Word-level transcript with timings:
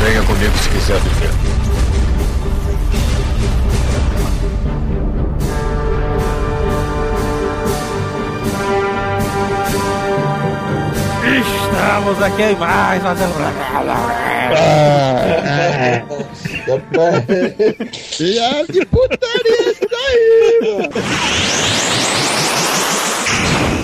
Venha 0.00 0.22
comigo 0.22 0.56
se 0.58 0.68
quiser 0.68 1.00
viver. 1.00 1.30
Estamos 11.36 12.22
aqui 12.22 12.42
em 12.42 12.54
mais 12.56 13.02
uma 13.02 13.14
E 18.20 18.38
de 18.72 18.84
putaria 18.86 19.70
isso 19.70 19.86
daí, 19.90 20.60
mano. 20.62 20.88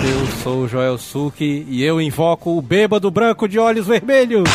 Eu 0.03 0.27
sou 0.43 0.63
o 0.63 0.67
Joel 0.67 0.97
Suki 0.97 1.65
e 1.67 1.83
eu 1.83 1.99
invoco 1.99 2.57
o 2.57 2.61
bêbado 2.61 3.11
branco 3.11 3.47
de 3.47 3.59
olhos 3.59 3.87
vermelhos. 3.87 4.47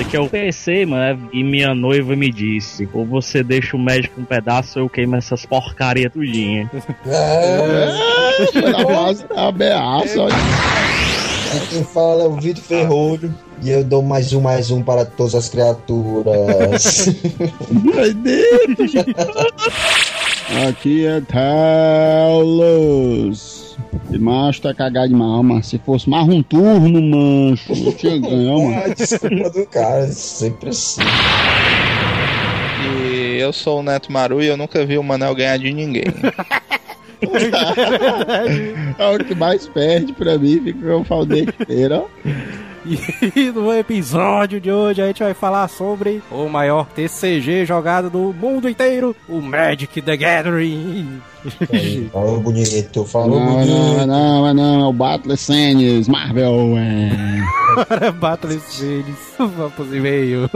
Aqui 0.00 0.16
é 0.16 0.20
o 0.20 0.28
PC, 0.28 0.86
mano, 0.86 1.28
e 1.32 1.42
minha 1.42 1.74
noiva 1.74 2.14
me 2.14 2.30
disse: 2.30 2.88
ou 2.92 3.04
você 3.04 3.42
deixa 3.42 3.76
o 3.76 3.80
médico 3.80 4.20
um 4.20 4.24
pedaço 4.24 4.78
ou 4.78 4.84
eu 4.84 4.88
queimo 4.88 5.16
essas 5.16 5.44
porcaria 5.44 6.08
tudinha. 6.08 6.70
É, 7.06 7.88
ameaça, 9.36 10.22
olha. 10.22 10.36
Quem 11.70 11.82
fala 11.82 12.22
é 12.22 12.26
o 12.28 12.36
Vitor 12.36 12.62
Ferrolho 12.62 13.34
e 13.62 13.70
eu 13.70 13.82
dou 13.82 14.02
mais 14.02 14.32
um, 14.32 14.40
mais 14.40 14.70
um 14.70 14.80
para 14.82 15.04
todas 15.04 15.34
as 15.34 15.48
criaturas. 15.48 17.08
Ai, 17.98 18.14
Deus. 18.14 18.94
Aqui 20.68 21.04
é 21.06 21.20
Talos. 22.40 23.67
E 24.10 24.18
macho 24.18 24.62
tá 24.62 24.72
cagado 24.72 25.08
de 25.08 25.14
mal, 25.14 25.42
mas 25.42 25.66
se 25.66 25.78
fosse 25.78 26.08
mais 26.08 26.26
um 26.26 26.42
turno, 26.42 27.00
mancho, 27.02 27.72
eu 27.72 27.92
tinha 27.92 28.18
ganhado, 28.20 28.62
mano. 28.62 28.82
Ah, 28.84 28.88
desculpa 28.94 29.50
do 29.50 29.66
cara, 29.66 30.06
sempre 30.08 30.70
assim. 30.70 31.02
E 32.80 33.38
eu 33.38 33.52
sou 33.52 33.80
o 33.80 33.82
Neto 33.82 34.10
Maru 34.10 34.42
e 34.42 34.46
eu 34.46 34.56
nunca 34.56 34.86
vi 34.86 34.96
o 34.96 35.02
Manel 35.02 35.34
ganhar 35.34 35.58
de 35.58 35.72
ninguém. 35.72 36.04
é 38.98 39.06
o 39.14 39.18
que 39.24 39.34
mais 39.34 39.66
perde 39.68 40.12
pra 40.12 40.38
mim, 40.38 40.60
fica 40.62 40.78
com 40.80 41.00
o 41.00 41.04
faldeiro, 41.04 41.52
ó. 41.92 42.06
E 42.88 43.50
no 43.52 43.70
episódio 43.72 44.58
de 44.58 44.70
hoje 44.72 45.02
a 45.02 45.06
gente 45.06 45.22
vai 45.22 45.34
falar 45.34 45.68
sobre 45.68 46.22
o 46.30 46.48
maior 46.48 46.86
TCG 46.86 47.66
jogado 47.66 48.08
do 48.08 48.32
mundo 48.32 48.66
inteiro, 48.68 49.14
o 49.28 49.42
Magic 49.42 50.00
the 50.00 50.16
Gathering. 50.16 51.20
Falou 52.10 52.40
bonito, 52.40 53.04
falou 53.04 53.38
Não, 53.38 53.46
bonito. 53.54 54.06
não, 54.06 54.06
não, 54.06 54.54
não, 54.54 54.80
é 54.80 54.86
o 54.86 54.92
Battle 54.92 55.36
Scenes, 55.36 56.08
Marvel, 56.08 56.74
é. 56.78 57.84
Para 57.84 58.10
Battle 58.10 58.58
Series, 58.60 59.16
vamos 59.38 59.72
pros 59.74 59.92
e-mails. 59.92 60.50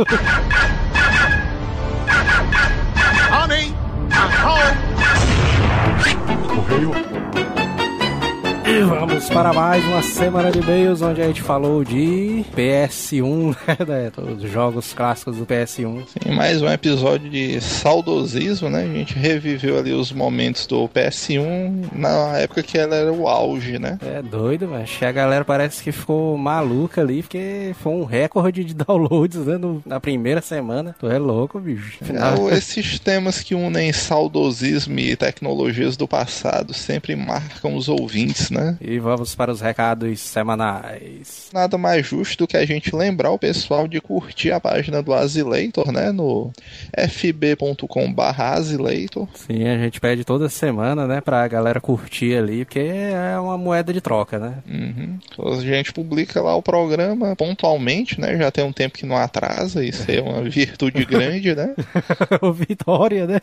E 8.75 8.81
vamos 8.85 9.29
para 9.29 9.53
mais 9.53 9.85
uma 9.85 10.03
semana 10.03 10.51
de 10.51 10.59
e-mails 10.61 11.03
onde 11.03 11.21
a 11.21 11.27
gente 11.27 11.43
falou 11.43 11.85
de 11.85 12.43
PS1, 12.57 13.55
né? 13.87 14.11
Todos 14.15 14.43
os 14.43 14.51
jogos 14.51 14.95
clássicos 14.95 15.37
do 15.37 15.45
PS1. 15.45 16.05
Sim, 16.07 16.35
mais 16.35 16.63
um 16.63 16.69
episódio 16.69 17.29
de 17.29 17.61
saudosismo, 17.61 18.71
né? 18.71 18.85
A 18.85 18.87
gente 18.95 19.15
reviveu 19.19 19.79
ali 19.79 19.93
os 19.93 20.11
momentos 20.11 20.67
do 20.67 20.89
PS1 20.89 21.91
na 21.93 22.39
época 22.39 22.63
que 22.63 22.79
ela 22.79 22.95
era 22.97 23.13
o 23.13 23.29
auge, 23.29 23.79
né? 23.79 23.99
É 24.01 24.23
doido, 24.23 24.67
mas 24.69 24.91
a 25.03 25.13
galera 25.13 25.45
parece 25.45 25.83
que 25.83 25.93
ficou 25.93 26.39
maluca 26.39 27.03
ali, 27.03 27.23
porque 27.23 27.75
foi 27.83 27.93
um 27.93 28.05
recorde 28.05 28.65
de 28.65 28.73
downloads 28.75 29.45
né, 29.47 29.59
no- 29.59 29.83
na 29.85 30.01
primeira 30.01 30.41
semana. 30.41 30.97
Tu 30.99 31.09
é 31.09 31.19
louco, 31.19 31.61
bicho. 31.61 31.99
Afinal, 32.01 32.49
esses 32.51 32.99
temas 32.99 33.41
que 33.43 33.55
unem 33.55 33.93
saudosismo 33.93 34.99
e 34.99 35.15
tecnologias 35.15 35.95
do 35.97 36.09
passado 36.09 36.73
sempre 36.73 37.15
marcam 37.15 37.77
os 37.77 37.89
ouvintes, 37.89 38.49
né? 38.51 38.62
E 38.81 38.99
vamos 38.99 39.35
para 39.35 39.53
os 39.53 39.61
recados 39.61 40.21
semanais. 40.21 41.49
Nada 41.53 41.77
mais 41.79 42.07
justo 42.07 42.39
do 42.39 42.47
que 42.47 42.57
a 42.57 42.67
gente 42.67 42.95
lembrar 42.95 43.31
o 43.31 43.39
pessoal 43.39 43.87
de 43.87 44.01
curtir 44.01 44.51
a 44.53 44.61
página 44.61 45.03
do 45.03 45.13
Azileitor, 45.13 45.93
né? 45.93 46.13
No 46.13 46.51
fb.com.br 46.97 48.23
Azileitor. 48.39 49.29
Sim, 49.35 49.69
a 49.69 49.79
gente 49.79 50.01
pede 50.01 50.25
toda 50.25 50.49
semana, 50.49 51.07
né, 51.07 51.21
pra 51.21 51.47
galera 51.49 51.81
curtir 51.81 52.37
ali, 52.37 52.65
porque 52.65 52.81
é 52.81 53.39
uma 53.39 53.57
moeda 53.59 53.93
de 53.93 54.01
troca, 54.01 54.39
né? 54.39 54.55
Uhum. 54.69 55.19
A 55.57 55.61
gente 55.61 55.93
publica 55.93 56.41
lá 56.41 56.55
o 56.55 56.63
programa 56.63 57.35
pontualmente, 57.37 58.21
né? 58.21 58.37
Já 58.37 58.51
tem 58.51 58.65
um 58.65 58.73
tempo 58.73 58.99
que 58.99 59.07
não 59.07 59.17
atrasa, 59.17 59.85
isso 59.85 60.11
é 60.11 60.21
uma 60.21 60.43
virtude 60.43 61.05
grande, 61.05 61.55
né? 61.55 61.75
Vitória, 62.55 63.27
né? 63.27 63.41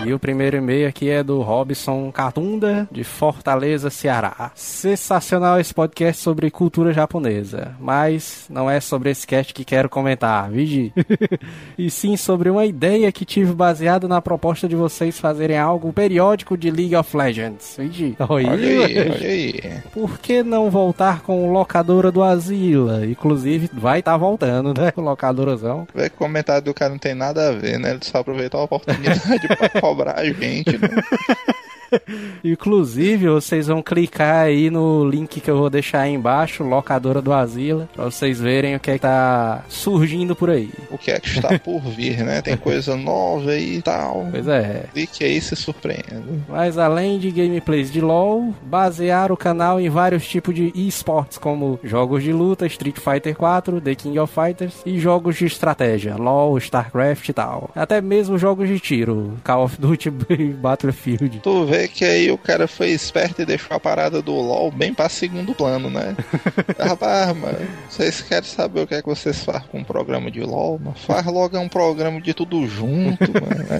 E 0.04 0.12
o 0.14 0.18
primeiro 0.18 0.56
e-mail 0.56 0.88
aqui 0.88 1.10
é 1.10 1.24
do 1.24 1.42
Robson 1.42 2.12
Catunda, 2.12 2.88
de 2.90 3.02
Fortaleza, 3.02 3.90
Ceará. 3.90 4.52
Sensacional 4.54 5.58
esse 5.58 5.74
podcast 5.74 6.22
sobre 6.22 6.50
cultura 6.52 6.92
japonesa, 6.92 7.74
mas 7.80 8.46
não 8.48 8.70
é 8.70 8.80
sobre 8.80 9.10
esse 9.10 9.26
cast 9.26 9.52
que 9.52 9.64
quero 9.64 9.88
comentar, 9.88 10.48
vigi? 10.50 10.92
e 11.76 11.90
sim 11.90 12.16
sobre 12.16 12.48
uma 12.48 12.64
ideia 12.64 13.10
que 13.10 13.24
tive 13.24 13.52
baseada 13.52 14.06
na 14.06 14.22
proposta 14.22 14.68
de 14.68 14.76
vocês 14.76 15.18
fazerem 15.18 15.58
algo 15.58 15.92
periódico 15.92 16.56
de 16.56 16.70
League 16.70 16.94
of 16.94 17.16
Legends, 17.16 17.74
vigi? 17.76 18.16
Olha 18.20 18.52
aí, 18.52 18.78
olha 18.78 19.28
aí. 19.28 19.60
Por 19.92 20.18
que 20.20 20.44
não 20.44 20.70
voltar 20.70 21.22
com 21.22 21.48
o 21.48 21.52
locadora 21.52 22.12
do 22.12 22.22
Asila? 22.22 23.04
Inclusive, 23.04 23.68
vai 23.72 23.98
estar 23.98 24.16
voltando, 24.16 24.72
né? 24.72 24.92
O 24.94 25.00
locadorazão. 25.00 25.88
Vê 25.92 26.08
que 26.08 26.14
o 26.14 26.18
comentário 26.18 26.62
do 26.62 26.72
cara 26.72 26.90
não 26.90 26.98
tem 26.98 27.14
nada 27.14 27.48
a 27.48 27.52
ver, 27.52 27.80
né? 27.80 27.90
Ele 27.90 28.00
só 28.02 28.18
aproveitou 28.18 28.60
a 28.60 28.64
oportunidade 28.64 29.20
pra 29.58 29.80
cobrar 29.80 30.18
a 30.18 30.24
gente, 30.24 30.78
né? 30.78 30.88
Inclusive, 32.44 33.28
vocês 33.28 33.66
vão 33.66 33.82
clicar 33.82 34.44
aí 34.46 34.70
no 34.70 35.08
link 35.08 35.40
que 35.40 35.50
eu 35.50 35.58
vou 35.58 35.70
deixar 35.70 36.02
aí 36.02 36.12
embaixo, 36.12 36.62
locadora 36.62 37.20
do 37.20 37.32
Asila, 37.32 37.88
pra 37.94 38.04
vocês 38.04 38.40
verem 38.40 38.76
o 38.76 38.80
que, 38.80 38.90
é 38.90 38.94
que 38.94 39.00
tá 39.00 39.64
surgindo 39.68 40.34
por 40.34 40.50
aí. 40.50 40.70
O 40.90 40.98
que 40.98 41.10
é 41.10 41.18
que 41.18 41.28
está 41.28 41.58
por 41.58 41.80
vir, 41.80 42.24
né? 42.24 42.42
Tem 42.42 42.56
coisa 42.56 42.96
nova 42.96 43.50
aí 43.50 43.76
e 43.76 43.82
tal. 43.82 44.26
Pois 44.30 44.46
é. 44.48 44.84
Clique 44.92 45.24
aí 45.24 45.36
e 45.36 45.40
se 45.40 45.56
surpreenda. 45.56 46.22
Mas 46.48 46.78
além 46.78 47.18
de 47.18 47.30
gameplays 47.30 47.90
de 47.90 48.00
LoL, 48.00 48.54
basear 48.62 49.32
o 49.32 49.36
canal 49.36 49.80
em 49.80 49.88
vários 49.88 50.26
tipos 50.26 50.54
de 50.54 50.72
esportes, 50.74 51.38
como 51.38 51.78
jogos 51.82 52.22
de 52.22 52.32
luta, 52.32 52.66
Street 52.66 52.96
Fighter 52.98 53.36
4, 53.36 53.80
The 53.80 53.94
King 53.94 54.18
of 54.18 54.32
Fighters 54.32 54.74
e 54.84 54.98
jogos 54.98 55.36
de 55.36 55.46
estratégia, 55.46 56.16
LoL, 56.16 56.58
StarCraft 56.58 57.28
e 57.28 57.32
tal. 57.32 57.70
Até 57.74 58.00
mesmo 58.00 58.38
jogos 58.38 58.68
de 58.68 58.78
tiro, 58.80 59.34
Call 59.44 59.64
of 59.64 59.80
Duty 59.80 60.12
e 60.30 60.44
Battlefield. 60.52 61.40
Tu 61.42 61.64
vê 61.64 61.77
vê 61.78 61.88
que 61.88 62.04
aí 62.04 62.30
o 62.30 62.38
cara 62.38 62.66
foi 62.66 62.88
esperto 62.88 63.42
e 63.42 63.46
deixou 63.46 63.76
a 63.76 63.80
parada 63.80 64.20
do 64.20 64.34
LOL 64.34 64.70
bem 64.70 64.92
pra 64.92 65.08
segundo 65.08 65.54
plano, 65.54 65.88
né? 65.88 66.16
Rapaz, 66.78 67.36
mano, 67.36 67.58
vocês 67.88 68.20
querem 68.20 68.48
saber 68.48 68.80
o 68.80 68.86
que 68.86 68.96
é 68.96 69.02
que 69.02 69.08
vocês 69.08 69.44
fazem 69.44 69.68
com 69.68 69.78
um 69.78 69.84
programa 69.84 70.30
de 70.30 70.40
LOL? 70.40 70.78
Mano? 70.78 70.96
Faz 70.96 71.24
logo 71.26 71.58
um 71.58 71.68
programa 71.68 72.20
de 72.20 72.34
tudo 72.34 72.66
junto, 72.66 73.30
mano. 73.32 73.64
Né? 73.68 73.78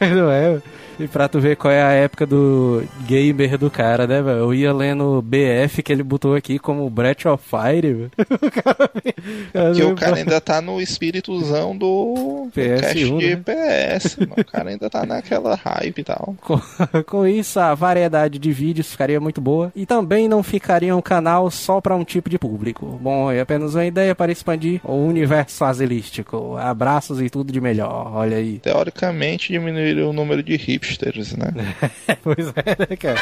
Não 0.14 0.30
é? 0.30 0.60
E 0.98 1.08
pra 1.08 1.28
tu 1.28 1.40
ver 1.40 1.56
qual 1.56 1.72
é 1.72 1.82
a 1.82 1.90
época 1.90 2.24
do 2.24 2.84
gamer 3.06 3.58
do 3.58 3.70
cara, 3.70 4.06
né, 4.06 4.22
velho? 4.22 4.38
Eu 4.38 4.54
ia 4.54 4.72
lendo 4.72 5.20
BF 5.22 5.82
que 5.82 5.92
ele 5.92 6.02
botou 6.02 6.34
aqui 6.34 6.58
como 6.58 6.88
Breath 6.88 7.26
of 7.26 7.44
Fire, 7.44 7.92
velho. 7.92 8.10
Porque 8.16 9.82
o 9.82 9.94
cara 9.94 10.16
ainda 10.16 10.40
tá 10.40 10.60
no 10.60 10.80
espíritozão 10.80 11.76
do 11.76 12.48
PS1, 12.54 12.80
cast 12.80 13.18
de 13.18 13.36
né? 13.36 13.42
PS, 13.44 14.16
mano. 14.18 14.34
O 14.38 14.44
cara 14.44 14.70
ainda 14.70 14.88
tá 14.88 15.04
naquela 15.04 15.54
hype 15.54 15.98
e 15.98 16.04
tal. 16.04 16.36
Com, 16.40 16.60
com 17.06 17.26
isso, 17.26 17.58
a 17.58 17.74
variedade 17.74 18.38
de 18.38 18.52
vídeos 18.52 18.90
ficaria 18.90 19.20
muito 19.20 19.40
boa 19.40 19.72
e 19.74 19.84
também 19.84 20.28
não 20.28 20.42
ficaria 20.42 20.94
um 20.94 21.02
canal 21.02 21.50
só 21.50 21.80
para 21.80 21.96
um 21.96 22.04
tipo 22.04 22.30
de 22.30 22.38
público. 22.38 22.98
Bom, 23.02 23.30
é 23.30 23.40
apenas 23.40 23.74
uma 23.74 23.84
ideia 23.84 24.14
para 24.14 24.30
expandir 24.30 24.80
o 24.84 24.94
universo 24.94 25.64
azilístico. 25.64 26.56
Abraços 26.56 27.20
e 27.20 27.28
tudo 27.28 27.52
de 27.52 27.60
melhor, 27.60 28.12
olha 28.14 28.36
aí. 28.36 28.60
Teoricamente 28.60 29.52
diminuiria 29.52 30.06
o 30.06 30.12
número 30.12 30.42
de 30.42 30.56
hipsters, 30.84 31.34
né? 31.36 31.50
pois 32.22 32.48
é, 32.48 32.88
né, 32.88 32.96
cara? 32.96 33.20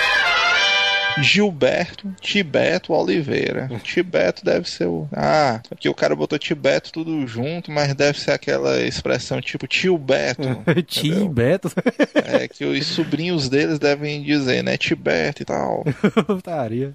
Gilberto 1.21 2.13
Tibeto 2.21 2.93
Oliveira. 2.93 3.69
Tibeto 3.83 4.45
deve 4.45 4.69
ser 4.69 4.87
o. 4.87 5.09
Ah, 5.13 5.61
aqui 5.71 5.89
o 5.89 5.95
cara 5.95 6.15
botou 6.17 6.39
Tibeto 6.39 6.93
tudo 6.93 7.27
junto, 7.27 7.71
mas 7.71 7.95
deve 7.95 8.19
ser 8.19 8.33
aquela 8.33 8.81
expressão 8.81 9.41
tipo 9.41 9.67
tio 9.67 9.99
Beto. 9.99 10.43
Ti 10.87 11.09
entendeu? 11.09 11.29
Beto. 11.29 11.73
É 12.15 12.49
que 12.49 12.65
os 12.65 12.87
sobrinhos 12.87 13.49
deles 13.49 13.79
devem 13.79 14.23
dizer, 14.23 14.63
né? 14.63 14.77
Tibeto 14.77 15.43
e 15.43 15.45
tal. 15.45 15.85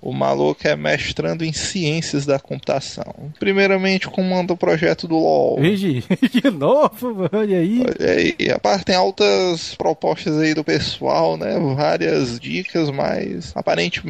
O 0.02 0.14
maluco 0.14 0.68
é 0.68 0.76
mestrando 0.76 1.44
em 1.44 1.54
ciências 1.54 2.26
da 2.26 2.40
computação. 2.40 3.32
Primeiramente, 3.40 4.08
comanda 4.08 4.54
o 4.54 4.58
projeto 4.58 5.08
do 5.08 5.18
LoL. 5.18 5.60
Vigi, 5.60 6.04
de 6.32 6.50
novo, 6.50 7.14
mano, 7.14 7.30
olha 7.34 7.58
aí. 7.58 7.82
Olha 7.82 8.12
aí, 8.12 8.36
a 8.52 8.60
parte 8.60 8.86
tem 8.86 8.96
altas 8.96 9.76
propostas 9.76 10.38
aí 10.38 10.54
do 10.54 10.64
pessoal, 10.64 11.38
né? 11.38 11.58
Várias 11.76 12.40
dicas, 12.40 12.90
mas 12.90 13.52
aparentemente 13.56 14.07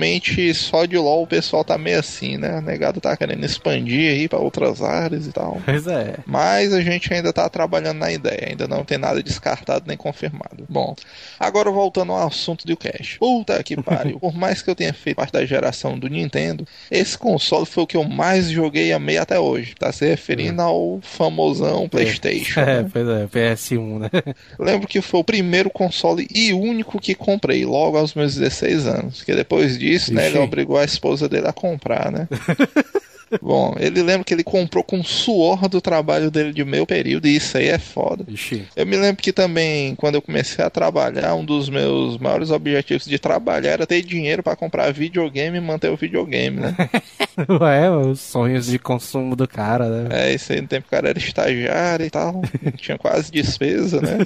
só 0.54 0.86
de 0.86 0.98
LoL 0.98 1.24
o 1.24 1.28
pessoal 1.28 1.64
tá 1.64 1.78
meio 1.78 2.00
assim, 2.00 2.38
né? 2.38 2.58
O 2.58 2.62
negado 2.62 3.02
tá 3.02 3.16
querendo 3.16 3.46
expandir 3.46 4.12
aí 4.12 4.28
pra 4.28 4.40
outras 4.40 4.82
áreas 4.82 5.28
e 5.28 5.32
tal. 5.32 5.62
Pois 5.66 5.88
é. 5.88 6.16
Mas 6.26 6.74
a 6.74 6.82
gente 6.82 7.14
ainda 7.14 7.34
tá 7.34 7.50
trabalhando 7.50 7.98
na 7.98 8.12
ideia, 8.12 8.48
ainda 8.50 8.68
não 8.68 8.84
tem 8.84 8.98
nada 8.98 9.22
descartado 9.22 9.86
nem 9.88 9.98
confirmado. 9.98 10.66
Bom, 10.70 10.96
agora 11.40 11.72
voltando 11.72 12.12
ao 12.12 12.28
assunto 12.28 12.66
do 12.66 12.78
Cash. 12.78 13.18
Puta 13.20 13.62
que 13.64 13.82
pariu. 13.82 14.20
Por 14.28 14.36
mais 14.36 14.62
que 14.62 14.70
eu 14.70 14.76
tenha 14.76 14.94
feito 14.94 15.18
parte 15.18 15.34
da 15.34 15.46
geração 15.46 15.98
do 15.98 16.08
Nintendo, 16.08 16.66
esse 16.92 17.18
console 17.18 17.66
foi 17.66 17.84
o 17.84 17.88
que 17.88 17.98
eu 17.98 18.04
mais 18.04 18.50
joguei 18.50 18.88
e 18.88 18.94
amei 18.94 19.18
até 19.18 19.40
hoje. 19.40 19.76
Tá 19.76 19.92
se 19.92 20.06
referindo 20.06 20.62
ao 20.62 21.00
famosão 21.02 21.90
PlayStation. 21.90 22.62
É, 22.68 22.82
né? 22.82 22.90
pois 22.92 23.08
é, 23.08 23.28
PS1, 23.28 24.00
né? 24.00 24.10
Lembro 24.60 24.88
que 24.88 25.00
foi 25.00 25.20
o 25.20 25.24
primeiro 25.24 25.70
console 25.70 26.28
e 26.34 26.52
único 26.54 27.00
que 27.00 27.16
comprei 27.16 27.66
logo 27.66 27.98
aos 27.98 28.14
meus 28.14 28.36
16 28.36 28.88
anos. 28.88 29.18
Porque 29.18 29.36
depois 29.36 29.78
disso, 29.78 29.87
né, 30.14 30.28
ele 30.28 30.40
obrigou 30.40 30.78
a 30.78 30.84
esposa 30.84 31.28
dele 31.28 31.48
a 31.48 31.54
comprar, 31.54 32.12
né? 32.12 32.28
Bom, 33.42 33.76
ele 33.80 34.02
lembra 34.02 34.24
que 34.24 34.34
ele 34.34 34.44
comprou 34.44 34.84
com 34.84 35.04
suor 35.04 35.68
do 35.68 35.82
trabalho 35.82 36.32
dele 36.32 36.54
de 36.54 36.64
meio 36.64 36.86
período, 36.86 37.28
e 37.28 37.36
isso 37.36 37.58
aí 37.58 37.68
é 37.68 37.80
foda. 37.80 38.26
Ixi. 38.28 38.66
Eu 38.76 38.86
me 38.86 38.96
lembro 38.96 39.22
que 39.22 39.34
também, 39.34 39.96
quando 39.96 40.16
eu 40.16 40.22
comecei 40.22 40.64
a 40.64 40.70
trabalhar, 40.70 41.36
um 41.36 41.44
dos 41.44 41.70
meus 41.70 42.18
maiores 42.18 42.52
objetivos 42.52 43.06
de 43.06 43.20
trabalhar 43.20 43.72
era 43.72 43.88
ter 43.88 44.02
dinheiro 44.02 44.42
pra 44.42 44.56
comprar 44.56 44.92
videogame 44.92 45.58
e 45.58 45.62
manter 45.62 45.90
o 45.90 45.98
videogame, 45.98 46.60
né? 46.60 46.76
Não 47.48 47.68
é, 47.68 47.90
os 47.90 48.20
sonhos 48.20 48.68
de 48.68 48.80
consumo 48.80 49.36
do 49.36 49.48
cara, 49.48 49.88
né? 49.90 50.30
É, 50.30 50.34
isso 50.34 50.52
aí 50.52 50.62
no 50.62 50.68
tempo 50.68 50.84
que 50.84 50.88
o 50.88 50.92
cara 50.92 51.10
era 51.10 51.20
estagiário 51.20 52.06
e 52.06 52.10
tal, 52.10 52.42
tinha 52.78 52.98
quase 52.98 53.32
despesa, 53.32 54.02
né? 54.02 54.18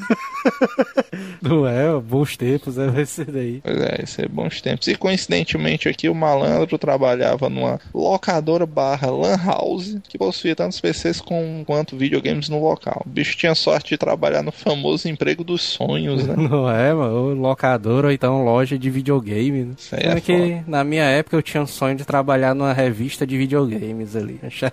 Não 1.41 1.67
é, 1.67 1.99
bons 1.99 2.37
tempos, 2.37 2.77
é 2.77 3.01
esse 3.01 3.25
daí. 3.25 3.61
Pois 3.63 3.81
é, 3.81 4.01
isso 4.03 4.21
é 4.21 4.27
bons 4.27 4.61
tempos. 4.61 4.87
E 4.87 4.95
coincidentemente 4.95 5.89
aqui 5.89 6.07
o 6.07 6.15
malandro 6.15 6.77
trabalhava 6.77 7.49
numa 7.49 7.79
locadora 7.93 8.65
barra 8.91 9.09
lan 9.09 9.37
house 9.37 9.97
que 10.07 10.17
possuía 10.17 10.55
tantos 10.55 10.79
PCs 10.79 11.21
com, 11.21 11.63
quanto 11.65 11.95
videogames 11.95 12.49
no 12.49 12.61
local. 12.61 13.03
O 13.05 13.09
bicho 13.09 13.37
tinha 13.37 13.55
sorte 13.55 13.91
de 13.91 13.97
trabalhar 13.97 14.43
no 14.43 14.51
famoso 14.51 15.07
emprego 15.07 15.43
dos 15.43 15.61
sonhos, 15.61 16.27
né? 16.27 16.35
Não 16.37 16.69
é, 16.69 16.93
mano? 16.93 17.33
Locador 17.35 18.05
ou 18.05 18.11
então 18.11 18.43
loja 18.43 18.77
de 18.77 18.89
videogame. 18.89 19.63
Né? 19.63 19.73
Isso 19.77 19.95
aí 19.95 20.03
é 20.03 20.19
que 20.19 20.61
na 20.67 20.83
minha 20.83 21.05
época 21.05 21.37
eu 21.37 21.41
tinha 21.41 21.63
um 21.63 21.67
sonho 21.67 21.95
de 21.95 22.05
trabalhar 22.05 22.53
numa 22.53 22.73
revista 22.73 23.25
de 23.25 23.37
videogames 23.37 24.15
ali. 24.15 24.39
Achei. 24.43 24.69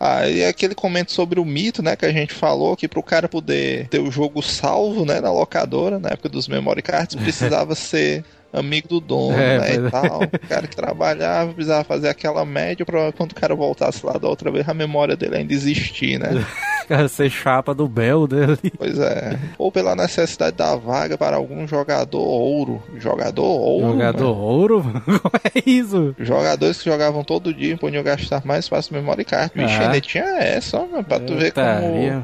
Ah, 0.00 0.28
e 0.28 0.44
aquele 0.44 0.74
comento 0.74 1.12
sobre 1.12 1.38
o 1.38 1.44
mito, 1.44 1.82
né, 1.82 1.96
que 1.96 2.06
a 2.06 2.12
gente 2.12 2.32
falou, 2.32 2.76
que 2.76 2.88
pro 2.88 3.02
cara 3.02 3.28
poder 3.28 3.88
ter 3.88 4.00
o 4.00 4.10
jogo 4.10 4.42
salvo, 4.42 5.04
né, 5.04 5.20
na 5.20 5.30
locadora, 5.30 5.98
na 5.98 6.10
época 6.10 6.28
dos 6.28 6.48
memory 6.48 6.82
cards, 6.82 7.16
precisava 7.16 7.74
ser 7.76 8.24
amigo 8.52 8.88
do 8.88 9.00
dono, 9.00 9.38
É, 9.38 9.58
né, 9.58 9.74
e 9.74 9.90
tal. 9.90 10.22
O 10.22 10.48
cara 10.48 10.66
que 10.66 10.76
trabalhava 10.76 11.52
precisava 11.52 11.84
fazer 11.84 12.08
aquela 12.08 12.44
média 12.44 12.84
pra 12.84 13.12
quando 13.12 13.32
o 13.32 13.34
cara 13.34 13.54
voltasse 13.54 14.04
lá 14.04 14.12
da 14.14 14.28
outra 14.28 14.50
vez, 14.50 14.68
a 14.68 14.74
memória 14.74 15.16
dele 15.16 15.36
ainda 15.36 15.52
existir, 15.52 16.18
né? 16.18 16.28
Cara, 16.92 17.08
ser 17.08 17.30
chapa 17.30 17.74
do 17.74 17.88
Bel 17.88 18.26
dele. 18.26 18.58
Pois 18.76 18.98
é. 18.98 19.38
Ou 19.56 19.72
pela 19.72 19.96
necessidade 19.96 20.56
da 20.56 20.76
vaga 20.76 21.16
para 21.16 21.36
algum 21.36 21.66
jogador 21.66 22.20
ouro. 22.20 22.82
Jogador 22.98 23.42
ouro? 23.44 23.92
Jogador 23.92 24.34
mano. 24.34 24.44
ouro? 24.44 24.82
Como 25.22 25.40
é 25.54 25.62
isso? 25.64 26.14
Jogadores 26.18 26.78
que 26.82 26.90
jogavam 26.90 27.24
todo 27.24 27.54
dia 27.54 27.72
e 27.72 27.76
podiam 27.78 28.02
gastar 28.04 28.44
mais 28.44 28.66
espaço 28.66 28.92
no 28.92 29.00
memory 29.00 29.24
card. 29.24 29.52
Bicho, 29.54 29.74
Ah. 29.80 29.86
ainda 29.86 30.00
tinha 30.02 30.24
essa, 30.38 30.80
mano, 30.80 31.02
pra 31.02 31.18
tu 31.18 31.34
ver 31.34 31.52
como 31.52 31.64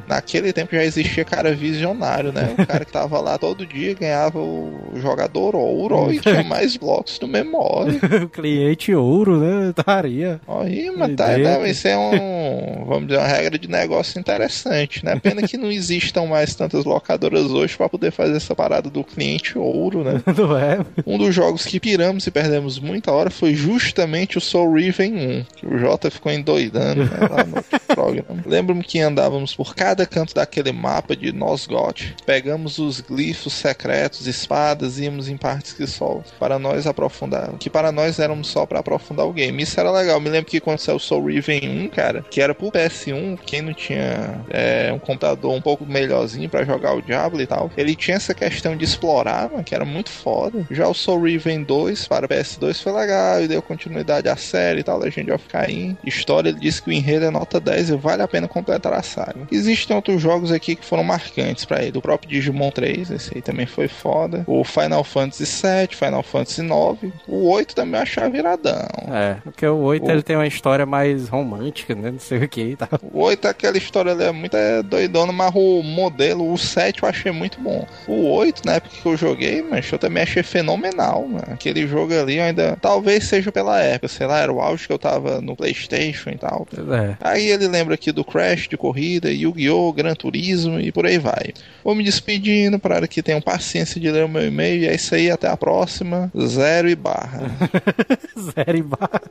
naquele 0.07 0.53
tempo 0.53 0.75
já 0.77 0.85
existia 0.85 1.25
cara 1.25 1.55
visionário, 1.55 2.31
né? 2.31 2.55
O 2.59 2.67
cara 2.67 2.85
que 2.85 2.93
tava 2.93 3.19
lá 3.21 3.39
todo 3.39 3.65
dia 3.67 3.95
ganhava 3.95 4.39
o 4.39 4.91
jogador 4.97 5.57
ouro 5.57 6.13
e 6.13 6.19
tinha 6.21 6.43
mais 6.45 6.77
blocos 6.77 7.19
no 7.21 7.27
memória. 7.29 7.99
o 8.23 8.29
cliente 8.29 8.95
ouro, 8.95 9.39
né? 9.39 9.73
Taria. 9.73 10.41
Aí, 10.47 10.91
mas 10.95 11.17
tá? 11.17 11.39
Isso 11.67 11.89
é 11.89 11.97
um, 11.97 12.85
vamos 12.87 13.09
dizer, 13.09 13.21
uma 13.21 13.27
regra 13.27 13.59
de 13.59 13.69
negócio 13.69 14.19
interessante, 14.21 14.58
né? 14.65 15.19
Pena 15.19 15.47
que 15.47 15.57
não 15.57 15.71
existam 15.71 16.27
mais 16.27 16.55
tantas 16.55 16.85
locadoras 16.85 17.45
hoje 17.45 17.77
pra 17.77 17.89
poder 17.89 18.11
fazer 18.11 18.37
essa 18.37 18.55
parada 18.55 18.89
do 18.89 19.05
cliente 19.05 19.59
ouro, 19.59 20.05
né? 20.05 20.23
Não 20.37 20.57
é? 20.57 20.85
Um 21.07 21.19
dos 21.19 21.35
jogos 21.35 21.65
que 21.65 21.81
piramos 21.81 22.27
e 22.27 22.31
perdemos 22.31 22.79
muita 22.79 23.11
hora 23.13 23.31
foi 23.31 23.55
justamente 23.55 24.39
o 24.39 24.41
Soul 24.41 24.75
Riven 24.75 25.15
1, 25.15 25.45
que 25.57 25.67
o 25.67 25.79
Jota 25.79 26.11
ficou 26.11 26.31
endoidando 26.31 27.05
né, 27.05 27.29
lá 27.31 27.45
no 27.45 27.63
programa. 27.95 28.43
Lembro-me 28.47 28.85
que 28.85 29.01
andávamos 29.01 29.55
por 29.55 29.75
cada 29.75 30.07
canto 30.07 30.35
daquele 30.35 30.73
mapa 30.73 31.17
de 31.17 31.33
Nosgoth, 31.33 32.15
pegamos 32.25 32.79
os 32.79 33.01
glifos 33.01 33.53
secretos, 33.53 34.27
espadas, 34.27 34.99
íamos 34.99 35.29
em 35.29 35.37
partes 35.37 35.73
que 35.73 35.87
só 35.87 36.23
para 36.39 36.59
nós 36.59 36.87
aprofundar, 36.87 37.53
que 37.59 37.71
para 37.71 37.91
nós 37.91 38.19
éramos 38.19 38.49
só 38.49 38.67
para 38.67 38.81
aprofundar 38.81 39.27
o 39.27 39.33
game. 39.33 39.63
Isso 39.63 39.79
era 39.79 39.91
legal. 39.91 40.21
Me 40.21 40.31
lembro 40.31 40.51
que 40.51 40.61
quando 40.61 40.79
saiu 40.79 40.97
o 40.97 41.01
Soul 41.01 41.27
Riven 41.27 41.87
1, 41.87 41.89
cara, 41.89 42.25
que 42.31 42.41
era 42.41 42.55
pro 42.55 42.71
PS1, 42.71 43.39
quem 43.45 43.63
não 43.63 43.75
tinha 43.75 44.38
é, 44.51 44.93
um 44.93 44.99
computador 44.99 45.53
um 45.55 45.61
pouco 45.61 45.85
melhorzinho 45.87 46.49
para 46.49 46.65
jogar 46.65 46.95
o 46.95 47.03
Diablo 47.03 47.41
e 47.41 47.47
tal, 47.47 47.71
ele 47.77 47.95
tinha 47.95 48.17
essa 48.17 48.35
questão 48.35 48.77
de 48.77 48.85
explorar, 48.85 49.51
mano, 49.51 49.65
que 49.65 49.75
era 49.75 49.85
muito 49.85 50.11
foda. 50.11 50.67
Já 50.71 50.87
o 50.89 50.95
Soul 50.95 51.23
Riven 51.23 51.63
2 51.63 52.07
para 52.09 52.29
PS2 52.29 52.83
foi 52.83 52.93
legal 52.93 53.41
e 53.43 53.49
deu 53.49 53.63
continuidade 53.63 54.29
à 54.29 54.37
série 54.37 54.81
e 54.81 54.83
tal, 54.83 54.99
Legend 54.99 55.33
of 55.33 55.45
Cain. 55.49 55.97
História, 56.05 56.51
ele 56.51 56.59
disse 56.61 56.83
que 56.83 56.91
o 56.91 56.93
enredo 56.93 57.27
é 57.27 57.31
nota 57.31 57.59
10 57.61 57.91
e 57.91 57.97
vale 57.97 58.23
a 58.23 58.29
pena 58.29 58.49
completar 58.49 58.93
a 58.93 59.03
saga. 59.03 59.47
Existem 59.51 59.95
outros 59.95 60.21
jogos 60.21 60.51
aqui 60.53 60.75
que 60.77 60.85
foram 60.85 61.05
marcantes 61.05 61.65
para 61.65 61.83
ele. 61.83 61.99
O 61.99 62.03
próprio 62.03 62.31
Digimon 62.31 62.71
3, 62.71 63.11
esse 63.11 63.33
aí 63.35 63.43
também 63.43 63.67
foi 63.67 63.89
foda. 63.89 64.45
O 64.47 64.65
Final 64.65 65.05
Fantasy 65.05 65.47
7, 65.47 65.97
Final 65.97 66.23
Fantasy 66.23 66.63
9. 66.63 67.13
O 67.27 67.49
8 67.51 67.75
também 67.75 67.97
eu 67.97 68.03
achava 68.03 68.29
viradão. 68.31 68.89
É, 69.13 69.37
porque 69.45 69.67
o 69.67 69.77
8 69.79 70.07
O- 70.07 70.11
ele 70.11 70.23
tem 70.23 70.37
uma 70.37 70.47
história 70.47 70.85
mais 70.87 71.29
romântica, 71.29 71.95
né? 71.95 72.11
Não 72.11 72.19
sei 72.19 72.39
o 72.39 72.49
que 72.49 72.61
e 72.63 72.77
tal. 72.77 72.89
O 73.13 73.21
8, 73.23 73.47
aquela 73.49 73.77
história 73.77 74.13
ali 74.13 74.25
é 74.29 74.33
muito 74.33 74.57
é, 74.57 74.83
doidona, 74.83 75.33
mas 75.33 75.53
o 75.55 75.83
modelo, 75.83 76.53
o 76.53 76.59
7 76.59 77.03
eu 77.03 77.09
achei 77.09 77.33
muito 77.33 77.61
bom. 77.61 77.87
O 78.07 78.31
8, 78.31 78.63
na 78.65 78.75
época 78.75 78.97
que 79.03 79.07
eu 79.07 79.17
joguei, 79.17 79.63
mas 79.63 79.91
eu 79.91 79.99
também 79.99 80.23
achei 80.23 80.43
fenomenal, 80.43 81.27
mano. 81.27 81.45
Aquele 81.49 81.87
jogo 81.87 82.13
ali 82.15 82.37
eu 82.37 82.45
ainda. 82.45 82.77
Talvez 82.81 83.25
seja 83.25 83.51
pela 83.51 83.81
época, 83.81 84.09
sei 84.09 84.27
lá, 84.27 84.41
era 84.41 84.53
o 84.53 84.61
auge 84.61 84.87
que 84.87 84.93
eu 84.93 84.99
tava 84.99 85.41
no 85.41 85.57
PlayStation 85.57 86.31
e 86.31 86.39
tal. 86.39 86.67
É. 86.93 87.17
Aí 87.21 87.47
ele 87.47 87.67
lembra 87.69 87.95
aqui 87.95 88.13
do 88.13 88.25
Crash 88.25 88.69
de 88.69 88.77
corrida, 88.77 89.31
Yu-Gi-Oh!, 89.31 89.93
Gran 89.93 90.15
Turismo 90.15 90.81
e 90.81 90.93
por 90.93 91.07
aí 91.07 91.19
vai. 91.19 91.53
Vou 91.83 91.95
me 91.95 92.05
despedindo 92.05 92.79
para 92.79 93.07
que 93.09 93.23
tenham 93.23 93.41
paciência 93.41 94.01
de 94.01 94.11
ler 94.11 94.25
o 94.25 94.29
meu 94.29 94.47
e-mail. 94.47 94.83
E 94.83 94.87
é 94.89 94.95
isso 94.95 95.15
aí, 95.15 95.31
até 95.31 95.49
a 95.49 95.57
próxima. 95.57 96.31
Zero 96.39 96.89
e 96.89 96.95
barra. 96.95 97.51
Zero 98.37 98.77
e 98.77 98.83
barra. 98.83 99.23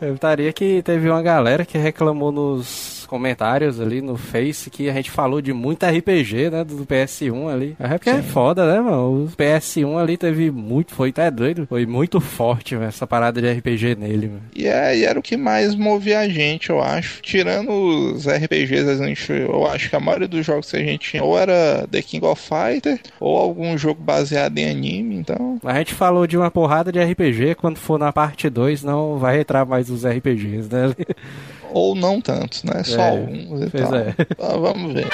Eu 0.00 0.14
estaria 0.14 0.52
que 0.52 0.82
teve 0.82 1.08
uma 1.08 1.22
galera 1.22 1.64
que 1.64 1.78
reclamou 1.78 2.32
nos 2.32 2.97
comentários 3.08 3.80
ali 3.80 4.00
no 4.00 4.16
Face 4.16 4.70
que 4.70 4.88
a 4.88 4.92
gente 4.92 5.10
falou 5.10 5.40
de 5.40 5.52
muito 5.52 5.84
RPG, 5.84 6.50
né? 6.50 6.62
Do 6.62 6.86
PS1 6.86 7.52
ali. 7.52 7.76
É 7.80 7.88
porque 7.88 8.10
é 8.10 8.22
foda, 8.22 8.70
né, 8.70 8.80
mano? 8.80 9.24
O 9.24 9.28
PS1 9.36 9.98
ali 9.98 10.16
teve 10.16 10.50
muito, 10.50 10.94
foi 10.94 11.08
até 11.08 11.30
doido. 11.30 11.66
Foi 11.66 11.86
muito 11.86 12.20
forte, 12.20 12.74
essa 12.76 13.06
parada 13.06 13.40
de 13.40 13.50
RPG 13.50 13.96
nele, 13.96 14.28
mano. 14.28 14.42
E, 14.54 14.66
é, 14.66 14.96
e 14.96 15.04
era 15.04 15.18
o 15.18 15.22
que 15.22 15.36
mais 15.36 15.74
movia 15.74 16.20
a 16.20 16.28
gente, 16.28 16.70
eu 16.70 16.80
acho. 16.80 17.22
Tirando 17.22 17.70
os 17.70 18.28
RPGs, 18.28 18.88
a 18.88 19.06
gente, 19.06 19.32
eu 19.32 19.66
acho 19.66 19.88
que 19.88 19.96
a 19.96 20.00
maioria 20.00 20.28
dos 20.28 20.44
jogos 20.44 20.70
que 20.70 20.76
a 20.76 20.80
gente 20.80 21.10
tinha 21.10 21.24
ou 21.24 21.38
era 21.38 21.86
The 21.90 22.02
King 22.02 22.24
of 22.26 22.40
Fighter 22.40 23.00
ou 23.18 23.36
algum 23.36 23.76
jogo 23.78 24.00
baseado 24.02 24.58
em 24.58 24.70
anime, 24.70 25.16
então. 25.16 25.58
A 25.64 25.74
gente 25.78 25.94
falou 25.94 26.26
de 26.26 26.36
uma 26.36 26.50
porrada 26.50 26.92
de 26.92 27.00
RPG, 27.02 27.54
quando 27.54 27.78
for 27.78 27.98
na 27.98 28.12
parte 28.12 28.50
2 28.50 28.82
não 28.82 29.18
vai 29.18 29.40
entrar 29.40 29.64
mais 29.64 29.88
os 29.90 30.04
RPGs, 30.04 30.68
né? 30.70 30.94
Ou 31.72 31.94
não 31.94 32.20
tantos, 32.20 32.62
né? 32.64 32.82
Só 32.84 33.00
É, 33.00 33.08
alguns 33.10 33.62
e 33.62 33.70
tal. 33.70 33.94
é. 33.96 34.14
Ah, 34.38 34.56
vamos 34.56 34.92
ver. 34.94 35.06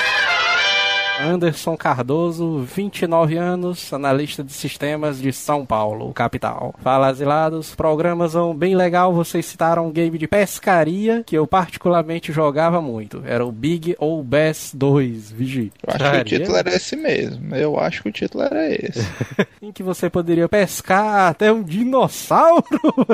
Anderson 1.21 1.77
Cardoso, 1.77 2.61
29 2.63 3.37
anos, 3.37 3.93
analista 3.93 4.43
de 4.43 4.53
sistemas 4.53 5.21
de 5.21 5.33
São 5.33 5.65
Paulo, 5.65 6.13
capital. 6.13 6.75
Fala, 6.83 7.07
asilados. 7.07 7.73
Programas 7.75 8.33
são 8.33 8.53
bem 8.55 8.75
legal. 8.75 9.13
Vocês 9.15 9.47
citaram 9.47 9.87
um 9.87 9.93
game 9.93 10.19
de 10.19 10.27
pescaria 10.27 11.23
que 11.25 11.37
eu 11.39 11.47
particularmente 11.47 12.33
jogava 12.33 12.81
muito. 12.83 13.23
Era 13.25 13.47
o 13.47 13.53
Big 13.53 13.95
ou 13.99 14.23
Bass 14.25 14.73
2, 14.75 15.31
Vigi. 15.31 15.73
Eu 15.87 15.95
acho 15.95 16.11
que 16.13 16.21
o 16.21 16.25
título 16.39 16.57
era 16.57 16.75
esse 16.75 16.97
mesmo. 16.97 17.55
Eu 17.55 17.79
acho 17.79 18.03
que 18.03 18.09
o 18.09 18.13
título 18.13 18.43
era 18.45 18.69
esse. 18.73 19.07
Em 19.63 19.73
que 19.73 19.83
você 19.83 20.11
poderia 20.11 20.49
pescar 20.49 21.31
até 21.31 21.51
um 21.53 21.63
dinossauro. 21.63 22.65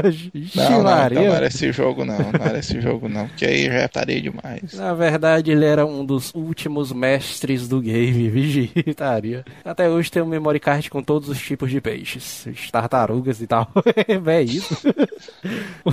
Ixi, 0.34 0.56
Não, 0.56 0.70
não, 0.70 0.82
Maria. 0.84 1.18
então 1.20 1.28
não 1.30 1.36
era 1.36 1.46
esse 1.46 1.70
jogo, 1.70 2.04
não. 2.04 2.18
Não 2.18 2.44
era 2.46 2.58
esse 2.58 2.80
jogo, 2.80 3.08
não. 3.08 3.28
Porque 3.28 3.44
aí 3.44 3.66
já 3.66 3.84
estaria 3.84 4.20
demais. 4.20 4.72
Na 4.74 4.94
verdade, 4.94 5.50
ele 5.52 5.64
era 5.66 5.84
um 5.86 6.04
dos 6.04 6.34
últimos 6.34 6.92
mestres 6.92 7.68
do 7.68 7.80
game, 7.80 7.89
vigitaria. 8.30 9.44
Até 9.64 9.88
hoje 9.88 10.10
tem 10.10 10.22
um 10.22 10.26
memory 10.26 10.60
card 10.60 10.90
com 10.90 11.02
todos 11.02 11.28
os 11.28 11.40
tipos 11.40 11.70
de 11.70 11.80
peixes, 11.80 12.46
tartarugas 12.70 13.40
e 13.40 13.46
tal. 13.46 13.68
é 14.26 14.42
isso. 14.42 14.76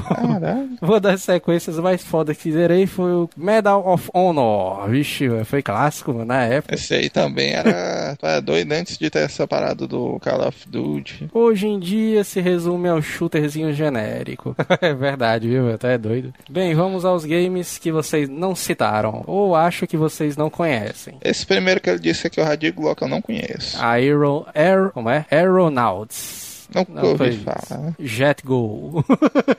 Caralho. 0.07 0.69
Uma 0.81 0.99
das 0.99 1.21
sequências 1.21 1.79
mais 1.79 2.03
fodas 2.03 2.37
que 2.37 2.51
zerei 2.51 2.85
foi 2.85 3.11
o 3.11 3.29
Medal 3.35 3.87
of 3.87 4.09
Honor. 4.13 4.89
Vixe, 4.89 5.27
foi 5.45 5.61
clássico 5.61 6.13
mano, 6.13 6.25
na 6.25 6.43
época. 6.43 6.75
Esse 6.75 6.93
aí 6.93 7.09
também 7.09 7.53
era, 7.53 8.17
era 8.21 8.39
doido 8.39 8.71
antes 8.71 8.97
de 8.97 9.09
ter 9.09 9.19
essa 9.19 9.47
parada 9.47 9.87
do 9.87 10.19
Call 10.19 10.47
of 10.47 10.67
Duty. 10.67 11.29
Hoje 11.33 11.67
em 11.67 11.79
dia 11.79 12.23
se 12.23 12.39
resume 12.41 12.89
ao 12.89 13.01
shooterzinho 13.01 13.73
genérico. 13.73 14.55
é 14.81 14.93
verdade, 14.93 15.47
viu? 15.47 15.73
Até 15.73 15.93
é 15.93 15.97
doido. 15.97 16.33
Bem, 16.49 16.73
vamos 16.73 17.05
aos 17.05 17.25
games 17.25 17.77
que 17.77 17.91
vocês 17.91 18.29
não 18.29 18.55
citaram, 18.55 19.23
ou 19.25 19.55
acho 19.55 19.87
que 19.87 19.97
vocês 19.97 20.37
não 20.37 20.49
conhecem. 20.49 21.17
Esse 21.23 21.45
primeiro 21.45 21.81
que 21.87 21.91
ele 21.91 21.99
disse 21.99 22.27
aqui, 22.27 22.41
o 22.41 22.43
Radigo 22.43 22.81
Glock, 22.81 23.01
eu 23.01 23.07
não 23.07 23.21
conheço. 23.21 23.77
Aero, 23.81 24.45
Air, 24.53 24.89
como 24.91 25.09
é? 25.09 25.25
Aeronauts. 25.31 26.67
Não, 26.75 26.85
Não 26.89 27.11
ouvi 27.11 27.37
falar. 27.37 27.93
Jet 27.97 28.43
Go. 28.45 29.01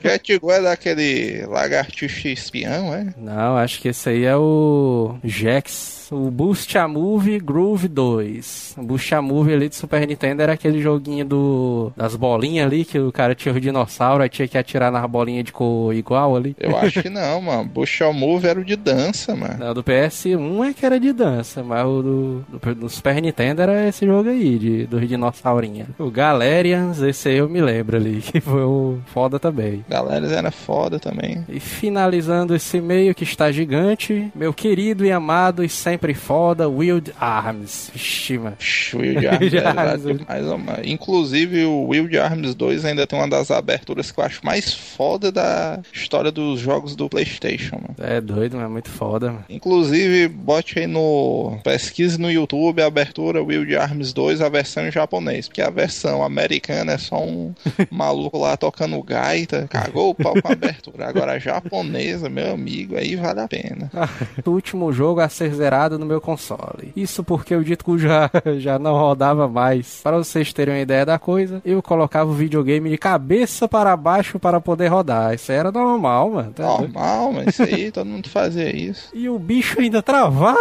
Jet 0.03 0.37
Go 0.37 0.51
é 0.51 0.61
daquele 0.61 1.43
lagartixa 1.47 2.29
espião, 2.29 2.93
é? 2.93 3.07
Não, 3.17 3.57
acho 3.57 3.81
que 3.81 3.87
esse 3.87 4.09
aí 4.09 4.25
é 4.25 4.35
o 4.35 5.15
Jax. 5.23 5.98
O 6.11 6.31
Boost 6.31 6.77
a 6.77 6.87
Move 6.87 7.39
Groove 7.39 7.87
2. 7.87 8.75
O 8.77 8.83
Boost 8.83 9.13
a 9.13 9.21
Move 9.21 9.53
ali 9.53 9.69
do 9.69 9.75
Super 9.75 10.07
Nintendo 10.07 10.41
era 10.41 10.53
aquele 10.53 10.81
joguinho 10.81 11.25
do 11.25 11.91
das 11.95 12.15
bolinhas 12.15 12.65
ali, 12.65 12.85
que 12.85 12.99
o 12.99 13.11
cara 13.11 13.35
tinha 13.35 13.53
o 13.53 13.59
dinossauro, 13.59 14.23
aí 14.23 14.29
tinha 14.29 14.47
que 14.47 14.57
atirar 14.57 14.91
nas 14.91 15.05
bolinhas 15.09 15.45
de 15.45 15.51
cor 15.51 15.93
igual 15.93 16.35
ali. 16.35 16.55
Eu 16.59 16.77
acho 16.77 17.01
que 17.01 17.09
não, 17.09 17.41
mano. 17.41 17.65
Bush 17.65 17.99
Move 18.13 18.47
era 18.47 18.59
o 18.59 18.65
de 18.65 18.75
dança, 18.75 19.35
mano. 19.35 19.57
Não, 19.59 19.73
do 19.73 19.83
PS1 19.83 20.69
é 20.69 20.73
que 20.73 20.85
era 20.85 20.99
de 20.99 21.13
dança, 21.13 21.63
mas 21.63 21.85
o 21.85 22.01
do, 22.01 22.45
do, 22.49 22.75
do 22.75 22.89
Super 22.89 23.21
Nintendo 23.21 23.61
era 23.61 23.87
esse 23.87 24.05
jogo 24.05 24.29
aí, 24.29 24.57
de, 24.57 24.85
dos 24.85 25.07
dinossaurinhos. 25.07 25.89
O 25.97 26.09
Galerians, 26.09 27.01
esse 27.01 27.29
aí 27.29 27.37
eu 27.37 27.49
me 27.49 27.61
lembro 27.61 27.97
ali, 27.97 28.21
que 28.25 28.39
foi 28.39 28.63
o 28.63 28.99
foda 29.07 29.39
também. 29.39 29.83
Galera, 29.87 30.27
era 30.27 30.51
foda 30.51 30.99
também. 30.99 31.43
E 31.49 31.59
finalizando 31.59 32.55
esse 32.55 32.79
meio 32.81 33.13
que 33.13 33.23
está 33.23 33.51
gigante, 33.51 34.31
meu 34.33 34.53
querido 34.53 35.05
e 35.05 35.11
amado 35.11 35.63
e 35.63 35.69
sempre 35.69 35.98
foda, 36.13 36.67
Wild 36.67 37.13
Arms. 37.19 37.91
Vixe, 37.93 38.37
mano. 38.37 38.57
Wild 38.93 39.27
Arms 39.27 39.53
Arms. 39.55 40.03
demais, 40.03 40.45
ó, 40.47 40.57
mano. 40.57 40.79
Inclusive, 40.83 41.65
o 41.65 41.87
Wild 41.87 42.17
Arms 42.17 42.55
2 42.55 42.85
ainda 42.85 43.05
tem 43.05 43.17
uma 43.19 43.27
das 43.27 43.51
aberturas 43.51 44.11
que 44.11 44.19
eu 44.19 44.23
acho 44.23 44.45
mais 44.45 44.73
foda 44.73 45.31
da 45.31 45.79
história 45.93 46.31
dos 46.31 46.59
jogos 46.59 46.95
do 46.95 47.09
PlayStation, 47.09 47.75
mano. 47.75 47.95
É 47.99 48.19
doido, 48.21 48.57
mas 48.57 48.65
é 48.65 48.69
muito 48.69 48.89
foda, 48.89 49.27
mano. 49.27 49.45
Inclusive, 49.49 50.27
bote 50.27 50.79
aí 50.79 50.87
no. 50.87 51.59
Pesquise 51.63 52.19
no 52.19 52.31
YouTube 52.31 52.81
a 52.81 52.85
abertura 52.87 53.41
Wild 53.43 53.75
Arms 53.75 54.13
2, 54.13 54.41
a 54.41 54.49
versão 54.49 54.87
em 54.87 54.91
japonês. 54.91 55.47
Porque 55.47 55.61
a 55.61 55.69
versão 55.69 56.23
americana 56.23 56.93
é 56.93 56.97
só 56.97 57.23
um 57.23 57.53
maluco 57.89 58.37
lá 58.37 58.55
tocando 58.57 59.01
gaita. 59.03 59.67
Cagou 59.69 60.11
o 60.11 60.15
pau 60.15 60.33
com 60.41 60.47
a 60.47 60.53
abertura. 60.53 61.07
Agora 61.07 61.33
a 61.33 61.39
japonesa, 61.39 62.29
meu 62.29 62.53
amigo, 62.53 62.95
aí 62.97 63.15
vale 63.15 63.39
a 63.41 63.47
pena. 63.47 63.89
O 64.45 64.51
último 64.51 64.91
jogo 64.91 65.19
a 65.21 65.29
ser 65.29 65.53
zerado 65.53 65.88
no 65.97 66.05
meu 66.05 66.21
console. 66.21 66.91
Isso 66.95 67.23
porque 67.23 67.55
o 67.55 67.63
Ditku 67.63 67.97
já, 67.97 68.29
já 68.57 68.77
não 68.77 68.93
rodava 68.93 69.47
mais. 69.47 70.01
Para 70.03 70.17
vocês 70.17 70.53
terem 70.53 70.75
uma 70.75 70.81
ideia 70.81 71.05
da 71.05 71.17
coisa, 71.19 71.61
eu 71.65 71.81
colocava 71.81 72.29
o 72.29 72.33
videogame 72.33 72.89
de 72.89 72.97
cabeça 72.97 73.67
para 73.67 73.95
baixo 73.95 74.39
para 74.39 74.59
poder 74.59 74.87
rodar. 74.87 75.33
Isso 75.33 75.51
era 75.51 75.71
normal, 75.71 76.31
mano. 76.31 76.51
Tá? 76.53 76.63
Normal, 76.63 77.33
mas 77.33 77.47
isso 77.47 77.63
aí, 77.63 77.91
todo 77.91 78.07
mundo 78.07 78.29
fazia 78.29 78.75
isso. 78.75 79.09
E 79.13 79.29
o 79.29 79.39
bicho 79.39 79.79
ainda 79.79 80.01
travava. 80.01 80.55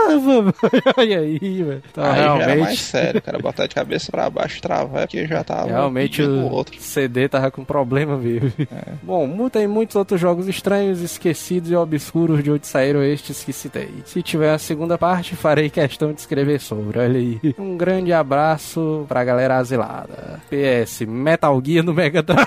Olha 0.97 1.20
aí, 1.20 1.38
velho. 1.38 1.82
Então, 1.90 2.04
aí 2.04 2.16
já 2.16 2.23
era 2.23 2.35
mais 2.37 2.47
realmente, 2.47 2.82
sério, 2.82 3.23
cara. 3.23 3.38
Botar 3.38 3.66
de 3.66 3.75
cabeça 3.75 4.11
pra 4.11 4.30
baixo, 4.30 4.61
travar, 4.61 5.02
porque 5.02 5.26
já 5.26 5.42
tava 5.44 5.68
realmente 5.68 6.23
pedindo 6.23 6.47
o 6.47 6.52
outro. 6.52 6.80
CD 6.80 7.28
tava 7.28 7.50
com 7.50 7.64
problema 7.64 8.16
mesmo. 8.16 8.52
É. 8.58 8.92
Bom, 9.02 9.49
tem 9.49 9.66
muitos 9.66 9.97
outros 9.97 10.20
jogos 10.20 10.49
estranhos, 10.49 11.00
esquecidos 11.00 11.70
e 11.70 11.76
obscuros 11.76 12.42
de 12.42 12.50
onde 12.50 12.66
saíram 12.66 13.02
estes 13.02 13.42
que 13.44 13.52
citei. 13.52 13.90
Se 14.04 14.23
tiver 14.23 14.52
a 14.52 14.58
segunda 14.58 14.99
parte, 14.99 15.17
farei 15.26 15.68
questão 15.70 16.12
de 16.12 16.20
escrever 16.20 16.60
sobre. 16.60 16.98
Olha 16.98 17.18
aí. 17.18 17.40
Um 17.58 17.76
grande 17.76 18.12
abraço 18.12 19.04
pra 19.08 19.25
galera 19.25 19.56
asilada. 19.58 20.40
PS, 20.48 21.02
Metal 21.02 21.60
Gear 21.64 21.84
no 21.84 21.94
Mega 21.94 22.22
Drive. 22.22 22.46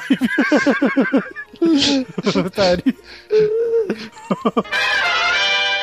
Putaria. 2.32 2.96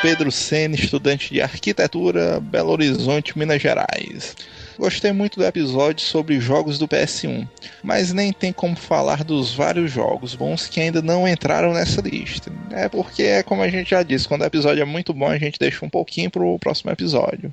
Pedro 0.03 0.31
Sene, 0.31 0.77
estudante 0.77 1.33
de 1.33 1.41
arquitetura, 1.41 2.41
Belo 2.41 2.71
Horizonte, 2.71 3.37
Minas 3.39 3.61
Gerais. 3.61 4.37
Gostei 4.79 5.11
muito 5.11 5.41
do 5.41 5.45
episódio 5.45 6.07
sobre 6.07 6.39
jogos 6.39 6.79
do 6.79 6.87
PS1, 6.87 7.49
mas 7.83 8.13
nem 8.13 8.33
tem 8.33 8.53
como 8.53 8.77
falar 8.77 9.25
dos 9.25 9.53
vários 9.53 9.91
jogos 9.91 10.37
bons 10.37 10.69
que 10.69 10.79
ainda 10.79 11.03
não 11.03 11.27
entraram 11.27 11.73
nessa 11.73 12.01
lista. 12.01 12.53
É 12.71 12.89
porque, 12.89 13.25
é 13.25 13.43
como 13.43 13.61
a 13.61 13.69
gente 13.69 13.91
já 13.91 14.05
disse, 14.05 14.29
quando 14.29 14.43
o 14.43 14.47
episódio 14.47 14.81
é 14.81 14.85
muito 14.85 15.13
bom, 15.13 15.27
a 15.27 15.37
gente 15.37 15.59
deixa 15.59 15.85
um 15.85 15.91
pouquinho 15.91 16.31
pro 16.31 16.61
próximo 16.61 16.93
episódio. 16.93 17.53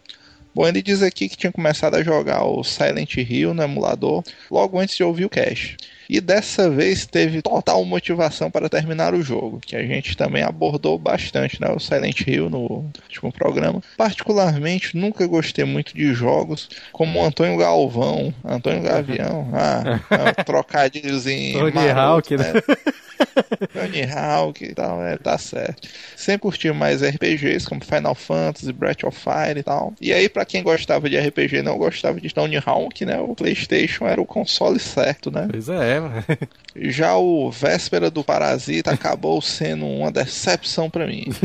Bom, 0.53 0.67
ele 0.67 0.83
diz 0.83 1.01
aqui 1.01 1.27
que 1.27 1.35
tinha 1.35 1.51
começado 1.51 1.95
a 1.95 2.03
jogar 2.03 2.45
o 2.45 2.63
Silent 2.63 3.17
Hill 3.17 3.55
no 3.55 3.63
emulador 3.63 4.23
logo 4.49 4.79
antes 4.79 4.95
de 4.95 5.03
ouvir 5.03 5.25
o 5.25 5.29
cast. 5.29 5.77
E 6.09 6.21
dessa 6.21 6.69
vez 6.69 7.05
teve 7.05 7.41
total 7.41 7.83
motivação 7.85 8.51
para 8.51 8.69
terminar 8.69 9.13
o 9.13 9.21
jogo, 9.21 9.59
que 9.59 9.75
a 9.75 9.83
gente 9.83 10.15
também 10.15 10.43
abordou 10.43 10.97
bastante, 10.97 11.59
né? 11.61 11.69
O 11.71 11.79
Silent 11.79 12.21
Hill 12.21 12.49
no 12.49 12.59
último 13.03 13.31
programa. 13.31 13.81
Particularmente, 13.97 14.97
nunca 14.97 15.25
gostei 15.27 15.65
muito 15.65 15.95
de 15.95 16.13
jogos 16.13 16.69
como 16.91 17.23
Antônio 17.23 17.57
Galvão, 17.57 18.33
Antônio 18.43 18.81
Gavião, 18.81 19.49
ah, 19.53 19.99
é 20.09 20.41
um 20.41 20.43
trocadilhozinho. 20.43 21.59
Tony 21.59 21.89
Hawk, 21.89 22.37
né? 22.37 22.53
Tony 23.73 24.03
Hawk 24.03 24.63
e 24.63 24.73
tal, 24.73 25.03
é, 25.03 25.17
tá 25.17 25.37
certo. 25.37 25.87
Sempre 26.15 26.41
curti 26.41 26.71
mais 26.71 27.01
RPGs 27.01 27.67
como 27.67 27.83
Final 27.83 28.15
Fantasy, 28.15 28.71
Breath 28.71 29.03
of 29.03 29.17
Fire 29.17 29.59
e 29.59 29.63
tal. 29.63 29.93
E 29.99 30.13
aí, 30.13 30.29
pra 30.29 30.45
quem 30.45 30.63
gostava 30.63 31.09
de 31.09 31.17
RPG 31.17 31.57
e 31.57 31.61
não 31.61 31.77
gostava 31.77 32.19
de 32.19 32.33
Tony 32.33 32.57
Hawk, 32.63 33.05
né? 33.05 33.19
O 33.19 33.35
PlayStation 33.35 34.05
era 34.05 34.21
o 34.21 34.25
console 34.25 34.79
certo, 34.79 35.31
né? 35.31 35.47
Pois 35.49 35.69
é, 35.69 35.94
Já 36.75 37.15
o 37.15 37.49
Véspera 37.51 38.09
do 38.09 38.23
Parasita 38.23 38.91
acabou 38.91 39.41
sendo 39.41 39.85
uma 39.85 40.11
decepção 40.11 40.89
pra 40.89 41.07
mim. 41.07 41.25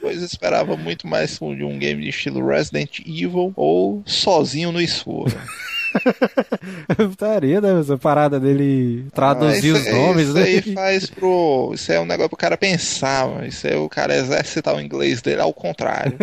Pois 0.00 0.22
esperava 0.22 0.76
muito 0.76 1.06
mais 1.06 1.38
de 1.38 1.62
um 1.62 1.78
game 1.78 2.02
de 2.02 2.08
estilo 2.08 2.44
Resident 2.44 3.00
Evil 3.00 3.52
ou 3.54 4.02
Sozinho 4.06 4.72
no 4.72 4.80
Escuro. 4.80 5.30
Putaria, 6.96 7.60
né? 7.60 7.80
Essa 7.80 7.96
parada 7.96 8.38
dele 8.38 9.04
traduzir 9.14 9.74
Ah, 9.74 9.78
os 9.78 9.86
isso- 9.86 9.94
nomes, 9.96 10.24
isso 10.28 10.34
né? 10.34 10.42
aí 10.42 10.62
faz 10.74 11.06
pro. 11.10 11.72
Isso 11.74 11.92
é 11.92 12.00
um 12.00 12.04
negócio 12.04 12.28
pro 12.30 12.36
cara 12.38 12.56
pensar, 12.56 13.26
mano. 13.28 13.46
Isso 13.46 13.66
aí 13.66 13.76
o 13.76 13.88
cara 13.88 14.16
exercitar 14.16 14.74
o 14.74 14.80
inglês 14.80 15.20
dele 15.22 15.40
ao 15.40 15.52
contrário. 15.52 16.16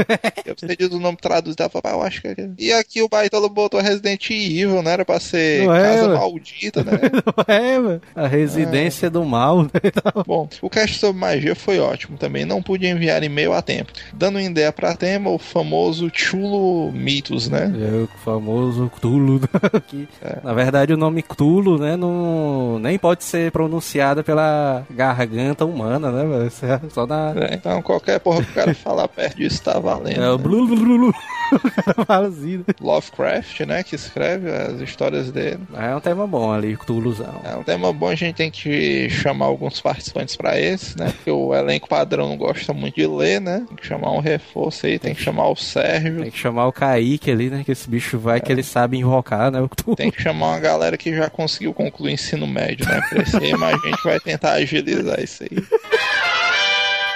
Aí 0.46 0.54
você 0.58 0.76
diz 0.76 0.90
o 0.92 1.00
nome 1.00 1.18
traduzido, 1.18 1.62
ela 1.64 1.70
fala, 1.70 1.84
"Ah, 1.86 1.98
eu 1.98 2.02
acho 2.04 2.22
que 2.22 2.28
é. 2.28 2.50
E 2.58 2.72
aqui 2.74 3.02
o 3.02 3.10
Baitola 3.10 3.50
botou 3.50 3.80
Resident 3.82 4.30
Evil, 4.30 4.82
não 4.82 4.92
era 4.92 5.04
pra 5.06 5.20
ser 5.20 5.66
Não 5.66 5.74
é, 5.76 5.82
Casa 5.84 6.08
mano. 6.08 6.20
Maldita, 6.20 6.84
né? 6.84 6.92
É, 7.48 7.80
mano. 7.80 8.02
A 8.16 8.28
residência 8.28 9.10
do 9.10 9.24
mal, 9.26 9.64
né? 9.64 9.70
Bom, 10.26 10.48
o 10.62 10.70
cast 10.70 10.98
sobre 11.00 11.20
magia 11.20 11.56
foi 11.56 11.80
ótimo 11.80 12.18
também. 12.18 12.46
Não 12.46 12.62
pude 12.62 12.86
enviar 12.88 13.24
e-mail 13.24 13.54
a 13.54 13.62
tempo. 13.62 13.92
Dando 14.14 14.36
uma 14.36 14.44
ideia 14.44 14.72
pra 14.72 14.96
tema, 14.96 15.30
o 15.30 15.38
famoso 15.38 16.10
Chulo 16.14 16.92
Mitos, 16.92 17.50
né? 17.50 17.72
É 17.76 18.04
o 18.04 18.10
famoso 18.24 18.90
Cthulhu. 18.96 19.40
Que, 19.88 20.08
Na 20.44 20.54
verdade, 20.54 20.94
o 20.94 20.98
nome 20.98 21.22
Cthulhu, 21.22 21.78
né, 21.78 21.96
não, 21.96 22.80
nem 22.80 22.98
pode 22.98 23.24
ser 23.24 23.52
pronunciado 23.52 24.24
pela 24.24 24.84
garganta 24.90 25.66
humana, 25.66 26.12
né, 26.12 26.48
é 26.48 26.90
Só 26.90 27.06
na. 27.06 27.34
É, 27.36 27.56
Então 27.56 27.82
qualquer 27.82 28.20
porra 28.20 28.44
que 28.44 28.52
o 28.52 28.54
cara 28.54 28.74
falar 28.74 29.08
perto 29.08 29.38
disso 29.38 29.64
tá 29.64 29.80
valendo. 29.80 30.22
É 30.22 30.30
o 30.30 30.38
né? 30.38 30.44
blu, 30.44 30.68
blu, 30.68 30.78
blu. 30.78 31.14
O 31.52 31.84
cara 31.84 32.06
fala 32.06 32.28
assim, 32.28 32.58
né? 32.58 32.64
Lovecraft, 32.80 33.60
né? 33.62 33.84
Que 33.84 33.96
escreve 33.96 34.52
as 34.52 34.80
histórias 34.82 35.32
dele. 35.32 35.60
É 35.76 35.96
um 35.96 36.00
tema 36.00 36.28
bom 36.28 36.52
ali, 36.52 36.76
Cthulhuzão. 36.78 37.42
É 37.44 37.56
um 37.56 37.64
tema 37.64 37.92
bom, 37.94 38.10
a 38.10 38.16
gente 38.16 38.36
tem 38.36 38.52
que 38.52 39.10
chamar 39.10 39.46
alguns 39.46 39.80
participantes 39.82 40.36
pra 40.36 40.60
esse, 40.60 40.98
né? 40.98 41.12
Porque 41.12 41.32
o 41.32 41.54
elenco 41.54 41.88
padrão 41.88 42.30
não 42.30 42.38
gosta 42.38 42.74
muito 42.74 42.96
de 42.96 43.08
ler, 43.08 43.42
né? 43.42 43.64
Tem 43.68 43.78
que 43.78 43.86
chamar 43.86 44.12
um 44.12 44.20
reforço 44.20 44.86
aí, 44.86 45.00
tem 45.00 45.14
que 45.14 45.22
chamar 45.22 45.50
o 45.50 45.56
Sérgio, 45.56 46.22
Tem 46.22 46.32
que 46.32 46.40
chamar 46.40 46.68
o 46.68 46.72
Kaique 46.74 47.32
ali, 47.32 47.50
né? 47.50 47.64
Que 47.64 47.72
esse 47.72 47.90
bicho 47.90 48.18
vai 48.18 48.40
que 48.40 48.52
ele 48.52 48.64
sabe 48.64 48.98
invocar, 48.98 49.52
né? 49.52 49.60
Tem 49.96 50.12
que 50.12 50.22
chamar 50.22 50.48
uma 50.48 50.60
galera 50.60 50.98
que 50.98 51.16
já 51.16 51.30
conseguiu 51.30 51.74
concluir 51.74 52.12
o 52.12 52.14
ensino 52.14 52.48
médio, 52.48 52.88
né? 52.88 53.02
Pra 53.10 53.22
esse 53.22 53.38
aí, 53.38 53.54
mas 53.58 53.84
a 53.84 53.88
gente 53.88 54.04
vai 54.04 54.20
tentar 54.20 54.54
agilizar 54.54 55.20
isso 55.22 55.44
aí. 55.44 55.50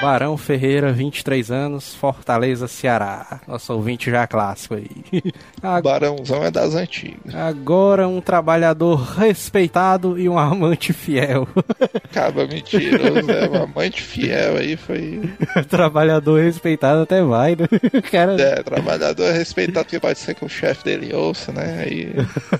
Barão 0.01 0.36
Ferreira, 0.36 0.91
23 0.91 1.51
anos, 1.51 1.93
Fortaleza, 1.93 2.67
Ceará. 2.67 3.39
Nosso 3.48 3.72
ouvinte 3.74 4.10
já 4.10 4.25
clássico 4.25 4.74
aí. 4.75 4.88
O 5.62 5.81
Barãozão 5.81 6.43
é 6.43 6.50
das 6.50 6.74
antigas. 6.74 7.36
Agora 7.36 8.08
um 8.08 8.20
trabalhador 8.20 8.96
respeitado 9.15 10.17
e 10.20 10.27
um 10.27 10.39
amante 10.39 10.91
fiel. 10.91 11.48
Acaba 12.03 12.48
mentiroso, 12.48 13.22
né? 13.22 13.48
O 13.48 13.63
amante 13.63 14.01
fiel 14.01 14.58
aí 14.58 14.75
foi. 14.75 15.22
trabalhador 15.70 16.41
respeitado 16.41 17.01
até 17.01 17.22
vai, 17.22 17.55
né? 17.55 17.67
Cara 18.12 18.41
É, 18.41 18.63
trabalhador 18.63 19.31
respeitado, 19.31 19.86
porque 19.86 20.00
pode 20.00 20.17
ser 20.17 20.34
que 20.34 20.43
o 20.43 20.50
chefe 20.50 20.84
dele 20.84 21.13
ouça, 21.13 21.51
né? 21.51 21.84
Aí. 21.86 22.12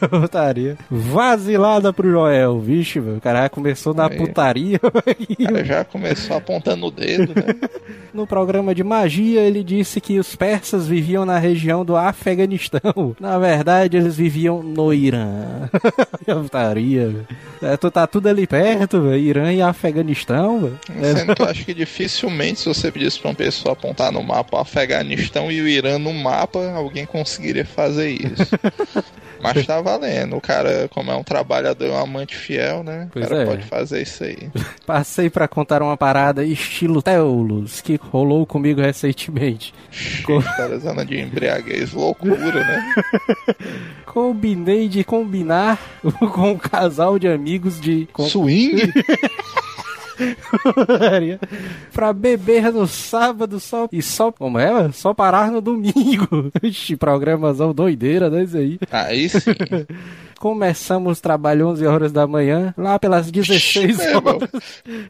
putaria. 0.08 0.78
Vazilada 0.90 1.92
pro 1.92 2.10
Joel, 2.10 2.60
vixe, 2.60 3.00
meu. 3.00 3.16
O 3.16 3.22
cara 3.22 3.50
começou 3.50 3.96
na 3.96 4.08
Aí. 4.08 4.18
putaria. 4.18 4.80
O 4.84 5.44
cara 5.44 5.66
já 5.66 5.84
começou 5.84 6.38
apontando 6.38 6.86
o 6.86 6.92
dedo, 6.92 7.31
né? 7.36 7.70
No 8.14 8.28
programa 8.28 8.76
de 8.76 8.84
magia, 8.84 9.42
ele 9.42 9.64
disse 9.64 10.02
que 10.02 10.20
os 10.20 10.36
persas 10.36 10.88
viviam 10.88 11.26
na 11.26 11.38
região 11.38 11.86
do 11.86 11.96
Afeganistão. 11.96 13.16
Na 13.20 13.38
verdade, 13.40 13.98
eles 13.98 14.16
viviam 14.16 14.62
no 14.62 14.94
Irã. 14.94 15.70
velho. 16.74 17.28
É, 17.62 17.78
tu 17.78 17.90
tá 17.90 18.06
tudo 18.08 18.28
ali 18.28 18.46
perto, 18.46 19.02
velho. 19.02 19.18
Irã 19.18 19.54
e 19.54 19.62
Afeganistão, 19.62 20.60
velho. 20.60 20.80
É, 21.02 21.16
Sendo 21.16 21.36
que 21.36 21.42
eu 21.42 21.48
acho 21.48 21.66
que 21.66 21.74
dificilmente, 21.74 22.60
se 22.60 22.68
você 22.68 22.92
pedisse 22.92 23.20
pra 23.20 23.30
uma 23.30 23.36
pessoa 23.36 23.74
apontar 23.74 24.12
no 24.12 24.22
mapa 24.22 24.58
o 24.58 24.60
Afeganistão 24.60 25.52
e 25.52 25.62
o 25.62 25.68
Irã 25.68 25.98
no 25.98 26.14
mapa, 26.14 26.72
alguém 26.72 27.06
conseguiria 27.06 27.66
fazer 27.66 28.10
isso. 28.10 28.52
Mas 29.42 29.66
tá 29.66 29.82
valendo. 29.82 30.38
O 30.38 30.42
cara, 30.42 30.88
como 30.90 31.12
é 31.12 31.16
um 31.16 31.24
trabalhador, 31.24 31.90
um 31.90 31.98
amante 31.98 32.36
fiel, 32.36 32.84
né? 32.84 33.10
Pois 33.12 33.26
o 33.26 33.30
cara 33.30 33.42
é. 33.42 33.46
pode 33.46 33.64
fazer 33.64 34.02
isso 34.02 34.24
aí. 34.24 34.50
Passei 34.86 35.30
pra 35.30 35.48
contar 35.48 35.82
uma 35.82 35.98
parada 35.98 36.44
estilo 36.44 37.02
Teolos, 37.02 37.82
que 37.82 38.00
rolou 38.02 38.46
comigo 38.46 38.82
recentemente. 38.82 39.74
Andam 40.86 41.06
de 41.06 41.20
embriaguez, 41.20 41.94
loucura, 41.94 42.36
né? 42.64 42.94
Combinei 44.06 44.88
de 44.88 45.04
combinar 45.04 45.80
com 46.34 46.52
um 46.52 46.58
casal 46.58 47.18
de 47.18 47.28
amigos 47.28 47.80
de. 47.80 48.08
Swing? 48.30 48.92
Pra 51.94 52.13
beber 52.13 52.72
no 52.72 52.88
sábado 52.88 53.60
só 53.60 53.88
e 53.92 54.01
só. 54.01 54.32
Como 54.32 54.58
é? 54.60 54.92
Só 54.92 55.13
parar 55.13 55.51
no 55.51 55.62
domingo. 55.62 56.51
Ixi, 56.63 56.96
programazão 56.96 57.74
doideira, 57.74 58.30
né? 58.30 58.44
Isso 58.44 58.58
aí. 58.58 58.80
Aí 58.92 59.30
sim. 59.30 59.40
Começamos 60.40 61.20
o 61.20 61.22
trabalho 61.22 61.68
11 61.68 61.86
horas 61.86 62.12
da 62.12 62.25
manhã, 62.25 62.74
lá 62.75 62.98
pelas 62.98 63.30
16 63.30 64.00
É, 64.00 64.08
meu. 64.08 64.18
horas. 64.25 64.50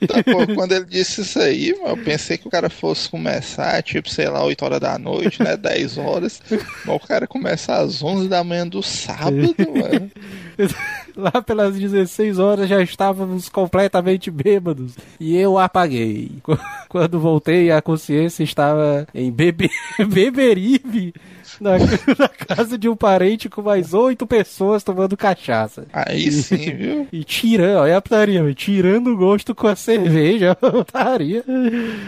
Tá, 0.05 0.21
pô, 0.25 0.53
quando 0.55 0.73
ele 0.73 0.83
disse 0.83 1.21
isso 1.21 1.39
aí, 1.39 1.73
mano, 1.79 1.91
eu 1.95 2.03
pensei 2.03 2.37
que 2.37 2.49
o 2.49 2.51
cara 2.51 2.69
fosse 2.69 3.07
começar, 3.07 3.81
tipo, 3.81 4.09
sei 4.09 4.27
lá, 4.27 4.43
8 4.43 4.65
horas 4.65 4.79
da 4.81 4.99
noite, 4.99 5.41
né? 5.41 5.55
10 5.55 5.97
horas. 5.97 6.41
Mas 6.85 6.95
o 6.95 6.99
cara 6.99 7.27
começa 7.27 7.75
às 7.75 8.03
11 8.03 8.27
da 8.27 8.43
manhã 8.43 8.67
do 8.67 8.83
sábado, 8.83 9.55
mano. 9.57 10.11
Lá 11.15 11.41
pelas 11.41 11.77
16 11.77 12.39
horas 12.39 12.69
já 12.69 12.81
estávamos 12.81 13.49
completamente 13.49 14.31
bêbados. 14.31 14.93
E 15.19 15.35
eu 15.37 15.57
apaguei. 15.57 16.31
Qu- 16.43 16.57
Quando 16.87 17.19
voltei, 17.19 17.71
a 17.71 17.81
consciência 17.81 18.43
estava 18.43 19.07
em 19.13 19.31
Bebe... 19.31 19.69
Beberibe. 20.07 21.13
Na, 21.71 21.77
na 21.77 22.27
casa 22.27 22.75
de 22.75 22.89
um 22.89 22.95
parente 22.95 23.47
com 23.47 23.61
mais 23.61 23.93
oito 23.93 24.25
pessoas 24.25 24.81
tomando 24.83 25.15
cachaça. 25.15 25.85
Aí 25.93 26.31
sim, 26.31 26.57
viu? 26.75 27.07
E 27.11 27.23
tirando, 27.23 27.77
olha 27.81 27.97
a 27.97 28.01
putaria, 28.01 28.53
tirando 28.55 29.11
o 29.11 29.17
gosto 29.17 29.53
com 29.53 29.67
a 29.67 29.75
cerveja, 29.75 30.55
putaria. 30.57 31.43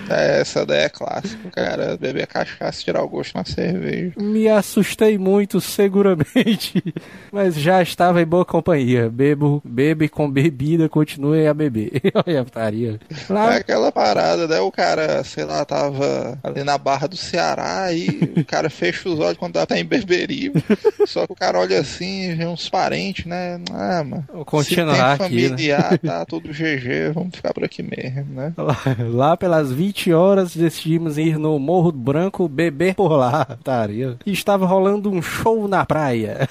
É, 0.10 0.42
essa 0.42 0.66
daí 0.66 0.86
é 0.86 0.90
clássica, 0.90 1.52
cara. 1.52 1.96
Beber 1.98 2.26
cachaça 2.26 2.82
e 2.82 2.84
tirar 2.86 3.04
o 3.04 3.08
gosto 3.08 3.36
na 3.36 3.46
cerveja. 3.46 4.14
Me 4.18 4.50
assustei 4.50 5.20
muito, 5.20 5.62
seguramente, 5.62 6.84
mas 7.32 7.54
já 7.54 7.80
estava 7.82 8.24
em 8.24 8.26
boa 8.26 8.44
companhia. 8.44 9.08
Bebo, 9.08 9.62
bebe 9.64 10.10
com 10.10 10.30
bebida, 10.30 10.90
continue 10.90 11.46
a 11.46 11.54
beber. 11.54 12.02
Olha 12.26 12.42
a 12.42 12.44
putaria. 12.44 13.00
É 13.30 13.34
Lá, 13.34 13.56
aquela 13.58 13.92
parada, 13.92 14.48
né? 14.48 14.60
O 14.60 14.72
cara, 14.72 15.24
sei 15.24 15.46
lá, 15.46 15.64
tava 15.64 16.40
ali 16.44 16.64
na 16.64 16.78
Barra 16.78 17.08
do 17.08 17.16
Ceará 17.18 17.94
e 17.94 18.34
o 18.38 18.46
cara 18.46 18.70
fecha 18.70 19.08
os 19.08 19.20
olhos 19.20 19.43
quando 19.44 19.66
tá 19.66 19.78
em 19.78 19.84
Beberibe. 19.84 20.64
Só 21.06 21.28
que 21.28 21.34
o 21.34 21.36
cara 21.36 21.60
olha 21.60 21.80
assim 21.80 22.34
vê 22.34 22.46
uns 22.46 22.70
parentes, 22.70 23.26
né? 23.26 23.60
Ah, 23.74 24.02
mano. 24.04 24.26
Vou 24.34 24.46
continuar 24.46 25.14
se 25.14 25.18
tem 25.18 25.28
aqui, 25.28 25.42
né? 25.42 25.50
familiar, 25.50 26.00
tá 26.00 26.26
tudo 26.26 26.48
GG, 26.48 27.12
vamos 27.14 27.36
ficar 27.36 27.54
por 27.54 27.66
aqui 27.66 27.84
mesmo, 27.84 28.34
né? 28.34 28.54
lá, 29.12 29.36
pelas 29.36 29.72
20 29.72 30.14
horas 30.14 30.56
decidimos 30.56 31.18
ir 31.18 31.38
no 31.38 31.60
Morro 31.60 31.92
Branco 31.92 32.48
beber 32.48 32.96
por 32.96 33.12
lá. 33.12 33.46
Putaria. 33.46 34.18
E 34.26 34.32
estava 34.32 34.66
rolando 34.66 35.12
um 35.12 35.22
show 35.22 35.68
na 35.68 35.86
praia. 35.86 36.48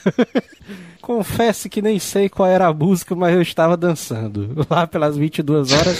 Confesso 1.00 1.68
que 1.68 1.82
nem 1.82 1.98
sei 1.98 2.28
qual 2.28 2.48
era 2.48 2.66
a 2.66 2.74
música, 2.74 3.14
mas 3.16 3.34
eu 3.34 3.42
estava 3.42 3.76
dançando. 3.76 4.66
Lá 4.70 4.86
pelas 4.86 5.16
22 5.16 5.72
horas. 5.72 5.98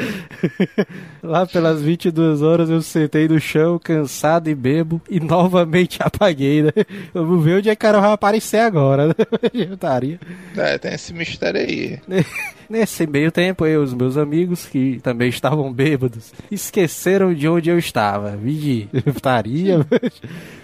Lá 1.22 1.46
pelas 1.46 1.82
22 1.82 2.42
horas 2.42 2.70
eu 2.70 2.82
sentei 2.82 3.28
no 3.28 3.40
chão, 3.40 3.78
cansado 3.78 4.48
e 4.48 4.54
bebo, 4.54 5.00
e 5.08 5.20
novamente 5.20 5.98
apaguei, 6.02 6.62
né? 6.62 6.72
Vamos 7.12 7.44
ver 7.44 7.58
onde 7.58 7.68
é 7.68 7.76
que 7.76 7.80
o 7.80 7.88
cara 7.88 8.00
vai 8.00 8.12
aparecer 8.12 8.60
agora, 8.60 9.08
né? 9.08 9.14
É, 10.56 10.78
tem 10.78 10.94
esse 10.94 11.12
mistério 11.12 11.60
aí. 11.60 11.98
Nesse 12.70 13.04
meio 13.04 13.32
tempo, 13.32 13.66
eu 13.66 13.80
e 13.80 13.84
os 13.84 13.92
meus 13.92 14.16
amigos, 14.16 14.64
que 14.64 15.00
também 15.02 15.28
estavam 15.28 15.72
bêbados, 15.72 16.32
esqueceram 16.52 17.34
de 17.34 17.48
onde 17.48 17.68
eu 17.68 17.76
estava. 17.76 18.36
Vigi, 18.36 18.88
putaria. 19.12 19.84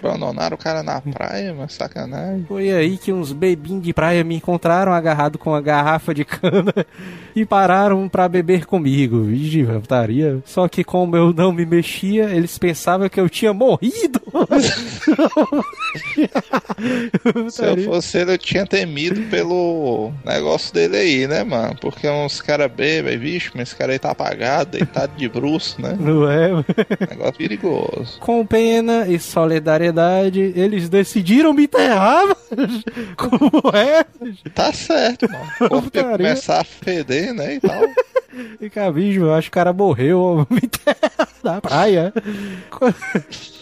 Abandonaram 0.01 0.55
o 0.55 0.57
cara 0.57 0.81
na 0.81 1.01
praia, 1.01 1.53
mas 1.53 1.73
sacanagem. 1.73 2.45
Foi 2.47 2.71
aí 2.71 2.97
que 2.97 3.11
uns 3.11 3.33
bebinhos 3.33 3.83
de 3.83 3.93
praia 3.93 4.23
me 4.23 4.35
encontraram 4.35 4.93
agarrado 4.93 5.37
com 5.37 5.49
uma 5.49 5.59
garrafa 5.59 6.13
de 6.13 6.23
cana 6.23 6.73
e 7.35 7.45
pararam 7.45 8.07
pra 8.07 8.29
beber 8.29 8.65
comigo. 8.65 9.23
Vigi, 9.23 9.65
putaria. 9.65 10.41
Só 10.45 10.69
que 10.69 10.85
como 10.85 11.17
eu 11.17 11.33
não 11.33 11.51
me 11.51 11.65
mexia, 11.65 12.29
eles 12.29 12.57
pensavam 12.57 13.09
que 13.09 13.19
eu 13.19 13.29
tinha 13.29 13.53
morrido. 13.53 14.21
Se 17.51 17.65
eu 17.65 17.77
fosse 17.83 18.19
ele, 18.19 18.31
eu 18.31 18.37
tinha 18.37 18.65
temido 18.65 19.19
pelo 19.29 20.13
negócio 20.23 20.73
dele 20.73 20.95
aí, 20.95 21.27
né, 21.27 21.43
mano? 21.43 21.75
Porque 21.97 22.07
uns 22.07 22.41
caras 22.41 22.71
bebem, 22.71 23.17
vixe, 23.17 23.49
mas 23.55 23.69
esse 23.69 23.75
cara 23.75 23.91
aí 23.91 23.97
tá 23.97 24.11
apagado, 24.11 24.71
deitado 24.77 25.13
de 25.17 25.27
bruxo, 25.27 25.81
né? 25.81 25.95
Não 25.99 26.29
é? 26.29 26.49
Negócio 27.09 27.33
perigoso. 27.37 28.19
Com 28.19 28.45
pena 28.45 29.07
e 29.07 29.17
solidariedade, 29.19 30.53
eles 30.55 30.89
decidiram 30.89 31.53
me 31.53 31.63
enterrar. 31.63 32.23
mas 32.55 32.83
Como 33.15 33.75
é? 33.75 34.05
Tá 34.53 34.71
certo, 34.71 35.27
mano. 35.31 35.81
Putaria. 35.81 36.17
começar 36.17 36.61
a 36.61 36.63
feder, 36.63 37.33
né, 37.33 37.55
e 37.55 37.59
tal. 37.59 37.81
E 38.61 38.69
cabicho, 38.69 39.21
eu 39.21 39.33
acho 39.33 39.49
que 39.49 39.53
o 39.57 39.59
cara 39.59 39.73
morreu. 39.73 40.19
ó, 40.21 40.53
Me 40.53 40.61
enterra. 40.63 41.27
da 41.43 41.59
praia. 41.59 42.13
Quando- 42.69 42.95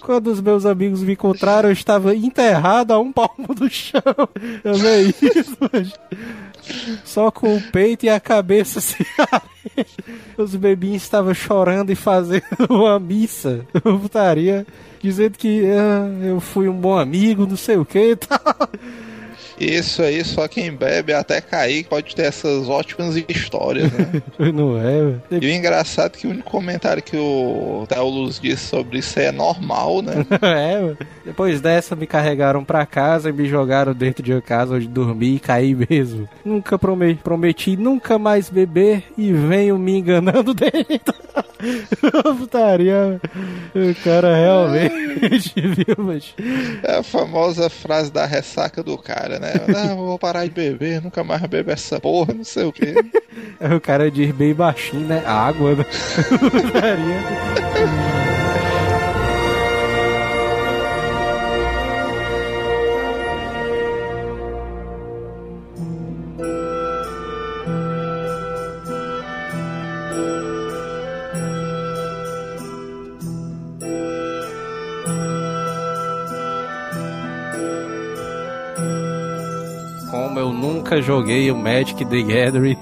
Quando 0.01 0.27
os 0.27 0.41
meus 0.41 0.65
amigos 0.65 1.01
me 1.01 1.13
encontraram, 1.13 1.69
eu 1.69 1.73
estava 1.73 2.13
enterrado 2.15 2.91
a 2.91 2.99
um 2.99 3.11
palmo 3.11 3.55
do 3.55 3.69
chão. 3.69 4.01
Eu 4.63 4.77
nem 4.77 5.07
isso, 5.07 5.57
mas... 5.71 5.93
Só 7.03 7.31
com 7.31 7.55
o 7.55 7.61
peito 7.61 8.05
e 8.05 8.09
a 8.09 8.19
cabeça 8.19 8.79
abrindo. 9.31 9.85
Os 10.37 10.55
bebinhos 10.55 11.03
estavam 11.03 11.33
chorando 11.33 11.91
e 11.91 11.95
fazendo 11.95 12.43
uma 12.69 12.99
missa. 12.99 13.65
Putaria. 13.81 14.65
Dizendo 15.01 15.37
que 15.37 15.63
ah, 15.65 16.25
eu 16.25 16.39
fui 16.39 16.67
um 16.67 16.79
bom 16.79 16.97
amigo, 16.97 17.45
não 17.45 17.57
sei 17.57 17.77
o 17.77 17.85
que 17.85 18.11
e 18.11 18.15
tal. 18.15 18.39
Isso 19.59 20.01
aí, 20.01 20.23
só 20.23 20.47
quem 20.47 20.71
bebe 20.71 21.13
até 21.13 21.39
cair 21.39 21.85
pode 21.85 22.15
ter 22.15 22.23
essas 22.23 22.67
ótimas 22.67 23.15
histórias, 23.29 23.91
né? 23.91 24.21
Não 24.53 24.77
é, 24.77 25.01
velho. 25.01 25.21
E 25.31 25.45
o 25.45 25.49
engraçado 25.49 26.15
é 26.15 26.19
que 26.19 26.27
o 26.27 26.31
único 26.31 26.49
comentário 26.49 27.01
que 27.01 27.15
o 27.17 27.85
Teolus 27.87 28.39
disse 28.39 28.67
sobre 28.67 28.99
isso 28.99 29.19
é 29.19 29.31
normal, 29.31 30.01
né? 30.01 30.25
É, 30.41 30.79
mano. 30.79 30.97
Depois 31.25 31.59
dessa 31.59 31.95
me 31.95 32.05
carregaram 32.05 32.63
pra 32.63 32.85
casa 32.85 33.29
e 33.29 33.33
me 33.33 33.47
jogaram 33.47 33.93
dentro 33.93 34.23
de 34.23 34.31
uma 34.31 34.41
casa 34.41 34.75
onde 34.75 34.87
dormi 34.87 35.35
e 35.35 35.39
caí 35.39 35.75
mesmo. 35.75 36.29
Nunca 36.43 36.77
prometi, 36.77 37.21
prometi 37.23 37.77
nunca 37.77 38.19
mais 38.19 38.49
beber 38.49 39.03
e 39.17 39.31
venho 39.31 39.77
me 39.77 39.97
enganando 39.97 40.53
dentro. 40.55 41.15
Putaria. 42.37 43.19
O 43.73 44.03
cara 44.03 44.35
realmente 44.35 45.53
viu, 45.55 45.95
mas... 45.97 46.33
É 46.83 46.97
a 46.97 47.03
famosa 47.03 47.69
frase 47.69 48.11
da 48.11 48.25
ressaca 48.25 48.83
do 48.83 48.97
cara, 48.97 49.39
né? 49.39 49.44
Não, 49.67 49.97
vou 49.97 50.19
parar 50.19 50.45
de 50.45 50.51
beber, 50.51 51.01
nunca 51.01 51.23
mais 51.23 51.41
bebo 51.43 51.71
essa 51.71 51.99
porra, 51.99 52.33
não 52.33 52.43
sei 52.43 52.65
o 52.65 52.73
quê. 52.73 52.95
O 53.75 53.81
cara 53.81 54.09
diz 54.09 54.31
bem 54.31 54.53
baixinho, 54.53 55.07
né? 55.07 55.21
Água, 55.25 55.75
né? 55.75 55.85
nunca 80.65 81.01
joguei 81.01 81.51
o 81.51 81.55
Magic 81.55 82.03
the 82.05 82.21
Gathering. 82.21 82.77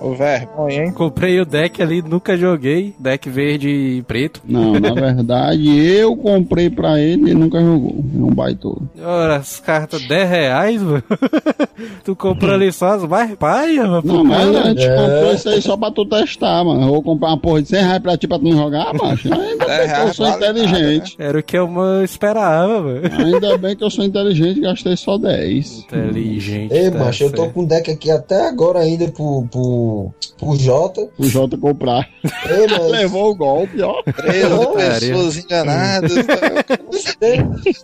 O 0.00 0.14
vergonha, 0.14 0.84
hein? 0.84 0.92
Comprei 0.92 1.40
o 1.40 1.44
deck 1.44 1.82
ali, 1.82 2.02
nunca 2.02 2.36
joguei. 2.36 2.94
Deck 2.98 3.28
verde 3.28 3.68
e 3.68 4.02
preto. 4.02 4.40
Não, 4.46 4.72
na 4.80 4.92
verdade, 4.94 5.68
eu 5.86 6.16
comprei 6.16 6.70
pra 6.70 6.98
ele 6.98 7.22
e 7.22 7.30
ele 7.30 7.34
nunca 7.34 7.60
jogou. 7.60 7.96
É 8.14 8.18
um 8.22 8.34
baitola. 8.34 8.80
Ora, 9.02 9.36
as 9.36 9.60
cartas 9.60 10.02
10 10.06 10.28
reais, 10.30 10.82
mano. 10.82 11.02
tu 12.04 12.16
comprou 12.16 12.54
ali 12.54 12.72
só 12.72 12.94
as 12.94 13.04
mais 13.04 13.34
paia, 13.36 13.86
mano. 13.86 14.02
Não, 14.04 14.24
mas 14.24 14.54
a 14.56 14.62
gente 14.70 14.82
É. 14.86 14.96
comprou 14.96 15.32
isso 15.34 15.48
aí 15.48 15.62
só 15.62 15.76
pra 15.76 15.90
tu 15.90 16.04
testar, 16.06 16.64
mano. 16.64 16.82
Eu 16.82 16.88
vou 16.88 17.02
comprar 17.02 17.28
uma 17.28 17.38
porra 17.38 17.62
de 17.62 17.68
100 17.68 17.82
reais 17.82 17.98
pra 18.02 18.16
ti 18.16 18.26
pra 18.26 18.38
tu 18.38 18.44
não 18.44 18.52
jogar, 18.52 18.92
macho. 18.94 19.28
Ainda 19.32 19.66
10 19.66 19.78
bem 19.86 19.94
que 19.94 20.00
eu 20.08 20.14
sou 20.14 20.28
inteligente. 20.28 21.16
Era 21.18 21.38
o 21.38 21.42
que 21.42 21.58
eu 21.58 21.68
mano, 21.68 22.04
esperava, 22.04 22.80
mano. 22.82 23.00
Ainda 23.18 23.58
bem 23.58 23.76
que 23.76 23.84
eu 23.84 23.90
sou 23.90 24.04
inteligente 24.04 24.58
e 24.58 24.62
gastei 24.62 24.96
só 24.96 25.18
10. 25.18 25.80
Inteligente. 25.80 26.72
Ei, 26.74 26.90
tá 26.90 27.09
macho, 27.10 27.24
eu 27.24 27.32
tô 27.32 27.48
com 27.50 27.60
um 27.62 27.64
deck 27.64 27.90
aqui 27.90 28.10
até 28.10 28.46
agora 28.46 28.78
ainda 28.80 29.08
pro, 29.08 29.46
pro, 29.50 30.10
pro 30.38 30.56
Jota. 30.56 31.08
O 31.18 31.24
Jota 31.24 31.56
comprar. 31.56 32.08
Ei, 32.24 32.66
mas... 32.68 32.90
Levou 32.90 33.30
o 33.30 33.34
golpe, 33.34 33.80
ó. 33.82 34.02
13 34.02 34.48
Não, 34.48 34.74
pessoas 34.74 35.36
enganadas. 35.38 36.12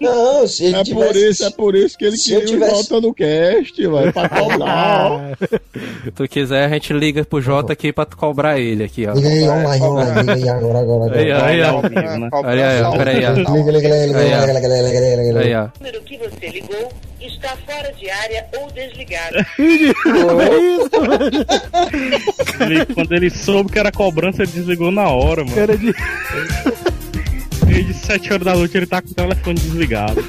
Não, 0.01 0.47
se 0.47 0.65
ele 0.65 0.77
É 0.77 0.83
tivesse... 0.85 1.07
por 1.13 1.17
isso, 1.17 1.45
é 1.45 1.51
por 1.51 1.75
isso 1.75 1.99
que 1.99 2.05
ele 2.05 2.17
Se 2.17 2.31
queria 2.31 2.47
tivesse- 2.47 2.73
o 2.73 2.77
Jota 2.77 3.01
no 3.01 3.15
cast, 3.15 3.87
vai 3.87 4.13
pra 4.13 4.29
cobrar, 4.29 5.39
tu 6.15 6.29
quiser, 6.29 6.65
a 6.65 6.69
gente 6.69 6.93
liga 6.93 7.25
pro 7.25 7.41
Jota 7.41 7.73
aqui 7.73 7.93
pra 7.93 8.05
tu 8.05 8.17
cobrar 8.17 8.59
ele 8.59 8.85
aqui, 8.85 9.07
ó. 9.07 9.15
Liga 9.15 9.29
aí, 9.29 9.49
online, 9.49 9.85
online, 9.85 10.21
liga 10.21 10.33
aí, 10.35 10.49
agora, 10.49 10.79
agora, 10.81 11.19
Aí, 11.19 11.33
aí, 11.33 11.63
ó. 11.63 11.83
Né? 11.83 12.29
Olha 12.33 12.69
aí, 12.69 12.83
ó, 12.83 12.91
peraí, 12.97 13.25
ó. 13.25 13.33
Liga, 13.33 13.51
liga, 13.53 13.73
liga, 13.73 14.07
liga, 14.07 14.19
Aí, 14.19 14.29
liga, 14.29 14.53
liga, 14.53 14.69
liga, 14.69 15.01
liga, 15.01 15.23
liga, 15.23 15.41
Aí, 15.41 15.55
ó. 15.55 15.69
Número 15.79 16.01
que 16.03 16.19
você 16.19 16.49
ligou 16.49 16.89
está 17.21 17.57
fora 17.67 17.93
de 17.93 18.09
área 18.11 18.47
ou 18.59 18.71
desligado. 18.71 19.37
Ele- 22.61 22.87
quando 22.95 23.13
ele 23.13 23.31
soube 23.31 23.71
que 23.73 23.79
era 23.79 23.93
cobrança, 23.93 24.43
ele 24.43 24.53
desligou 24.53 24.91
na 24.91 25.09
hora, 25.09 25.45
mano. 25.45 25.55
Cara 25.57 25.77
de... 25.77 25.95
Desde 27.67 27.95
7 28.07 28.33
horas 28.33 28.45
da 28.45 28.55
noite 28.55 28.77
ele 28.77 28.87
tá 28.87 29.01
com 29.03 29.09
o 29.11 29.15
telefone 29.15 29.55
desligado. 29.59 30.23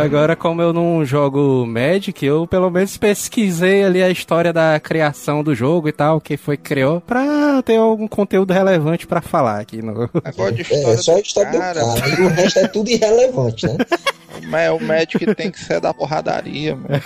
Agora, 0.00 0.36
como 0.36 0.62
eu 0.62 0.72
não 0.72 1.04
jogo 1.04 1.66
Magic, 1.66 2.24
eu 2.24 2.46
pelo 2.46 2.70
menos 2.70 2.96
pesquisei 2.96 3.82
ali 3.82 4.00
a 4.00 4.08
história 4.10 4.52
da 4.52 4.78
criação 4.78 5.42
do 5.42 5.56
jogo 5.56 5.88
e 5.88 5.92
tal, 5.92 6.20
quem 6.20 6.36
foi 6.36 6.56
que 6.56 6.62
criou, 6.62 7.00
pra 7.00 7.60
ter 7.64 7.76
algum 7.76 8.06
conteúdo 8.06 8.52
relevante 8.52 9.08
pra 9.08 9.20
falar 9.20 9.58
aqui 9.60 9.82
no... 9.82 10.08
Agora 10.24 10.52
de 10.52 10.62
É, 10.62 10.94
história 10.94 10.98
só 10.98 11.12
a 11.12 11.14
do 11.16 11.20
história 11.22 11.50
do 11.50 11.58
cara, 11.58 11.80
cara. 11.80 12.08
E 12.08 12.24
o 12.24 12.28
resto 12.28 12.58
é 12.60 12.68
tudo 12.68 12.88
irrelevante, 12.90 13.66
né? 13.66 13.76
mas 14.44 14.70
o 14.70 14.80
médico 14.80 15.34
tem 15.34 15.50
que 15.50 15.58
ser 15.58 15.80
da 15.80 15.92
porradaria, 15.94 16.76
mano. 16.76 17.02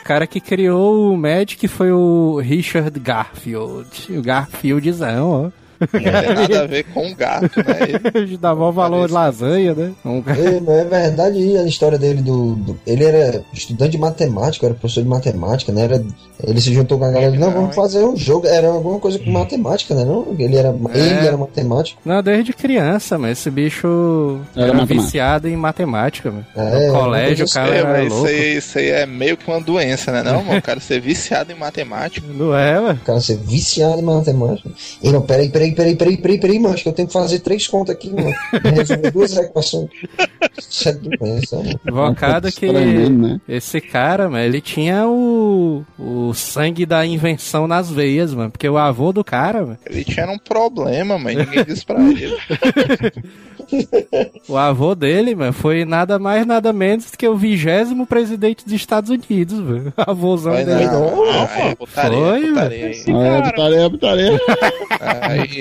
O 0.00 0.04
cara 0.04 0.26
que 0.26 0.40
criou 0.40 1.12
o 1.12 1.16
Magic 1.16 1.66
foi 1.66 1.90
o 1.90 2.38
Richard 2.38 2.98
Garfield. 3.00 4.18
O 4.18 4.22
Garfieldzão, 4.22 5.30
ó. 5.30 5.63
Não 5.80 6.00
tem 6.00 6.34
nada 6.34 6.60
a 6.62 6.66
ver 6.66 6.84
com 6.84 7.10
o 7.10 7.14
gato, 7.14 7.58
né? 7.58 7.76
Ele- 8.14 8.36
Dá 8.36 8.54
maior 8.54 8.72
valor 8.72 9.06
de 9.08 9.14
lasanha, 9.14 9.74
né? 9.74 9.92
Um 10.04 10.22
não 10.64 10.72
é 10.74 10.84
verdade 10.84 11.56
a 11.56 11.64
história 11.64 11.98
dele 11.98 12.20
do, 12.22 12.54
do- 12.54 12.78
Ele 12.86 13.04
era 13.04 13.42
estudante 13.52 13.92
de 13.92 13.98
matemática, 13.98 14.66
era 14.66 14.74
professor 14.74 15.02
de 15.02 15.08
matemática, 15.08 15.72
né? 15.72 15.82
Era, 15.84 16.04
ele 16.46 16.60
se 16.60 16.72
juntou 16.74 16.98
com 16.98 17.04
a 17.04 17.10
galera 17.10 17.34
e 17.34 17.38
não, 17.38 17.46
Não, 17.48 17.54
vamos 17.54 17.70
hein? 17.70 17.74
fazer 17.76 18.04
um 18.04 18.16
jogo. 18.16 18.46
Era 18.46 18.68
alguma 18.68 18.98
coisa 18.98 19.18
com 19.18 19.30
matemática, 19.30 19.94
né? 19.94 20.04
Não? 20.04 20.26
Ele 20.38 20.56
era, 20.56 20.74
ele 20.94 21.26
era 21.26 21.36
matemático. 21.36 22.00
Não, 22.04 22.22
desde 22.22 22.52
criança, 22.52 23.16
mas 23.18 23.38
esse 23.38 23.50
bicho 23.50 24.40
Era 24.56 24.68
era, 24.68 24.84
viciado 24.84 25.48
em 25.48 25.56
matemática, 25.56 26.30
mano. 26.30 26.46
É, 26.56 26.88
no 26.88 26.92
colégio 26.94 27.46
o 27.46 27.50
cara 27.50 27.74
É, 27.74 27.78
era 27.78 27.88
mas 27.92 28.06
isso 28.06 28.14
louco. 28.14 28.28
aí, 28.28 28.56
isso 28.56 28.78
aí 28.78 28.88
é 28.90 29.06
meio 29.06 29.36
que 29.36 29.48
uma 29.48 29.60
doença, 29.60 30.12
né? 30.12 30.22
Não, 30.22 30.42
mano? 30.42 30.58
O 30.58 30.62
cara 30.62 30.80
ser 30.80 31.00
viciado 31.00 31.52
em 31.52 31.54
matemática. 31.54 32.26
Não 32.32 32.54
é, 32.56 32.78
mano? 32.80 32.98
O 33.02 33.04
cara 33.04 33.20
ser 33.20 33.36
viciado 33.38 33.98
em 34.00 34.02
matemática. 34.04 34.68
E 35.02 35.10
não, 35.10 35.22
peraí, 35.22 35.48
peraí, 35.72 35.74
peraí, 35.74 35.96
peraí, 35.96 36.16
peraí, 36.16 36.38
peraí, 36.38 36.58
mano. 36.58 36.74
Acho 36.74 36.82
que 36.82 36.88
eu 36.88 36.92
tenho 36.92 37.08
que 37.08 37.14
fazer 37.14 37.38
três 37.40 37.66
contas 37.66 37.94
aqui, 37.94 38.10
mano. 38.10 38.34
Resolver 38.74 39.10
duas 39.10 39.36
equações. 39.36 39.88
Isso 40.58 40.88
é 40.88 40.92
doença, 40.92 41.56
mano. 41.56 41.80
Invocado 41.88 42.52
que 42.52 42.72
né? 42.72 43.40
esse 43.48 43.80
cara, 43.80 44.28
mano, 44.28 44.44
ele 44.44 44.60
tinha 44.60 45.06
o, 45.06 45.84
o 45.98 46.34
sangue 46.34 46.84
da 46.84 47.04
invenção 47.06 47.66
nas 47.66 47.90
veias, 47.90 48.34
mano. 48.34 48.50
Porque 48.50 48.68
o 48.68 48.76
avô 48.76 49.12
do 49.12 49.24
cara, 49.24 49.62
mano, 49.62 49.78
Ele 49.86 50.04
tinha 50.04 50.26
um 50.30 50.38
problema, 50.38 51.18
mas 51.18 51.36
ninguém 51.36 51.64
disse 51.64 51.84
pra 51.84 52.00
ele. 52.00 52.36
o 54.48 54.56
avô 54.56 54.94
dele, 54.94 55.34
mano, 55.34 55.52
foi 55.52 55.84
nada 55.84 56.18
mais, 56.18 56.46
nada 56.46 56.72
menos 56.72 57.10
que 57.12 57.26
o 57.26 57.36
vigésimo 57.36 58.06
presidente 58.06 58.64
dos 58.64 58.74
Estados 58.74 59.10
Unidos, 59.10 59.58
mano. 59.58 59.92
Avôzão 60.06 60.52
Mas 60.52 60.66
dele. 60.66 60.86
não, 60.86 61.24
aí 61.24 61.70
é 61.70 61.74
putaria, 61.74 62.18
Foi, 62.18 62.48
putaria 62.48 62.86
aí. 62.86 63.04
Ah, 63.08 63.36
é 63.36 63.42
putaria, 63.42 63.90
putaria. 63.90 64.40
Aí 65.00 65.53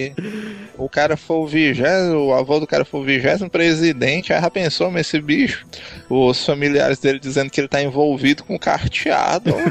o 0.77 0.89
cara 0.89 1.15
foi 1.17 1.37
o 1.37 1.47
vigésimo, 1.47 2.27
o 2.27 2.33
avô 2.33 2.59
do 2.59 2.67
cara 2.67 2.85
foi 2.85 3.01
o 3.01 3.03
vigésimo 3.03 3.49
presidente, 3.49 4.33
aí 4.33 4.41
já 4.41 4.49
pensou, 4.49 4.91
mas 4.91 5.07
esse 5.07 5.19
bicho, 5.19 5.65
os 6.09 6.45
familiares 6.45 6.99
dele 6.99 7.19
dizendo 7.19 7.49
que 7.49 7.59
ele 7.59 7.67
tá 7.67 7.81
envolvido 7.81 8.43
com 8.43 8.57
carteado. 8.57 9.53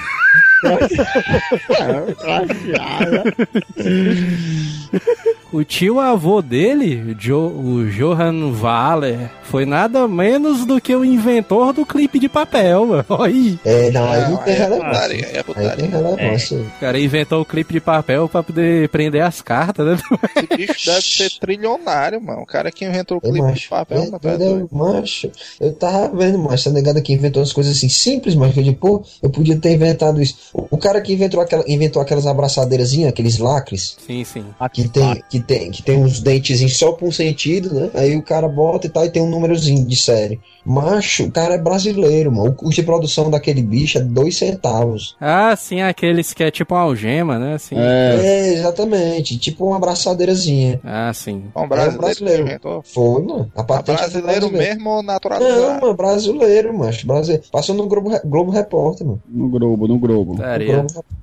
O 5.52 5.62
tio 5.64 6.00
avô 6.00 6.40
dele, 6.40 7.14
Jo- 7.18 7.52
o 7.54 7.84
Johan 7.90 8.52
Waller, 8.58 9.30
foi 9.42 9.66
nada 9.66 10.08
menos 10.08 10.64
do 10.64 10.80
que 10.80 10.96
o 10.96 11.04
inventor 11.04 11.74
do 11.74 11.84
clipe 11.84 12.18
de 12.18 12.26
papel, 12.26 12.86
mano. 12.86 13.04
Olha 13.10 13.34
aí. 13.34 13.58
É, 13.62 13.90
não, 13.90 14.10
aí 14.10 14.30
não 14.30 14.38
tem 14.38 14.54
é 14.54 14.56
relevância. 14.56 14.88
putaria, 14.88 15.26
aí 15.26 15.36
é 15.36 15.42
tem 15.76 15.88
relevância. 15.90 16.56
O 16.58 16.80
cara 16.80 16.98
inventou 16.98 17.42
o 17.42 17.44
clipe 17.44 17.74
de 17.74 17.80
papel 17.80 18.30
pra 18.30 18.42
poder 18.42 18.88
prender 18.88 19.20
as 19.22 19.42
cartas, 19.42 19.86
né? 19.86 19.98
Esse 20.36 20.56
bicho 20.56 20.86
deve 20.86 21.02
ser 21.02 21.30
trilionário, 21.38 22.18
mano. 22.18 22.40
O 22.40 22.46
cara 22.46 22.72
que 22.72 22.86
inventou 22.86 23.20
o 23.22 23.26
Ei, 23.26 23.30
clipe 23.32 23.52
de 23.52 23.68
papel, 23.68 24.04
é, 24.04 24.10
tá 24.10 24.16
entendeu? 24.16 24.38
doido. 24.54 24.68
macho, 24.72 25.30
eu 25.60 25.74
tava 25.74 26.16
vendo, 26.16 26.38
macho, 26.38 26.54
essa 26.54 26.70
negada 26.70 27.02
que 27.02 27.12
inventou 27.12 27.42
as 27.42 27.52
coisas 27.52 27.76
assim 27.76 27.90
simples, 27.90 28.34
mas 28.34 28.54
que 28.54 28.72
pô, 28.72 29.04
eu 29.22 29.28
podia 29.28 29.58
ter 29.58 29.74
inventado 29.74 30.22
isso. 30.22 30.34
O, 30.54 30.76
cara 30.76 31.00
que 31.00 31.12
inventou, 31.12 31.40
aquela, 31.40 31.64
inventou 31.66 32.02
aquelas 32.02 32.26
abraçadeirazinhas, 32.26 33.08
aqueles 33.10 33.38
lacres, 33.38 33.96
Sim, 34.06 34.22
sim. 34.24 34.44
que 34.72 34.88
tem, 34.88 35.22
que 35.30 35.40
tem, 35.40 35.70
que 35.70 35.82
tem 35.82 35.96
uns 35.98 36.20
dentezinhos 36.20 36.76
só 36.76 36.92
pra 36.92 37.06
um 37.06 37.12
sentido, 37.12 37.72
né? 37.74 37.90
Aí 37.94 38.16
o 38.16 38.22
cara 38.22 38.48
bota 38.48 38.86
e 38.86 38.90
tal, 38.90 39.04
e 39.04 39.10
tem 39.10 39.22
um 39.22 39.30
númerozinho 39.30 39.84
de 39.86 39.96
série. 39.96 40.40
Macho, 40.64 41.24
o 41.24 41.30
cara 41.32 41.54
é 41.54 41.58
brasileiro, 41.58 42.30
mano. 42.30 42.50
O 42.50 42.54
custo 42.54 42.76
de 42.80 42.82
produção 42.84 43.28
daquele 43.30 43.62
bicho 43.62 43.98
é 43.98 44.00
dois 44.00 44.36
centavos. 44.36 45.16
Ah, 45.20 45.56
sim, 45.56 45.80
aqueles 45.82 46.32
que 46.32 46.44
é 46.44 46.50
tipo 46.52 46.74
uma 46.74 46.82
algema, 46.82 47.36
né? 47.38 47.54
Assim. 47.54 47.74
É, 47.76 48.20
É, 48.22 48.52
exatamente. 48.54 49.36
Tipo 49.38 49.66
uma 49.66 49.76
abraçadeirazinha. 49.76 50.80
Ah, 50.84 51.12
sim. 51.12 51.44
Um 51.56 51.62
É 51.64 51.66
brasileiro, 51.66 51.98
brasileiro. 52.00 52.44
que 52.44 52.48
inventou. 52.50 52.82
Foi, 52.82 53.22
mano. 53.22 53.50
A 53.56 53.64
patente 53.64 53.96
é 53.98 54.08
brasileiro 54.08 54.40
brasileira. 54.48 54.74
mesmo 54.76 54.90
ou 54.90 54.96
Não, 54.96 55.02
naturalizado? 55.02 55.80
mano, 55.80 55.94
brasileiro, 55.94 56.78
macho. 56.78 57.06
Brasileiro. 57.08 57.42
Passou 57.50 57.74
no 57.74 57.86
Globo, 57.88 58.10
Globo 58.24 58.50
Repórter, 58.52 59.04
mano. 59.06 59.20
no 59.28 59.48
Globo, 59.48 59.88
no 59.88 59.98
Globo. 59.98 60.41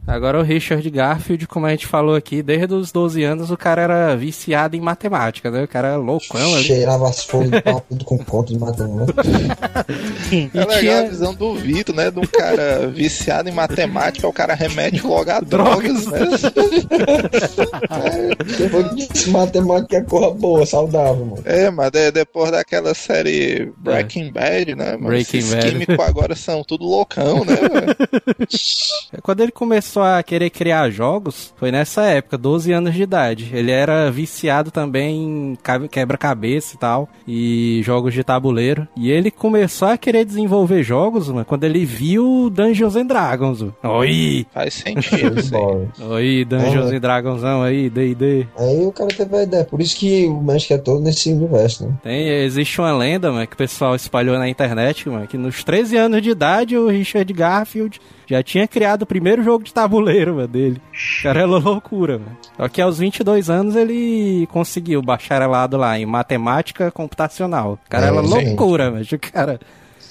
Agora 0.08 0.40
o 0.40 0.42
Richard 0.44 0.90
Garfield, 0.90 1.46
como 1.48 1.68
a 1.68 1.70
gente 1.72 1.86
falou 1.86 2.16
aqui, 2.16 2.42
desde 2.42 2.74
os 2.74 2.92
12 2.92 3.24
anos 3.24 3.52
o 3.52 3.58
cara 3.58 3.82
era 3.84 4.16
viciado 4.16 4.76
em 4.76 4.82
matemática, 4.82 5.52
né? 5.52 5.64
O 5.64 5.68
cara 5.68 5.90
era 5.90 5.98
loucão 5.98 6.56
ali. 6.56 6.64
Cheirava 6.64 7.08
as 7.08 7.24
folhas 7.24 7.52
de 7.52 7.62
papo 7.62 7.84
tudo 7.90 8.06
com 8.06 8.18
conta 8.18 8.52
de 8.54 8.60
matemática. 8.60 9.22
E 10.32 10.50
É 10.54 10.60
legal 10.60 10.76
a 10.76 10.80
tinha... 10.80 11.10
visão 11.10 11.34
do 11.34 11.56
Vitor, 11.56 11.96
né? 11.96 12.10
De 12.12 12.20
um 12.20 12.24
cara 12.26 12.88
viciado 12.88 13.50
em 13.50 13.52
matemática, 13.52 14.28
o 14.28 14.34
cara 14.34 14.54
remete 14.54 15.06
logo 15.06 15.30
a 15.30 15.40
drogas, 15.42 16.06
né? 16.08 16.20
Depois 18.58 18.96
disse 18.96 19.30
matemática 19.30 19.98
é 19.98 20.02
coisa 20.02 20.32
boa, 20.32 20.66
saudável, 20.66 21.26
mano. 21.26 21.42
É, 21.46 21.70
mas 21.70 21.92
de- 21.92 22.12
depois 22.12 22.52
daquela 22.52 22.94
série 22.94 23.72
Breaking 23.78 24.32
Bad, 24.32 24.76
né? 24.76 24.92
Mano, 24.94 25.08
Breaking 25.08 25.38
Esses 25.40 25.54
Bad. 25.54 25.70
químicos 25.72 26.00
agora 26.00 26.36
são 26.36 26.64
tudo 26.64 26.86
loucão, 26.86 27.44
né? 27.46 27.56
Velho? 29.12 29.24
Quando 29.24 29.41
ele 29.41 29.52
começou 29.52 30.04
a 30.04 30.22
querer 30.24 30.50
criar 30.50 30.89
jogos, 30.89 31.54
foi 31.58 31.72
nessa 31.72 32.04
época, 32.04 32.38
12 32.38 32.72
anos 32.72 32.93
de 32.93 33.04
idade. 33.04 33.50
Ele 33.54 33.72
era 33.72 34.12
viciado 34.12 34.72
também 34.72 35.24
em 35.52 35.58
ca- 35.62 35.88
quebra-cabeça 35.88 36.76
e 36.76 36.80
tal, 36.80 37.10
e 37.28 37.82
jogos 37.84 38.13
de 38.13 38.24
tabuleiro. 38.24 38.88
E 38.98 39.10
ele 39.12 39.32
começou 39.32 39.88
a 39.88 39.98
querer 39.98 40.26
desenvolver 40.26 40.84
jogos, 40.84 41.30
mano, 41.30 41.45
quando 41.45 41.63
ele 41.63 41.86
viu 41.86 42.50
Dungeons 42.50 42.95
and 42.95 43.06
Dragons. 43.06 43.62
mano. 43.62 43.76
Oi! 43.84 44.45
Faz 44.54 44.74
sentido. 44.76 45.36
Oi, 46.12 46.45
Dungeons 46.45 46.91
Ah. 46.91 46.95
and 46.95 47.00
Dragonsão 47.00 47.63
aí, 47.63 47.89
D&D. 47.89 48.48
Aí 48.58 48.86
o 48.86 48.91
cara 48.91 49.10
teve 49.10 49.36
a 49.38 49.43
ideia. 49.43 49.63
Por 49.65 49.82
isso 49.82 49.95
que 49.98 50.26
o 50.28 50.41
Magic 50.41 50.74
é 50.74 50.78
todo 50.78 51.02
nesse 51.02 51.32
universo, 51.32 51.86
né? 51.88 51.93
Tem, 52.04 52.28
existe 52.43 52.80
uma 52.80 52.95
lenda, 52.95 53.32
mano, 53.32 53.48
que 53.48 53.54
o 53.54 53.58
pessoal 53.58 53.95
espalhou 53.95 54.38
na 54.38 54.48
internet, 54.50 55.08
mano, 55.10 55.28
que 55.28 55.38
nos 55.38 55.63
13 55.63 55.98
anos 55.98 56.22
de 56.22 56.30
idade 56.30 56.78
o 56.78 56.88
Richard 56.88 57.32
Garfield 57.34 58.00
já 58.28 58.43
tinha 58.43 58.67
criado 58.67 58.99
o 59.04 59.08
primeiro 59.08 59.44
jogo 59.44 59.64
de 59.64 59.74
tabuleiro, 59.74 60.36
mano, 60.36 60.48
dele. 60.48 60.82
Cara 61.24 61.42
é 61.42 61.46
loucura, 61.46 62.20
mano. 62.20 62.38
Só 62.56 62.68
que 62.68 62.82
aos 62.82 63.00
22 63.00 63.50
anos 63.50 63.76
ele 63.76 64.48
conseguiu 64.52 65.02
bacharelado 65.02 65.78
lá 65.78 65.98
em 65.98 66.06
matemática 66.06 66.92
computacional. 66.92 67.80
Cara 67.90 68.08
É, 68.08 68.12
loucura, 68.12 68.92
mano. 68.92 69.06
O 69.12 69.20
cara... 69.20 69.60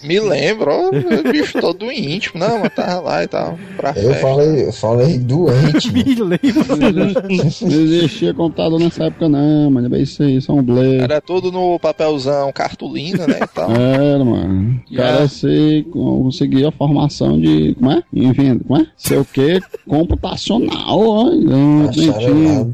Me 0.03 0.21
lembro, 0.21 0.71
ó, 0.71 0.89
o 0.91 1.33
bicho 1.33 1.61
todo 1.61 1.91
íntimo. 1.91 2.39
Não, 2.41 2.61
mas 2.61 2.73
tava 2.75 3.01
lá 3.01 3.25
e 3.25 3.27
tal. 3.27 3.59
Pra 3.77 3.91
Eu 3.91 3.95
festa. 3.95 4.15
falei, 4.21 4.67
eu 4.67 4.73
falei 4.73 5.19
doente. 5.19 5.93
Me 5.93 6.03
lembro. 6.15 7.23
Não 7.63 7.81
existia 7.81 8.33
computador 8.35 8.79
nessa 8.79 9.05
época, 9.05 9.29
não, 9.29 9.71
mano. 9.71 9.95
É 9.95 10.01
isso 10.01 10.23
aí, 10.23 10.41
só 10.41 10.53
um 10.53 10.63
blé. 10.63 10.99
Era 10.99 11.21
tudo 11.21 11.51
no 11.51 11.79
papelzão, 11.79 12.53
cartolina, 12.53 13.27
né? 13.27 13.39
E 13.43 13.47
tal. 13.49 13.71
Era, 13.73 14.25
mano. 14.25 14.81
O 14.91 14.93
Yeah. 14.95 15.17
cara 15.17 15.29
se 15.29 15.87
conseguir 15.93 16.67
a 16.67 16.71
formação 16.73 17.41
de. 17.41 17.75
Como 17.75 17.91
é? 17.93 18.03
Inventa, 18.13 18.65
como 18.65 18.81
é? 18.81 18.87
Sei 18.97 19.19
o 19.19 19.25
que? 19.25 19.61
Computacional, 19.87 20.99
ó. 21.01 21.25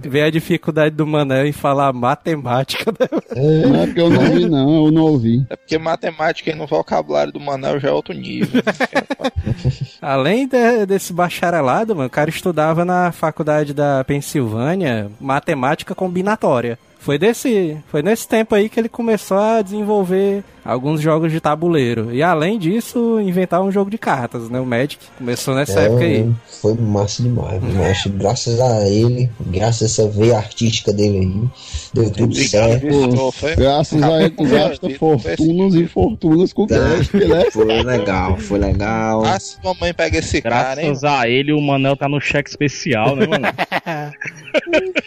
Vê 0.02 0.22
a 0.22 0.30
dificuldade 0.30 0.94
do 0.94 1.06
Manel 1.06 1.46
em 1.46 1.52
falar 1.52 1.92
matemática, 1.92 2.92
né? 2.92 3.08
É, 3.34 3.66
Não 3.66 3.82
é 3.82 3.86
porque 3.86 4.00
eu 4.00 4.10
não 4.10 4.20
ouvi, 4.24 4.46
não. 4.48 4.84
Eu 4.86 4.92
não 4.92 5.02
ouvi. 5.02 5.46
É 5.50 5.56
porque 5.56 5.78
matemática 5.78 6.50
aí 6.50 6.56
no 6.56 6.66
vocabulário 6.66 7.13
do 7.32 7.40
Manel 7.40 7.78
já 7.80 7.88
é 7.88 7.92
outro 7.92 8.12
nível. 8.14 8.62
Além 10.00 10.46
de- 10.46 10.86
desse 10.86 11.12
bacharelado, 11.12 11.94
mano, 11.94 12.06
o 12.08 12.10
cara 12.10 12.30
estudava 12.30 12.84
na 12.84 13.12
faculdade 13.12 13.72
da 13.72 14.04
Pensilvânia 14.04 15.10
matemática 15.20 15.94
combinatória. 15.94 16.78
Foi 17.04 17.18
desse, 17.18 17.76
foi 17.90 18.00
nesse 18.00 18.26
tempo 18.26 18.54
aí 18.54 18.66
que 18.66 18.80
ele 18.80 18.88
começou 18.88 19.36
a 19.36 19.60
desenvolver 19.60 20.42
alguns 20.64 21.02
jogos 21.02 21.30
de 21.30 21.38
tabuleiro. 21.38 22.14
E 22.14 22.22
além 22.22 22.58
disso, 22.58 23.20
inventar 23.20 23.60
um 23.60 23.70
jogo 23.70 23.90
de 23.90 23.98
cartas, 23.98 24.48
né? 24.48 24.58
O 24.58 24.64
Magic 24.64 24.96
começou 25.18 25.54
nessa 25.54 25.80
é, 25.80 25.84
época 25.84 26.02
aí. 26.02 26.32
Foi 26.62 26.72
massa 26.74 27.22
demais, 27.22 27.62
mano. 27.62 27.84
Acho 27.84 28.04
que 28.04 28.16
graças 28.16 28.58
a 28.58 28.88
ele, 28.88 29.30
graças 29.48 29.82
a 29.82 29.84
essa 29.84 30.08
veia 30.10 30.38
artística 30.38 30.94
dele 30.94 31.18
aí, 31.18 31.48
deu 31.92 32.10
tudo 32.10 32.24
Obrigado, 32.24 33.32
certo. 33.32 33.56
Graças 33.60 34.02
a 34.02 34.20
ele, 34.20 34.30
tu 34.30 34.44
gasta 34.44 34.90
fortunas 34.90 35.74
e 35.74 35.86
fortunas 35.86 36.52
com 36.54 36.66
Tá. 36.66 36.78
cash, 36.78 37.08
que 37.10 37.16
ele 37.18 37.34
é. 37.34 37.50
Foi 37.50 37.66
legal, 37.66 38.38
foi 38.38 38.58
legal. 38.58 39.22
Ah, 39.26 39.38
se 39.38 39.60
tua 39.60 39.74
mãe 39.78 39.92
pega 39.92 40.20
esse 40.20 40.40
cara, 40.40 40.80
hein? 40.80 40.88
Graças 40.88 41.04
a 41.04 41.28
ele, 41.28 41.52
o 41.52 41.60
Manel 41.60 41.98
tá 41.98 42.08
no 42.08 42.18
cheque 42.18 42.48
especial, 42.48 43.14
né, 43.14 43.26
mano? 43.26 43.44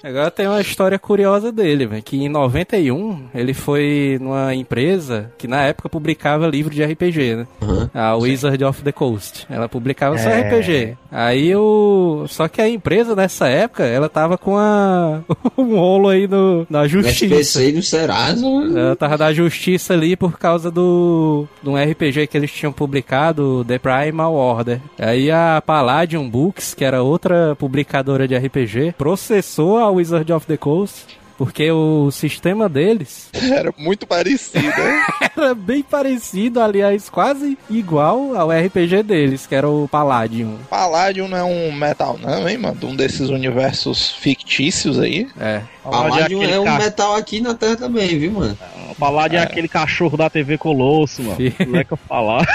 Agora 0.04 0.30
tem 0.30 0.46
uma 0.48 0.62
história 0.62 1.00
curiosa 1.00 1.52
dele, 1.52 1.87
velho, 1.88 2.04
que 2.04 2.18
em 2.24 2.30
91 2.30 3.26
ele 3.34 3.54
foi 3.54 4.18
numa 4.22 4.54
empresa 4.54 5.32
que 5.38 5.48
na 5.48 5.64
época 5.64 5.90
publicava 5.90 6.48
livro 6.48 6.74
de 6.74 6.84
RPG, 6.84 7.36
né? 7.36 7.48
Aham. 7.62 7.90
A 7.94 8.16
Wizard 8.16 8.64
of 8.64 8.82
the 8.84 8.92
Coast. 8.92 9.46
Ela 9.50 9.68
publicava 9.70 10.18
só 10.18 10.30
É. 10.30 10.42
RPG. 10.42 10.98
Aí 11.12 11.56
o. 11.56 12.26
Só 12.28 12.48
que 12.48 12.62
a 12.62 12.68
empresa 12.70 13.16
nessa 13.16 13.48
época, 13.48 13.84
ela 13.84 14.10
tava 14.10 14.38
com 14.38 14.58
a... 14.58 15.22
um 15.58 15.76
rolo 15.78 16.10
aí 16.10 16.28
no... 16.28 16.66
na 16.70 16.84
No 16.84 16.88
justiça. 16.88 17.26
SPC 17.26 17.70
e 17.70 17.74
no 17.74 17.82
Serasa, 17.84 18.42
mano. 18.48 18.78
Ela 18.78 18.96
tava 18.96 19.18
da 19.18 19.34
justiça 19.34 19.94
ali 19.94 20.16
por 20.16 20.38
causa 20.38 20.70
do. 20.72 21.48
de 21.64 21.70
um 21.70 21.76
RPG 21.76 22.28
que 22.28 22.38
eles 22.38 22.52
tinham 22.52 22.72
publicado, 22.72 23.64
The 23.66 23.80
Primal 23.80 24.34
Order. 24.34 24.80
Aí 25.00 25.32
a 25.32 25.62
Palladium 25.66 26.30
Books, 26.30 26.74
que 26.74 26.84
era 26.86 27.02
outra 27.02 27.56
publicadora 27.58 28.28
de 28.28 28.36
RPG, 28.38 28.94
processou 28.98 29.78
a 29.78 29.90
Wizard 29.90 30.32
of 30.34 30.46
the 30.46 30.58
Coast. 30.58 31.17
Porque 31.38 31.70
o 31.72 32.10
sistema 32.12 32.68
deles 32.68 33.30
Era 33.52 33.74
muito 33.78 34.06
parecido, 34.08 34.66
né? 34.66 35.06
era 35.36 35.54
bem 35.54 35.84
parecido, 35.84 36.60
aliás, 36.60 37.10
quase 37.10 37.58
igual 37.70 38.36
ao 38.36 38.50
RPG 38.50 39.04
deles, 39.04 39.46
que 39.46 39.56
era 39.56 39.70
o 39.70 39.88
Palladium. 39.88 40.58
Palladium 40.70 41.28
não 41.28 41.38
é 41.38 41.44
um 41.44 41.72
metal, 41.72 42.20
não, 42.22 42.48
hein, 42.48 42.58
mano? 42.58 42.76
De 42.76 42.86
um 42.86 42.96
desses 42.96 43.30
universos 43.30 44.12
fictícios 44.12 45.00
aí. 45.00 45.28
É. 45.40 45.62
Paládio 45.84 46.44
é 46.44 46.60
um 46.60 46.66
ca... 46.66 46.78
metal 46.78 47.16
aqui 47.16 47.40
na 47.40 47.54
Terra 47.54 47.78
também, 47.78 48.20
viu, 48.20 48.32
mano? 48.32 48.58
Paládio 49.00 49.38
é 49.38 49.44
aquele 49.44 49.68
cachorro 49.68 50.18
da 50.18 50.30
TV 50.30 50.58
Colosso, 50.58 51.22
mano. 51.22 51.38
Não 51.68 51.80
é 51.80 51.84
que 51.84 51.94
eu 51.94 51.98
falar. 51.98 52.46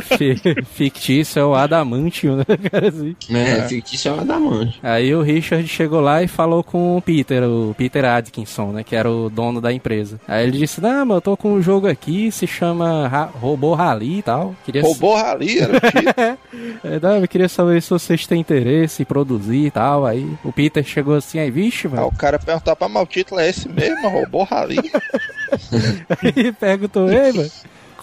Fi- 0.00 0.40
Fictício 0.72 1.40
é 1.40 1.44
o 1.44 1.54
Adamantium, 1.54 2.36
né, 2.36 2.44
cara? 2.70 2.88
Assim. 2.88 3.14
É, 3.30 3.58
É. 3.58 3.68
fictício 3.68 4.10
é 4.10 4.14
o 4.14 4.20
Adamante. 4.20 4.78
Aí 4.82 5.14
o 5.14 5.22
Richard 5.22 5.66
chegou 5.68 6.00
lá 6.00 6.22
e 6.22 6.28
falou 6.28 6.62
com 6.64 6.96
o 6.96 7.02
Peter, 7.02 7.42
o 7.44 7.74
Peter 7.76 8.04
Atkinson, 8.04 8.72
né? 8.72 8.82
Que 8.84 8.96
era 8.96 9.10
o 9.10 9.30
dono 9.30 9.60
da 9.60 9.72
empresa. 9.72 10.20
Aí 10.26 10.46
ele 10.46 10.58
disse, 10.58 10.80
não, 10.80 11.04
mas 11.06 11.14
eu 11.16 11.20
tô 11.20 11.36
com 11.36 11.52
um 11.54 11.62
jogo 11.62 11.86
aqui, 11.86 12.30
se 12.32 12.46
chama 12.46 13.06
Ra 13.08 13.24
Robô 13.24 13.74
Rally 13.74 14.18
e 14.18 14.22
tal. 14.22 14.54
Queria 14.64 14.82
Roubou 14.82 15.14
Rally, 15.16 15.58
era 15.60 15.76
o 15.76 15.80
título. 15.80 16.38
É, 16.84 17.00
não, 17.00 17.16
eu 17.16 17.26
queria 17.28 17.48
saber 17.48 17.80
se 17.82 17.90
vocês 17.90 18.26
têm 18.26 18.40
interesse 18.40 19.02
em 19.02 19.06
produzir 19.06 19.66
e 19.66 19.70
tal. 19.70 20.04
Aí 20.04 20.28
o 20.44 20.52
Peter 20.52 20.84
chegou 20.84 21.14
assim, 21.14 21.38
aí, 21.38 21.50
vixe, 21.50 21.86
Aí 21.86 21.94
mano. 21.94 22.06
o 22.08 22.14
cara 22.14 22.38
perguntou 22.38 22.76
pra 22.76 22.88
mal, 22.88 23.02
o 23.04 23.06
título 23.06 23.40
é 23.40 23.48
esse 23.48 23.68
mesmo? 23.68 24.08
Roubou 24.08 24.44
Rally. 24.44 24.76
E 26.36 26.52
perguntou, 26.52 27.10
ei, 27.10 27.32
mano. 27.32 27.50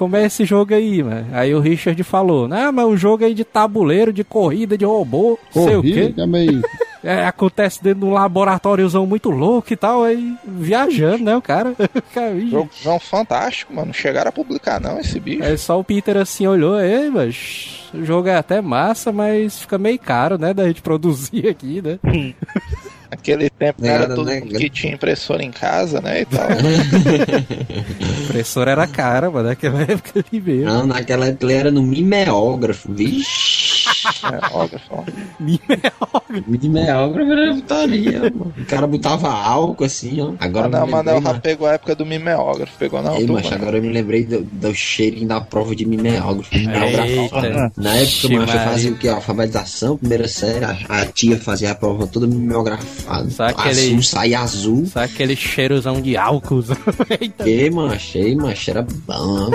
Como 0.01 0.15
é 0.15 0.25
esse 0.25 0.45
jogo 0.45 0.73
aí, 0.73 1.03
mano? 1.03 1.27
Aí 1.31 1.53
o 1.53 1.59
Richard 1.59 2.03
falou, 2.03 2.47
não, 2.47 2.71
mas 2.71 2.87
o 2.87 2.97
jogo 2.97 3.23
aí 3.23 3.35
de 3.35 3.43
tabuleiro, 3.43 4.11
de 4.11 4.23
corrida, 4.23 4.75
de 4.75 4.83
robô, 4.83 5.37
sei 5.53 5.75
o 5.75 5.81
quê. 5.83 5.93
Corrida 5.93 6.13
também. 6.15 6.61
É, 7.03 7.25
acontece 7.25 7.83
dentro 7.83 8.01
de 8.01 8.05
um 8.05 8.13
laboratóriozão 8.13 9.07
muito 9.07 9.31
louco 9.31 9.73
e 9.73 9.75
tal, 9.75 10.03
aí 10.03 10.35
viajando, 10.45 11.23
né, 11.23 11.35
o 11.35 11.41
cara. 11.41 11.73
Jogão 12.47 12.99
fantástico, 12.99 13.73
mano. 13.73 13.87
Não 13.87 13.93
chegaram 13.93 14.29
a 14.29 14.31
publicar, 14.31 14.79
não, 14.79 14.99
esse 14.99 15.19
bicho. 15.19 15.43
Aí 15.43 15.57
só 15.57 15.79
o 15.79 15.83
Peter 15.83 16.15
assim 16.15 16.45
olhou, 16.45 16.79
ei, 16.79 17.09
mas 17.09 17.89
o 17.91 18.05
jogo 18.05 18.27
é 18.27 18.35
até 18.35 18.61
massa, 18.61 19.11
mas 19.11 19.61
fica 19.61 19.79
meio 19.79 19.97
caro, 19.97 20.37
né, 20.37 20.53
da 20.53 20.67
gente 20.67 20.83
produzir 20.83 21.47
aqui, 21.47 21.81
né? 21.81 21.97
Naquele 23.11 23.49
tempo 23.49 23.85
era 23.85 24.07
todo 24.07 24.25
né? 24.27 24.39
mundo 24.39 24.57
que 24.57 24.69
tinha 24.69 24.93
impressora 24.93 25.43
em 25.43 25.51
casa, 25.51 25.99
né? 25.99 26.21
E 26.21 26.25
tal. 26.25 26.47
Impressora 28.23 28.71
era 28.71 28.87
cara, 28.87 29.29
mano, 29.29 29.49
naquela 29.49 29.81
época 29.81 30.23
ali 30.25 30.41
mesmo. 30.41 30.65
Não, 30.65 30.87
naquela 30.87 31.27
época 31.27 31.45
ele 31.45 31.53
era 31.53 31.69
no 31.69 31.83
mimeógrafo, 31.83 32.89
vixe. 32.93 33.70
Mimeógrafo. 34.23 35.05
Mimeógrafo 36.47 37.31
era 37.31 37.53
putaria, 37.55 38.19
mano. 38.21 38.53
O 38.57 38.65
cara 38.65 38.87
botava 38.87 39.29
álcool 39.31 39.83
assim, 39.85 40.21
ó. 40.21 40.33
Agora 40.39 40.65
Ah, 40.67 40.69
não, 40.69 40.87
mano, 40.87 41.11
lembrei, 41.13 41.39
pegou 41.41 41.67
a 41.67 41.73
época 41.73 41.95
do 41.95 42.05
mimeógrafo. 42.05 42.77
Pegou 42.77 43.01
na 43.01 43.09
Ei, 43.11 43.21
altura. 43.21 43.33
macho, 43.33 43.53
agora 43.55 43.77
eu 43.77 43.81
me 43.81 43.89
lembrei 43.89 44.25
do, 44.25 44.41
do 44.41 44.73
cheirinho 44.73 45.27
da 45.27 45.41
prova 45.41 45.75
de 45.75 45.85
mimeógrafo. 45.85 46.55
mimeógrafo. 46.55 47.71
Na 47.77 47.95
época, 47.95 48.31
macho, 48.31 48.31
eu 48.33 48.47
fazia 48.47 48.91
o 48.91 48.95
que? 48.97 49.07
Alfabetização, 49.09 49.97
primeira 49.97 50.27
série, 50.27 50.63
a, 50.65 50.77
a 50.89 51.05
tia 51.05 51.37
fazia 51.37 51.71
a 51.71 51.75
prova 51.75 52.07
toda 52.07 52.27
mimeografada. 52.27 53.29
Sabe 53.29 53.51
aquele- 53.57 53.81
Azul, 53.81 54.03
saía 54.03 54.39
azul. 54.39 54.85
Sabe 54.87 55.05
aquele 55.05 55.35
cheirozão 55.35 56.01
de 56.01 56.15
álcool? 56.17 56.63
Ei, 57.45 57.69
macho, 57.69 58.71
era 58.71 58.81
bom. 59.05 59.49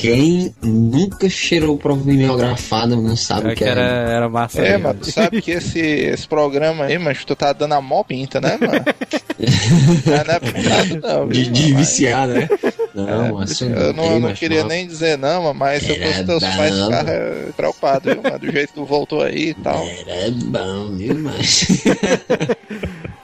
Quem 0.00 0.54
nunca 0.62 1.28
cheirou 1.28 1.76
prova 1.76 2.02
mimeografada 2.02 2.96
não 2.96 3.14
sabe 3.14 3.48
o 3.48 3.50
É 3.50 3.54
que 3.54 3.62
que 3.62 3.68
era, 3.68 3.82
é. 3.82 4.14
era 4.14 4.30
massa. 4.30 4.58
É, 4.62 4.70
mesmo. 4.70 4.84
mano, 4.84 5.00
tu 5.00 5.12
sabe 5.12 5.42
que 5.42 5.50
esse, 5.50 5.78
esse 5.78 6.26
programa 6.26 6.86
aí, 6.86 6.98
mas 6.98 7.22
tu 7.22 7.36
tá 7.36 7.52
dando 7.52 7.74
a 7.74 7.82
mó 7.82 8.02
pinta, 8.02 8.40
né, 8.40 8.58
mano? 8.58 8.82
É, 9.40 10.06
não 10.06 10.14
é 10.14 10.68
nada, 10.68 11.14
não. 11.14 11.28
De, 11.28 11.48
de 11.48 11.72
viciar, 11.72 12.28
né? 12.28 12.46
Não, 12.94 13.26
É, 13.26 13.32
macho, 13.32 13.64
eu 13.64 13.92
não, 13.92 14.12
eu 14.12 14.20
não 14.20 14.32
queria 14.34 14.64
nem 14.64 14.86
dizer 14.86 15.16
não, 15.16 15.52
mas 15.54 15.82
se 15.82 15.90
eu 15.90 15.96
fosse 15.96 16.24
teus 16.24 16.42
pais, 16.42 16.74
ficar 16.74 17.04
preocupado, 17.56 18.10
viu, 18.10 18.22
mano? 18.22 18.38
Do 18.38 18.52
jeito 18.52 18.68
que 18.68 18.74
tu 18.74 18.84
voltou 18.84 19.22
aí 19.22 19.50
e 19.50 19.54
tal. 19.54 19.86
Era 19.86 20.30
bom, 20.30 20.96
viu, 20.96 21.18
macho? 21.18 21.66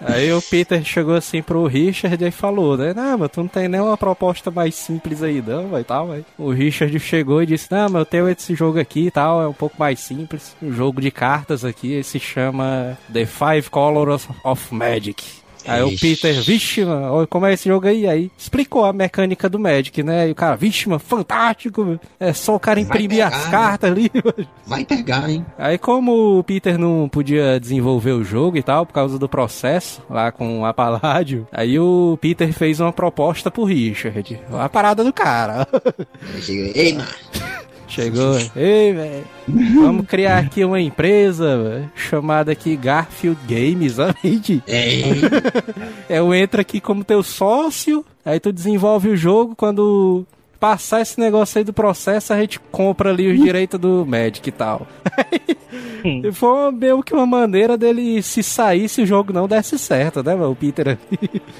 Aí 0.08 0.32
o 0.32 0.40
Peter 0.40 0.84
chegou 0.84 1.16
assim 1.16 1.42
pro 1.42 1.66
Richard 1.66 2.24
e 2.24 2.30
falou, 2.30 2.76
né? 2.76 2.94
Não, 2.94 3.18
mas 3.18 3.30
tu 3.30 3.40
não 3.40 3.48
tem 3.48 3.66
nenhuma 3.66 3.96
proposta 3.96 4.52
mais 4.52 4.76
simples 4.76 5.20
aí, 5.20 5.42
não, 5.44 5.66
vai 5.66 5.82
tal, 5.82 6.06
vai. 6.06 6.24
O 6.38 6.52
Richard 6.52 6.96
chegou 7.00 7.42
e 7.42 7.46
disse, 7.46 7.66
não, 7.72 7.88
mas 7.88 8.00
eu 8.00 8.06
tenho 8.06 8.28
esse 8.28 8.54
jogo 8.54 8.78
aqui 8.78 9.06
e 9.06 9.10
tal, 9.10 9.42
é 9.42 9.48
um 9.48 9.52
pouco 9.52 9.74
mais 9.76 9.98
simples. 9.98 10.54
Um 10.62 10.72
jogo 10.72 11.00
de 11.00 11.10
cartas 11.10 11.64
aqui, 11.64 11.92
ele 11.92 12.04
se 12.04 12.20
chama 12.20 12.96
The 13.12 13.26
Five 13.26 13.68
Colors 13.68 14.28
of 14.44 14.72
Magic. 14.72 15.24
Aí 15.66 15.82
o 15.82 15.88
Ixi. 15.88 16.00
Peter, 16.00 16.42
vixe, 16.42 16.84
mano, 16.84 17.12
olha 17.12 17.26
como 17.26 17.46
é 17.46 17.52
esse 17.52 17.68
jogo 17.68 17.86
aí? 17.86 18.06
Aí 18.06 18.30
explicou 18.36 18.84
a 18.84 18.92
mecânica 18.92 19.48
do 19.48 19.58
Magic, 19.58 20.02
né? 20.02 20.28
E 20.28 20.32
o 20.32 20.34
cara, 20.34 20.56
vixe, 20.56 20.88
mano, 20.88 20.98
fantástico, 21.00 21.84
mano. 21.84 22.00
é 22.18 22.32
só 22.32 22.54
o 22.54 22.60
cara 22.60 22.80
imprimir 22.80 23.26
as 23.26 23.34
pegar, 23.44 23.50
cartas 23.50 23.90
ali, 23.90 24.10
mano. 24.24 24.48
Vai 24.66 24.84
pegar, 24.84 25.28
hein? 25.28 25.44
Aí 25.58 25.78
como 25.78 26.38
o 26.38 26.44
Peter 26.44 26.78
não 26.78 27.08
podia 27.08 27.58
desenvolver 27.60 28.12
o 28.12 28.24
jogo 28.24 28.56
e 28.56 28.62
tal, 28.62 28.86
por 28.86 28.92
causa 28.92 29.18
do 29.18 29.28
processo 29.28 30.02
lá 30.08 30.30
com 30.32 30.64
a 30.64 30.72
Palladio, 30.72 31.46
aí 31.52 31.78
o 31.78 32.18
Peter 32.20 32.52
fez 32.52 32.80
uma 32.80 32.92
proposta 32.92 33.50
pro 33.50 33.64
Richard. 33.64 34.40
A 34.52 34.68
parada 34.68 35.02
do 35.04 35.12
cara. 35.12 35.66
Ei, 36.74 36.92
macho. 36.94 37.45
Chegou, 37.88 38.36
ei, 38.56 38.92
velho, 38.92 39.24
vamos 39.74 40.06
criar 40.06 40.38
aqui 40.38 40.64
uma 40.64 40.80
empresa 40.80 41.62
véi, 41.62 41.88
chamada 41.94 42.52
aqui 42.52 42.76
Garfield 42.76 43.40
Games, 43.46 43.96
gente. 44.22 44.62
Ei, 44.66 45.04
Eu 46.08 46.34
entro 46.34 46.60
aqui 46.60 46.80
como 46.80 47.04
teu 47.04 47.22
sócio, 47.22 48.04
aí 48.24 48.40
tu 48.40 48.52
desenvolve 48.52 49.08
o 49.08 49.16
jogo, 49.16 49.54
quando 49.56 50.26
passar 50.66 51.00
esse 51.00 51.20
negócio 51.20 51.58
aí 51.58 51.64
do 51.64 51.72
processo, 51.72 52.32
a 52.32 52.40
gente 52.40 52.58
compra 52.72 53.10
ali 53.10 53.30
os 53.32 53.40
direitos 53.40 53.78
do 53.78 54.04
Magic 54.04 54.48
e 54.48 54.50
tal. 54.52 54.84
E 56.04 56.30
foi 56.32 56.48
uma- 56.48 56.72
meio 56.72 57.02
que 57.02 57.12
uma 57.14 57.26
maneira 57.26 57.76
dele 57.76 58.20
se 58.22 58.42
sair 58.42 58.88
se 58.88 59.02
o 59.02 59.06
jogo 59.06 59.32
não 59.32 59.46
desse 59.48 59.78
certo, 59.78 60.22
né, 60.24 60.34
mano? 60.34 60.52
O 60.52 60.56
Peter 60.56 60.98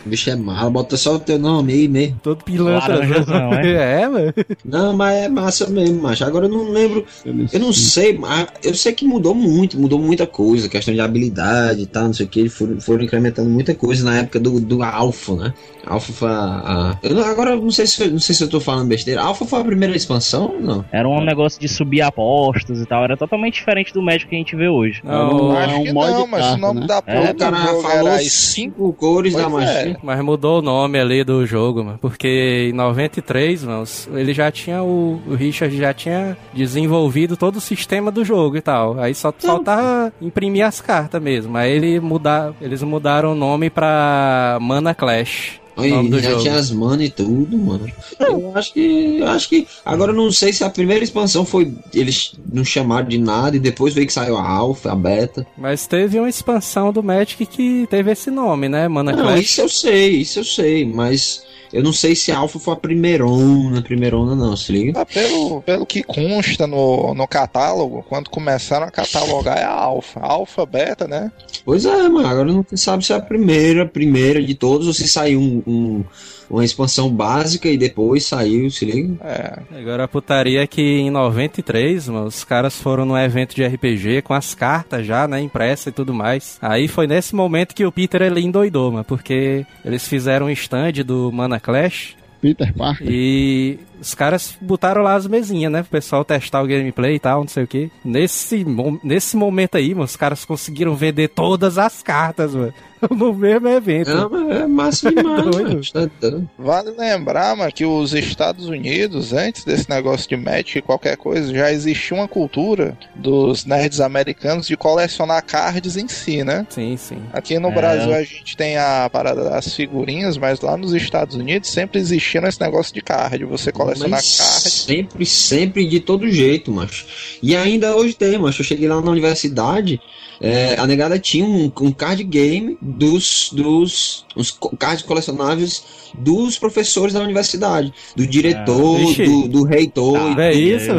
o 0.05 0.09
bicho 0.09 0.31
é 0.31 0.37
malo, 0.37 0.71
bota 0.71 0.97
só 0.97 1.15
o 1.17 1.19
teu 1.21 1.39
nome 1.39 1.73
aí 1.73 1.89
mesmo. 1.89 2.19
todo 2.23 2.43
pilantra. 2.45 2.95
Laranjazão, 2.97 3.53
é? 3.55 4.03
é, 4.03 4.09
mano. 4.09 4.35
Não, 4.65 4.93
mas 4.97 5.15
é 5.25 5.29
massa 5.29 5.69
mesmo, 5.69 6.03
macho. 6.03 6.25
Agora 6.25 6.47
eu 6.47 6.51
não 6.51 6.71
lembro, 6.71 7.05
eu 7.25 7.61
não 7.61 7.73
sei, 7.73 8.17
mas 8.19 8.47
eu 8.63 8.75
sei 8.75 8.93
que 8.93 9.05
mudou 9.07 9.35
muito, 9.35 9.79
mudou 9.79 9.99
muita 10.01 10.27
coisa, 10.27 10.69
questão 10.69 10.95
de 10.95 11.01
habilidade 11.01 11.83
e 11.83 11.87
tal, 11.87 12.05
não 12.07 12.13
sei 12.15 12.27
o 12.27 12.29
que, 12.29 12.41
eles 12.41 12.55
foram, 12.55 12.81
foram 12.81 13.03
incrementando 13.05 13.49
muita 13.51 13.75
coisa 13.75 14.05
na 14.05 14.19
época 14.19 14.39
do, 14.41 14.61
do 14.61 14.83
Alpha, 14.83 15.35
né? 15.37 15.55
Alpha 15.85 16.13
foi 16.13 16.29
a. 16.29 16.35
a- 16.35 16.99
eu 17.03 17.15
não- 17.15 17.25
agora 17.25 17.51
eu 17.51 17.63
não 17.63 17.71
sei, 17.71 17.87
se, 17.87 18.09
não 18.09 18.19
sei 18.19 18.35
se 18.35 18.43
eu 18.45 18.49
tô 18.49 18.61
falando 18.61 18.89
besteira. 18.97 19.23
Alpha 19.23 19.45
foi 19.45 19.61
a 19.61 19.65
primeira 19.65 19.97
expansão 19.97 20.55
não? 20.61 20.85
Era 20.93 21.09
um 21.09 21.25
negócio 21.25 21.61
de 21.61 21.69
subir 21.69 22.01
apostas 22.03 22.81
e 22.81 22.87
tal. 22.87 23.05
Era 23.05 23.17
totalmente 23.17 23.55
diferente 23.55 23.93
do 23.93 24.03
Magic 24.03 24.27
que 24.29 24.35
a 24.35 24.39
gente 24.39 24.57
vê 24.57 24.69
hoje. 24.69 25.01
Não, 25.05 25.57
É 25.57 25.65
Acho 25.65 25.77
um 25.77 25.85
que 25.85 25.93
não, 25.93 26.27
mas 26.27 26.45
o 26.45 26.49
carta, 26.49 26.57
nome 26.57 26.81
né? 26.81 26.87
da 26.87 26.97
É, 27.07 27.15
porra 27.15 27.31
o 27.31 27.33
do 27.35 27.39
cara 27.39 27.57
falou 27.57 28.09
era 28.09 28.15
as 28.17 28.33
cinco 28.33 28.93
cores 28.93 29.35
da 29.35 29.49
Pois 29.49 29.69
é. 29.69 29.75
magia. 29.77 29.99
Mas 30.03 30.21
mudou 30.25 30.59
o 30.59 30.63
nome 30.63 30.99
ali 30.99 31.23
do 31.25 31.45
jogo, 31.47 31.85
mano. 31.85 31.99
Porque 32.01 32.69
em 32.71 32.73
93, 32.73 33.65
mano, 33.65 33.85
ele 34.15 34.33
já 34.35 34.51
tinha 34.51 34.83
o, 34.83 35.21
o 35.27 35.35
Richard 35.35 35.77
já 35.77 35.93
tinha 35.93 36.37
desenvolvido 36.55 37.37
todo 37.37 37.57
o 37.57 37.61
sistema 37.61 38.11
do 38.11 38.25
jogo 38.25 38.57
e 38.57 38.61
tal. 38.61 38.99
Aí 38.99 39.15
só 39.15 39.33
faltava 39.33 40.13
imprimir 40.21 40.65
as 40.65 40.81
cartas 40.81 41.21
mesmo. 41.23 41.57
Aí 41.57 41.73
ele 41.73 42.01
muda, 42.01 42.55
eles 42.61 42.83
mudaram 42.83 43.33
o 43.33 43.35
nome 43.35 43.71
pra 43.71 44.59
Mana 44.61 44.95
Clash. 44.95 45.61
Aí, 45.77 45.91
já 46.21 46.31
jogo. 46.31 46.43
tinha 46.43 46.55
as 46.55 46.71
mana 46.71 47.05
e 47.05 47.11
tudo, 47.11 47.57
mano. 47.59 47.91
Eu 48.19 48.53
acho 48.55 48.73
que. 48.73 49.19
Eu 49.21 49.27
acho 49.29 49.49
que. 49.49 49.67
Agora 49.85 50.13
eu 50.13 50.17
não 50.17 50.33
sei 50.33 50.53
se 50.53 50.65
a 50.65 50.71
primeira 50.71 51.05
expansão 51.05 51.45
foi. 51.45 51.73
Eles 51.93 52.33
não 52.53 52.65
chamaram 52.65 53.07
de 53.09 53.19
nada 53.19 53.57
e 53.57 53.61
depois 53.61 53.93
veio 53.95 54.07
que 54.07 54.13
saiu 54.13 54.37
a 54.37 54.49
Alpha, 54.49 54.93
a 54.93 54.97
Beta. 54.97 55.47
Mas 55.57 55.87
teve 55.87 56.19
uma 56.19 56.29
expansão 56.29 56.93
do 56.93 57.03
Magic 57.03 57.45
que 57.47 57.87
teve 57.91 58.11
esse 58.11 58.31
nome, 58.31 58.69
né? 58.69 58.89
Mana 58.89 59.13
Não, 59.13 59.23
Clash. 59.25 59.41
isso 59.43 59.61
eu 59.61 59.69
sei, 59.69 60.11
isso 60.21 60.39
eu 60.41 60.45
sei, 60.45 60.85
mas 60.85 61.43
eu 61.77 61.83
não 61.83 61.93
sei 61.93 62.15
se 62.15 62.33
a 62.33 62.39
Alpha 62.39 62.59
foi 62.59 62.75
a 62.75 62.77
primeirona, 62.77 63.83
primeirona 63.83 64.35
não, 64.35 64.57
se 64.57 64.73
liga? 64.73 65.01
Ah, 65.01 65.07
pelo, 65.07 65.61
pelo 65.63 65.87
que 65.87 66.03
consta 66.03 66.67
no, 66.67 67.15
no 67.15 67.29
catálogo, 67.29 68.05
quando 68.09 68.31
começaram 68.31 68.87
a 68.87 68.91
catalogar 68.91 69.59
é 69.59 69.65
a 69.65 69.71
alfa. 69.73 70.21
Alfa, 70.21 70.65
beta, 70.65 71.07
né? 71.07 71.31
Pois 71.65 71.85
é, 71.85 72.09
mano, 72.09 72.27
agora 72.27 72.53
não 72.53 72.65
sabe 72.75 73.05
se 73.05 73.13
é 73.13 73.17
a 73.17 73.21
primeira, 73.21 73.87
primeira 73.87 74.43
de 74.43 74.55
todos 74.55 74.87
ou 74.87 74.95
se 74.95 75.07
saiu 75.07 75.41
um, 75.41 75.63
um- 75.67 76.05
uma 76.49 76.65
expansão 76.65 77.11
básica 77.11 77.69
e 77.69 77.77
depois 77.77 78.25
saiu, 78.25 78.71
se 78.71 78.85
liga? 78.85 79.15
É. 79.25 79.79
Agora 79.79 80.05
a 80.05 80.09
putaria 80.09 80.63
é 80.63 80.67
que 80.67 80.83
em 80.83 81.11
93, 81.11 82.09
mano, 82.09 82.27
os 82.27 82.45
caras 82.45 82.81
foram 82.81 83.05
num 83.05 83.19
evento 83.19 83.55
de 83.55 83.65
RPG 83.65 84.23
com 84.23 84.35
as 84.35 84.55
cartas 84.55 85.07
já, 85.07 85.27
né, 85.27 85.41
impressa 85.41 85.89
e 85.89 85.93
tudo 85.93 86.15
mais. 86.15 86.59
Aí 86.61 86.89
foi 86.89 87.07
nesse 87.07 87.35
momento 87.35 87.75
que 87.75 87.85
o 87.85 87.93
Peter 87.93 88.23
ele 88.23 88.41
endoidou, 88.41 88.93
mano, 88.93 89.05
porque 89.05 89.67
eles 89.85 90.07
fizeram 90.07 90.47
um 90.47 90.51
stand 90.51 91.05
do 91.05 91.31
Mana 91.33 91.59
Clash 91.59 92.17
Peter 92.41 92.73
Parker. 92.75 93.07
e 93.11 93.79
os 94.01 94.15
caras 94.15 94.57
botaram 94.61 95.03
lá 95.03 95.15
as 95.15 95.27
mesinhas, 95.27 95.73
né, 95.73 95.83
pro 95.83 95.91
pessoal 95.91 96.25
testar 96.25 96.63
o 96.63 96.67
gameplay 96.67 97.15
e 97.17 97.19
tal, 97.21 97.41
não 97.41 97.49
sei 97.49 97.65
o 97.65 97.67
que. 97.67 97.91
Nesse, 98.05 98.65
nesse 99.03 99.37
momento 99.37 99.77
aí, 99.77 99.91
mano, 99.95 100.05
os 100.05 100.17
caras 100.17 100.45
conseguiram 100.45 100.95
vender 100.95 101.29
todas 101.29 101.79
as 101.79 102.03
cartas, 102.03 102.55
mano, 102.55 102.73
no 103.11 103.33
mesmo 103.35 103.69
evento. 103.69 104.11
Não, 104.15 104.29
mas 104.31 104.57
é 104.57 104.67
massa 104.67 105.11
demais. 105.15 105.91
Tá 105.93 106.09
doido. 106.21 106.51
Vale 106.59 106.91
lembrar, 106.91 107.57
mano, 107.57 107.73
que 107.73 107.85
os 107.85 108.13
Estados 108.15 108.67
Unidos, 108.69 109.33
antes 109.33 109.65
desse 109.65 109.89
negócio 109.89 110.29
de 110.29 110.37
Magic 110.37 110.79
e 110.79 110.83
qualquer 110.83 111.17
coisa, 111.17 111.53
já 111.55 111.71
existia 111.73 112.17
uma 112.17 112.29
cultura 112.29 112.97
dos 113.15 113.65
nerds 113.65 114.01
americanos 114.01 114.67
de 114.67 114.77
colecionar 114.77 115.45
cards 115.45 115.97
em 115.97 116.09
si, 116.09 116.43
né? 116.45 116.67
Sim, 116.71 116.97
sim. 116.97 117.23
Aqui 117.33 117.59
no 117.59 117.69
É. 117.69 117.75
Brasil 117.75 118.15
a 118.15 118.23
gente 118.23 118.57
tem 118.57 118.77
a 118.79 119.09
parada 119.11 119.45
das 119.45 119.75
figurinhas, 119.75 120.37
mas 120.39 120.61
lá 120.61 120.77
nos 120.77 120.93
Estados 120.95 121.37
Unidos 121.37 121.71
sempre 121.71 121.99
existia 122.01 122.41
esse 122.47 122.61
negócio 122.61 122.93
de 122.95 123.01
card, 123.01 123.45
você 123.45 123.71
colecionar 123.87 124.11
Mas 124.11 124.37
cards. 124.37 124.73
sempre, 124.73 125.27
sempre 125.27 125.87
de 125.87 126.01
todo 126.01 126.31
jeito, 126.31 126.71
macho. 126.73 127.07
E 127.43 127.55
ainda 127.57 127.97
hoje 127.97 128.15
tem, 128.15 128.39
macho. 128.39 128.61
Eu 128.63 128.67
cheguei 128.67 128.89
lá 128.89 129.01
na 129.01 129.11
universidade, 129.11 130.01
é, 130.41 130.77
a 130.79 130.87
negada 130.87 131.19
tinha 131.19 131.45
um, 131.45 131.71
um 131.81 131.93
card 131.93 132.23
game 132.25 132.77
dos, 132.81 133.51
dos 133.53 134.25
os 134.37 134.51
co- 134.51 134.77
cards 134.77 135.03
colecionáveis 135.05 135.83
dos 136.19 136.59
professores 136.59 137.15
da 137.15 137.21
universidade, 137.21 137.93
do 138.15 138.27
diretor, 138.27 138.99
Vixe. 138.99 139.25
do, 139.25 139.49
do 139.49 139.65
reitor. 139.65 140.39
E 140.39 140.41
é 140.43 140.53
isso? 140.55 140.91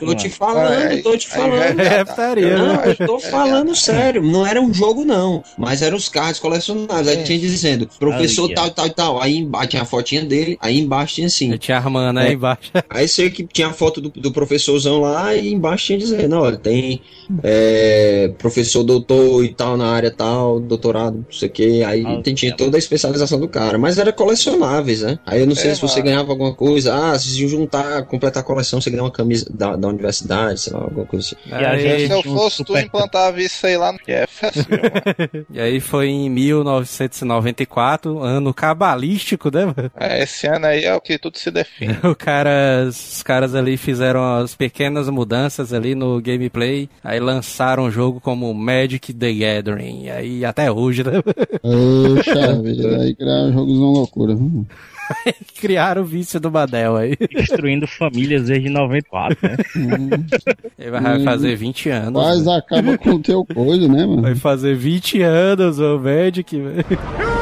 Tô 0.00 0.14
te 0.14 0.28
falando, 0.28 1.02
tô 1.02 1.16
te 1.16 1.28
falando. 1.28 1.80
É 1.80 2.04
putaria, 2.04 2.56
Não, 2.58 2.76
né? 2.76 2.82
eu 2.98 3.06
tô 3.06 3.18
falando 3.20 3.74
sério, 3.74 4.22
não 4.22 4.46
era 4.46 4.60
um 4.60 4.72
jogo 4.74 5.04
não, 5.04 5.42
mas 5.56 5.82
eram 5.82 5.96
os 5.96 6.08
cards 6.08 6.40
colecionáveis. 6.40 7.08
Aí 7.08 7.16
Sim. 7.18 7.24
tinha 7.24 7.38
dizendo, 7.38 7.88
professor 7.98 8.48
tal, 8.52 8.70
tal 8.70 8.86
e 8.86 8.90
tal. 8.90 9.20
Aí 9.22 9.36
embaixo 9.38 9.68
tinha 9.70 9.82
a 9.82 9.86
fotinha 9.86 10.24
dele, 10.24 10.56
aí 10.60 10.78
embaixo 10.78 11.14
tinha 11.16 11.26
assim. 11.28 11.52
Eu 11.52 11.58
tinha 11.58 11.76
armando 11.76 12.18
aí 12.18 12.30
É. 12.30 12.32
embaixo. 12.32 12.70
Aí 12.90 13.06
sei 13.08 13.30
que 13.30 13.44
tinha 13.46 13.68
a 13.68 13.72
foto 13.72 14.00
do, 14.00 14.10
do 14.10 14.32
professorzão 14.32 15.00
lá 15.00 15.34
e 15.34 15.52
embaixo 15.52 15.86
tinha 15.86 15.98
dizendo, 15.98 16.36
olha, 16.36 16.56
tem 16.56 17.00
é, 17.42 18.32
professor 18.56 18.82
doutor 18.82 19.44
e 19.44 19.52
tal 19.52 19.76
na 19.76 19.86
área 19.88 20.10
tal, 20.10 20.58
doutorado 20.58 21.16
não 21.18 21.24
sei 21.30 21.48
o 21.48 21.52
que. 21.52 21.84
Aí 21.84 22.02
Ah, 22.06 22.20
tem- 22.22 22.34
tinha 22.34 22.52
é. 22.52 22.54
toda 22.54 22.76
a 22.76 22.78
especialização 22.78 23.38
do 23.38 23.46
cara. 23.48 23.76
Mas 23.76 23.98
era 23.98 24.10
colecionáveis, 24.12 25.02
né? 25.02 25.18
Aí 25.26 25.40
eu 25.40 25.46
não 25.46 25.54
sei 25.54 25.72
É, 25.72 25.74
se 25.74 25.80
você 25.82 25.96
mano. 26.00 26.04
ganhava 26.10 26.30
alguma 26.32 26.54
coisa. 26.54 26.94
Ah, 26.94 27.18
se 27.18 27.46
juntar, 27.46 28.02
completar 28.04 28.42
a 28.42 28.46
coleção, 28.46 28.80
você 28.80 28.88
ganha 28.90 29.02
uma 29.02 29.10
camisa 29.10 29.46
da, 29.52 29.76
da 29.76 29.88
universidade, 29.88 30.60
sei 30.60 30.72
lá, 30.72 30.80
alguma 30.80 31.04
coisa 31.04 31.26
assim. 31.26 31.36
E 31.50 31.54
Aí- 31.54 31.80
gente- 31.80 32.06
Se 32.06 32.12
eu 32.12 32.18
um 32.20 32.22
fosse 32.36 32.64
tu, 32.64 32.76
implantava 32.78 33.40
isso 33.42 33.66
aí 33.66 33.76
lá 33.76 33.92
no 33.92 33.98
assim, 33.98 34.60
mano. 34.70 35.46
E 35.52 35.60
aí 35.60 35.80
foi 35.80 36.08
em 36.08 36.30
1994, 36.30 38.22
ano 38.22 38.54
cabalístico, 38.54 39.50
né, 39.52 39.66
mano? 39.66 39.90
É, 39.98 40.22
esse 40.22 40.46
ano 40.46 40.66
aí 40.66 40.84
é 40.84 40.94
o 40.94 41.00
que 41.00 41.18
tudo 41.18 41.36
se 41.38 41.50
define. 41.50 41.96
O 42.06 42.14
cara, 42.14 42.86
os 42.88 43.22
caras 43.22 43.54
ali 43.54 43.76
fizeram 43.76 44.36
as 44.36 44.54
pequenas 44.54 45.08
mudanças 45.08 45.72
ali 45.72 45.94
no 45.94 46.20
gameplay, 46.20 46.88
aí 47.02 47.18
lançaram 47.20 47.84
o 47.84 47.90
jogo 47.90 48.20
como 48.20 48.45
Magic 48.54 49.12
the 49.12 49.32
Gathering, 49.32 50.04
e 50.04 50.10
aí 50.10 50.44
até 50.44 50.70
hoje, 50.70 51.02
né? 51.04 51.22
Poxa 51.62 52.54
vida, 52.62 53.02
aí 53.02 53.14
criar 53.14 53.50
jogos 53.50 53.76
uma 53.76 53.90
loucura. 53.90 54.34
viu? 54.34 54.66
Criaram 55.60 56.02
o 56.02 56.04
vício 56.04 56.40
do 56.40 56.50
Badel 56.50 56.96
aí. 56.96 57.16
Destruindo 57.16 57.86
famílias 57.86 58.46
desde 58.46 58.68
94, 58.68 59.38
né? 59.42 59.56
Ele 60.78 60.90
vai 60.90 61.22
fazer 61.22 61.56
20 61.56 61.90
anos. 61.90 62.22
Quase 62.22 62.46
né? 62.46 62.56
acaba 62.56 62.98
com 62.98 63.10
o 63.10 63.22
teu 63.22 63.44
coisa, 63.44 63.88
né, 63.88 64.04
mano? 64.04 64.22
Vai 64.22 64.34
fazer 64.34 64.74
20 64.74 65.22
anos 65.22 65.78
o 65.78 65.98
Magic, 65.98 66.60
velho. 66.60 67.35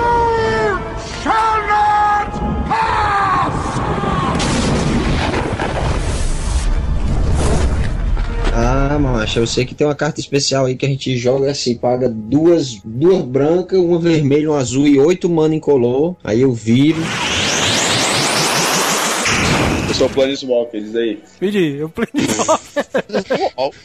Ah, 8.94 8.98
macho, 8.98 9.40
eu 9.40 9.46
sei 9.46 9.64
que 9.64 9.75
tem 9.75 9.85
uma 9.85 9.94
carta 9.96 10.21
especial 10.21 10.66
aí 10.66 10.77
que 10.77 10.87
a 10.87 10.88
gente 10.88 11.16
joga 11.16 11.50
assim, 11.50 11.77
paga 11.77 12.08
duas, 12.08 12.81
duas 12.85 13.23
brancas, 13.23 13.77
uma 13.77 13.98
vermelha, 13.98 14.52
uma 14.52 14.60
azul 14.60 14.87
e 14.87 15.00
oito 15.00 15.29
mana 15.29 15.56
incolor. 15.56 16.14
Aí 16.23 16.42
eu 16.42 16.52
viro. 16.52 17.02
Eu 19.88 19.94
sou 19.94 20.08
Planeswalker, 20.08 20.81
diz 20.81 20.94
aí. 20.94 21.21
Pedi, 21.40 21.77
eu 21.77 21.92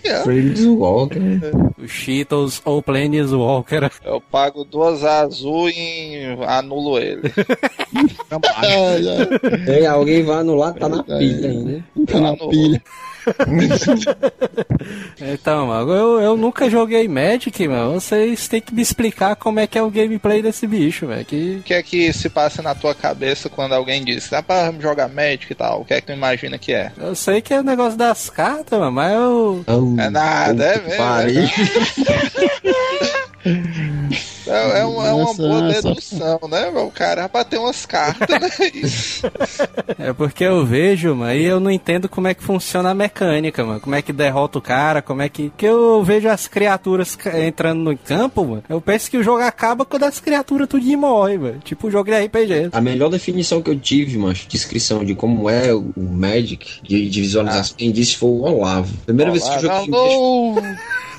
é. 0.03 0.23
Planeswalker. 0.23 1.39
O 1.79 1.87
Cheetos 1.87 2.61
ou 2.65 2.83
Planeswalker. 2.83 3.89
Eu 4.03 4.21
pago 4.21 4.63
duas 4.63 5.03
azul 5.03 5.69
e 5.69 6.37
anulo 6.45 6.99
ele. 6.99 7.21
É, 8.61 9.55
é, 9.55 9.57
Tem 9.65 9.87
alguém 9.87 10.23
vai 10.23 10.39
anular, 10.41 10.73
tá 10.75 10.87
na 10.87 11.01
pilha 11.01 11.49
ainda. 11.49 11.83
tá 12.05 12.19
na 12.19 12.35
pilha. 12.35 12.83
Então, 15.21 15.67
mano, 15.67 15.91
eu, 15.91 16.21
eu 16.21 16.37
nunca 16.37 16.69
joguei 16.69 17.07
Magic, 17.07 17.67
mano. 17.67 17.99
Vocês 17.99 18.47
têm 18.47 18.61
que 18.61 18.73
me 18.73 18.81
explicar 18.81 19.35
como 19.35 19.59
é 19.59 19.67
que 19.67 19.77
é 19.77 19.83
o 19.83 19.89
gameplay 19.89 20.41
desse 20.41 20.65
bicho, 20.65 21.05
velho. 21.07 21.25
Que 21.25 21.57
O 21.59 21.63
que 21.63 21.73
é 21.73 21.83
que 21.83 22.11
se 22.13 22.29
passa 22.29 22.61
na 22.61 22.73
tua 22.73 22.95
cabeça 22.95 23.49
quando 23.49 23.73
alguém 23.73 24.03
diz, 24.03 24.29
dá 24.29 24.41
pra 24.41 24.71
jogar 24.79 25.09
Magic 25.09 25.51
e 25.51 25.55
tal? 25.55 25.81
O 25.81 25.85
que 25.85 25.93
é 25.93 26.01
que 26.01 26.07
tu 26.07 26.13
imagina 26.13 26.57
que 26.57 26.73
é? 26.73 26.91
eu 26.97 27.13
sei 27.13 27.41
que 27.41 27.53
é 27.53 27.59
o 27.59 27.63
negócio 27.63 27.97
das 27.97 28.29
cartas, 28.29 28.79
mano, 28.79 28.91
mas 28.91 29.13
eu. 29.13 29.59
Então, 29.61 29.95
É 29.99 30.09
nada, 30.09 30.65
é 30.65 30.81
mesmo, 30.81 30.97
pariu. 30.97 31.43
É, 34.49 34.79
é 34.79 34.85
uma, 34.85 35.07
é 35.07 35.13
uma 35.13 35.29
Essa- 35.31 35.41
boa 35.41 35.71
essa- 35.71 35.81
dedução, 35.89 36.39
né? 36.49 36.67
O 36.83 36.91
cara 36.91 37.27
vai 37.27 37.45
ter 37.45 37.57
umas 37.57 37.85
cartas, 37.85 38.27
né? 38.29 38.49
É 39.99 40.13
porque 40.13 40.43
eu 40.43 40.65
vejo, 40.65 41.13
mano, 41.15 41.33
e 41.35 41.45
eu 41.45 41.59
não 41.59 41.69
entendo 41.69 42.07
como 42.07 42.27
é 42.27 42.33
que 42.33 42.43
funciona 42.43 42.89
a 42.89 42.93
mecânica, 42.93 43.63
mano. 43.65 43.79
Como 43.79 43.95
é 43.95 44.01
que 44.01 44.13
derrota 44.13 44.57
o 44.57 44.61
cara, 44.61 45.01
como 45.01 45.21
é 45.21 45.29
que. 45.29 45.49
Porque 45.49 45.65
eu 45.65 46.03
vejo 46.03 46.27
as 46.29 46.47
criaturas 46.47 47.17
entrando 47.35 47.79
no 47.81 47.97
campo, 47.97 48.45
mano. 48.45 48.63
Eu 48.69 48.79
penso 48.81 49.09
que 49.11 49.17
o 49.17 49.23
jogo 49.23 49.41
acaba 49.41 49.85
quando 49.85 50.03
as 50.03 50.19
criaturas 50.19 50.67
tudinho 50.67 50.99
morrem, 50.99 51.37
mano. 51.37 51.59
Tipo 51.63 51.87
o 51.87 51.91
jogo 51.91 52.09
de 52.09 52.17
RPG. 52.25 52.69
A 52.71 52.81
melhor 52.81 53.09
definição 53.09 53.61
que 53.61 53.69
eu 53.69 53.77
tive, 53.79 54.17
macho, 54.17 54.47
descrição 54.47 55.03
de 55.03 55.15
como 55.15 55.49
é 55.49 55.73
o 55.73 55.91
Magic, 55.97 56.79
de, 56.81 57.09
de 57.09 57.21
visualização, 57.21 57.75
quem 57.77 57.91
disse 57.91 58.15
foi 58.15 58.29
o 58.29 58.41
Olavo. 58.43 58.91
Primeira 59.05 59.31
vez 59.31 59.43
que 59.43 59.55
eu 59.55 59.59
joguei. 59.59 59.93
Alô! 59.93 60.55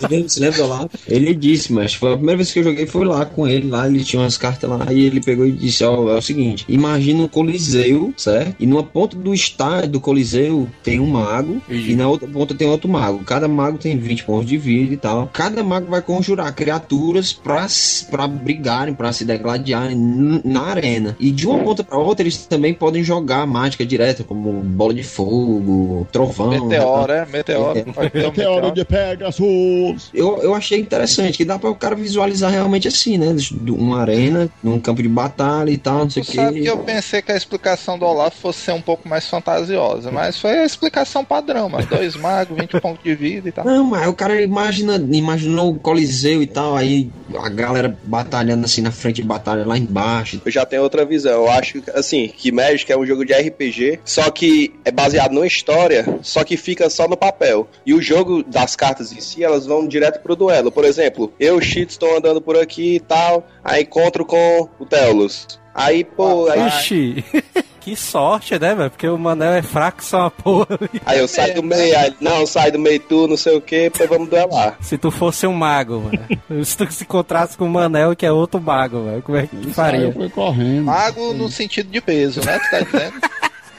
Você 0.01 0.07
lembra- 0.09 0.29
Você 0.31 0.41
lembra 0.41 0.57
do 0.59 0.65
Olavo? 0.65 0.91
Ele 1.07 1.35
disse, 1.35 1.71
mas 1.75 1.93
foi 1.93 2.13
a 2.15 2.17
primeira 2.17 2.39
vez 2.39 2.51
que 2.51 2.59
eu 2.61 2.65
joguei 2.65 2.87
foi 2.87 3.05
lá 3.05 3.20
com 3.25 3.47
ele, 3.47 3.69
lá 3.69 3.87
ele 3.87 4.05
tinha 4.05 4.23
umas 4.23 4.37
cartas 4.37 4.69
lá, 4.69 4.93
e 4.93 5.05
ele 5.05 5.21
pegou 5.21 5.47
e 5.47 5.53
disse, 5.53 5.85
ó, 5.85 6.11
é 6.11 6.19
o 6.19 6.23
seguinte, 6.23 6.65
imagina 6.69 7.23
um 7.23 7.29
coliseu, 7.29 8.13
certo? 8.17 8.55
E 8.59 8.67
numa 8.67 8.83
ponta 8.83 9.17
do 9.17 9.35
estádio 9.35 9.91
do 9.91 10.01
coliseu 10.01 10.69
tem 10.83 11.01
um 11.01 11.07
mago, 11.07 11.61
e 11.69 11.95
na 11.95 12.09
outra 12.09 12.29
ponta 12.29 12.55
tem 12.55 12.69
outro 12.69 12.89
mago. 12.89 13.25
Cada 13.25 13.49
mago 13.49 13.79
tem 13.79 13.97
20 13.97 14.25
pontos 14.25 14.47
de 14.47 14.57
vida 14.57 14.95
e 14.95 14.97
tal. 14.97 15.29
Cada 15.33 15.63
mago 15.63 15.91
vai 15.91 16.03
conjurar 16.03 16.55
criaturas 16.55 17.33
pra, 17.33 17.67
pra 18.11 18.27
brigarem, 18.27 18.95
pra 18.95 19.13
se 19.13 19.25
degladiarem 19.25 19.97
na 20.45 20.63
arena. 20.63 21.17
E 21.19 21.31
de 21.31 21.47
uma 21.47 21.59
ponta 21.59 21.83
pra 21.83 21.99
outra 21.99 22.23
eles 22.23 22.47
também 22.47 22.75
podem 22.75 23.03
jogar 23.03 23.47
mágica 23.47 23.85
direta, 23.85 24.25
como 24.25 24.53
bola 24.53 24.95
de 24.95 25.03
fogo, 25.03 26.07
trovão. 26.13 26.51
Meteoro, 26.51 27.13
é? 27.13 27.27
Meteoro. 27.27 27.81
Um 27.81 28.03
Meteoro 28.03 28.31
meteoro. 28.31 28.71
de 28.73 28.85
Pegasus. 28.85 30.11
Eu, 30.13 30.39
eu 30.43 30.55
achei 30.55 30.81
interessante, 30.81 31.37
que 31.37 31.45
dá 31.45 31.59
para 31.59 31.71
o 31.71 31.75
cara 31.75 31.95
visualizar 31.95 32.51
realmente 32.51 32.89
assim, 32.89 33.10
né? 33.19 33.35
De 33.35 33.71
Uma 33.71 34.01
arena, 34.01 34.49
num 34.63 34.81
campo 34.81 35.03
de 35.03 35.09
batalha 35.09 35.71
e 35.71 35.79
tal, 35.79 36.01
não 36.01 36.11
sei 36.11 36.23
o 36.23 36.27
que. 36.27 36.37
sabe 36.37 36.61
que 36.63 36.67
eu 36.67 36.79
pensei 36.79 37.23
que 37.23 37.33
a 37.33 37.37
explicação 37.37 37.99
do 37.99 38.05
Olaf 38.05 38.37
fosse 38.37 38.61
ser 38.61 38.73
um 38.73 38.81
pouco 38.81 39.09
mais 39.09 39.29
fantasiosa, 39.29 40.11
mas 40.11 40.39
foi 40.39 40.59
a 40.59 40.65
explicação 40.65 41.25
padrão, 41.25 41.69
mano. 41.69 41.87
Dois 41.87 42.17
magos, 42.21 42.57
20 42.59 42.81
pontos 42.81 43.03
de 43.03 43.15
vida 43.15 43.49
e 43.49 43.53
tal. 43.53 43.65
Não, 43.65 43.85
mas 43.85 44.07
o 44.09 44.13
cara 44.15 44.41
imagina, 44.41 44.97
imaginou 44.97 45.71
o 45.71 45.79
Coliseu 45.79 46.43
e 46.43 46.47
tal, 46.47 46.77
aí 46.77 47.11
a 47.37 47.49
galera 47.49 47.97
batalhando 48.05 48.65
assim 48.65 48.83
na 48.83 48.91
frente 48.91 49.17
de 49.17 49.29
batalha 49.29 49.67
lá 49.67 49.77
embaixo. 49.79 50.41
Eu 50.45 50.51
já 50.51 50.65
tenho 50.67 50.83
outra 50.83 51.05
visão. 51.05 51.33
Eu 51.33 51.51
acho, 51.51 51.83
assim, 51.95 52.29
que 52.29 52.51
Magic 52.53 52.91
é 52.91 52.97
um 52.97 53.07
jogo 53.07 53.25
de 53.25 53.33
RPG, 53.33 54.01
só 54.05 54.31
que 54.31 54.75
é 54.85 54.91
baseado 54.91 55.33
numa 55.33 55.47
história, 55.47 56.19
só 56.23 56.45
que 56.45 56.57
fica 56.57 56.91
só 56.91 57.09
no 57.09 57.17
papel. 57.17 57.69
E 57.85 57.95
o 57.95 58.03
jogo 58.03 58.43
das 58.43 58.77
cartas 58.77 59.13
em 59.13 59.21
si, 59.21 59.45
elas 59.45 59.67
vão 59.67 59.87
direto 59.87 60.21
pro 60.21 60.37
duelo. 60.37 60.71
Por 60.73 60.85
exemplo, 60.85 61.33
eu, 61.39 61.57
o 61.57 61.63
Cheats, 61.63 61.95
estou 61.95 62.17
andando 62.17 62.41
por 62.41 62.57
aqui 62.57 63.00
e 63.01 63.05
tal, 63.07 63.47
aí 63.65 63.83
encontro 63.83 64.25
com 64.25 64.69
o 64.79 64.87
Telos. 64.87 65.59
Aí, 65.75 66.03
pô, 66.05 66.49
aí, 66.49 66.67
Ixi, 66.67 67.25
que 67.81 67.95
sorte, 67.95 68.59
né, 68.59 68.75
velho? 68.75 68.91
Porque 68.91 69.07
o 69.09 69.17
Manel 69.17 69.53
é 69.53 69.63
fraco 69.63 70.03
só 70.05 70.19
uma 70.23 70.31
porra. 70.31 70.79
aí 71.07 71.19
eu 71.21 71.29
saio 71.29 71.55
do 71.55 71.63
meio, 71.63 71.97
aí, 71.97 72.13
não, 72.21 72.45
sai 72.45 72.73
do 72.73 72.79
meio 72.79 72.99
tu, 73.01 73.29
não 73.29 73.37
sei 73.37 73.57
o 73.57 73.61
que, 73.61 73.89
depois 73.89 74.09
vamos 74.09 74.29
duelar. 74.29 74.77
Se 74.81 74.99
tu 74.99 75.11
fosse 75.13 75.47
um 75.47 75.53
mago, 75.53 76.01
mano. 76.01 76.65
Se 76.65 76.77
tu 76.77 76.91
se 76.93 77.05
encontrasse 77.05 77.57
com 77.57 77.67
o 77.67 77.71
Manel, 77.71 78.17
que 78.17 78.27
é 78.27 78.33
outro 78.33 78.61
mago, 78.61 79.05
velho. 79.05 79.23
Como 79.23 79.39
é 79.39 79.47
que 79.47 79.57
tu 79.57 79.69
Aí 79.69 79.73
faria? 79.75 80.01
eu 80.01 80.13
fui 80.13 80.29
correndo. 80.29 80.85
Mago 80.85 81.33
no 81.35 81.49
sentido 81.49 81.89
de 81.89 82.01
peso, 82.01 82.41
né? 82.45 82.59
Tu 82.59 82.71
tá 82.71 82.81
dizendo? 82.81 83.21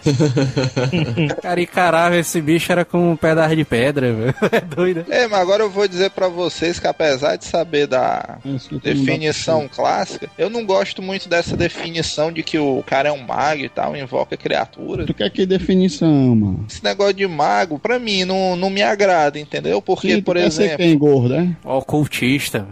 Cara, 1.42 1.62
e 1.62 1.68
caralho, 1.68 2.16
esse 2.16 2.42
bicho 2.42 2.72
era 2.72 2.84
com 2.84 3.12
um 3.12 3.16
pedaço 3.16 3.56
de 3.56 3.66
pedra, 3.66 4.14
velho. 4.14 4.36
É 4.52 4.60
doido. 4.60 5.06
É, 5.10 5.28
mas 5.28 5.40
agora 5.40 5.64
eu 5.64 5.70
vou 5.70 5.88
dizer 5.88 6.12
pra 6.12 6.28
vocês 6.28 6.78
que 6.78 6.86
apesar 6.86 7.38
de 7.38 7.46
saber 7.46 7.88
da 7.88 8.38
mundo 8.44 8.80
definição 8.84 9.68
clássica, 9.68 10.30
eu 10.38 10.50
não 10.50 10.66
gosto 10.66 11.02
muito 11.02 11.30
dessa 11.30 11.56
definição 11.56 12.32
de 12.32 12.44
que 12.44 12.58
o 12.58 12.84
cara 12.86 13.10
é 13.10 13.12
um 13.12 13.24
mago 13.26 13.64
e 13.64 13.70
tal, 13.70 13.96
invoca 13.96 14.36
criaturas. 14.36 15.06
Tu 15.06 15.14
quer 15.14 15.30
que 15.30 15.46
definição, 15.46 16.36
mano? 16.36 16.66
Esse 16.70 16.84
negócio 16.84 17.14
de 17.14 17.28
mago, 17.28 17.80
pra 17.80 17.98
mim, 17.98 18.26
não, 18.26 18.56
não 18.56 18.70
me 18.70 18.82
agrada, 18.82 19.40
entendeu? 19.40 19.82
Porque, 19.82 20.16
Sim, 20.16 20.22
por 20.22 20.36
exemplo, 20.36 20.78
quem, 20.78 20.98
gordo, 20.98 21.34
é? 21.36 21.48
Ó, 21.64 21.78
ocultista. 21.78 22.68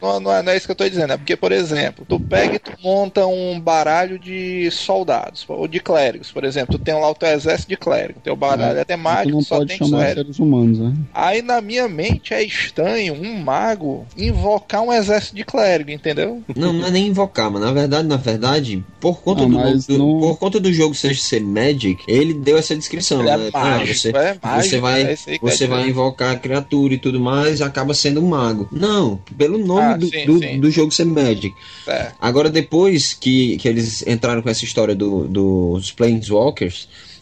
não, 0.00 0.20
não 0.20 0.32
é, 0.32 0.42
não 0.42 0.52
é 0.52 0.56
isso 0.56 0.66
que 0.66 0.72
eu 0.72 0.76
tô 0.76 0.88
dizendo, 0.88 1.12
é 1.12 1.16
porque, 1.16 1.36
por 1.36 1.52
exemplo, 1.52 2.04
tu 2.06 2.20
pega 2.20 2.56
e 2.56 2.58
tu 2.58 2.72
monta 2.82 3.26
um 3.26 3.58
baralho 3.58 4.18
de 4.18 4.70
soldados, 4.70 5.44
ou 5.48 5.66
de 5.66 5.80
clérigos, 5.80 6.30
por 6.30 6.44
exemplo, 6.44 6.55
tu 6.64 6.78
tem 6.78 6.94
lá 6.94 7.10
o 7.10 7.14
teu 7.14 7.28
exército 7.28 7.68
de 7.68 7.76
clérigos, 7.76 8.22
teu 8.22 8.36
baralho 8.36 8.78
é, 8.78 8.84
tu 8.84 8.88
temático, 8.88 9.30
não 9.30 9.42
só 9.42 9.56
pode 9.58 9.68
tem 9.68 9.78
chamar 9.78 9.98
clérigo. 9.98 10.20
seres 10.22 10.38
humanos, 10.38 10.78
né? 10.78 10.94
Aí 11.12 11.42
na 11.42 11.60
minha 11.60 11.88
mente 11.88 12.32
é 12.32 12.42
estranho 12.42 13.14
um 13.14 13.38
mago 13.42 14.06
invocar 14.16 14.82
um 14.82 14.92
exército 14.92 15.34
de 15.36 15.44
clérigo, 15.44 15.90
entendeu? 15.90 16.42
Não, 16.56 16.72
não 16.72 16.86
é 16.86 16.90
nem 16.90 17.08
invocar, 17.08 17.50
mas 17.50 17.60
na 17.62 17.72
verdade, 17.72 18.06
na 18.08 18.16
verdade, 18.16 18.84
por 19.00 19.20
conta, 19.20 19.42
Não, 19.42 19.50
do, 19.50 19.56
mas 19.56 19.86
do- 19.86 19.98
não- 19.98 20.20
por 20.20 20.38
conta 20.38 20.60
do 20.60 20.72
jogo 20.72 20.94
seja 20.94 21.20
ser 21.20 21.40
Magic, 21.42 21.98
ele 22.06 22.32
deu 22.32 22.56
essa 22.56 22.74
descrição, 22.76 23.20
Ele 23.20 23.30
é 23.30 23.36
né? 23.36 23.50
Ah, 23.52 23.60
mágico, 23.78 23.98
você, 23.98 24.08
é 24.10 24.36
mágico, 24.42 24.70
você 24.70 24.78
vai, 24.80 25.02
é 25.02 25.16
você 25.40 25.66
vai 25.66 25.88
invocar 25.88 26.32
a 26.34 26.38
criatura 26.38 26.94
e 26.94 26.98
tudo 26.98 27.18
mais, 27.20 27.60
acaba 27.60 27.94
sendo 27.94 28.22
um 28.22 28.28
mago. 28.28 28.68
Não, 28.70 29.18
pelo 29.36 29.58
nome 29.58 29.80
Ah, 29.82 29.96
do, 29.96 30.06
sim, 30.08 30.24
do, 30.26 30.38
sim. 30.38 30.60
do 30.60 30.70
jogo 30.70 30.92
ser 30.92 31.04
Magic. 31.06 31.54
É. 31.86 32.12
Agora, 32.20 32.50
depois 32.50 33.14
que, 33.14 33.56
que 33.58 33.68
eles 33.68 34.06
entraram 34.06 34.42
com 34.42 34.48
essa 34.50 34.64
história 34.64 34.94
do, 34.94 35.26
dos 35.26 35.90
Planeswalkers, 35.92 36.26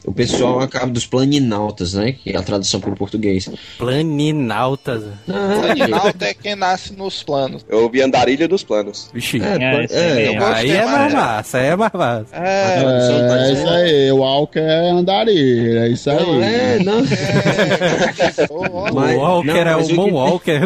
o 0.07 0.12
pessoal 0.12 0.61
acaba 0.61 0.89
dos 0.93 1.07
planinautas, 1.07 1.95
né? 1.95 2.12
Que 2.12 2.31
é 2.31 2.37
a 2.37 2.43
tradução 2.43 2.79
para 2.81 2.91
o 2.91 2.95
português. 2.97 3.49
Planinautas. 3.79 5.03
Ah, 5.29 5.61
Planinauta 5.62 6.27
é 6.27 6.35
quem 6.35 6.55
nasce 6.55 6.93
nos 6.93 7.22
planos. 7.22 7.64
Eu 7.68 7.85
ouvi 7.85 8.03
Andarilha 8.03 8.47
dos 8.47 8.62
Planos. 8.62 9.11
Vixe. 9.14 9.41
é, 9.41 9.57
É, 9.62 9.85
esse 9.85 9.95
é, 9.95 10.12
aí. 10.12 10.27
eu 10.27 10.35
gostei 10.35 10.55
aí 10.55 10.70
é 10.77 10.85
mais 10.85 10.95
mais. 11.01 11.14
massa, 11.14 11.59
aí 11.59 11.66
é 11.66 11.77
mais 11.77 11.93
massa. 11.93 12.37
É, 12.37 12.83
tá 12.83 13.39
É, 13.39 13.49
é 13.49 13.53
isso 13.53 13.68
aí, 13.68 14.12
o 14.12 14.16
Walker 14.18 14.59
é 14.61 14.91
andarilho, 14.91 15.79
é 15.79 15.89
isso 15.89 16.11
aí. 16.11 16.16
Não, 16.20 16.43
é, 16.43 16.79
não. 16.85 16.99
é, 16.99 18.93
Mas- 18.93 19.16
o 19.16 19.20
Walker 19.20 19.47
não, 19.64 19.70
é 19.70 19.77
o 19.77 19.81
o 19.81 19.87
que- 19.87 19.95
Moonwalker. 19.95 20.61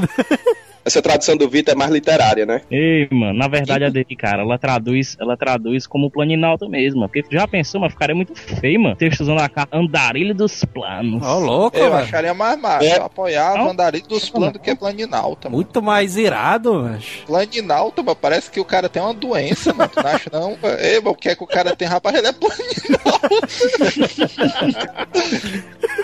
Essa 0.88 1.02
tradução 1.02 1.36
do 1.36 1.48
Vitor 1.48 1.74
é 1.74 1.76
mais 1.76 1.90
literária, 1.90 2.44
né? 2.44 2.62
Ei, 2.70 3.08
mano, 3.10 3.38
na 3.38 3.48
verdade 3.48 3.84
a 3.84 3.88
dele, 3.88 4.16
cara, 4.16 4.42
ela 4.42 4.58
traduz, 4.58 5.16
ela 5.20 5.36
traduz 5.36 5.86
como 5.86 6.10
planinalto 6.10 6.68
mesmo. 6.68 7.08
Porque 7.08 7.24
já 7.30 7.46
pensou, 7.46 7.80
mas 7.80 7.92
ficaria 7.92 8.14
muito 8.14 8.34
feio, 8.34 8.80
mano. 8.80 8.96
Texto 8.96 9.20
usando 9.20 9.40
a 9.40 9.48
carta 9.48 9.76
Andarilho 9.76 10.34
dos 10.34 10.64
Planos. 10.64 11.22
Ó, 11.22 11.38
louco, 11.38 11.76
Eu 11.76 11.90
velho. 11.90 12.02
acharia 12.02 12.34
mais 12.34 12.60
massa. 12.60 12.84
É. 12.84 12.98
Eu 12.98 13.04
apoiava 13.04 13.70
andarilho 13.70 14.06
dos 14.08 14.28
planos 14.28 14.54
do 14.54 14.58
que 14.58 14.74
Planinalta, 14.74 15.48
mano. 15.48 15.56
Muito 15.56 15.82
mais 15.82 16.16
irado, 16.16 16.74
macho. 16.82 17.24
Planinalta, 17.26 18.02
mano, 18.02 18.16
parece 18.16 18.50
que 18.50 18.60
o 18.60 18.64
cara 18.64 18.88
tem 18.88 19.02
uma 19.02 19.14
doença, 19.14 19.72
mano. 19.74 19.90
Tu 19.90 20.02
não 20.02 20.10
acha, 20.10 20.30
não? 20.32 20.58
Ei, 20.80 20.98
mano, 21.00 21.10
o 21.10 21.14
que 21.14 21.28
é 21.28 21.36
que 21.36 21.44
o 21.44 21.46
cara 21.46 21.76
tem? 21.76 21.86
Rapaz, 21.86 22.16
ele 22.16 22.26
é 22.28 22.32
Planinalta. 22.32 23.28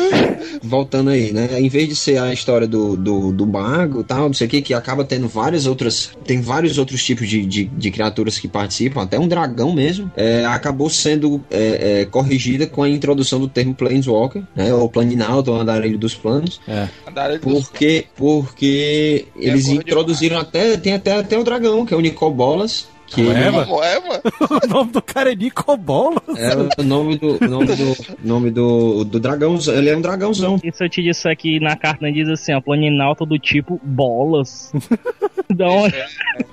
Voltando 0.62 1.10
aí, 1.10 1.32
né? 1.32 1.60
Em 1.60 1.68
vez 1.68 1.88
de 1.88 1.96
ser 1.96 2.18
a 2.18 2.32
história 2.32 2.66
do, 2.66 2.96
do, 2.96 3.32
do 3.32 3.46
mago 3.46 4.02
tal, 4.02 4.26
não 4.26 4.34
sei 4.34 4.46
o 4.46 4.50
que, 4.50 4.62
que 4.62 4.74
acaba 4.74 5.04
tendo 5.04 5.28
várias 5.28 5.66
outras. 5.66 6.10
Tem 6.24 6.40
vários 6.40 6.78
outros 6.78 7.04
tipos 7.04 7.28
de, 7.28 7.44
de, 7.44 7.64
de 7.64 7.90
criaturas 7.90 8.38
que 8.38 8.48
participam, 8.48 9.02
até 9.02 9.18
um 9.18 9.28
dragão 9.28 9.72
mesmo. 9.72 10.10
é, 10.16 10.44
acabou 10.44 10.90
sendo 10.90 11.42
é, 11.50 12.00
é, 12.00 12.04
corrigida 12.04 12.66
com 12.66 12.82
a 12.82 12.88
introdução 12.88 13.40
do 13.40 13.48
termo 13.48 13.74
Planeswalker, 13.74 14.42
né? 14.54 14.72
Ou 14.72 14.88
Planinalto, 14.88 15.52
ou 15.52 15.60
Andarilho 15.60 15.98
dos 15.98 16.14
Planos. 16.14 16.60
Andarilho 17.06 17.40
dos 17.40 17.68
Porque, 17.68 18.06
porque 18.16 19.26
eles 19.36 19.64
porra 19.64 19.74
de 19.74 19.80
introduziram 19.80 20.38
até. 20.38 20.76
Tem 20.76 20.94
até, 20.94 21.18
até 21.18 21.38
o 21.38 21.44
dragão, 21.44 21.84
que 21.84 21.94
é 21.94 21.96
o 21.96 22.00
Nicobolas. 22.00 22.86
Que 23.08 23.22
é? 23.30 23.50
Como 23.50 23.82
é, 23.82 23.98
o 24.64 24.68
nome 24.68 24.92
do 24.92 25.02
cara 25.02 25.32
é 25.32 25.34
Nicobola. 25.34 26.22
é 26.36 26.80
o 26.80 26.84
nome 26.84 27.16
do. 27.16 27.42
o 27.42 27.48
nome 27.48 27.66
do. 27.66 27.96
nome 28.22 28.50
do, 28.50 29.04
do 29.04 29.18
dragãozão. 29.18 29.74
Ele 29.74 29.88
é 29.90 29.96
um 29.96 30.00
dragãozão. 30.00 30.60
E 30.62 30.70
se 30.72 30.84
eu 30.84 30.88
te 30.88 31.02
disser 31.02 31.32
aqui 31.32 31.58
na 31.58 31.74
carta 31.76 32.10
diz 32.12 32.28
assim, 32.28 32.52
ó, 32.52 32.60
planinalto 32.60 33.24
do 33.24 33.38
tipo 33.38 33.80
bolas. 33.82 34.72
da 35.54 35.66
onde? 35.68 35.96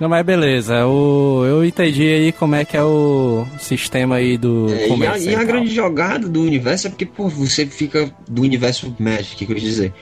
Não, 0.00 0.08
mas 0.08 0.24
beleza. 0.24 0.86
O, 0.86 1.44
eu 1.46 1.64
entendi 1.64 2.02
aí 2.02 2.32
como 2.32 2.54
é 2.54 2.64
que 2.64 2.76
é 2.76 2.82
o 2.82 3.46
sistema 3.58 4.16
aí 4.16 4.38
do 4.38 4.66
É, 4.72 4.88
e, 4.88 5.06
a, 5.06 5.18
e 5.18 5.34
a 5.34 5.38
tal. 5.38 5.46
grande 5.46 5.74
jogada 5.74 6.28
do 6.28 6.42
universo 6.42 6.86
é 6.86 6.90
porque, 6.90 7.06
pô, 7.06 7.28
você 7.28 7.66
fica 7.66 8.10
do 8.28 8.42
universo 8.42 8.94
Magic, 8.98 9.36
que 9.36 9.44
eu 9.44 9.54
quis 9.54 9.62
dizer. 9.62 9.92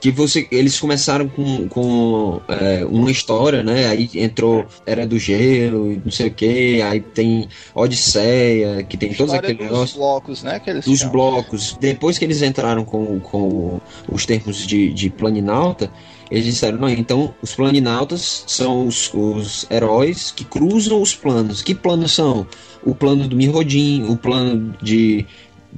Que 0.00 0.10
você, 0.12 0.46
eles 0.52 0.78
começaram 0.78 1.28
com, 1.28 1.68
com 1.68 2.40
é, 2.48 2.84
uma 2.84 3.10
história, 3.10 3.62
né? 3.64 3.88
Aí 3.88 4.08
entrou 4.14 4.64
Era 4.86 5.06
do 5.06 5.18
Gelo 5.18 5.92
e 5.92 6.00
não 6.04 6.12
sei 6.12 6.28
o 6.28 6.30
que. 6.30 6.80
Aí 6.82 7.00
tem 7.00 7.48
Odisseia, 7.74 8.82
que 8.84 8.96
tem 8.96 9.12
todos 9.12 9.34
aqueles 9.34 9.58
negócios. 9.58 9.96
blocos, 9.98 10.42
né? 10.42 10.60
Que 10.60 10.70
eles 10.70 10.84
Dos 10.84 11.00
chamam. 11.00 11.12
blocos. 11.12 11.76
Depois 11.80 12.16
que 12.16 12.24
eles 12.24 12.42
entraram 12.42 12.84
com, 12.84 13.18
com 13.18 13.80
os 14.10 14.24
termos 14.24 14.64
de, 14.66 14.92
de 14.92 15.10
Planinauta, 15.10 15.90
eles 16.30 16.44
disseram, 16.44 16.78
não, 16.78 16.88
então 16.88 17.34
os 17.42 17.54
Planinautas 17.54 18.44
são 18.46 18.86
os, 18.86 19.10
os 19.12 19.66
heróis 19.70 20.30
que 20.30 20.44
cruzam 20.44 21.00
os 21.02 21.14
planos. 21.14 21.62
Que 21.62 21.74
planos 21.74 22.12
são? 22.12 22.46
O 22.84 22.94
plano 22.94 23.26
do 23.26 23.34
Mirrodin, 23.34 24.04
o 24.08 24.16
plano 24.16 24.74
de 24.80 25.26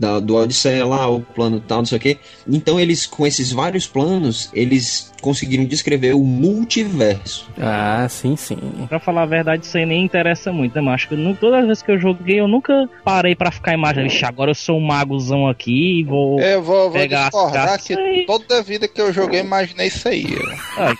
da, 0.00 0.18
do 0.18 0.34
Odisseia 0.34 0.84
lá, 0.86 1.06
o 1.08 1.20
plano 1.20 1.60
tal, 1.60 1.78
não 1.78 1.84
sei 1.86 1.98
o 1.98 2.00
quê. 2.00 2.16
Então 2.48 2.80
eles, 2.80 3.06
com 3.06 3.26
esses 3.26 3.52
vários 3.52 3.86
planos, 3.86 4.48
eles 4.54 5.12
conseguiram 5.20 5.66
descrever 5.66 6.14
o 6.14 6.24
multiverso. 6.24 7.46
Ah, 7.60 8.06
sim, 8.08 8.34
sim. 8.36 8.56
Pra 8.88 8.98
falar 8.98 9.22
a 9.22 9.26
verdade, 9.26 9.66
isso 9.66 9.76
aí 9.76 9.84
nem 9.84 10.02
interessa 10.02 10.50
muito, 10.50 10.74
né, 10.74 10.80
macho? 10.80 11.08
Todas 11.10 11.38
todas 11.38 11.60
as 11.60 11.66
vezes 11.66 11.82
que 11.82 11.90
eu 11.90 12.00
joguei, 12.00 12.40
eu 12.40 12.48
nunca 12.48 12.88
parei 13.04 13.34
pra 13.34 13.50
ficar 13.50 13.74
imaginando, 13.74 14.06
"Ixi, 14.06 14.24
agora 14.24 14.50
eu 14.50 14.54
sou 14.54 14.78
um 14.78 14.80
magozão 14.80 15.46
aqui 15.46 16.00
e 16.00 16.04
vou. 16.04 16.40
Eu 16.40 16.62
vou, 16.62 16.84
vou 16.90 16.92
Pegar 16.92 17.24
as 17.26 17.30
discordar 17.30 17.66
cartas 17.66 17.86
que 17.86 17.92
aí. 17.94 18.24
toda 18.26 18.58
a 18.58 18.62
vida 18.62 18.88
que 18.88 19.00
eu 19.00 19.12
joguei, 19.12 19.40
imaginei 19.40 19.88
isso 19.88 20.08
aí. 20.08 20.24
Ai. 20.78 20.94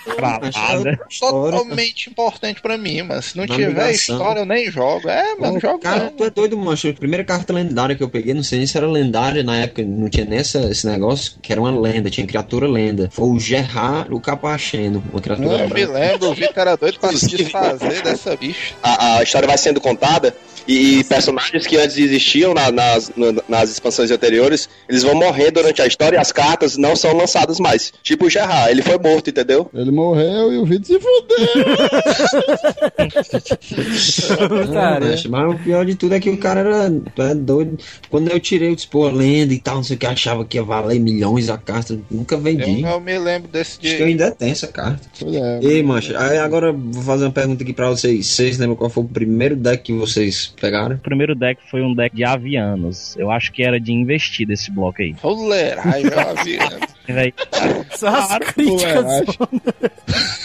História, 0.49 0.99
Totalmente 1.19 2.09
importante 2.09 2.61
pra 2.61 2.77
mim, 2.77 3.01
mas 3.03 3.25
se 3.25 3.37
não 3.37 3.45
Na 3.45 3.55
tiver 3.55 3.69
ligação. 3.69 4.15
história, 4.17 4.39
eu 4.41 4.45
nem 4.45 4.69
jogo. 4.69 5.09
É, 5.09 5.35
mano, 5.35 5.59
jogo 5.59 5.79
cara, 5.79 6.05
não. 6.05 6.11
tu 6.11 6.23
é 6.25 6.29
doido, 6.29 6.57
mancho. 6.57 6.89
A 6.89 6.93
primeira 6.93 7.23
carta 7.23 7.53
lendária 7.53 7.95
que 7.95 8.03
eu 8.03 8.09
peguei, 8.09 8.33
não 8.33 8.43
sei 8.43 8.59
nem 8.59 8.67
se 8.67 8.77
era 8.77 8.87
lendária 8.91 9.41
na 9.43 9.57
época, 9.57 9.83
não 9.83 10.09
tinha 10.09 10.25
nem 10.25 10.39
essa- 10.39 10.69
esse 10.69 10.85
negócio, 10.85 11.33
que 11.41 11.51
era 11.51 11.59
uma 11.61 11.71
lenda, 11.79 12.09
tinha 12.09 12.27
criatura 12.27 12.67
lenda. 12.67 13.09
Foi 13.11 13.27
o 13.29 13.39
Gerard 13.39 14.13
o 14.13 14.19
Capacheno, 14.19 15.03
uma 15.11 15.21
criatura 15.21 15.47
Não, 15.47 15.59
eu 15.59 15.69
me 15.69 15.85
lembro, 15.85 16.29
o 16.29 16.33
Vitor 16.33 16.53
era 16.57 16.75
doido 16.75 16.99
pra 16.99 17.11
se 17.13 17.27
desfazer 17.27 18.01
dessa 18.03 18.35
bicha. 18.35 18.75
A, 18.83 19.17
a 19.17 19.23
história 19.23 19.47
vai 19.47 19.57
sendo 19.57 19.79
contada 19.81 20.35
e, 20.67 21.03
personagens 21.05 21.65
que 21.65 21.75
antes 21.77 21.97
existiam 21.97 22.53
na- 22.53 22.71
nas, 22.71 23.11
na- 23.15 23.41
nas 23.49 23.69
expansões 23.71 24.11
anteriores, 24.11 24.69
eles 24.87 25.01
vão 25.03 25.15
morrer 25.15 25.49
durante 25.51 25.81
a 25.81 25.87
história 25.87 26.17
e 26.17 26.19
as 26.19 26.31
cartas 26.31 26.77
não 26.77 26.95
são 26.95 27.15
lançadas 27.15 27.59
mais. 27.59 27.91
Tipo 28.03 28.25
o 28.25 28.29
Gerard, 28.29 28.69
ele 28.71 28.81
foi 28.83 28.97
morto, 28.99 29.29
entendeu? 29.29 29.69
Ele 29.73 29.89
morreu 29.91 30.53
e 30.53 30.57
o 30.57 30.65
Vitor 30.65 30.85
se 30.85 30.99
fudeu. 30.99 31.47
Cara, 34.73 35.15
mas 35.29 35.51
o 35.53 35.57
pior 35.63 35.85
de 35.85 35.95
tudo 35.95 36.15
é 36.15 36.19
que 36.19 36.29
o 36.29 36.37
cara 36.37 36.59
era 36.61 36.91
tu 37.15 37.21
é 37.21 37.33
doido. 37.35 37.77
Quando 38.09 38.29
eu 38.29 38.39
tirei 38.39 38.69
o 38.71 38.75
pô, 38.85 39.07
lenda 39.07 39.53
e 39.53 39.59
tal, 39.59 39.75
não 39.75 39.83
sei 39.83 39.95
o 39.95 39.99
que, 39.99 40.05
achava 40.05 40.45
que 40.45 40.57
ia 40.57 40.63
valer 40.63 40.99
milhões 40.99 41.49
a 41.49 41.57
carta. 41.57 41.99
Nunca 42.09 42.37
vendi. 42.37 42.81
eu 42.83 42.99
me 42.99 43.17
lembro 43.17 43.49
desse 43.49 43.71
Acho 43.71 43.79
que 43.79 43.87
eu 43.87 43.97
dia. 43.97 44.05
ainda 44.07 44.31
tenho 44.31 44.51
essa 44.51 44.67
carta. 44.67 45.07
É. 45.25 45.59
Ei, 45.65 45.83
mancha, 45.83 46.19
aí 46.19 46.37
agora 46.37 46.71
vou 46.71 47.03
fazer 47.03 47.25
uma 47.25 47.31
pergunta 47.31 47.63
aqui 47.63 47.73
pra 47.73 47.89
vocês. 47.89 48.27
Vocês 48.27 48.57
lembram 48.57 48.75
qual 48.75 48.89
foi 48.89 49.03
o 49.03 49.07
primeiro 49.07 49.55
deck 49.55 49.83
que 49.83 49.93
vocês 49.93 50.53
pegaram? 50.59 50.95
O 50.95 50.99
primeiro 50.99 51.35
deck 51.35 51.59
foi 51.69 51.81
um 51.81 51.93
deck 51.93 52.15
de 52.15 52.23
avianos. 52.23 53.15
Eu 53.17 53.31
acho 53.31 53.51
que 53.51 53.63
era 53.63 53.79
de 53.79 53.91
investir 53.91 54.47
desse 54.47 54.71
bloco 54.71 55.01
aí. 55.01 55.15
Roleiragem? 55.21 56.59
E, 57.07 57.11
véi, 57.13 57.33
só 57.95 58.07
as 58.09 58.37
críticas. 58.51 59.25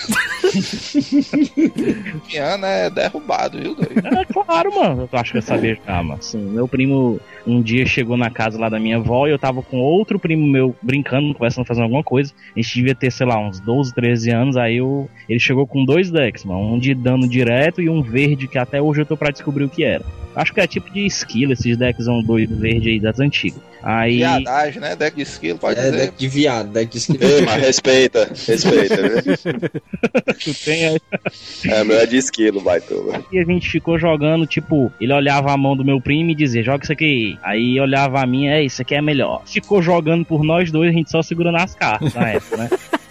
Piano 2.28 2.66
é 2.66 2.90
derrubado, 2.90 3.58
viu, 3.58 3.74
doido? 3.74 4.06
É 4.06 4.24
claro, 4.24 4.74
mano. 4.74 5.08
Eu 5.10 5.18
acho 5.18 5.32
que 5.32 5.38
eu 5.38 5.42
sabia 5.42 5.74
jogar, 5.74 6.02
mano. 6.02 6.18
Assim, 6.18 6.38
meu 6.38 6.66
primo 6.66 7.20
um 7.46 7.62
dia 7.62 7.86
chegou 7.86 8.16
na 8.16 8.28
casa 8.28 8.58
lá 8.58 8.68
da 8.68 8.80
minha 8.80 8.96
avó 8.96 9.26
e 9.26 9.30
eu 9.30 9.38
tava 9.38 9.62
com 9.62 9.78
outro 9.78 10.18
primo 10.18 10.46
meu 10.46 10.74
brincando, 10.82 11.32
conversando, 11.32 11.64
fazendo 11.64 11.84
alguma 11.84 12.02
coisa. 12.02 12.32
A 12.54 12.60
gente 12.60 12.74
devia 12.74 12.94
ter, 12.94 13.10
sei 13.12 13.26
lá, 13.26 13.38
uns 13.38 13.60
12, 13.60 13.94
13 13.94 14.30
anos. 14.30 14.56
Aí 14.56 14.76
eu, 14.76 15.08
ele 15.28 15.38
chegou 15.38 15.66
com 15.66 15.84
dois 15.84 16.10
decks, 16.10 16.44
mano. 16.44 16.74
Um 16.74 16.78
de 16.78 16.94
dano 16.94 17.28
direto 17.28 17.80
e 17.80 17.88
um 17.88 18.02
verde 18.02 18.48
que 18.48 18.58
até 18.58 18.82
hoje 18.82 19.02
eu 19.02 19.06
tô 19.06 19.16
pra 19.16 19.30
descobrir 19.30 19.64
o 19.64 19.68
que 19.68 19.84
era. 19.84 20.04
Acho 20.36 20.52
que 20.52 20.60
é 20.60 20.66
tipo 20.66 20.92
de 20.92 21.06
skill, 21.06 21.50
esses 21.50 21.76
decks 21.76 22.04
são 22.04 22.22
dois 22.22 22.48
verde 22.48 22.90
aí 22.90 23.00
das 23.00 23.18
antigas. 23.18 23.58
Aí. 23.82 24.16
Viadagem, 24.18 24.80
né? 24.80 24.94
Deck 24.96 25.16
de 25.16 25.22
skill, 25.22 25.56
pode 25.58 25.78
É 25.80 25.84
dizer. 25.84 25.96
deck 25.96 26.18
de 26.18 26.28
viado, 26.28 26.68
deck 26.72 26.90
de 26.92 26.98
esquilo. 26.98 27.18
Ei, 27.24 27.42
mas 27.42 27.62
respeita, 27.62 28.30
respeita? 28.46 28.96
Tu 30.38 30.54
tem 30.64 30.86
aí. 30.88 31.00
É, 31.66 31.84
meu 31.84 31.96
é 31.98 32.06
de 32.06 32.16
esquilo, 32.16 32.60
baitola. 32.60 33.24
E 33.32 33.38
a 33.38 33.44
gente 33.44 33.68
ficou 33.70 33.98
jogando, 33.98 34.46
tipo, 34.46 34.92
ele 35.00 35.12
olhava 35.12 35.52
a 35.52 35.56
mão 35.56 35.76
do 35.76 35.84
meu 35.84 36.00
primo 36.00 36.30
e 36.30 36.34
dizia, 36.34 36.62
joga 36.62 36.82
isso 36.84 36.92
aqui. 36.92 37.38
Aí 37.42 37.80
olhava 37.80 38.20
a 38.20 38.26
minha, 38.26 38.52
é, 38.56 38.64
isso 38.64 38.82
aqui 38.82 38.94
é 38.94 39.00
melhor. 39.00 39.42
Ficou 39.46 39.80
jogando 39.80 40.24
por 40.24 40.42
nós 40.44 40.70
dois, 40.70 40.90
a 40.90 40.92
gente 40.92 41.10
só 41.10 41.22
segurando 41.22 41.56
as 41.56 41.74
cartas 41.74 42.12
na 42.14 42.28
época, 42.30 42.56
né? 42.56 42.68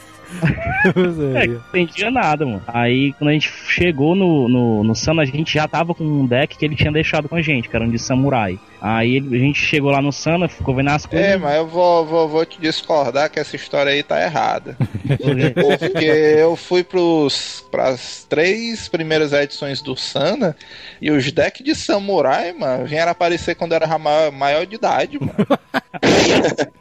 É, 1.36 1.48
não 1.48 1.82
entendia 1.82 2.12
nada, 2.12 2.46
mano. 2.46 2.62
Aí 2.68 3.14
quando 3.14 3.30
a 3.30 3.34
gente 3.34 3.50
chegou 3.68 4.16
no, 4.16 4.48
no, 4.48 4.84
no 4.84 4.96
Sana, 4.96 5.24
a 5.24 5.26
gente 5.26 5.54
já 5.54 5.68
tava 5.68 5.94
com 5.94 6.04
um 6.04 6.26
deck 6.26 6.58
que 6.58 6.66
ele 6.66 6.76
tinha 6.76 6.92
deixado 6.92 7.28
com 7.28 7.36
a 7.36 7.42
gente, 7.42 7.70
que 7.70 7.76
era 7.76 7.86
um 7.86 7.90
de 7.90 7.98
samurai. 8.00 8.60
Aí 8.88 9.18
a 9.18 9.38
gente 9.40 9.60
chegou 9.60 9.90
lá 9.90 10.00
no 10.00 10.12
Sana, 10.14 10.48
ficou 10.48 10.76
vendo 10.76 10.92
as 10.92 11.08
coisas. 11.08 11.28
É, 11.28 11.38
mas 11.38 11.56
eu 11.56 11.66
vou, 11.66 12.06
vou, 12.06 12.30
vou 12.30 12.46
te 12.46 12.62
discordar 12.62 13.32
que 13.32 13.40
essa 13.40 13.56
história 13.56 13.92
aí 13.92 14.04
tá 14.04 14.22
errada. 14.22 14.78
Porque 15.90 16.06
eu 16.06 16.56
fui 16.56 16.84
pros, 16.84 17.66
pras 17.72 18.28
três 18.30 18.88
primeiras 18.88 19.34
edições 19.34 19.82
do 19.82 19.96
Sana 19.96 20.56
e 21.02 21.10
os 21.10 21.32
decks 21.32 21.66
de 21.66 21.74
samurai, 21.74 22.54
mano, 22.54 22.86
vieram 22.86 23.12
aparecer 23.12 23.56
quando 23.56 23.72
eu 23.72 23.78
era 23.78 23.98
maior, 23.98 24.32
maior 24.32 24.66
de 24.68 24.76
idade, 24.76 25.18
mano. 25.20 25.34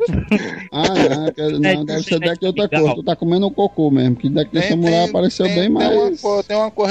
Ah, 0.73 0.89
não, 0.89 1.33
quer- 1.33 1.51
não, 1.59 1.85
deve 1.85 2.03
ser 2.03 2.19
deck 2.19 2.39
de 2.41 2.47
outra 2.47 2.69
cor. 2.69 2.95
Tu 2.97 3.03
tá 3.03 3.17
comendo 3.17 3.47
um 3.47 3.51
cocô 3.51 3.91
mesmo, 3.91 4.17
que 4.17 4.29
deck 4.29 4.51
de 4.51 4.61
Tem- 4.61 4.71
samurai 4.71 4.93
tem- 5.01 5.09
apareceu 5.11 5.47
tem- 5.47 5.55
bem 5.55 5.65
tem 5.65 5.71
Uma, 5.71 6.05
mais. 6.05 6.21
cor- 6.21 6.45
tem 6.45 6.57
uma 6.57 6.71
cor 6.71 6.89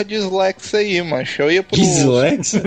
aí, 0.77 1.01
mancho. 1.03 1.41
Eu 1.41 1.51
ia 1.51 1.61
pro. 1.63 1.75
Dislexia? 1.75 2.61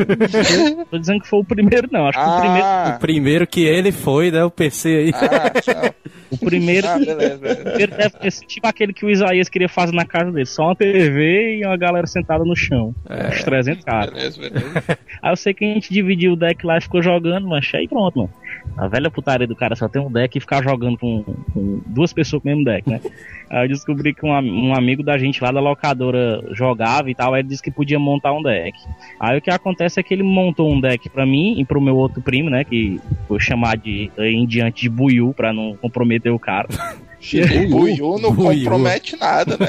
Tô 0.90 0.98
dizendo 0.98 1.20
que 1.20 1.28
foi 1.28 1.40
o 1.40 1.44
primeiro, 1.44 1.88
não. 1.90 2.06
Acho 2.06 2.18
que 2.36 2.40
o 2.40 2.40
primeiro. 2.42 2.66
Ah, 2.66 2.98
Primeiro 3.00 3.46
que 3.46 3.64
ele 3.64 3.92
foi, 3.92 4.30
né? 4.30 4.44
O 4.44 4.50
PC 4.50 4.88
aí. 4.88 5.10
ah, 5.14 5.92
O 6.28 6.36
primeiro. 6.38 6.88
ah, 6.88 6.98
beleza, 6.98 7.38
beleza. 7.38 7.62
primeiro 7.62 7.96
deve 7.96 8.10
ter 8.18 8.32
sido 8.32 8.48
tipo 8.48 8.66
aquele 8.66 8.92
que 8.92 9.06
o 9.06 9.10
Isaías 9.10 9.48
queria 9.48 9.68
fazer 9.68 9.94
na 9.94 10.04
casa 10.04 10.32
dele. 10.32 10.44
Só 10.46 10.64
uma 10.64 10.76
TV 10.76 11.58
e 11.58 11.64
uma 11.64 11.76
galera 11.76 12.06
sentada 12.06 12.44
no 12.44 12.56
chão. 12.56 12.92
Uns 13.32 13.44
300 13.44 13.84
caras. 13.84 14.12
Beleza, 14.12 14.40
beleza. 14.40 14.98
Aí 15.22 15.32
eu 15.32 15.36
sei 15.36 15.54
que 15.54 15.64
a 15.64 15.68
gente 15.74 15.92
dividiu 15.92 16.32
o 16.32 16.36
deck 16.36 16.66
lá 16.66 16.78
e 16.78 16.80
ficou 16.80 17.00
jogando, 17.00 17.46
mas 17.46 17.70
aí 17.74 17.86
pronto, 17.88 18.18
mano. 18.18 18.30
A 18.76 18.88
velha 18.88 19.10
putaria 19.10 19.46
do 19.46 19.56
cara 19.56 19.74
só 19.74 19.88
tem 19.88 20.02
um 20.02 20.10
deck 20.10 20.36
e 20.36 20.40
ficar 20.40 20.62
jogando 20.62 20.98
com, 20.98 21.22
com 21.22 21.80
duas 21.86 22.12
pessoas 22.12 22.42
com 22.42 22.48
o 22.48 22.52
mesmo 22.52 22.64
deck, 22.64 22.88
né? 22.88 23.00
Aí 23.48 23.64
eu 23.64 23.68
descobri 23.68 24.12
que 24.12 24.26
um, 24.26 24.30
um 24.30 24.74
amigo 24.74 25.02
da 25.04 25.16
gente 25.16 25.42
lá 25.42 25.52
da 25.52 25.60
locadora 25.60 26.42
jogava 26.52 27.08
e 27.08 27.14
tal, 27.14 27.32
aí 27.32 27.42
ele 27.42 27.48
disse 27.48 27.62
que 27.62 27.70
podia 27.70 27.96
montar 27.96 28.32
um 28.32 28.42
deck. 28.42 28.76
Aí 29.20 29.38
o 29.38 29.40
que 29.40 29.50
acontece 29.50 30.00
é 30.00 30.02
que 30.02 30.12
ele 30.12 30.24
montou 30.24 30.68
um 30.68 30.80
deck 30.80 31.08
pra 31.08 31.24
mim 31.24 31.54
e 31.56 31.64
pro 31.64 31.80
meu 31.80 31.96
outro 31.96 32.20
primo, 32.20 32.50
né? 32.50 32.64
Que 32.64 33.00
vou 33.28 33.38
chamar 33.38 33.76
de 33.76 34.10
aí 34.18 34.34
em 34.34 34.44
diante 34.44 34.82
de 34.82 34.88
Buiu 34.88 35.32
pra 35.32 35.52
não 35.52 35.76
comprometer 35.76 36.32
o 36.32 36.40
cara. 36.40 36.66
Buiu. 37.22 37.68
Buiu 37.68 38.18
não 38.18 38.32
Buiu. 38.32 38.64
compromete 38.64 39.16
nada, 39.16 39.56
né? 39.56 39.66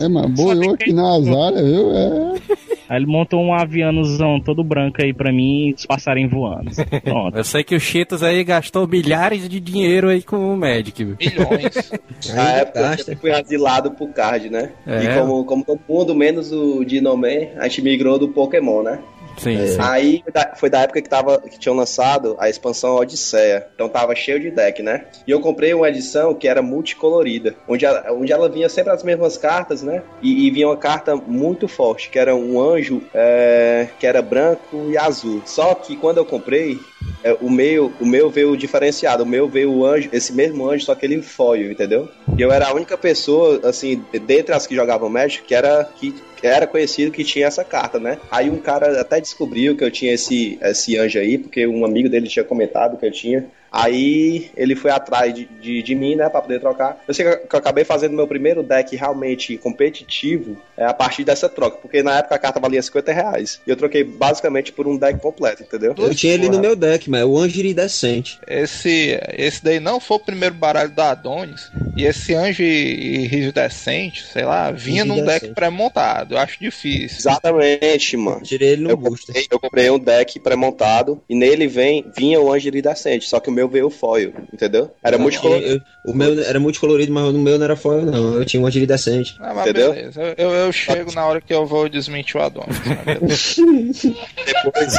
É, 0.00 0.08
mas 0.08 0.30
boiou 0.30 0.74
aqui 0.74 0.92
nas 0.92 1.26
áreas, 1.28 1.66
viu? 1.66 1.90
É. 1.92 2.40
Aí 2.90 2.96
ele 2.96 3.06
montou 3.06 3.40
um 3.40 3.54
avianozão 3.54 4.40
todo 4.40 4.64
branco 4.64 4.96
aí 5.00 5.14
pra 5.14 5.32
mim 5.32 5.68
e 5.68 5.74
os 5.74 5.86
passarinhos 5.86 6.32
voando. 6.32 6.72
Pronto. 7.04 7.36
Eu 7.38 7.44
sei 7.44 7.62
que 7.62 7.76
o 7.76 7.78
Cheetos 7.78 8.20
aí 8.20 8.42
gastou 8.42 8.84
milhares 8.88 9.48
de 9.48 9.60
dinheiro 9.60 10.08
aí 10.08 10.20
com 10.22 10.52
o 10.52 10.56
Magic. 10.56 11.04
viu? 11.04 11.16
Milhões. 11.20 11.92
Na 12.34 12.42
Aí 12.48 12.60
época 12.62 12.80
gasta. 12.80 13.12
eu 13.12 13.16
fui 13.16 13.30
asilado 13.30 13.92
pro 13.92 14.08
card, 14.08 14.50
né? 14.50 14.72
É. 14.84 15.04
E 15.04 15.18
como, 15.20 15.44
como 15.44 15.64
todo 15.64 15.78
mundo, 15.88 16.14
menos 16.16 16.50
o 16.50 16.84
Dinoman, 16.84 17.50
a 17.58 17.68
gente 17.68 17.80
migrou 17.82 18.18
do 18.18 18.28
Pokémon, 18.28 18.82
né? 18.82 18.98
Sim, 19.40 19.66
sim. 19.66 19.76
Aí 19.80 20.22
foi 20.56 20.68
da 20.68 20.82
época 20.82 21.00
que, 21.00 21.08
tava, 21.08 21.40
que 21.40 21.58
tinham 21.58 21.74
lançado 21.74 22.36
a 22.38 22.50
expansão 22.50 22.96
Odisseia. 22.96 23.66
Então 23.74 23.88
tava 23.88 24.14
cheio 24.14 24.38
de 24.38 24.50
deck, 24.50 24.82
né? 24.82 25.06
E 25.26 25.30
eu 25.30 25.40
comprei 25.40 25.72
uma 25.72 25.88
edição 25.88 26.34
que 26.34 26.46
era 26.46 26.60
multicolorida. 26.60 27.54
Onde 27.66 27.86
ela, 27.86 28.12
onde 28.12 28.32
ela 28.32 28.48
vinha 28.48 28.68
sempre 28.68 28.92
as 28.92 29.02
mesmas 29.02 29.38
cartas, 29.38 29.82
né? 29.82 30.02
E, 30.20 30.46
e 30.46 30.50
vinha 30.50 30.68
uma 30.68 30.76
carta 30.76 31.16
muito 31.16 31.66
forte, 31.66 32.10
que 32.10 32.18
era 32.18 32.34
um 32.36 32.60
anjo 32.60 33.02
é, 33.14 33.88
que 33.98 34.06
era 34.06 34.20
branco 34.20 34.90
e 34.90 34.98
azul. 34.98 35.42
Só 35.46 35.74
que 35.74 35.96
quando 35.96 36.18
eu 36.18 36.26
comprei, 36.26 36.78
é, 37.22 37.36
o 37.40 37.50
meu, 37.50 37.92
o 38.00 38.06
meu 38.06 38.30
veio 38.30 38.56
diferenciado. 38.56 39.22
O 39.22 39.26
meu 39.26 39.48
veio 39.48 39.72
o 39.72 39.84
anjo, 39.84 40.08
esse 40.12 40.32
mesmo 40.32 40.68
anjo, 40.68 40.84
só 40.84 40.94
que 40.94 41.04
ele 41.04 41.20
foil, 41.22 41.70
entendeu? 41.70 42.08
E 42.36 42.40
eu 42.40 42.50
era 42.50 42.68
a 42.68 42.74
única 42.74 42.96
pessoa, 42.96 43.60
assim, 43.64 44.04
dentre 44.26 44.54
as 44.54 44.66
que 44.66 44.74
jogavam 44.74 45.08
Magic, 45.08 45.44
que 45.44 45.54
era 45.54 45.84
que 45.96 46.14
era 46.42 46.66
conhecido 46.66 47.12
que 47.12 47.22
tinha 47.22 47.46
essa 47.46 47.62
carta, 47.62 47.98
né? 47.98 48.18
Aí 48.30 48.48
um 48.48 48.56
cara 48.56 49.00
até 49.00 49.20
descobriu 49.20 49.76
que 49.76 49.84
eu 49.84 49.90
tinha 49.90 50.14
esse, 50.14 50.58
esse 50.62 50.96
anjo 50.96 51.18
aí, 51.18 51.36
porque 51.36 51.66
um 51.66 51.84
amigo 51.84 52.08
dele 52.08 52.28
tinha 52.28 52.44
comentado 52.44 52.96
que 52.96 53.04
eu 53.04 53.12
tinha. 53.12 53.46
Aí 53.72 54.50
ele 54.56 54.74
foi 54.74 54.90
atrás 54.90 55.32
de, 55.32 55.44
de, 55.60 55.82
de 55.82 55.94
mim, 55.94 56.14
né, 56.16 56.28
pra 56.28 56.40
poder 56.42 56.60
trocar. 56.60 57.02
Eu 57.06 57.14
sei 57.14 57.24
que 57.24 57.30
eu, 57.32 57.38
que 57.46 57.54
eu 57.54 57.58
acabei 57.58 57.84
fazendo 57.84 58.14
meu 58.16 58.26
primeiro 58.26 58.62
deck 58.62 58.94
realmente 58.96 59.56
competitivo 59.58 60.56
é, 60.76 60.84
a 60.86 60.94
partir 60.94 61.24
dessa 61.24 61.48
troca, 61.48 61.78
porque 61.78 62.02
na 62.02 62.18
época 62.18 62.34
a 62.34 62.38
carta 62.38 62.58
valia 62.60 62.82
50 62.82 63.12
reais. 63.12 63.60
E 63.66 63.70
eu 63.70 63.76
troquei 63.76 64.02
basicamente 64.02 64.72
por 64.72 64.86
um 64.88 64.96
deck 64.96 65.20
completo, 65.20 65.62
entendeu? 65.62 65.94
Eu 65.96 66.14
tinha 66.14 66.34
ele 66.34 66.48
no 66.48 66.58
meu 66.60 66.74
deck, 66.74 67.08
mas 67.08 67.24
o 67.24 67.38
anjo 67.38 67.58
iridescente. 67.58 68.38
Esse, 68.48 69.18
esse 69.36 69.62
daí 69.62 69.78
não 69.80 70.00
foi 70.00 70.16
o 70.16 70.20
primeiro 70.20 70.54
baralho 70.54 70.90
da 70.90 71.10
Adonis. 71.10 71.70
E 71.96 72.04
esse 72.04 72.34
anjo 72.34 72.62
iridescente, 72.62 74.24
sei 74.32 74.44
lá, 74.44 74.70
vinha 74.70 75.04
num 75.04 75.16
Iridescente. 75.18 75.42
deck 75.42 75.54
pré-montado. 75.54 76.34
Eu 76.34 76.38
acho 76.38 76.58
difícil. 76.60 77.18
Exatamente, 77.18 78.16
mano. 78.16 78.42
Tirei 78.42 78.70
ele 78.70 78.82
no 78.82 78.90
Eu 78.90 78.96
booster. 78.96 79.26
comprei, 79.34 79.46
eu 79.50 79.60
comprei 79.60 79.90
um 79.90 79.98
deck 79.98 80.40
pré-montado 80.40 81.22
e 81.28 81.34
nele 81.34 81.66
vem, 81.66 82.10
vinha 82.16 82.40
o 82.40 82.52
anjo 82.52 82.66
iridescente, 82.68 83.28
só 83.28 83.38
que 83.40 83.48
o 83.48 83.52
meu 83.52 83.59
veio 83.68 83.90
foil, 83.90 84.32
entendeu? 84.52 84.90
Era 85.02 85.18
multicolorido. 85.18 85.74
Eu- 86.04 86.12
O 86.12 86.14
meu 86.14 86.42
era 86.42 86.58
multicolorido, 86.58 87.12
mas 87.12 87.34
o 87.34 87.38
meu 87.38 87.58
não 87.58 87.64
era 87.64 87.76
foil, 87.76 88.02
não. 88.02 88.34
Eu 88.34 88.44
tinha 88.44 88.62
um 88.62 88.66
anjo 88.66 88.78
iridescente. 88.78 89.36
Ah, 89.40 89.52
mas 89.54 89.68
Entendeu? 89.68 89.92
beleza. 89.92 90.34
Eu, 90.38 90.50
eu, 90.50 90.72
chego 90.72 91.12
na 91.12 91.26
hora 91.26 91.40
que 91.40 91.52
eu 91.52 91.66
vou 91.66 91.88
desmentir 91.88 92.36
o 92.36 92.40
mas 92.40 92.78
beleza. 93.04 94.14
Depois. 94.46 94.94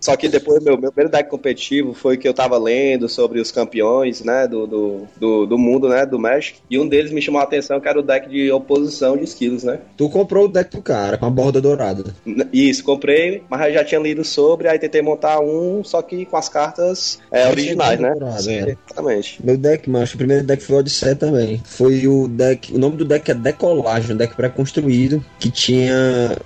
Só 0.00 0.16
que 0.16 0.28
depois, 0.28 0.62
meu, 0.62 0.78
meu 0.78 0.90
primeiro 0.92 1.10
deck 1.10 1.28
competitivo 1.30 1.92
foi 1.94 2.16
que 2.16 2.26
eu 2.28 2.34
tava 2.34 2.58
lendo 2.58 3.08
sobre 3.08 3.40
os 3.40 3.50
campeões, 3.50 4.22
né, 4.22 4.46
do, 4.46 4.66
do, 4.66 5.06
do, 5.18 5.46
do 5.46 5.58
mundo, 5.58 5.88
né, 5.88 6.04
do 6.06 6.18
Magic. 6.18 6.58
E 6.70 6.78
um 6.78 6.86
deles 6.88 7.12
me 7.12 7.20
chamou 7.22 7.40
a 7.40 7.44
atenção 7.44 7.80
que 7.80 7.88
era 7.88 7.98
o 7.98 8.02
deck 8.02 8.28
de 8.28 8.50
oposição 8.50 9.16
de 9.16 9.24
skills, 9.24 9.64
né? 9.64 9.80
Tu 9.96 10.08
comprou 10.08 10.44
o 10.46 10.48
deck 10.48 10.70
do 10.74 10.82
cara, 10.82 11.18
com 11.18 11.26
a 11.26 11.30
borda 11.30 11.60
dourada. 11.60 12.04
Isso, 12.52 12.84
comprei, 12.84 13.42
mas 13.48 13.66
eu 13.68 13.74
já 13.74 13.84
tinha 13.84 14.00
lido 14.00 14.24
sobre, 14.24 14.68
aí 14.68 14.78
tentei 14.78 15.02
montar 15.02 15.40
um, 15.40 15.82
só 15.84 16.02
que 16.02 16.24
com 16.26 16.36
as 16.36 16.48
cartas 16.48 16.85
é, 17.30 17.48
originais, 17.48 18.00
né? 18.00 18.10
dourado, 18.10 18.50
é. 18.50 18.76
Exatamente. 18.86 19.38
Meu 19.44 19.56
deck, 19.56 19.88
macho, 19.88 20.14
o 20.14 20.18
primeiro 20.18 20.44
deck 20.44 20.62
foi 20.62 20.76
o 20.76 20.78
Odisseia 20.78 21.16
também. 21.16 21.62
Foi 21.64 22.06
o 22.06 22.28
deck. 22.28 22.74
O 22.74 22.78
nome 22.78 22.96
do 22.96 23.04
deck 23.04 23.30
é 23.30 23.34
Decolagem, 23.34 24.14
um 24.14 24.16
deck 24.16 24.34
pré-construído 24.34 25.24
que 25.38 25.50
tinha 25.50 25.94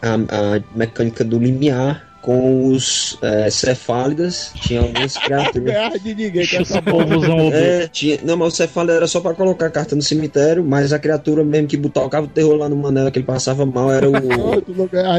a, 0.02 0.14
a 0.14 0.76
mecânica 0.76 1.24
do 1.24 1.38
limiar 1.38 2.09
com 2.22 2.66
os 2.66 3.18
é, 3.22 3.48
cefálidas, 3.50 4.52
tinha 4.62 4.80
algumas 4.80 5.16
criaturas. 5.16 6.02
De 6.02 6.08
ninguém 6.14 6.30
com 6.30 6.36
Deixa 6.36 6.62
essa 6.62 6.82
povozão. 6.82 7.50
É, 7.52 7.88
tinha, 7.88 8.18
não, 8.22 8.36
mas 8.36 8.52
o 8.52 8.56
cefálido 8.56 8.92
era 8.92 9.06
só 9.06 9.20
pra 9.20 9.34
colocar 9.34 9.66
a 9.66 9.70
carta 9.70 9.96
no 9.96 10.02
cemitério, 10.02 10.64
mas 10.64 10.92
a 10.92 10.98
criatura 10.98 11.42
mesmo 11.44 11.66
que 11.68 11.76
tocava 11.88 12.26
o 12.26 12.28
terror 12.28 12.56
lá 12.56 12.68
no 12.68 12.76
manela 12.76 13.10
que 13.10 13.18
ele 13.18 13.26
passava 13.26 13.64
mal 13.64 13.90
era 13.92 14.08
o 14.08 14.12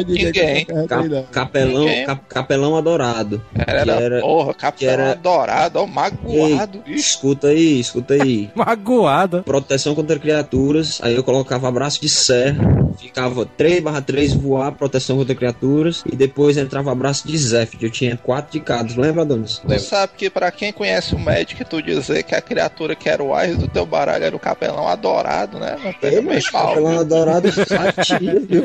ninguém 0.04 0.32
com 0.32 0.39
Ninguém. 0.39 0.66
essa 0.70 0.88
carta 0.88 0.95
aí, 1.04 1.10
ca- 1.10 1.16
não. 1.16 1.24
capelão, 1.24 1.84
Ninguém. 1.86 2.06
cap- 2.06 2.26
capelão 2.28 2.76
adorado. 2.78 3.41
Era, 3.56 3.84
Que 3.84 3.89
era- 4.04 4.22
porra, 4.22 4.54
capitão 4.54 4.72
que 4.80 4.86
era- 4.86 5.12
adorado, 5.12 5.80
ó, 5.80 5.88
magoado. 5.88 6.84
Ei, 6.86 6.93
escuta 6.95 7.47
aí, 7.47 7.80
escuta 7.80 8.14
aí. 8.14 8.49
Magoada. 8.56 9.43
Proteção 9.43 9.95
contra 9.95 10.18
criaturas, 10.20 10.99
aí 11.02 11.16
eu 11.16 11.24
colocava 11.24 11.68
abraço 11.68 12.02
de 12.02 12.10
serra, 12.10 12.64
ficava 12.99 13.45
3 13.45 13.82
barra 13.82 14.02
3 14.02 14.34
voar, 14.34 14.72
proteção 14.74 15.18
contra 15.18 15.36
criaturas, 15.36 16.04
e 16.12 16.16
depois 16.16 16.58
entrava 16.58 16.91
abraço 16.92 17.28
de 17.28 17.38
Zephyr, 17.38 17.80
eu 17.82 17.89
tinha 17.89 18.18
4 18.18 18.52
de 18.52 18.60
cada, 18.60 19.00
lembra, 19.00 19.22
Adonis? 19.22 19.60
Tu 19.60 19.80
sabe 19.80 20.14
que 20.18 20.30
pra 20.30 20.52
quem 20.52 20.72
conhece 20.72 21.16
o 21.16 21.20
Magic, 21.20 21.64
tu 21.66 21.82
dizer 21.82 22.24
que 22.24 22.36
a 22.36 22.42
criatura 22.42 22.96
que 22.96 23.10
era 23.10 23.24
o 23.24 23.34
Ais 23.34 23.58
do 23.58 23.68
teu 23.68 23.86
baralho 23.86 24.24
era 24.24 24.36
o 24.36 24.39
capelão 24.39 24.88
adorado, 24.88 25.60
né? 25.60 25.78
É, 26.02 26.22
mas 26.22 26.50
mal, 26.52 26.70
capelão 26.70 27.00
adorado 27.00 27.50
batia, 27.70 28.39
viu? 28.39 28.64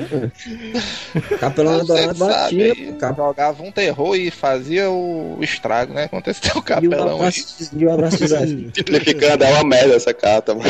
Capelão 1.39 1.81
adorado 1.81 2.18
batia, 2.18 2.93
cap... 2.99 3.16
jogava 3.16 3.62
um 3.62 3.72
terror 3.72 4.16
e 4.16 4.31
fazia 4.31 4.91
o 4.91 5.39
estrago, 5.41 5.95
né? 5.95 6.09
Contra 6.09 6.31
esse 6.31 6.41
teu 6.41 6.57
e 6.57 6.59
o 6.59 6.62
capelão 6.62 7.09
aí. 7.09 7.29
abraço, 7.29 7.70
e 7.77 7.85
o 7.85 7.93
abraço 7.93 8.16
de 8.18 8.27
Zephyr. 8.27 8.70
Simplificando, 8.74 9.45
é 9.45 9.53
uma 9.55 9.64
merda 9.64 9.95
essa 9.95 10.12
carta, 10.12 10.55
mano. 10.55 10.68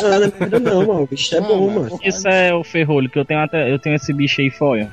Não, 0.00 0.08
não 0.08 0.26
é 0.26 0.32
merda 0.38 0.60
não, 0.60 0.86
mano, 0.86 1.02
o 1.02 1.06
bicho 1.06 1.34
é 1.34 1.40
Não, 1.40 1.48
bom, 1.48 1.70
mano. 1.70 2.00
Isso 2.02 2.28
é 2.28 2.54
o 2.54 2.64
ferrolho, 2.64 3.08
que 3.08 3.18
eu 3.18 3.24
tenho 3.24 3.40
até. 3.40 3.70
Eu 3.70 3.78
tenho 3.78 3.96
esse 3.96 4.12
bicho 4.12 4.40
aí 4.40 4.50
foil. 4.50 4.88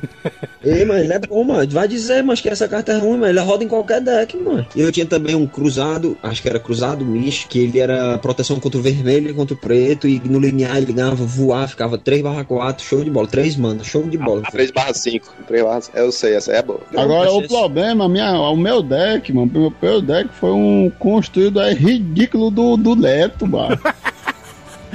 Ei, 0.63 0.85
mano, 0.85 0.99
ele 0.99 1.13
é 1.13 1.19
bom, 1.19 1.43
mano. 1.43 1.69
Vai 1.71 1.87
dizer, 1.95 2.23
mas 2.23 2.41
que 2.41 2.49
essa 2.49 2.67
carta 2.67 2.91
é 2.91 2.97
ruim, 2.97 3.17
mano. 3.17 3.27
Ele 3.27 3.39
roda 3.39 3.63
em 3.63 3.67
qualquer 3.67 4.01
deck, 4.01 4.37
mano. 4.37 4.65
E 4.75 4.81
eu 4.81 4.91
tinha 4.91 5.05
também 5.05 5.35
um 5.35 5.47
cruzado, 5.47 6.17
acho 6.21 6.41
que 6.41 6.49
era 6.49 6.59
cruzado 6.59 7.05
misto, 7.05 7.47
que 7.47 7.59
ele 7.59 7.79
era 7.79 8.17
proteção 8.17 8.59
contra 8.59 8.79
o 8.79 8.83
vermelho 8.83 9.29
e 9.29 9.33
contra 9.33 9.53
o 9.53 9.57
preto. 9.57 10.07
E 10.07 10.19
no 10.19 10.39
linear 10.39 10.77
ele 10.77 10.91
ganhava 10.91 11.15
voar, 11.15 11.67
ficava 11.67 11.97
3 11.97 12.21
barra 12.21 12.43
4, 12.43 12.85
show 12.85 13.03
de 13.03 13.09
bola. 13.09 13.27
3 13.27 13.55
mana, 13.55 13.83
show 13.83 14.03
de 14.03 14.17
bola. 14.17 14.43
3 14.51 14.71
barra 14.71 14.93
5. 14.93 15.35
3 15.47 15.63
barra 15.63 15.81
Eu 15.93 16.11
sei, 16.11 16.35
essa 16.35 16.51
é 16.51 16.61
boa. 16.61 16.81
Agora, 16.95 17.31
o 17.31 17.41
mas 17.41 17.47
problema, 17.47 18.07
minha, 18.07 18.39
o 18.39 18.55
meu 18.55 18.81
deck, 18.81 19.31
mano, 19.33 19.51
o 19.53 19.85
meu 19.85 20.01
deck 20.01 20.29
foi 20.39 20.51
um 20.51 20.91
construído 20.99 21.59
aí 21.59 21.73
ridículo 21.73 22.51
do, 22.51 22.77
do 22.77 22.95
Neto, 22.95 23.47
mano. 23.47 23.79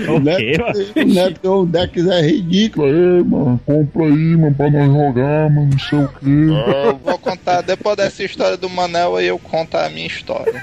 O 0.09 0.21
mano? 0.21 0.59
O 0.97 1.05
Neto 1.15 1.41
tem 1.41 1.51
um 1.51 1.65
deck 1.67 2.11
é 2.11 2.21
ridículo. 2.23 2.87
Ei, 2.87 3.23
mano, 3.25 3.61
compra 3.67 4.05
aí, 4.05 4.37
mano, 4.37 4.55
pra 4.55 4.71
nós 4.71 4.87
jogar, 4.87 5.51
mano, 5.51 5.71
não 5.73 5.79
sei 5.79 5.99
o 5.99 6.09
quê. 6.09 6.87
Eu 6.87 6.97
vou 7.05 7.19
contar, 7.19 7.61
depois 7.63 7.97
dessa 7.97 8.23
história 8.23 8.57
do 8.57 8.69
Manel, 8.71 9.17
aí 9.17 9.27
eu 9.27 9.39
conto 9.39 9.77
a 9.77 9.89
minha 9.89 10.07
história. 10.07 10.63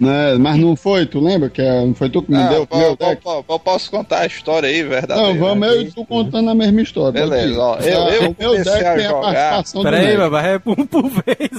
Né, 0.00 0.34
mas 0.36 0.56
não 0.58 0.74
foi, 0.74 1.06
tu 1.06 1.20
lembra? 1.20 1.48
Que 1.48 1.62
é- 1.62 1.84
não 1.84 1.94
foi 1.94 2.10
tu 2.10 2.22
que 2.22 2.32
me 2.32 2.36
Ah, 2.36 2.48
deu 2.48 2.66
o 2.68 2.76
meu 2.76 2.96
deck? 2.96 3.22
eu 3.48 3.58
posso 3.60 3.88
contar 3.88 4.20
a 4.20 4.26
história 4.26 4.68
aí, 4.68 4.82
verdade? 4.82 5.20
Não, 5.20 5.38
vamos 5.38 5.68
eu 5.68 5.82
e 5.82 5.92
tu 5.92 6.04
contando 6.04 6.50
a 6.50 6.54
mesma 6.56 6.82
história. 6.82 7.12
Beleza, 7.24 7.60
ó, 7.60 7.76
eu- 7.76 8.02
Ah, 8.02 8.10
eu 8.10 8.30
o 8.30 8.36
meu 8.36 8.56
deck 8.64 8.68
a 8.84 8.94
tem 8.94 9.06
a 9.06 9.08
jogar. 9.08 9.20
participação 9.32 9.80
do 9.82 9.84
Pera 9.84 9.98
aí, 9.98 10.06
Neto. 10.06 10.18
mas 10.18 10.30
vai 10.32 10.56
um 10.56 10.86
por 10.86 11.08
vez. 11.08 11.50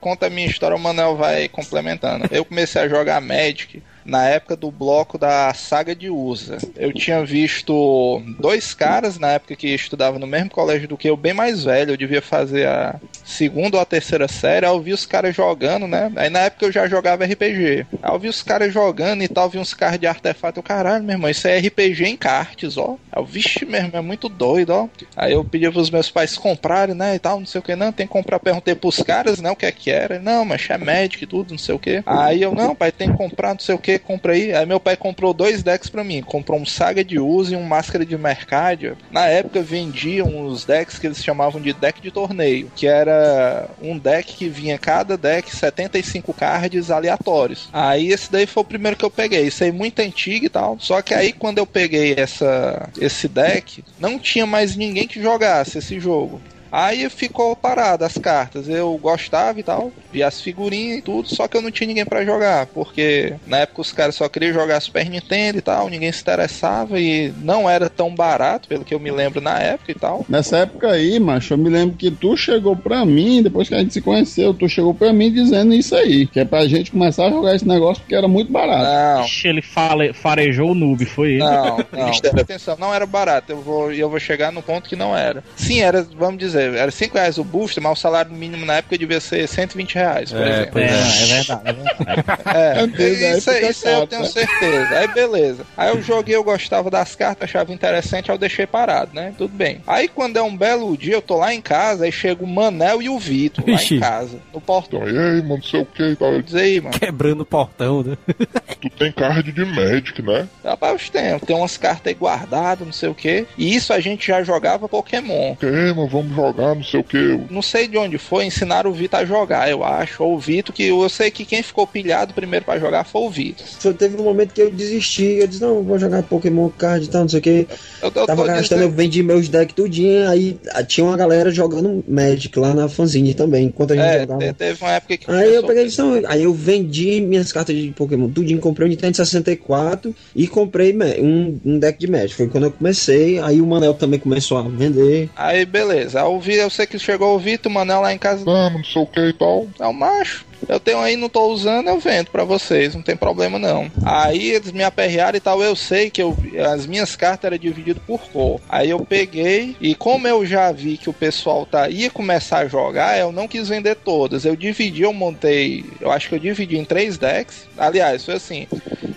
Conta 0.00 0.26
a 0.26 0.30
minha 0.30 0.46
história, 0.46 0.76
o 0.76 0.80
Manel 0.80 1.14
vai 1.16 1.46
complementando. 1.48 2.24
Eu 2.30 2.44
comecei 2.44 2.80
a 2.80 2.88
jogar 2.88 3.20
Magic 3.20 3.82
na 4.04 4.26
época 4.28 4.56
do 4.56 4.70
bloco 4.70 5.18
da 5.18 5.52
saga 5.54 5.94
de 5.94 6.10
USA. 6.10 6.58
Eu 6.76 6.92
tinha 6.92 7.24
visto 7.24 8.22
dois 8.38 8.74
caras 8.74 9.18
na 9.18 9.32
época 9.32 9.56
que 9.56 9.68
estudava 9.68 10.18
no 10.18 10.26
mesmo 10.26 10.50
colégio 10.50 10.88
do 10.88 10.96
que 10.96 11.08
eu, 11.08 11.16
bem 11.16 11.32
mais 11.32 11.64
velho. 11.64 11.92
Eu 11.92 11.96
devia 11.96 12.22
fazer 12.22 12.66
a 12.66 12.96
segunda 13.24 13.76
ou 13.76 13.82
a 13.82 13.86
terceira 13.86 14.28
série. 14.28 14.66
Aí 14.66 14.72
eu 14.72 14.80
vi 14.80 14.92
os 14.92 15.06
caras 15.06 15.34
jogando, 15.34 15.86
né? 15.86 16.12
Aí 16.16 16.30
na 16.30 16.40
época 16.40 16.66
eu 16.66 16.72
já 16.72 16.86
jogava 16.86 17.24
RPG. 17.24 17.86
Aí 18.02 18.12
eu 18.12 18.18
vi 18.18 18.28
os 18.28 18.42
caras 18.42 18.72
jogando 18.72 19.22
e 19.22 19.28
tal, 19.28 19.48
vi 19.48 19.58
uns 19.58 19.74
cards 19.74 20.00
de 20.00 20.06
artefato. 20.06 20.58
Eu, 20.58 20.62
caralho, 20.62 21.04
meu 21.04 21.14
irmão, 21.14 21.30
isso 21.30 21.48
é 21.48 21.58
RPG 21.58 22.04
em 22.04 22.16
cartas, 22.16 22.76
ó. 22.76 22.96
Aí 23.10 23.20
eu, 23.20 23.24
vixe, 23.24 23.64
meu 23.64 23.80
irmão, 23.80 24.00
é 24.00 24.02
muito 24.02 24.28
doido, 24.28 24.70
ó. 24.70 24.88
Aí 25.16 25.32
eu 25.32 25.44
pedi 25.44 25.70
pros 25.70 25.90
meus 25.90 26.10
pais 26.10 26.36
comprarem, 26.36 26.94
né, 26.94 27.14
e 27.14 27.18
tal, 27.18 27.38
não 27.38 27.46
sei 27.46 27.58
o 27.60 27.62
que, 27.62 27.74
não, 27.74 27.92
tem 27.92 28.06
que 28.06 28.12
comprar, 28.12 28.38
perguntei 28.38 28.74
pros 28.74 29.02
caras, 29.02 29.40
né, 29.40 29.50
o 29.50 29.56
que 29.56 29.66
é 29.66 29.72
que 29.72 29.90
era, 29.90 30.18
não, 30.18 30.44
mas 30.44 30.68
é 30.68 30.78
Magic 30.78 31.22
e 31.22 31.26
tudo, 31.26 31.50
não 31.50 31.58
sei 31.58 31.74
o 31.74 31.78
que. 31.78 32.02
Aí 32.06 32.42
eu, 32.42 32.54
não, 32.54 32.74
pai, 32.74 32.92
tem 32.92 33.10
que 33.10 33.16
comprar, 33.16 33.52
não 33.54 33.60
sei 33.60 33.74
o 33.74 33.78
que, 33.78 33.93
compra 33.98 34.32
aí. 34.32 34.52
Aí 34.52 34.66
meu 34.66 34.80
pai 34.80 34.96
comprou 34.96 35.32
dois 35.32 35.62
decks 35.62 35.88
pra 35.88 36.04
mim, 36.04 36.22
comprou 36.22 36.58
um 36.58 36.66
Saga 36.66 37.04
de 37.04 37.18
Uso 37.18 37.54
e 37.54 37.56
um 37.56 37.62
Máscara 37.62 38.04
de 38.04 38.16
Mercádia. 38.16 38.96
Na 39.10 39.26
época 39.26 39.62
vendiam 39.62 40.28
uns 40.28 40.64
decks 40.64 40.98
que 40.98 41.06
eles 41.06 41.22
chamavam 41.22 41.60
de 41.60 41.72
deck 41.72 42.00
de 42.00 42.10
torneio, 42.10 42.70
que 42.74 42.86
era 42.86 43.68
um 43.80 43.98
deck 43.98 44.34
que 44.34 44.48
vinha 44.48 44.78
cada 44.78 45.16
deck 45.16 45.54
75 45.54 46.32
cards 46.32 46.90
aleatórios. 46.90 47.68
Aí 47.72 48.12
esse 48.12 48.30
daí 48.30 48.46
foi 48.46 48.62
o 48.62 48.66
primeiro 48.66 48.96
que 48.96 49.04
eu 49.04 49.10
peguei, 49.10 49.46
isso 49.46 49.64
aí 49.64 49.72
muito 49.72 50.00
antigo 50.00 50.46
e 50.46 50.48
tal. 50.48 50.76
Só 50.80 51.02
que 51.02 51.14
aí 51.14 51.32
quando 51.32 51.58
eu 51.58 51.66
peguei 51.66 52.14
essa 52.16 52.88
esse 53.00 53.28
deck, 53.28 53.84
não 53.98 54.18
tinha 54.18 54.46
mais 54.46 54.76
ninguém 54.76 55.06
que 55.06 55.20
jogasse 55.20 55.78
esse 55.78 55.98
jogo. 56.00 56.40
Aí 56.74 57.08
ficou 57.08 57.54
parado 57.54 58.04
as 58.04 58.18
cartas. 58.18 58.68
Eu 58.68 58.98
gostava 59.00 59.60
e 59.60 59.62
tal, 59.62 59.92
via 60.12 60.26
as 60.26 60.40
figurinhas 60.40 60.98
e 60.98 61.02
tudo, 61.02 61.28
só 61.28 61.46
que 61.46 61.56
eu 61.56 61.62
não 61.62 61.70
tinha 61.70 61.86
ninguém 61.86 62.04
pra 62.04 62.24
jogar, 62.24 62.66
porque 62.66 63.34
na 63.46 63.58
época 63.58 63.80
os 63.80 63.92
caras 63.92 64.16
só 64.16 64.28
queriam 64.28 64.52
jogar 64.52 64.80
Super 64.80 65.08
Nintendo 65.08 65.58
e 65.58 65.62
tal, 65.62 65.88
ninguém 65.88 66.10
se 66.10 66.20
interessava 66.20 66.98
e 66.98 67.32
não 67.42 67.70
era 67.70 67.88
tão 67.88 68.12
barato, 68.12 68.68
pelo 68.68 68.84
que 68.84 68.92
eu 68.92 68.98
me 68.98 69.12
lembro 69.12 69.40
na 69.40 69.60
época 69.60 69.92
e 69.92 69.94
tal. 69.94 70.26
Nessa 70.28 70.58
época 70.58 70.90
aí, 70.90 71.20
macho, 71.20 71.54
eu 71.54 71.58
me 71.58 71.70
lembro 71.70 71.96
que 71.96 72.10
tu 72.10 72.36
chegou 72.36 72.74
pra 72.76 73.04
mim, 73.04 73.40
depois 73.40 73.68
que 73.68 73.74
a 73.76 73.78
gente 73.78 73.92
se 73.92 74.00
conheceu, 74.00 74.52
tu 74.52 74.68
chegou 74.68 74.92
pra 74.92 75.12
mim 75.12 75.32
dizendo 75.32 75.72
isso 75.74 75.94
aí, 75.94 76.26
que 76.26 76.40
é 76.40 76.44
pra 76.44 76.66
gente 76.66 76.90
começar 76.90 77.26
a 77.26 77.30
jogar 77.30 77.54
esse 77.54 77.68
negócio 77.68 78.02
porque 78.02 78.16
era 78.16 78.26
muito 78.26 78.50
barato. 78.50 78.82
Não, 78.82 79.24
Ixi, 79.24 79.46
ele 79.46 79.62
fale, 79.62 80.12
farejou 80.12 80.72
o 80.72 80.74
noob, 80.74 81.04
foi 81.06 81.34
ele. 81.34 81.38
Não, 81.38 81.76
não. 81.92 82.40
Atenção, 82.40 82.76
não 82.78 82.92
era 82.92 83.06
barato. 83.06 83.52
Eu 83.52 83.60
vou, 83.60 83.92
eu 83.92 84.10
vou 84.10 84.18
chegar 84.18 84.50
no 84.50 84.60
ponto 84.60 84.88
que 84.88 84.96
não 84.96 85.16
era. 85.16 85.44
Sim, 85.56 85.80
era, 85.80 86.02
vamos 86.02 86.38
dizer, 86.38 86.63
era 86.76 86.90
5 86.90 87.14
reais 87.16 87.38
o 87.38 87.44
booster, 87.44 87.82
mas 87.82 87.98
o 87.98 88.00
salário 88.00 88.32
mínimo 88.32 88.64
na 88.64 88.74
época 88.76 88.96
devia 88.98 89.20
ser 89.20 89.46
120 89.48 89.94
reais, 89.94 90.32
por 90.32 90.40
É, 90.42 90.50
exemplo. 90.62 90.78
É, 90.80 90.84
é. 90.84 90.86
é 90.86 91.26
verdade, 91.26 91.62
é 91.64 91.72
verdade. 91.72 92.24
É, 92.54 93.04
É 93.04 93.36
isso, 93.38 93.50
isso 93.50 93.88
aí 93.88 93.94
eu 93.94 94.06
tenho 94.06 94.24
certeza. 94.26 94.98
Aí 94.98 95.08
beleza. 95.08 95.66
Aí 95.76 95.90
eu 95.90 96.02
joguei, 96.02 96.34
eu 96.36 96.44
gostava 96.44 96.90
das 96.90 97.14
cartas, 97.14 97.48
achava 97.48 97.72
interessante, 97.72 98.30
aí 98.30 98.34
eu 98.34 98.38
deixei 98.38 98.66
parado, 98.66 99.10
né? 99.14 99.32
Tudo 99.36 99.54
bem. 99.54 99.80
Aí 99.86 100.08
quando 100.08 100.36
é 100.36 100.42
um 100.42 100.56
belo 100.56 100.96
dia, 100.96 101.14
eu 101.14 101.22
tô 101.22 101.36
lá 101.36 101.52
em 101.54 101.60
casa, 101.60 102.04
aí 102.04 102.12
chega 102.12 102.42
o 102.44 102.46
Manel 102.46 103.02
e 103.02 103.08
o 103.08 103.18
Vitor 103.18 103.64
lá 103.68 103.74
Ixi. 103.74 103.96
em 103.96 104.00
casa, 104.00 104.38
no 104.52 104.60
portão. 104.60 105.00
E 105.08 105.10
aí, 105.18 105.42
mano, 105.42 105.56
não 105.56 105.62
sei 105.62 105.80
o 105.80 105.86
que 105.86 106.02
e 106.02 106.16
tal. 106.16 106.40
Diz 106.42 106.54
aí, 106.54 106.80
mano. 106.80 106.98
Quebrando 106.98 107.42
o 107.42 107.46
portão, 107.46 108.02
né? 108.02 108.16
Tu 108.80 108.90
tem 108.90 109.12
card 109.12 109.50
de 109.50 109.64
Magic, 109.64 110.20
né? 110.22 110.46
Rapaz, 110.64 111.08
tem, 111.08 111.38
tem 111.38 111.56
umas 111.56 111.76
cartas 111.78 112.06
aí 112.08 112.14
guardadas, 112.14 112.86
não 112.86 112.92
sei 112.92 113.08
o 113.08 113.14
que. 113.14 113.46
E 113.56 113.74
isso 113.74 113.92
a 113.92 114.00
gente 114.00 114.26
já 114.26 114.42
jogava 114.42 114.88
Pokémon. 114.88 115.52
Ok, 115.52 115.68
mas 115.96 116.10
vamos 116.10 116.34
jogar, 116.34 116.43
não 116.52 116.82
sei 116.82 117.00
o 117.00 117.04
que. 117.04 117.40
Não 117.50 117.62
sei 117.62 117.86
de 117.88 117.96
onde 117.96 118.18
foi, 118.18 118.44
ensinaram 118.44 118.90
o 118.90 118.94
Vitor 118.94 119.20
a 119.20 119.24
jogar, 119.24 119.70
eu 119.70 119.82
acho. 119.84 120.22
Ou 120.22 120.34
o 120.34 120.38
Vitor, 120.38 120.74
que 120.74 120.84
eu 120.84 121.08
sei 121.08 121.30
que 121.30 121.44
quem 121.44 121.62
ficou 121.62 121.86
pilhado 121.86 122.34
primeiro 122.34 122.64
pra 122.64 122.78
jogar 122.78 123.04
foi 123.04 123.22
o 123.22 123.30
Vitor. 123.30 123.66
Só 123.66 123.92
teve 123.92 124.20
um 124.20 124.24
momento 124.24 124.52
que 124.52 124.60
eu 124.62 124.70
desisti, 124.70 125.24
eu 125.24 125.46
disse, 125.46 125.62
não, 125.62 125.82
vou 125.82 125.98
jogar 125.98 126.22
Pokémon 126.24 126.68
Card 126.70 127.06
e 127.06 127.08
tal, 127.08 127.22
não 127.22 127.28
sei 127.28 127.38
o 127.38 127.42
que. 127.42 127.66
Eu, 128.02 128.12
eu 128.14 128.26
Tava 128.26 128.44
gastando, 128.46 128.80
eu 128.82 128.88
dizendo- 128.88 128.96
vendi 128.96 129.22
meus 129.22 129.48
decks 129.48 129.74
tudinho, 129.74 130.28
aí 130.28 130.58
ah, 130.72 130.82
tinha 130.82 131.04
uma 131.06 131.16
galera 131.16 131.50
jogando 131.50 132.04
Magic 132.08 132.56
lá 132.58 132.74
na 132.74 132.88
fanzine 132.88 133.34
também, 133.34 133.66
enquanto 133.66 133.92
a 133.92 133.96
gente 133.96 134.04
É, 134.06 134.20
jogava. 134.20 134.40
te- 134.40 134.52
teve 134.52 134.82
uma 134.84 134.92
época 134.92 135.16
que. 135.16 135.30
Aí 135.30 135.54
eu 135.54 135.62
peguei 135.64 135.88
não, 135.98 136.20
aí 136.26 136.42
eu 136.42 136.52
vendi 136.52 137.20
minhas 137.20 137.52
cartas 137.52 137.76
de 137.76 137.90
Pokémon 137.90 138.28
tudinho, 138.28 138.58
comprei 138.60 138.86
um 138.86 138.90
Nintendo 138.90 139.16
64 139.16 140.14
e 140.34 140.46
comprei 140.46 140.96
um, 141.20 141.58
um 141.64 141.78
deck 141.78 141.98
de 141.98 142.06
Magic. 142.10 142.34
Foi 142.34 142.48
quando 142.48 142.64
eu 142.64 142.70
comecei, 142.72 143.38
aí 143.40 143.60
o 143.60 143.66
Manel 143.66 143.94
também 143.94 144.18
começou 144.18 144.58
a 144.58 144.62
vender. 144.62 145.28
Aí 145.36 145.64
beleza, 145.64 146.20
eu, 146.46 146.70
sei 146.70 146.86
que 146.86 146.98
chegou 146.98 147.34
o 147.34 147.38
Vitor, 147.38 147.70
o 147.70 147.74
Manel 147.74 148.00
lá 148.00 148.12
em 148.12 148.18
casa. 148.18 148.44
Vamos, 148.44 148.78
não 148.78 148.84
sei 148.84 149.02
o 149.02 149.06
que 149.06 149.20
e 149.20 149.32
tal. 149.32 149.68
É 149.78 149.86
o 149.86 149.92
macho. 149.92 150.44
Eu 150.68 150.80
tenho 150.80 150.98
aí, 150.98 151.16
não 151.16 151.28
tô 151.28 151.48
usando, 151.48 151.88
eu 151.88 151.98
vendo 151.98 152.30
pra 152.30 152.44
vocês, 152.44 152.94
não 152.94 153.02
tem 153.02 153.16
problema 153.16 153.58
não. 153.58 153.90
Aí 154.04 154.50
eles 154.50 154.72
me 154.72 154.82
aperrearam 154.82 155.36
e 155.36 155.40
tal, 155.40 155.62
eu 155.62 155.76
sei 155.76 156.10
que 156.10 156.22
eu, 156.22 156.36
as 156.72 156.86
minhas 156.86 157.14
cartas 157.16 157.48
eram 157.48 157.58
divididas 157.58 158.02
por 158.06 158.20
cor. 158.30 158.60
Aí 158.68 158.90
eu 158.90 159.04
peguei 159.04 159.76
e 159.80 159.94
como 159.94 160.26
eu 160.26 160.44
já 160.46 160.72
vi 160.72 160.96
que 160.96 161.10
o 161.10 161.12
pessoal 161.12 161.66
tá 161.66 161.88
ia 161.88 162.10
começar 162.10 162.58
a 162.58 162.68
jogar, 162.68 163.18
eu 163.18 163.32
não 163.32 163.48
quis 163.48 163.68
vender 163.68 163.96
todas. 163.96 164.44
Eu 164.44 164.56
dividi, 164.56 165.02
eu 165.02 165.12
montei, 165.12 165.84
eu 166.00 166.10
acho 166.10 166.28
que 166.28 166.34
eu 166.34 166.38
dividi 166.38 166.78
em 166.78 166.84
três 166.84 167.18
decks. 167.18 167.66
Aliás, 167.76 168.24
foi 168.24 168.34
assim, 168.34 168.66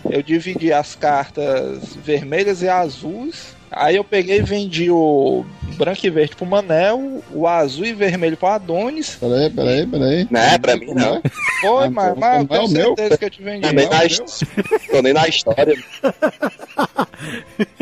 eu 0.10 0.22
dividi 0.22 0.74
as 0.74 0.96
cartas 0.96 1.96
vermelhas 1.96 2.62
e 2.62 2.68
azuis. 2.68 3.57
Aí 3.72 3.96
eu 3.98 4.04
peguei 4.04 4.38
e 4.40 4.42
vendi 4.44 4.90
o 4.90 5.46
branco 5.78 6.00
e 6.06 6.10
verde 6.10 6.36
pro 6.36 6.46
Manel, 6.46 7.22
o 7.34 7.46
azul 7.48 7.86
e 7.86 7.94
vermelho 7.94 8.38
pro 8.38 8.48
Adonis. 8.48 9.16
Peraí, 9.20 9.50
peraí, 9.50 9.86
peraí. 9.86 10.28
Não 10.32 10.40
é 10.42 10.58
pra 10.58 10.76
mim, 10.78 10.94
não. 10.94 11.16
é? 11.16 11.22
Foi, 11.62 11.86
Ah, 11.88 11.90
mas, 11.90 12.18
mas 12.18 12.38
eu 12.38 12.44
é 12.44 12.48
tenho 12.48 12.66
o 12.66 12.70
meu? 12.70 12.86
certeza 12.96 13.18
que 13.18 13.26
eu 13.26 13.30
te 13.30 13.44
vendi. 13.44 13.62
Também 13.62 13.88
na 13.90 13.98
meu? 14.00 14.08
his- 14.08 14.44
Tô 14.92 15.02
nem 15.02 15.14
na 15.14 15.28
história. 15.28 15.76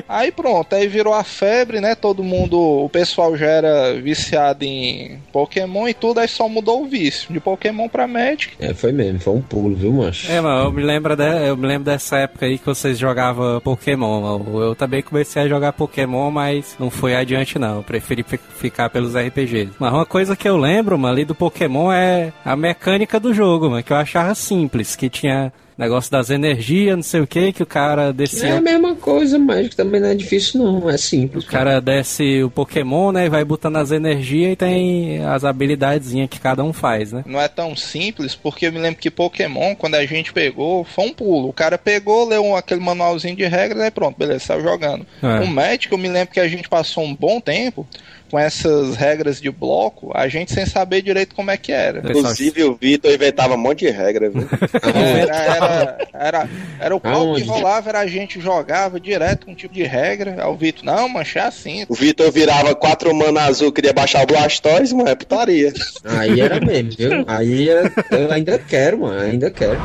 Aí 0.08 0.32
pronto, 0.32 0.74
aí 0.74 0.88
virou 0.88 1.14
a 1.14 1.24
febre, 1.24 1.82
né? 1.82 1.96
Todo 1.96 2.24
mundo, 2.24 2.58
o 2.60 2.90
pessoal 2.90 3.36
já 3.36 3.48
era 3.48 3.94
viciado 4.00 4.64
em 4.64 5.20
Pokémon 5.32 5.88
e 5.88 5.94
tudo, 5.94 6.20
aí 6.20 6.28
só 6.28 6.48
mudou 6.48 6.84
o 6.84 6.86
vício. 6.88 7.34
De 7.34 7.40
Pokémon 7.40 7.90
pra 7.90 8.08
Magic. 8.08 8.54
É, 8.60 8.74
foi 8.74 8.92
mesmo, 8.92 9.20
foi 9.20 9.34
um 9.34 9.42
pulo, 9.42 9.76
viu, 9.76 9.92
macho? 9.92 10.32
É, 10.32 10.40
mano, 10.40 10.66
eu 10.66 10.72
me 10.72 10.84
lembro, 10.84 11.16
de, 11.16 11.48
eu 11.48 11.58
me 11.58 11.68
lembro 11.68 11.84
dessa 11.86 12.18
época 12.20 12.46
aí 12.46 12.58
que 12.58 12.66
vocês 12.66 12.98
jogavam 12.98 13.60
Pokémon, 13.62 14.22
mano. 14.22 14.62
Eu 14.64 14.76
também 14.76 15.02
comecei 15.02 15.42
a 15.42 15.48
jogar 15.48 15.74
Pokémon, 15.76 16.32
mas 16.32 16.76
não 16.80 16.90
foi 16.90 17.16
adiante 17.16 17.60
não. 17.60 17.78
Eu 17.78 17.84
preferi 17.84 18.24
fi- 18.24 18.38
ficar 18.38 18.90
pelos 18.90 19.16
RPGs. 19.16 19.72
Mas 19.80 19.94
uma 19.94 20.06
coisa 20.06 20.36
que 20.36 20.48
eu 20.48 20.58
lembro, 20.58 20.98
mano, 20.98 21.14
ali 21.14 21.26
do 21.26 21.36
Pokémon 21.36 21.92
é 21.92 22.34
a 22.44 22.56
mecânica 22.56 23.20
do 23.20 23.34
jogo, 23.34 23.70
mano, 23.70 23.84
que 23.84 23.94
eu 23.94 23.98
achava 23.98 24.34
simples, 24.36 24.96
que 24.96 25.10
tinha 25.10 25.52
negócio 25.78 26.12
das 26.12 26.30
energias, 26.30 26.96
não 26.96 27.04
sei 27.04 27.22
o 27.22 27.28
que, 27.28 27.52
que 27.52 27.64
o 27.64 27.66
cara 27.66 28.16
É 28.44 28.52
a 28.52 28.62
mesma 28.62 28.96
coisa, 28.96 29.38
Magic 29.38 29.76
também 29.76 30.00
não 30.00 30.10
é 30.10 30.16
difícil 30.16 30.64
não, 30.64 30.90
é 30.90 30.98
simples. 30.98 31.44
O 31.44 31.48
cara 31.48 31.82
desce 31.82 32.44
o 32.44 32.50
Pokémon, 32.50 33.12
né? 33.12 33.26
E 33.26 33.30
vai 33.30 33.44
botando 33.44 33.76
as 33.78 33.92
energias 33.92 34.54
e 34.54 34.56
tem 34.56 35.26
as 35.26 35.44
habilidadezinhas 35.44 36.30
que 36.30 36.40
cada 36.40 36.64
um 36.64 36.72
faz, 36.72 37.12
né? 37.12 37.24
Não 37.26 37.40
é 37.40 37.48
tão 37.48 37.76
simples, 37.76 38.36
porque 38.36 38.68
eu 38.68 38.72
me 38.72 38.80
lembro 38.80 39.00
que 39.00 39.12
Pokémon, 39.12 39.76
quando 39.76 39.96
a 39.96 40.06
gente 40.06 40.32
pegou, 40.32 40.84
foi 40.84 41.06
um 41.06 41.14
pulo. 41.14 41.50
O 41.50 41.54
cara 41.54 41.78
pegou, 41.78 42.28
leu 42.28 42.56
aquele 42.56 42.82
manualzinho 42.82 43.36
de 43.36 43.46
regras, 43.46 43.82
aí 43.82 43.92
pronto, 43.92 44.18
beleza, 44.18 44.46
saiu 44.46 44.62
jogando. 44.62 45.06
É. 45.22 45.42
O 45.42 45.48
Magic, 45.48 45.92
eu 45.92 45.98
me 45.98 46.08
lembro 46.08 46.34
que 46.34 46.40
a 46.40 46.48
gente 46.48 46.70
passou 46.70 47.04
um 47.04 47.14
bom 47.14 47.42
tempo 47.42 47.86
com 48.30 48.40
essas 48.40 48.96
regras 48.96 49.40
de 49.40 49.50
bloco, 49.52 50.12
a 50.14 50.28
gente 50.28 50.52
sem 50.54 50.66
saber 50.66 51.02
direito 51.02 51.36
como 51.36 51.52
é 51.52 51.58
que 51.58 51.72
era. 51.72 52.00
Inclusive, 52.00 52.64
o 52.64 52.76
Vitor 52.76 53.12
inventava 53.12 53.54
um 53.54 53.58
monte 53.58 53.86
de 53.86 53.92
regra, 53.92 54.30
viu? 54.30 54.46
Era, 54.84 55.36
era, 55.36 55.98
era, 56.14 56.50
era 56.80 56.96
o 56.96 57.00
pau 57.00 57.36
que 57.36 57.42
rolava, 57.44 57.90
era 57.90 58.00
a 58.00 58.08
gente 58.08 58.40
jogava 58.40 59.00
direto 59.00 59.46
com 59.46 59.52
um 59.52 59.56
tipo 59.56 59.74
de 59.74 59.84
regra. 59.84 60.36
Aí 60.40 60.48
o 60.50 60.56
Vitor, 60.56 60.84
não, 60.84 61.08
mancha 61.10 61.40
é 61.40 61.44
assim. 61.44 61.86
O 61.90 61.94
Vitor 61.94 62.32
virava 62.32 62.76
quatro 62.76 63.14
mana 63.16 63.42
azul, 63.44 63.72
queria 63.72 63.94
baixar 63.94 64.24
o 64.24 64.28
Blastoise, 64.28 64.94
mano, 64.94 65.10
é 65.10 65.16
putaria. 65.16 65.74
Aí 66.04 66.40
era 66.40 66.60
mesmo, 66.60 66.92
viu? 66.98 67.24
Aí 67.28 67.70
era- 67.70 67.92
eu 68.12 68.32
ainda 68.32 68.58
quero, 68.60 69.00
mano, 69.00 69.20
ainda 69.20 69.50
quero. 69.52 69.80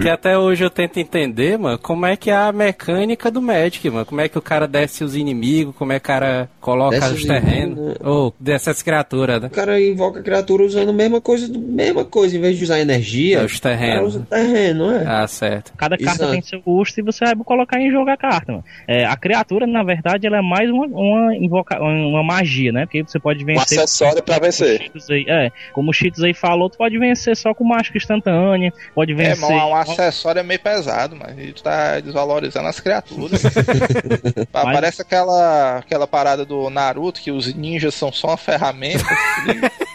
Que 0.00 0.08
até 0.08 0.38
hoje 0.38 0.64
eu 0.64 0.70
tento 0.70 0.98
entender, 0.98 1.58
mano, 1.58 1.78
como 1.78 2.06
é 2.06 2.16
que 2.16 2.30
é 2.30 2.34
a 2.36 2.52
mecânica 2.52 3.30
do 3.30 3.42
Magic, 3.42 3.88
mano. 3.90 4.06
Como 4.06 4.20
é 4.20 4.28
que 4.28 4.38
o 4.38 4.42
cara 4.42 4.66
desce 4.66 5.02
os 5.04 5.14
inimigos, 5.16 5.74
como 5.76 5.92
é 5.92 5.98
que 5.98 6.04
o 6.04 6.06
cara 6.06 6.48
coloca 6.60 6.98
Desce 6.98 7.12
os 7.14 7.20
os 7.20 7.26
terrenos. 7.26 7.76
inimigos, 7.78 7.96
Ou 8.06 8.34
desce 8.40 8.70
as 8.70 8.82
criaturas, 8.82 9.40
né? 9.42 9.48
O 9.48 9.50
cara 9.50 9.80
invoca 9.80 10.20
a 10.20 10.22
criatura 10.22 10.64
usando 10.64 10.90
a 10.90 10.92
mesma 10.92 11.20
coisa, 11.20 11.46
mesma 11.58 12.04
coisa, 12.04 12.36
em 12.36 12.40
vez 12.40 12.56
de 12.58 12.64
usar 12.64 12.80
energia, 12.80 13.38
É, 13.40 13.44
os 13.44 13.58
terrenos. 13.60 13.94
o 13.94 13.96
cara 13.96 14.06
usa 14.06 14.26
terreno, 14.30 14.90
é? 14.92 15.04
Ah, 15.06 15.26
certo. 15.26 15.72
Cada 15.76 15.96
carta 15.98 16.22
Exato. 16.22 16.32
tem 16.32 16.42
seu 16.42 16.60
custo 16.62 17.00
e 17.00 17.02
você 17.02 17.24
vai 17.24 17.36
colocar 17.36 17.80
em 17.80 17.90
jogo 17.90 18.10
a 18.10 18.16
carta. 18.16 18.52
mano. 18.52 18.64
É, 18.86 19.04
a 19.04 19.16
criatura, 19.16 19.66
na 19.66 19.82
verdade, 19.82 20.26
ela 20.26 20.38
é 20.38 20.42
mais 20.42 20.70
uma, 20.70 20.86
uma, 20.86 21.34
invoca, 21.36 21.78
uma 21.80 22.22
magia, 22.22 22.72
né? 22.72 22.86
Porque 22.86 23.02
você 23.02 23.18
pode 23.18 23.42
Um 23.42 23.46
vencer. 23.46 23.78
acessório 23.78 24.22
pra 24.22 24.38
vencer. 24.38 24.90
Aí, 25.10 25.24
é, 25.28 25.50
como 25.72 25.90
o 25.90 25.92
Cheetos 25.94 26.22
aí 26.22 26.34
falou, 26.34 26.68
tu 26.70 26.78
pode 26.78 26.98
vencer 26.98 27.36
só 27.36 27.52
com 27.54 27.64
mágica 27.64 27.96
instantânea, 27.98 28.72
pode 28.94 29.12
É, 29.12 29.14
vencer. 29.14 29.48
mas 29.48 29.65
um, 29.66 29.74
acessório 29.74 30.40
é 30.40 30.42
meio 30.42 30.60
pesado, 30.60 31.16
mas 31.16 31.36
tu 31.54 31.62
tá 31.62 32.00
desvalorizando 32.00 32.68
as 32.68 32.80
criaturas. 32.80 33.42
Mas- 34.52 34.74
Parece 34.76 35.02
aquela, 35.02 35.78
aquela 35.78 36.06
parada 36.06 36.44
do 36.44 36.68
Naruto 36.70 37.20
que 37.20 37.30
os 37.30 37.52
ninjas 37.54 37.94
são 37.94 38.10
só 38.12 38.28
uma 38.28 38.36
ferramenta. 38.36 39.04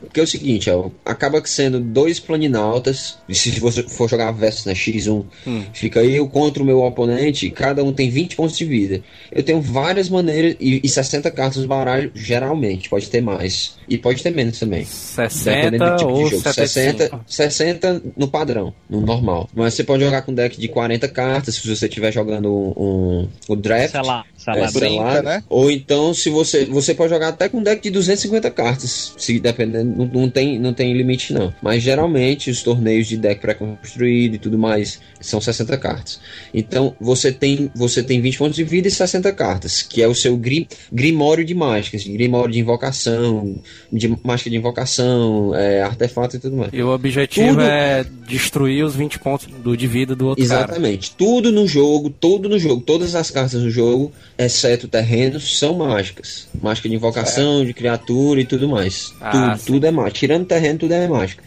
Porque 0.00 0.20
é 0.20 0.22
o 0.22 0.26
seguinte, 0.26 0.70
ó, 0.70 0.90
acaba 1.04 1.42
sendo 1.44 1.80
dois 1.80 2.18
planinautas, 2.18 3.18
e 3.28 3.34
se 3.34 3.58
você 3.60 3.82
for 3.82 4.08
jogar 4.08 4.32
versus 4.32 4.64
na 4.64 4.72
X1, 4.72 5.24
fica 5.72 6.02
eu 6.02 6.28
contra 6.28 6.62
o 6.62 6.66
meu 6.66 6.82
oponente, 6.82 7.50
cada 7.50 7.82
um 7.82 7.92
tem 7.92 8.10
20 8.10 8.36
pontos 8.36 8.56
de 8.56 8.64
vida. 8.64 9.02
Eu 9.30 9.42
tenho 9.42 9.60
várias 9.60 10.08
maneiras, 10.08 10.56
e, 10.60 10.80
e 10.82 10.88
60 10.88 11.30
cartas 11.30 11.62
no 11.62 11.68
baralho, 11.68 12.10
geralmente, 12.14 12.88
pode 12.88 13.08
ter 13.08 13.20
mais. 13.20 13.76
E 13.88 13.96
pode 13.96 14.22
ter 14.22 14.30
menos 14.30 14.58
também. 14.58 14.84
60 14.84 16.06
ou 16.06 16.28
60, 16.28 16.52
75. 16.52 17.24
60 17.26 18.02
no 18.16 18.28
padrão, 18.28 18.74
no 18.88 19.00
normal. 19.00 19.48
Mas 19.54 19.74
você 19.74 19.84
pode 19.84 20.04
jogar 20.04 20.22
com 20.22 20.34
deck 20.34 20.58
de 20.58 20.68
40 20.68 21.08
cartas, 21.08 21.54
se 21.54 21.68
você 21.68 21.86
estiver 21.86 22.12
jogando 22.12 22.52
um, 22.52 22.72
um, 22.76 23.28
o 23.48 23.56
draft. 23.56 23.92
Sei 23.92 24.02
lá, 24.02 24.24
sei 24.54 24.98
É, 24.98 25.22
né? 25.22 25.42
Ou 25.48 25.70
então, 25.70 26.14
se 26.14 26.30
você 26.30 26.64
você 26.64 26.94
pode 26.94 27.10
jogar 27.10 27.28
até 27.28 27.48
com 27.48 27.58
um 27.58 27.62
deck 27.62 27.82
de 27.82 27.90
250 27.90 28.50
cartas, 28.50 29.14
se 29.16 29.38
dependendo, 29.40 29.94
não 29.96 30.06
não, 30.06 30.30
tem, 30.30 30.58
não 30.58 30.72
tem 30.72 30.92
limite, 30.92 31.32
não. 31.32 31.52
Mas 31.62 31.82
geralmente 31.82 32.50
os 32.50 32.62
torneios 32.62 33.06
de 33.06 33.16
deck 33.16 33.40
pré-construído 33.40 34.36
e 34.36 34.38
tudo 34.38 34.58
mais 34.58 35.00
são 35.20 35.40
60 35.40 35.76
cartas. 35.78 36.20
Então 36.52 36.94
você 37.00 37.32
tem, 37.32 37.70
você 37.74 38.02
tem 38.02 38.20
20 38.20 38.38
pontos 38.38 38.56
de 38.56 38.64
vida 38.64 38.88
e 38.88 38.90
60 38.90 39.32
cartas, 39.32 39.82
que 39.82 40.02
é 40.02 40.08
o 40.08 40.14
seu 40.14 40.36
grim, 40.36 40.66
grimório 40.92 41.44
de 41.44 41.54
mágicas, 41.54 42.04
grimório 42.04 42.52
de 42.52 42.60
invocação, 42.60 43.58
de 43.92 44.08
mágica 44.22 44.50
de 44.50 44.56
invocação, 44.56 45.54
é, 45.54 45.82
artefato 45.82 46.36
e 46.36 46.38
tudo 46.38 46.56
mais. 46.56 46.70
E 46.72 46.82
o 46.82 46.88
objetivo 46.88 47.48
Tudo- 47.48 47.62
é 47.62 48.04
destruir 48.26 48.84
os 48.84 48.94
20 48.94 49.18
pontos 49.18 49.46
do, 49.46 49.76
de 49.76 49.86
vida 49.86 50.14
do 50.14 50.26
outro 50.26 50.46
cara. 50.46 50.60
Exatamente. 50.64 51.12
Tudo 51.16 51.52
no 51.52 51.66
jogo, 51.66 52.10
tudo 52.10 52.48
no 52.48 52.58
jogo, 52.58 52.80
todas 52.82 53.14
as 53.14 53.30
cartas 53.30 53.62
do 53.62 53.70
jogo, 53.70 54.12
exceto 54.38 54.88
terrenos, 54.88 55.58
são 55.58 55.74
mágicas. 55.74 56.48
Mágica 56.60 56.88
de 56.88 56.94
invocação, 56.94 57.64
de 57.64 57.72
criatura 57.72 58.40
e 58.40 58.44
tudo 58.44 58.68
mais. 58.68 59.14
Ah, 59.20 59.56
tudo, 59.56 59.66
tudo 59.66 59.86
é 59.86 59.90
mágica. 59.90 60.18
Tirando 60.18 60.46
terreno, 60.46 60.78
tudo 60.78 60.92
é 60.92 61.08
mágica. 61.08 61.42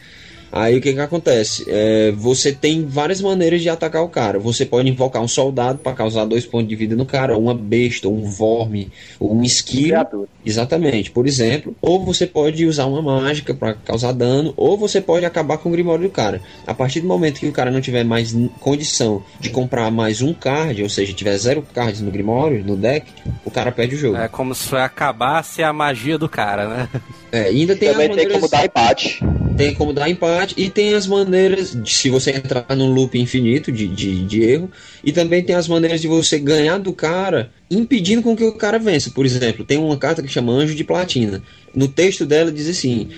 Aí 0.52 0.78
o 0.78 0.82
que 0.82 0.93
que 0.93 1.00
acontece? 1.00 1.66
É, 1.68 2.12
você 2.12 2.52
tem 2.52 2.86
várias 2.86 3.22
maneiras 3.22 3.62
de 3.62 3.70
atacar 3.70 4.04
o 4.04 4.10
cara. 4.10 4.39
Você 4.39 4.66
pode 4.66 4.89
invocar 4.89 5.22
um 5.22 5.28
soldado 5.28 5.80
para 5.80 5.93
causar 5.93 6.26
dois 6.26 6.45
pontos 6.45 6.68
de 6.68 6.76
vida 6.76 6.95
no 6.95 7.06
cara, 7.06 7.36
ou 7.36 7.43
uma 7.43 7.54
besta, 7.54 8.08
ou 8.08 8.16
um 8.16 8.30
verme, 8.30 8.91
ou 9.20 9.36
um 9.36 9.43
esquilo. 9.43 10.28
Exatamente, 10.45 11.12
por 11.12 11.28
exemplo. 11.28 11.76
Ou 11.82 12.04
você 12.04 12.26
pode 12.26 12.66
usar 12.66 12.86
uma 12.86 13.02
mágica 13.02 13.54
para 13.54 13.74
causar 13.74 14.12
dano, 14.12 14.54
ou 14.58 14.78
você 14.78 15.00
pode 15.00 15.26
acabar 15.26 15.58
com 15.58 15.70
o 15.70 15.72
grimório 15.72 16.04
do 16.06 16.10
cara. 16.10 16.41
A 16.66 16.74
partir 16.74 17.02
do 17.02 17.08
momento 17.08 17.39
que 17.39 17.47
o 17.47 17.52
cara 17.52 17.70
não 17.70 17.82
tiver 17.82 18.04
mais 18.04 18.36
condição 18.60 19.24
de 19.39 19.50
comprar 19.50 19.91
mais 19.91 20.22
um 20.22 20.34
card, 20.34 20.82
ou 20.82 20.89
seja, 20.89 21.14
tiver 21.14 21.38
zero 21.38 21.62
cards 21.74 22.02
no 22.02 22.12
grimório, 22.12 22.64
no 22.64 22.76
deck, 22.76 23.12
o 23.45 23.52
cara 23.52 23.72
perde 23.72 23.95
o 23.95 23.97
jogo. 23.97 24.18
É 24.18 24.28
como 24.28 24.56
se 24.56 24.76
acabasse 24.76 25.62
a 25.62 25.72
magia 25.72 26.18
do 26.18 26.28
cara, 26.28 26.68
né? 26.68 26.89
É, 27.32 27.41
ainda 27.41 27.75
tem 27.75 27.89
Também 27.91 28.09
as 28.09 28.15
tem 28.15 28.27
maneiras, 28.27 28.34
como 28.34 28.47
dar 28.49 28.65
empate. 28.65 29.19
tem 29.55 29.73
como 29.75 29.93
dar 29.93 30.09
empate 30.09 30.55
e 30.57 30.69
tem 30.69 30.93
as 30.95 31.05
maneiras 31.05 31.75
de 31.75 31.93
se 31.93 32.09
você 32.09 32.32
entrar 32.32 32.65
num 32.75 32.91
loop 32.91 33.19
infinito 33.19 33.71
de, 33.71 33.88
de, 33.88 34.25
de 34.25 34.41
erro 34.41 34.71
e 35.03 35.11
também 35.11 35.43
tem 35.43 35.55
as 35.55 35.67
maneiras 35.67 36.01
de 36.01 36.07
você 36.07 36.39
ganhar 36.39 36.77
do 36.80 36.91
cara 36.93 37.51
impedindo 37.69 38.21
com 38.23 38.36
que 38.36 38.43
o 38.43 38.53
cara 38.53 38.80
vença. 38.80 39.11
Por 39.11 39.25
exemplo, 39.25 39.63
tem 39.63 39.77
uma 39.77 39.97
carta 39.97 40.23
que 40.23 40.27
chama 40.27 40.53
Anjo 40.53 40.73
de 40.73 40.84
Platina. 40.84 41.43
No 41.75 41.88
texto 41.88 42.25
dela 42.25 42.51
diz 42.51 42.67
assim: 42.67 43.09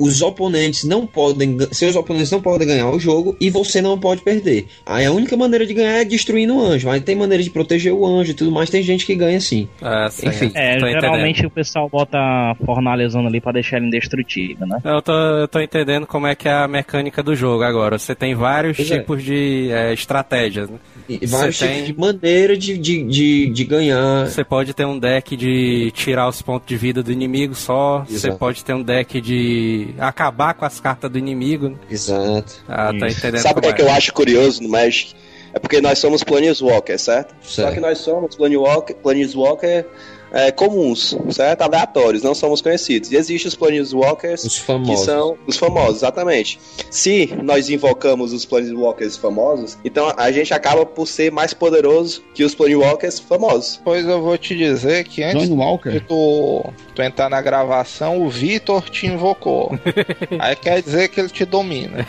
os 0.00 0.22
oponentes 0.22 0.84
não 0.84 1.06
podem, 1.06 1.58
seus 1.72 1.94
oponentes 1.96 2.30
não 2.30 2.40
podem 2.40 2.66
ganhar 2.66 2.90
o 2.90 2.98
jogo 2.98 3.36
e 3.40 3.50
você 3.50 3.80
não 3.82 3.98
pode 3.98 4.22
perder. 4.22 4.66
Aí 4.86 5.04
a 5.04 5.12
única 5.12 5.36
maneira 5.36 5.66
de 5.66 5.74
ganhar 5.74 5.98
é 6.00 6.04
destruindo 6.04 6.56
o 6.56 6.60
anjo, 6.64 6.88
mas 6.88 7.02
tem 7.02 7.14
maneira 7.14 7.42
de 7.42 7.50
proteger 7.50 7.92
o 7.92 8.06
anjo 8.06 8.30
e 8.30 8.34
tudo 8.34 8.50
mais, 8.50 8.70
tem 8.70 8.82
gente 8.82 9.04
que 9.06 9.14
ganha 9.14 9.36
assim. 9.38 9.68
É, 9.82 10.08
sim, 10.10 10.28
Enfim. 10.28 10.50
É, 10.54 10.78
tô 10.78 10.86
geralmente 10.88 11.44
o 11.46 11.50
pessoal 11.50 11.88
bota 11.88 12.16
a 12.18 12.54
fornalhazona 12.64 13.28
ali 13.28 13.40
pra 13.40 13.52
deixar 13.52 13.76
ela 13.76 13.86
indestrutível, 13.86 14.66
né? 14.66 14.78
Eu 14.84 15.02
tô, 15.02 15.12
eu 15.12 15.48
tô 15.48 15.60
entendendo 15.60 16.06
como 16.06 16.26
é 16.26 16.34
que 16.34 16.48
é 16.48 16.52
a 16.52 16.66
mecânica 16.68 17.22
do 17.22 17.34
jogo 17.34 17.62
agora. 17.62 17.98
Você 17.98 18.14
tem 18.14 18.34
vários 18.34 18.76
Pois 18.76 18.90
é. 18.90 18.98
tipos 18.98 19.22
de 19.22 19.70
é, 19.70 19.92
estratégias. 19.92 20.68
Né? 20.70 20.78
E 21.08 21.26
vários 21.26 21.56
Você 21.56 21.66
tipos 21.66 21.82
tem- 21.82 21.84
de 21.92 21.98
maneira 21.98 22.56
de, 22.56 22.78
de, 22.78 23.02
de, 23.04 23.46
de 23.50 23.64
ganhar. 23.64 24.26
Você 24.26 24.44
pode 24.44 24.72
ter 24.72 24.84
um 24.86 24.98
deck 24.98 25.36
de 25.36 25.90
tirar 25.92 26.28
os 26.28 26.40
pontos 26.40 26.66
de 26.68 26.76
vida 26.76 27.02
do 27.02 27.10
inimigo 27.12 27.54
só. 27.54 28.04
Você 28.08 28.28
Exato. 28.28 28.38
pode 28.38 28.64
ter 28.64 28.74
um 28.74 28.82
deck 28.82 29.20
de 29.20 29.88
acabar 29.98 30.54
com 30.54 30.64
as 30.64 30.80
cartas 30.80 31.10
do 31.10 31.18
inimigo. 31.18 31.70
né? 31.70 31.76
Exato. 31.90 32.62
Ah, 32.68 32.92
tá 32.98 33.08
entendendo 33.08 33.38
Sabe 33.42 33.58
o 33.58 33.62
que, 33.62 33.68
é 33.68 33.72
que 33.72 33.82
eu 33.82 33.90
acho 33.90 34.12
curioso 34.12 34.62
no 34.62 34.68
Magic? 34.68 35.14
É 35.52 35.58
porque 35.58 35.80
nós 35.80 35.98
somos 35.98 36.22
Planeswalker, 36.22 36.98
certo? 36.98 37.34
Só 37.40 37.62
Certo. 37.62 37.74
que 37.74 37.80
nós 37.80 37.98
somos 37.98 38.36
Planeswalker, 38.36 38.96
Planeswalker 38.96 39.86
é, 40.32 40.50
comuns, 40.50 41.16
certo? 41.30 41.62
Aleatórios, 41.62 42.22
não 42.22 42.34
somos 42.34 42.60
conhecidos. 42.60 43.10
E 43.10 43.16
existem 43.16 43.48
os 43.48 43.54
Planeswalkers 43.54 44.44
Os 44.44 44.58
que 44.58 44.64
famosos. 44.64 45.04
são 45.04 45.36
os 45.46 45.56
famosos, 45.56 45.96
exatamente. 45.96 46.58
Se 46.90 47.34
nós 47.42 47.68
invocamos 47.68 48.32
os 48.32 48.44
Planeswalkers 48.44 49.16
famosos, 49.16 49.78
então 49.84 50.12
a 50.16 50.30
gente 50.30 50.52
acaba 50.54 50.84
por 50.86 51.06
ser 51.06 51.30
mais 51.30 51.52
poderoso 51.54 52.22
que 52.34 52.44
os 52.44 52.54
Planeswalkers 52.54 53.18
famosos. 53.18 53.80
Pois 53.84 54.06
eu 54.06 54.22
vou 54.22 54.36
te 54.38 54.56
dizer 54.56 55.04
que 55.04 55.22
antes 55.22 55.48
de 55.48 56.00
tu, 56.00 56.64
tu 56.94 57.02
entrar 57.02 57.28
na 57.28 57.40
gravação, 57.40 58.22
o 58.22 58.28
Vitor 58.28 58.88
te 58.88 59.06
invocou. 59.06 59.78
Aí 60.38 60.56
quer 60.56 60.82
dizer 60.82 61.08
que 61.08 61.20
ele 61.20 61.28
te 61.28 61.44
domina. 61.44 62.06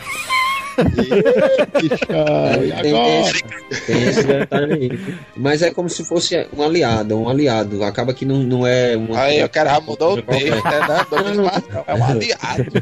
Tem 3.86 4.08
esse, 4.08 4.24
detalhe 4.24 4.74
aí. 4.74 4.90
Mas 5.36 5.62
é 5.62 5.70
como 5.70 5.88
se 5.88 6.04
fosse 6.04 6.46
um 6.56 6.62
aliado, 6.62 7.18
um 7.18 7.28
aliado. 7.28 7.82
Acaba 7.84 8.14
que 8.14 8.24
não, 8.24 8.38
não 8.38 8.66
é 8.66 8.96
um. 8.96 9.14
Aí 9.14 9.42
o 9.42 9.48
cara 9.48 9.70
já 9.70 9.80
mudou 9.80 10.14
o 10.14 10.22
texto, 10.22 10.62
né? 10.62 10.62
É 11.86 11.94
um 11.94 12.04
aliado. 12.04 12.72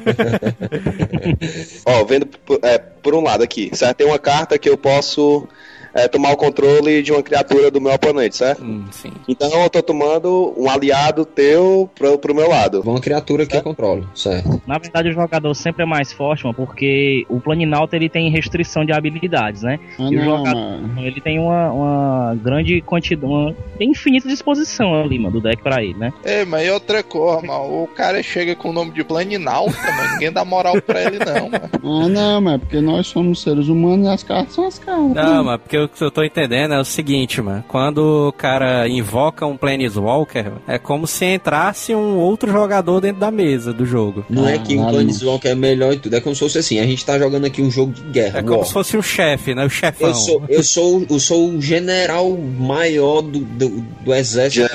Ó, 1.87 2.05
vendo 2.05 2.27
por, 2.27 2.59
é, 2.63 2.79
por 2.79 3.15
um 3.15 3.23
lado 3.23 3.43
aqui, 3.43 3.71
certo? 3.75 3.99
Tem 3.99 4.07
uma 4.07 4.19
carta 4.19 4.59
que 4.59 4.69
eu 4.69 4.77
posso 4.77 5.49
é, 5.95 6.09
tomar 6.09 6.33
o 6.33 6.37
controle 6.37 7.03
de 7.03 7.13
uma 7.13 7.23
criatura 7.23 7.71
do 7.71 7.81
meu 7.81 7.93
oponente, 7.93 8.37
certo? 8.37 8.63
Hum, 8.63 8.85
sim. 8.91 9.13
Então 9.29 9.51
eu 9.63 9.69
tô 9.71 9.83
tomando 9.83 10.55
um 10.57 10.69
aliado 10.71 11.25
teu 11.25 11.89
pro, 11.95 12.19
pro 12.19 12.35
meu 12.35 12.49
lado. 12.49 12.81
Uma 12.85 13.01
criatura 13.01 13.47
que 13.47 13.57
eu 13.57 13.63
controlo, 13.63 14.09
certo? 14.15 14.61
Na 14.67 14.79
verdade, 14.79 15.09
o 15.09 15.13
jogador 15.13 15.55
sempre 15.55 15.83
é 15.83 15.87
mais 15.87 16.13
forte, 16.13 16.45
mano, 16.45 16.55
porque 16.55 17.25
o 17.29 17.41
Planinauta 17.41 17.97
ele 17.97 18.09
tem 18.09 18.31
restrição 18.31 18.85
de 18.85 18.93
habilidades, 18.93 19.63
né? 19.63 19.79
Ah, 19.99 20.03
E 20.11 20.17
o 20.17 20.25
não, 20.25 20.37
jogador- 20.39 20.55
mano. 20.61 21.01
Ele 21.01 21.21
tem 21.21 21.39
uma, 21.39 21.71
uma 21.73 22.35
grande 22.43 22.81
quantidade, 22.83 23.27
uma 23.33 23.55
tem 23.79 23.91
infinita 23.91 24.29
disposição 24.29 24.95
ali, 24.95 25.19
mano, 25.19 25.33
do 25.33 25.41
deck 25.41 25.63
pra 25.63 25.83
ele, 25.83 25.95
né? 25.95 26.13
Ei, 26.25 26.45
mas 26.45 26.67
e 26.67 26.71
outra 26.71 27.03
coisa, 27.03 27.41
mano, 27.47 27.83
o 27.85 27.87
cara 27.89 28.23
chega 28.23 28.55
com 28.55 28.71
o 28.71 28.73
nome 28.73 28.93
de 28.93 29.03
Planinalta, 29.05 29.77
mano, 29.93 30.13
ninguém 30.13 30.33
dá 30.33 30.45
moral 30.45 30.81
pra 30.83 31.03
ele 31.03 31.19
não, 31.19 31.49
mano. 31.51 31.71
Ah, 32.05 32.09
não, 32.09 32.41
mas 32.41 32.55
é 32.55 32.59
porque 32.59 32.81
nós 32.81 33.07
somos 33.07 33.43
seres 33.43 33.69
humanos 33.69 34.07
e 34.07 34.11
as 34.11 34.23
cartas 34.23 34.55
são 34.55 34.67
as 34.67 34.79
cartas. 34.79 35.15
Não, 35.15 35.45
mas 35.45 35.61
porque 35.61 35.77
o 35.85 35.89
que 35.89 36.03
eu 36.03 36.11
tô 36.11 36.23
entendendo 36.23 36.75
é 36.75 36.81
o 36.81 36.85
seguinte, 36.85 37.41
mano. 37.41 37.65
Quando 37.69 38.29
o 38.29 38.33
cara 38.33 38.89
invoca 38.89 39.47
um 39.47 39.57
Planeswalker, 39.57 40.53
é 40.67 40.79
como 40.79 41.07
se 41.07 41.25
entrasse 41.25 41.95
um 41.95 42.17
outro 42.17 42.51
jogador 42.51 43.01
dentro 43.01 43.21
da 43.21 43.31
mesa 43.31 43.73
do 43.73 43.85
jogo. 43.85 44.25
Não 44.29 44.47
é 44.49 44.55
Ah, 44.55 44.59
que 44.59 44.75
o 44.77 44.81
não. 44.83 44.91
Planeswalker 44.91 45.51
é 45.51 45.55
melhor 45.55 45.93
e 45.95 45.99
tudo. 45.99 46.15
É 46.17 46.21
como 46.21 46.35
se 46.35 46.41
fosse 46.41 46.59
assim: 46.59 46.79
a 46.81 46.87
gente 46.87 47.05
tá 47.05 47.19
jogando 47.19 47.45
aqui 47.47 47.63
um 47.63 47.71
jogo 47.71 47.93
de 47.93 48.03
guerra. 48.03 48.39
É 48.39 48.43
como 48.43 48.59
war. 48.59 48.67
se 48.67 48.73
fosse 48.73 48.97
um 48.97 49.03
chefe, 49.03 49.55
né? 49.55 49.65
O 49.65 49.71
chefão. 49.71 50.09
Eu 50.09 50.15
sou, 50.15 50.43
eu, 50.49 50.63
sou, 50.63 51.07
eu 51.11 51.19
sou 51.21 51.51
o 51.51 51.61
general 51.61 52.31
maior 52.37 53.23
do, 53.23 53.41
do, 53.41 53.69
do 54.05 54.15
exército. 54.15 54.69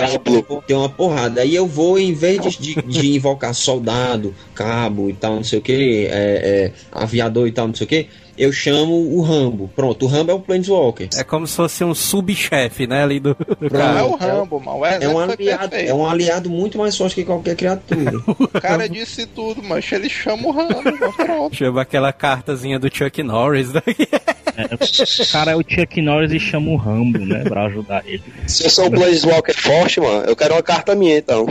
Tem 0.68 0.76
uma 0.76 0.90
porrada. 0.90 1.42
Aí 1.42 1.56
eu 1.56 1.68
vou, 1.68 1.98
em 2.00 2.14
vez 2.14 2.42
de, 2.42 2.76
de, 2.76 2.82
de 2.82 3.16
invocar 3.16 3.54
soldado, 3.54 4.34
cabo 4.54 5.10
e 5.10 5.14
tal, 5.14 5.36
não 5.36 5.44
sei 5.44 5.60
o 5.60 5.62
que, 5.62 6.08
é, 6.10 6.12
é, 6.12 6.72
aviador 6.92 7.48
e 7.48 7.52
tal, 7.52 7.68
não 7.68 7.76
sei 7.76 7.86
o 7.86 7.88
que, 7.88 8.08
eu 8.38 8.52
chamo 8.52 8.94
o 9.18 9.22
Rambo. 9.22 9.70
Pronto, 9.76 10.06
o 10.06 10.08
Rambo 10.08 10.32
é 10.32 10.34
o 10.36 10.40
Planeswalker. 10.40 11.10
É 11.18 11.24
como 11.24 11.46
se 11.48 11.56
fosse 11.56 11.84
um 11.84 11.94
subchefe, 11.94 12.86
né? 12.88 13.04
Ali 13.04 13.20
do. 13.20 13.36
Não 13.60 13.68
é 13.68 13.70
cara. 13.70 14.06
o 14.06 14.16
Rambo, 14.16 14.60
mano, 14.60 14.80
o 14.80 14.86
É 14.86 14.90
exército 14.98 15.14
um, 15.16 15.20
aliado, 15.20 15.70
perfeito. 15.70 15.90
é 15.90 15.94
um 15.94 16.08
aliado 16.08 16.50
muito 16.50 16.78
mais 16.78 16.98
forte 16.98 17.16
que 17.16 17.24
qualquer 17.26 17.56
criatura. 17.56 18.12
O 18.28 18.48
cara 18.62 18.88
disse 18.90 19.26
tudo, 19.26 19.62
mas 19.64 19.90
ele 19.92 20.10
chama 20.10 20.48
o 20.48 20.52
Rambo, 20.52 21.14
pronto. 21.16 21.56
Chama 21.56 21.82
aquela 21.82 22.12
cartazinha 22.12 22.78
do 22.80 22.94
Chuck 22.94 23.22
Norris. 23.24 23.70
O 24.58 25.32
cara 25.32 25.52
é 25.52 25.56
o 25.56 25.64
Chuck 25.68 26.02
Norris 26.02 26.32
e 26.32 26.40
chama 26.40 26.72
o 26.72 26.76
Rambo, 26.76 27.20
né? 27.20 27.44
Pra 27.44 27.66
ajudar 27.66 28.04
ele. 28.06 28.24
Se 28.48 28.66
eu 28.66 28.70
sou 28.70 28.86
um 28.86 28.92
Planeswalker 28.92 29.56
forte, 29.56 30.00
mano, 30.00 30.26
eu 30.26 30.36
quero 30.36 30.54
uma 30.54 30.64
carta 30.64 30.96
minha, 30.96 31.18
então. 31.18 31.46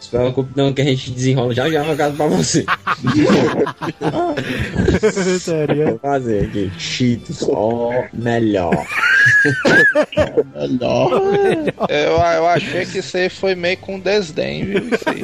Se 0.00 0.08
preocupe 0.10 0.50
não 0.56 0.72
que 0.72 0.82
a 0.82 0.84
gente 0.84 1.10
desenrola 1.10 1.54
já 1.54 1.70
já 1.70 1.82
uma 1.82 1.96
casa 1.96 2.16
pra 2.16 2.26
você. 2.26 2.64
Vou 5.86 5.98
fazer 5.98 6.46
aqui. 6.46 6.70
Cheetos, 6.78 7.42
ó, 7.48 7.90
melhor. 8.12 8.86
Melhor. 10.54 11.10
Eu, 11.88 12.12
eu 12.12 12.46
achei 12.48 12.84
que 12.86 12.98
isso 12.98 13.16
aí 13.16 13.28
foi 13.28 13.54
meio 13.54 13.78
com 13.78 13.98
desdém, 13.98 14.64
viu? 14.64 14.82
Isso 14.88 15.08
aí. 15.08 15.22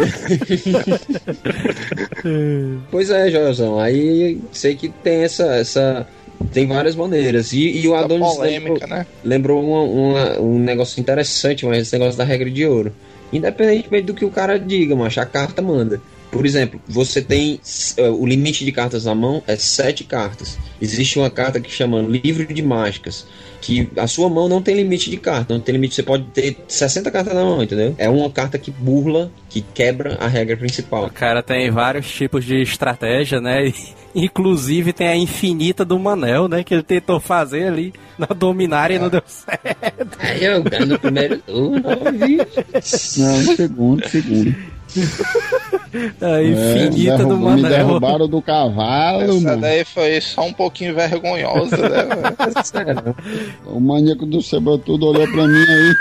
Pois 2.91 3.11
é, 3.11 3.31
Joelzão. 3.31 3.79
Aí 3.79 4.41
sei 4.53 4.75
que 4.77 4.89
tem 4.89 5.25
essa. 5.25 5.45
essa 5.57 6.07
tem 6.53 6.67
várias 6.67 6.95
maneiras. 6.97 7.53
E, 7.53 7.81
e 7.81 7.89
o 7.89 7.95
Adonis 7.95 8.35
polêmica, 8.35 8.73
lembrou, 8.73 8.89
né? 8.89 9.07
lembrou 9.25 9.65
uma- 9.65 9.83
uma- 9.83 10.41
um 10.41 10.59
negócio 10.59 11.01
interessante, 11.01 11.65
mas 11.67 11.83
esse 11.83 11.93
negócio 11.99 12.19
da 12.19 12.25
regra 12.25 12.51
de 12.51 12.67
ouro. 12.67 12.93
Independentemente 13.33 14.05
do 14.07 14.15
que 14.15 14.25
o 14.25 14.31
cara 14.31 14.59
diga, 14.59 14.97
mas 14.97 15.17
a 15.17 15.25
carta 15.27 15.63
manda. 15.63 16.01
Por 16.33 16.47
exemplo, 16.47 16.81
você 16.87 17.21
tem 17.21 17.61
eh, 17.97 18.09
o 18.09 18.25
limite 18.25 18.65
de 18.65 18.71
cartas 18.73 19.05
na 19.05 19.15
mão 19.15 19.43
é 19.47 19.57
sete 19.57 20.05
cartas. 20.05 20.59
Existe 20.81 21.19
uma 21.19 21.31
carta 21.31 21.61
que 21.61 21.71
chama 21.71 22.01
livro 22.01 22.47
de 22.53 22.63
mágicas, 22.63 23.27
que 23.61 23.89
a 23.97 24.07
sua 24.07 24.29
mão 24.29 24.49
não 24.49 24.63
tem 24.63 24.75
limite 24.75 25.11
de 25.11 25.17
carta, 25.17 25.55
não 25.55 25.61
tem 25.61 25.75
limite, 25.75 25.95
você 25.95 26.03
pode 26.03 26.25
ter 26.25 26.57
60 26.67 27.11
cartas 27.11 27.35
na 27.35 27.45
mão, 27.45 27.63
entendeu? 27.63 27.95
É 27.99 28.09
uma 28.09 28.31
carta 28.31 28.59
que 28.59 28.71
burla, 28.71 29.31
que 29.49 29.61
quebra 29.61 30.17
a 30.21 30.27
regra 30.27 30.57
principal. 30.57 31.05
O 31.05 31.13
cara 31.13 31.43
tem 31.43 31.71
vários 31.71 32.11
tipos 32.11 32.45
de 32.45 32.61
estratégia, 32.61 33.41
né? 33.41 33.73
E, 34.13 34.25
inclusive 34.25 34.93
tem 34.93 35.07
a 35.07 35.15
infinita 35.15 35.85
do 35.85 35.97
Manel, 35.97 36.49
né? 36.49 36.65
Que 36.65 36.75
ele 36.75 36.83
tentou 36.83 37.21
fazer 37.21 37.69
ali 37.69 37.93
na 38.19 38.27
Dominária 38.27 38.97
e 38.97 38.99
não 38.99 39.09
deu 39.09 39.23
certo. 39.25 40.19
Aí 40.19 40.45
eu 40.45 40.63
ganho 40.65 40.87
no 40.87 40.99
primeiro 40.99 41.39
turno? 41.39 41.81
Não, 41.81 43.57
segundo, 43.57 44.09
segundo. 44.09 44.53
A 46.21 46.41
É, 46.41 46.45
infinita 46.45 47.19
do 47.19 47.29
derrub- 47.37 47.55
me 47.57 47.63
derrubaram 47.63 48.29
do 48.29 48.41
cavalo, 48.43 49.23
Essa 49.23 49.41
mano. 49.41 49.61
daí 49.61 49.85
foi 49.85 50.21
só 50.21 50.47
um 50.47 50.53
pouquinho 50.53 50.95
vergonhosa, 50.95 51.77
né? 51.77 52.05
mano? 52.95 53.17
O 53.67 53.81
maníaco 53.81 54.27
do 54.27 54.41
Sebatudo 54.43 55.07
olhou 55.09 55.27
pra 55.29 55.47
mim 55.47 55.65
aí. 55.69 55.95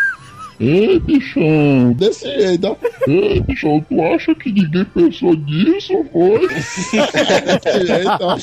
Ei, 0.62 1.00
bichão! 1.00 1.94
Desse 1.94 2.26
jeito, 2.38 2.68
ó. 2.68 2.76
Ei, 3.08 3.40
bichão, 3.40 3.80
tu 3.88 4.02
acha 4.04 4.36
que 4.36 4.52
ninguém 4.52 4.84
pensou 4.94 5.34
nisso, 5.34 5.94
foi? 6.12 6.48
Desse 6.52 7.88
jeito, 7.88 8.18
ó. 8.20 8.34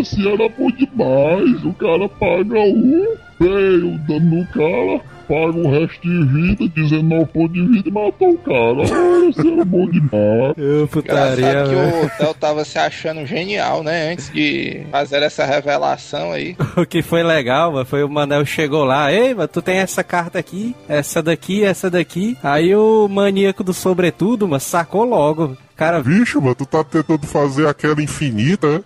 Assim 0.00 0.26
era 0.32 0.48
bom 0.48 0.70
demais. 0.70 1.62
O 1.64 1.74
cara 1.74 2.08
paga 2.08 2.58
um, 2.60 3.04
veio 3.38 3.94
o 3.94 3.98
dano 3.98 4.36
no 4.38 4.46
cara, 4.46 5.00
paga 5.28 5.58
o 5.58 5.70
resto 5.70 6.00
de 6.00 6.24
vida, 6.24 6.68
19 6.74 7.26
pontos 7.26 7.52
de 7.52 7.66
vida 7.66 7.88
e 7.88 7.92
matou 7.92 8.30
o 8.30 8.38
cara. 8.38 8.78
Olha, 8.78 9.28
isso 9.28 9.40
era 9.40 9.64
bom 9.64 9.88
demais. 9.90 10.54
Ô, 10.82 10.88
putaria, 10.88 11.64
que 11.64 12.06
o 12.06 12.10
Theo 12.18 12.34
tava 12.34 12.64
se 12.64 12.78
achando 12.78 13.26
genial, 13.26 13.82
né? 13.82 14.12
Antes 14.12 14.32
de 14.32 14.86
fazer 14.90 15.22
essa 15.22 15.44
revelação 15.44 16.32
aí. 16.32 16.56
O 16.78 16.86
que 16.86 17.02
foi 17.02 17.24
legal, 17.24 17.72
mano, 17.72 17.84
foi 17.84 18.04
o 18.04 18.08
Manel 18.08 18.46
chegou 18.46 18.84
lá, 18.84 19.12
ei, 19.12 19.34
mano, 19.34 19.48
tu 19.48 19.60
tem 19.60 19.78
essa 19.78 20.04
carta 20.04 20.38
aqui, 20.38 20.76
essa 20.88 21.20
daqui, 21.20 21.64
essa 21.64 21.90
daqui. 21.90 22.36
Aí 22.42 22.74
o 22.74 23.08
maníaco 23.08 23.64
do 23.64 23.74
sobretudo, 23.74 24.46
mano, 24.46 24.60
sacou 24.60 25.04
logo. 25.04 25.56
Cara, 25.78 26.02
Bicho, 26.02 26.40
mano, 26.42 26.56
tu 26.56 26.66
tá 26.66 26.82
tentando 26.82 27.24
fazer 27.24 27.68
aquela 27.68 28.02
infinita, 28.02 28.66
né? 28.66 28.80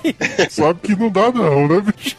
Sabe 0.48 0.80
que 0.82 0.96
não 0.96 1.10
dá 1.10 1.30
não, 1.30 1.68
né, 1.68 1.82
bicho? 1.82 2.16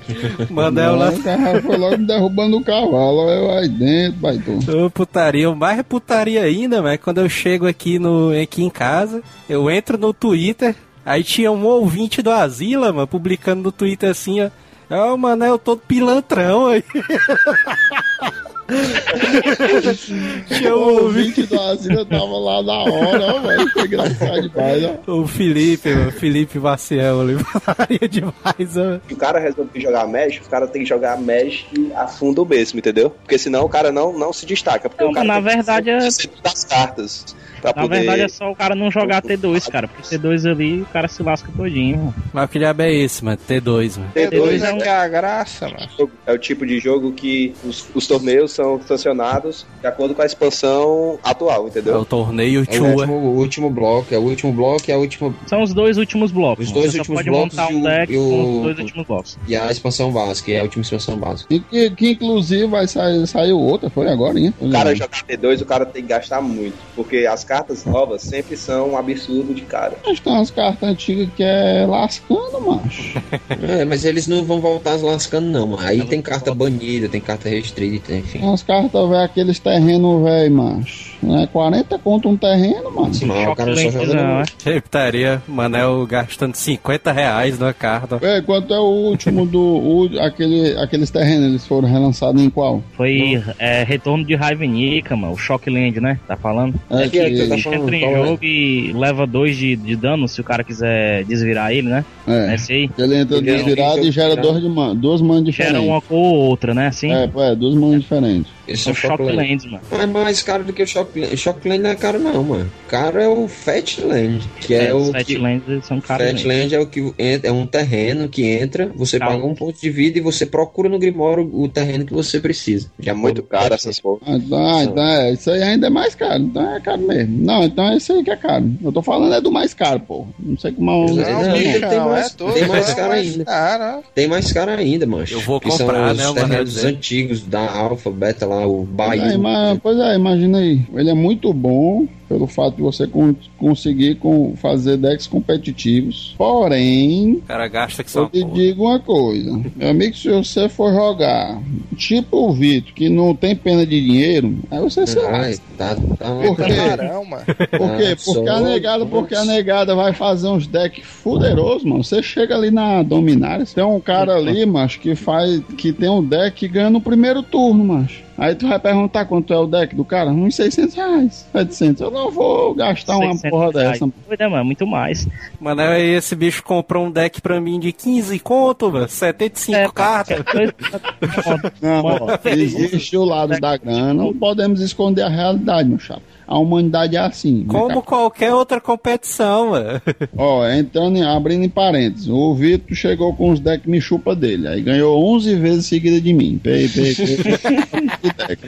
Manel 0.50 0.96
lá. 0.96 1.10
O 1.10 1.22
cara 1.22 1.60
foi 1.60 1.76
logo 1.76 1.98
me 1.98 2.06
derrubando 2.06 2.56
o 2.56 2.64
cavalo. 2.64 3.28
Eu 3.28 3.50
aí 3.50 3.68
dentro, 3.68 4.20
baitão. 4.20 4.58
Ô, 4.86 4.88
putaria, 4.88 5.50
o 5.50 5.54
mais 5.54 5.82
putaria 5.82 6.44
ainda, 6.44 6.80
mas 6.80 6.98
quando 6.98 7.18
eu 7.18 7.28
chego 7.28 7.66
aqui, 7.66 7.98
no, 7.98 8.32
aqui 8.42 8.64
em 8.64 8.70
casa, 8.70 9.22
eu 9.46 9.70
entro 9.70 9.98
no 9.98 10.14
Twitter, 10.14 10.74
aí 11.04 11.22
tinha 11.22 11.52
um 11.52 11.66
ouvinte 11.66 12.22
do 12.22 12.30
Asila, 12.30 12.90
mano, 12.90 13.06
publicando 13.06 13.62
no 13.62 13.70
Twitter 13.70 14.08
assim, 14.08 14.40
ó. 14.40 14.50
Ó, 14.90 15.14
o 15.14 15.18
Manel 15.18 15.58
todo 15.58 15.82
pilantrão 15.86 16.68
aí. 16.68 16.82
tinha 20.48 20.76
um 20.76 20.78
O 20.78 21.02
ouvinte. 21.04 21.42
do 21.44 21.60
asilo 21.60 22.04
tava 22.04 22.24
lá 22.38 22.62
na 22.62 22.72
hora, 22.84 23.34
ó, 23.34 23.40
velho. 23.40 23.68
Foi 23.70 23.84
engraçado 23.86 24.48
demais, 24.48 24.84
ó. 25.06 25.12
O 25.12 25.26
Felipe, 25.26 25.94
mano, 25.94 26.12
Felipe 26.12 26.58
Maciel 26.58 27.20
ali, 27.78 28.08
demais, 28.08 28.76
ó. 28.76 29.00
Se 29.08 29.14
o 29.14 29.16
cara 29.16 29.38
resolver 29.38 29.80
jogar 29.80 30.06
Magic, 30.06 30.44
o 30.46 30.50
cara 30.50 30.66
tem 30.66 30.82
que 30.82 30.88
jogar 30.88 31.16
Magic 31.18 31.92
a 31.94 32.06
fundo 32.06 32.44
mesmo, 32.44 32.78
entendeu? 32.78 33.10
Porque 33.10 33.38
senão 33.38 33.64
o 33.64 33.68
cara 33.68 33.90
não, 33.90 34.12
não 34.16 34.32
se 34.32 34.44
destaca. 34.46 34.88
Porque 34.88 35.02
Não, 35.04 35.10
o 35.10 35.14
cara 35.14 35.26
na 35.26 35.34
tem 35.34 35.42
que 35.44 35.50
verdade 35.56 35.90
é- 35.90 35.98
das 36.42 36.64
cartas. 36.64 37.36
Pra 37.60 37.72
Na 37.74 37.82
poder... 37.82 37.98
verdade 37.98 38.22
é 38.22 38.28
só 38.28 38.50
o 38.50 38.54
cara 38.56 38.74
não 38.74 38.90
jogar 38.90 39.22
T2, 39.22 39.70
cara. 39.70 39.88
Porque 39.88 40.16
T2 40.16 40.50
ali 40.50 40.82
o 40.82 40.86
cara 40.86 41.08
se 41.08 41.22
lasca 41.22 41.50
todinho. 41.56 41.96
mano. 41.98 42.14
Mas 42.32 42.50
que 42.50 42.58
diabo 42.58 42.82
é 42.82 42.92
esse, 42.94 43.24
mano? 43.24 43.38
T2, 43.48 43.98
mano. 43.98 44.12
T2 44.14 44.30
T2 44.30 44.62
é, 44.62 44.84
é 44.84 44.88
é 44.88 44.90
a 44.90 45.08
graça, 45.08 45.68
mano. 45.68 46.10
é 46.26 46.32
o 46.32 46.38
tipo 46.38 46.66
de 46.66 46.78
jogo 46.78 47.12
que 47.12 47.54
os, 47.64 47.86
os 47.94 48.06
torneios 48.06 48.52
são 48.52 48.80
sancionados 48.86 49.66
de 49.80 49.86
acordo 49.86 50.14
com 50.14 50.22
a 50.22 50.26
expansão 50.26 51.18
atual, 51.22 51.64
É 51.64 51.68
entendeu? 51.68 51.96
o 52.00 52.04
torneio 52.04 52.64
É 52.70 52.78
o 52.80 52.84
último, 52.84 53.14
o 53.14 53.36
último 53.38 53.70
bloco, 53.70 54.14
é 54.14 54.18
o 54.18 54.22
último 54.22 54.52
bloco 54.52 54.82
e 54.88 54.92
a 54.92 54.98
última. 54.98 55.34
São 55.46 55.62
os 55.62 55.72
dois 55.74 55.98
últimos 55.98 56.30
blocos. 56.30 56.66
Os 56.66 56.72
dois 56.72 56.92
Você 56.92 56.98
últimos 56.98 57.18
só 57.18 57.24
pode 57.24 57.30
blocos 57.30 57.56
montar 57.56 57.72
e 57.72 57.74
um 57.76 57.80
o- 57.80 57.84
deck 57.84 58.12
e 58.12 58.16
o- 58.16 58.28
com 58.28 58.56
os 58.58 58.62
dois 58.64 58.78
últimos 58.78 59.06
blocos. 59.06 59.38
E 59.46 59.56
a 59.56 59.70
expansão 59.70 60.12
básica, 60.12 60.52
é 60.52 60.60
a 60.60 60.62
última 60.62 60.82
expansão 60.82 61.16
básica. 61.16 61.52
E 61.54 61.60
que, 61.60 61.90
que 61.90 62.10
inclusive 62.12 62.66
vai 62.66 62.86
sair, 62.86 63.26
saiu 63.26 63.58
outra, 63.58 63.90
foi 63.90 64.08
agora, 64.08 64.38
hein? 64.38 64.52
O 64.60 64.70
cara 64.70 64.94
jogar 64.94 65.24
T2, 65.24 65.60
o 65.62 65.66
cara 65.66 65.84
tem 65.86 66.02
que 66.02 66.08
gastar 66.08 66.40
muito. 66.40 66.76
Porque 66.96 67.26
as 67.26 67.44
cartas 67.48 67.86
novas 67.86 68.20
sempre 68.20 68.58
são 68.58 68.90
um 68.90 68.98
absurdo 68.98 69.54
de 69.54 69.62
cara. 69.62 69.96
Acho 70.04 70.16
que 70.16 70.22
tem 70.22 70.32
umas 70.34 70.50
cartas 70.50 70.86
antigas 70.86 71.30
que 71.34 71.42
é 71.42 71.86
lascando, 71.86 72.60
macho. 72.60 73.18
É, 73.60 73.84
mas 73.84 74.04
eles 74.04 74.26
não 74.26 74.44
vão 74.44 74.60
voltar 74.60 74.98
se 74.98 75.04
lascando, 75.04 75.48
não. 75.48 75.66
mano. 75.68 75.82
Aí 75.86 76.04
tem 76.04 76.20
carta 76.20 76.54
banida, 76.54 77.08
tem 77.08 77.20
carta 77.20 77.48
restrita, 77.48 78.14
enfim. 78.14 78.40
Tem 78.40 78.48
umas 78.48 78.62
cartas, 78.62 79.08
velho, 79.08 79.22
aqueles 79.22 79.58
terrenos, 79.58 80.22
velho, 80.22 80.54
macho. 80.54 81.07
Não 81.22 81.38
é 81.40 81.46
40 81.46 81.98
conto 81.98 82.28
um 82.28 82.36
terreno, 82.36 82.90
mano. 82.94 83.12
Sim, 83.12 83.26
mas 83.26 83.48
o 83.48 83.54
cara 83.54 83.76
só 83.76 83.90
joga 83.90 84.14
não, 84.14 84.40
é? 84.40 84.44
Que 84.58 84.80
putaria, 84.80 85.42
Manel 85.46 86.06
gastando 86.06 86.54
50 86.54 87.12
reais 87.12 87.58
numa 87.58 87.72
carta. 87.72 88.16
Véi, 88.18 88.42
quanto 88.42 88.72
é 88.72 88.78
o 88.78 88.84
último 88.84 89.46
do. 89.46 89.58
O, 89.60 90.10
aquele, 90.20 90.76
aqueles 90.78 91.10
terrenos, 91.10 91.46
eles 91.46 91.66
foram 91.66 91.88
relançados 91.88 92.40
em 92.42 92.50
qual? 92.50 92.82
Foi 92.96 93.42
é, 93.58 93.82
retorno 93.84 94.24
de 94.24 94.34
Ravnica, 94.34 95.16
mano. 95.16 95.32
O 95.34 95.36
Shockland, 95.36 96.00
né? 96.00 96.18
Tá 96.26 96.36
falando? 96.36 96.74
É 96.90 97.08
que 97.08 97.18
é 97.18 97.30
que 97.30 97.46
tá 97.48 97.58
falando, 97.58 97.82
entra 97.82 97.96
em 97.96 98.00
qual 98.00 98.12
é? 98.12 98.26
jogo 98.26 98.44
e 98.44 98.92
leva 98.92 99.26
dois 99.26 99.56
de, 99.56 99.76
de 99.76 99.96
dano 99.96 100.28
se 100.28 100.40
o 100.40 100.44
cara 100.44 100.62
quiser 100.62 101.24
desvirar 101.24 101.72
ele, 101.72 101.88
né? 101.88 102.04
É. 102.26 102.54
Esse 102.54 102.72
aí. 102.72 102.90
Ele 102.98 103.16
entra 103.16 103.38
Ele 103.38 103.50
é 103.50 103.54
um 103.54 103.56
desvirado 103.56 103.98
e 104.00 104.10
gera 104.10 104.28
desvirado. 104.36 104.42
dois 104.42 104.62
de 104.62 104.68
man, 104.68 104.96
duas 104.96 105.20
mãos 105.20 105.38
Gera 105.38 105.50
diferentes. 105.50 105.88
uma 105.88 106.02
ou 106.10 106.34
outra, 106.34 106.74
né? 106.74 106.88
Assim. 106.88 107.12
É, 107.12 107.30
é, 107.36 107.54
duas 107.54 107.74
mãos 107.74 108.00
diferentes. 108.00 108.57
Esse 108.68 108.84
São 108.84 108.90
é 108.90 108.92
o 108.92 108.96
Shockland. 108.96 109.32
Shocklands, 109.32 109.64
mano. 109.66 110.02
É 110.02 110.06
mais 110.06 110.42
caro 110.42 110.64
do 110.64 110.72
que 110.72 110.82
o 110.82 110.86
Shockland. 110.86 111.36
Shockland 111.36 111.82
não 111.82 111.90
é 111.90 111.94
caro, 111.94 112.18
não, 112.18 112.42
mano. 112.44 112.70
Caro 112.88 113.18
é 113.20 113.28
o 113.28 113.48
Fatland, 113.48 114.48
que 114.60 114.74
é, 114.74 114.86
É, 114.88 114.94
o. 114.94 114.98
os 114.98 115.10
que... 115.24 115.34
Fatlands 115.34 115.62
eles 115.68 115.86
são 115.86 116.00
caros. 116.00 116.26
Fatland 116.26 116.74
é 116.74 116.80
o 116.80 116.86
que 116.86 117.12
entra- 117.18 117.48
é 117.48 117.52
um 117.52 117.66
terreno 117.66 118.28
que 118.28 118.44
entra, 118.44 118.90
você 118.94 119.18
Calma. 119.18 119.36
paga 119.36 119.46
um 119.46 119.54
ponto 119.54 119.80
de 119.80 119.90
vida 119.90 120.18
e 120.18 120.20
você 120.20 120.44
procura 120.46 120.88
no 120.88 120.98
Grimório 120.98 121.48
o 121.52 121.68
terreno 121.68 122.04
que 122.04 122.12
você 122.12 122.40
precisa. 122.40 122.90
É 123.04 123.12
muito 123.12 123.42
caro 123.42 123.74
essas 123.74 123.98
porra. 124.00 124.20
Ah, 124.26 124.84
então, 124.84 124.98
é, 125.06 125.32
isso 125.32 125.50
aí 125.50 125.62
ainda 125.62 125.86
é 125.86 125.90
mais 125.90 126.14
caro. 126.14 126.42
Então 126.42 126.74
é 126.76 126.80
caro 126.80 127.00
mesmo. 127.02 127.44
Não, 127.44 127.64
então 127.64 127.88
é 127.88 127.96
isso 127.96 128.12
aí 128.12 128.22
que 128.24 128.30
é 128.30 128.36
caro. 128.36 128.70
Eu 128.82 128.92
tô 128.92 129.02
falando 129.02 129.34
é 129.34 129.40
do 129.40 129.50
mais 129.50 129.72
caro, 129.74 130.00
pô. 130.00 130.26
Não 130.38 130.58
sei 130.58 130.72
como 130.72 130.90
é 130.90 130.94
o. 130.94 131.06
Não, 131.06 131.14
Não, 131.14 131.52
tem 131.88 132.00
mais- 132.00 132.34
é 132.34 132.52
tem 132.52 132.66
mais 132.68 132.88
é 132.90 132.94
caro 132.94 133.12
ainda. 133.12 133.44
caro. 133.44 134.02
Tem 134.14 134.28
mais 134.28 134.52
caro 134.52 134.70
ainda, 134.72 135.06
mancho. 135.06 135.34
Eu 135.34 135.40
vou 135.40 135.60
Que 135.60 135.70
são 135.70 135.86
comprar, 135.86 136.12
os 136.12 136.18
né, 136.18 136.32
terrenos 136.34 136.84
antigos 136.84 137.42
da 137.42 137.60
Alpha, 137.70 138.10
Beta 138.10 138.46
lá, 138.46 138.57
o 138.66 138.86
Pois 138.96 139.10
é, 139.12 139.16
Bahia. 139.18 139.34
ima- 139.34 139.80
pois 139.82 139.98
é, 139.98 140.14
imagina 140.16 140.58
aí. 140.58 140.80
Ele 140.94 141.10
é 141.10 141.14
muito 141.14 141.52
bom 141.52 142.06
pelo 142.28 142.46
fato 142.46 142.76
de 142.76 142.82
você 142.82 143.06
con- 143.06 143.34
conseguir 143.56 144.16
com, 144.16 144.54
fazer 144.56 144.98
decks 144.98 145.26
competitivos. 145.26 146.34
Porém, 146.36 147.34
O 147.34 147.40
cara 147.42 147.66
gasta 147.68 148.04
que 148.04 148.10
só 148.10 148.22
eu 148.24 148.28
te 148.28 148.44
digo 148.44 148.84
uma 148.84 148.98
coisa. 148.98 149.58
Meu 149.74 149.88
amigo, 149.88 150.14
se 150.14 150.28
você 150.28 150.68
for 150.68 150.92
jogar 150.92 151.58
tipo 151.96 152.36
o 152.48 152.52
Vitor, 152.52 152.92
que 152.92 153.08
não 153.08 153.34
tem 153.34 153.56
pena 153.56 153.86
de 153.86 153.98
dinheiro, 154.00 154.58
aí 154.70 154.78
você 154.80 155.06
se 155.06 155.18
lasca. 155.18 155.62
tá, 155.78 155.94
tá 156.18 156.30
Por 156.34 156.56
quê? 156.56 156.74
Camarão, 156.74 157.24
mano. 157.24 157.44
Por 157.46 157.96
quê? 157.96 158.12
Ah, 158.12 158.16
Porque 158.24 158.48
a 158.50 158.60
negada, 158.60 159.06
porque 159.06 159.34
a 159.34 159.44
negada 159.46 159.94
vai 159.94 160.12
fazer 160.12 160.48
uns 160.48 160.66
decks 160.66 161.04
fuderosos, 161.06 161.84
mano. 161.84 162.04
Você 162.04 162.22
chega 162.22 162.54
ali 162.54 162.70
na 162.70 163.02
Dominária, 163.02 163.64
tem 163.64 163.82
um 163.84 164.00
cara 164.00 164.34
ali, 164.36 164.66
macho, 164.66 165.00
que 165.00 165.14
faz. 165.14 165.62
que 165.78 165.92
tem 165.92 166.10
um 166.10 166.22
deck 166.22 166.56
que 166.58 166.68
ganha 166.68 166.90
no 166.90 167.00
primeiro 167.00 167.42
turno, 167.42 167.84
macho. 167.84 168.27
Aí 168.38 168.54
tu 168.54 168.68
vai 168.68 168.78
perguntar 168.78 169.24
quanto 169.24 169.52
é 169.52 169.58
o 169.58 169.66
deck 169.66 169.96
do 169.96 170.04
cara? 170.04 170.30
Uns 170.30 170.54
600 170.54 170.94
reais, 170.94 171.46
700. 171.52 172.00
Eu 172.02 172.10
não 172.12 172.30
vou 172.30 172.72
gastar 172.72 173.16
uma 173.16 173.32
600 173.32 173.50
porra 173.50 173.70
reais. 173.72 173.98
dessa. 173.98 174.12
Pois 174.26 174.38
é, 174.40 174.46
mano, 174.48 174.64
muito 174.64 174.86
mais. 174.86 175.26
Manel, 175.60 175.90
aí 175.90 176.10
esse 176.14 176.36
bicho 176.36 176.62
comprou 176.62 177.06
um 177.06 177.10
deck 177.10 177.40
pra 177.42 177.60
mim 177.60 177.80
de 177.80 177.92
15 177.92 178.38
conto, 178.38 178.92
mano. 178.92 179.08
75 179.08 179.76
É, 179.76 179.88
cartas. 179.90 180.38
Não, 181.82 182.02
Mano, 182.02 182.26
ó, 182.30 182.48
existe 182.48 183.16
o 183.16 183.24
lado 183.24 183.58
da 183.58 183.76
grana, 183.76 184.14
não 184.14 184.32
podemos 184.32 184.80
esconder 184.80 185.22
a 185.22 185.28
realidade, 185.28 185.88
meu 185.88 185.98
chapa. 185.98 186.22
A 186.48 186.58
humanidade 186.58 187.14
é 187.14 187.20
assim. 187.20 187.62
Como 187.68 188.02
qualquer 188.02 188.54
outra 188.54 188.80
competição, 188.80 189.70
mano. 189.70 190.00
Ó, 190.34 190.66
entrando 190.66 191.18
em, 191.18 191.22
abrindo 191.22 191.62
em 191.64 191.68
parênteses, 191.68 192.26
o 192.26 192.54
Vitor 192.54 192.96
chegou 192.96 193.34
com 193.34 193.50
os 193.50 193.60
decks 193.60 193.86
me 193.86 194.00
chupa 194.00 194.34
dele, 194.34 194.66
aí 194.66 194.80
ganhou 194.80 195.22
11 195.34 195.54
vezes 195.56 195.84
seguida 195.86 196.18
de 196.18 196.32
mim. 196.32 196.58
Pei, 196.62 196.88
pei, 196.88 197.14
pei. 197.14 198.58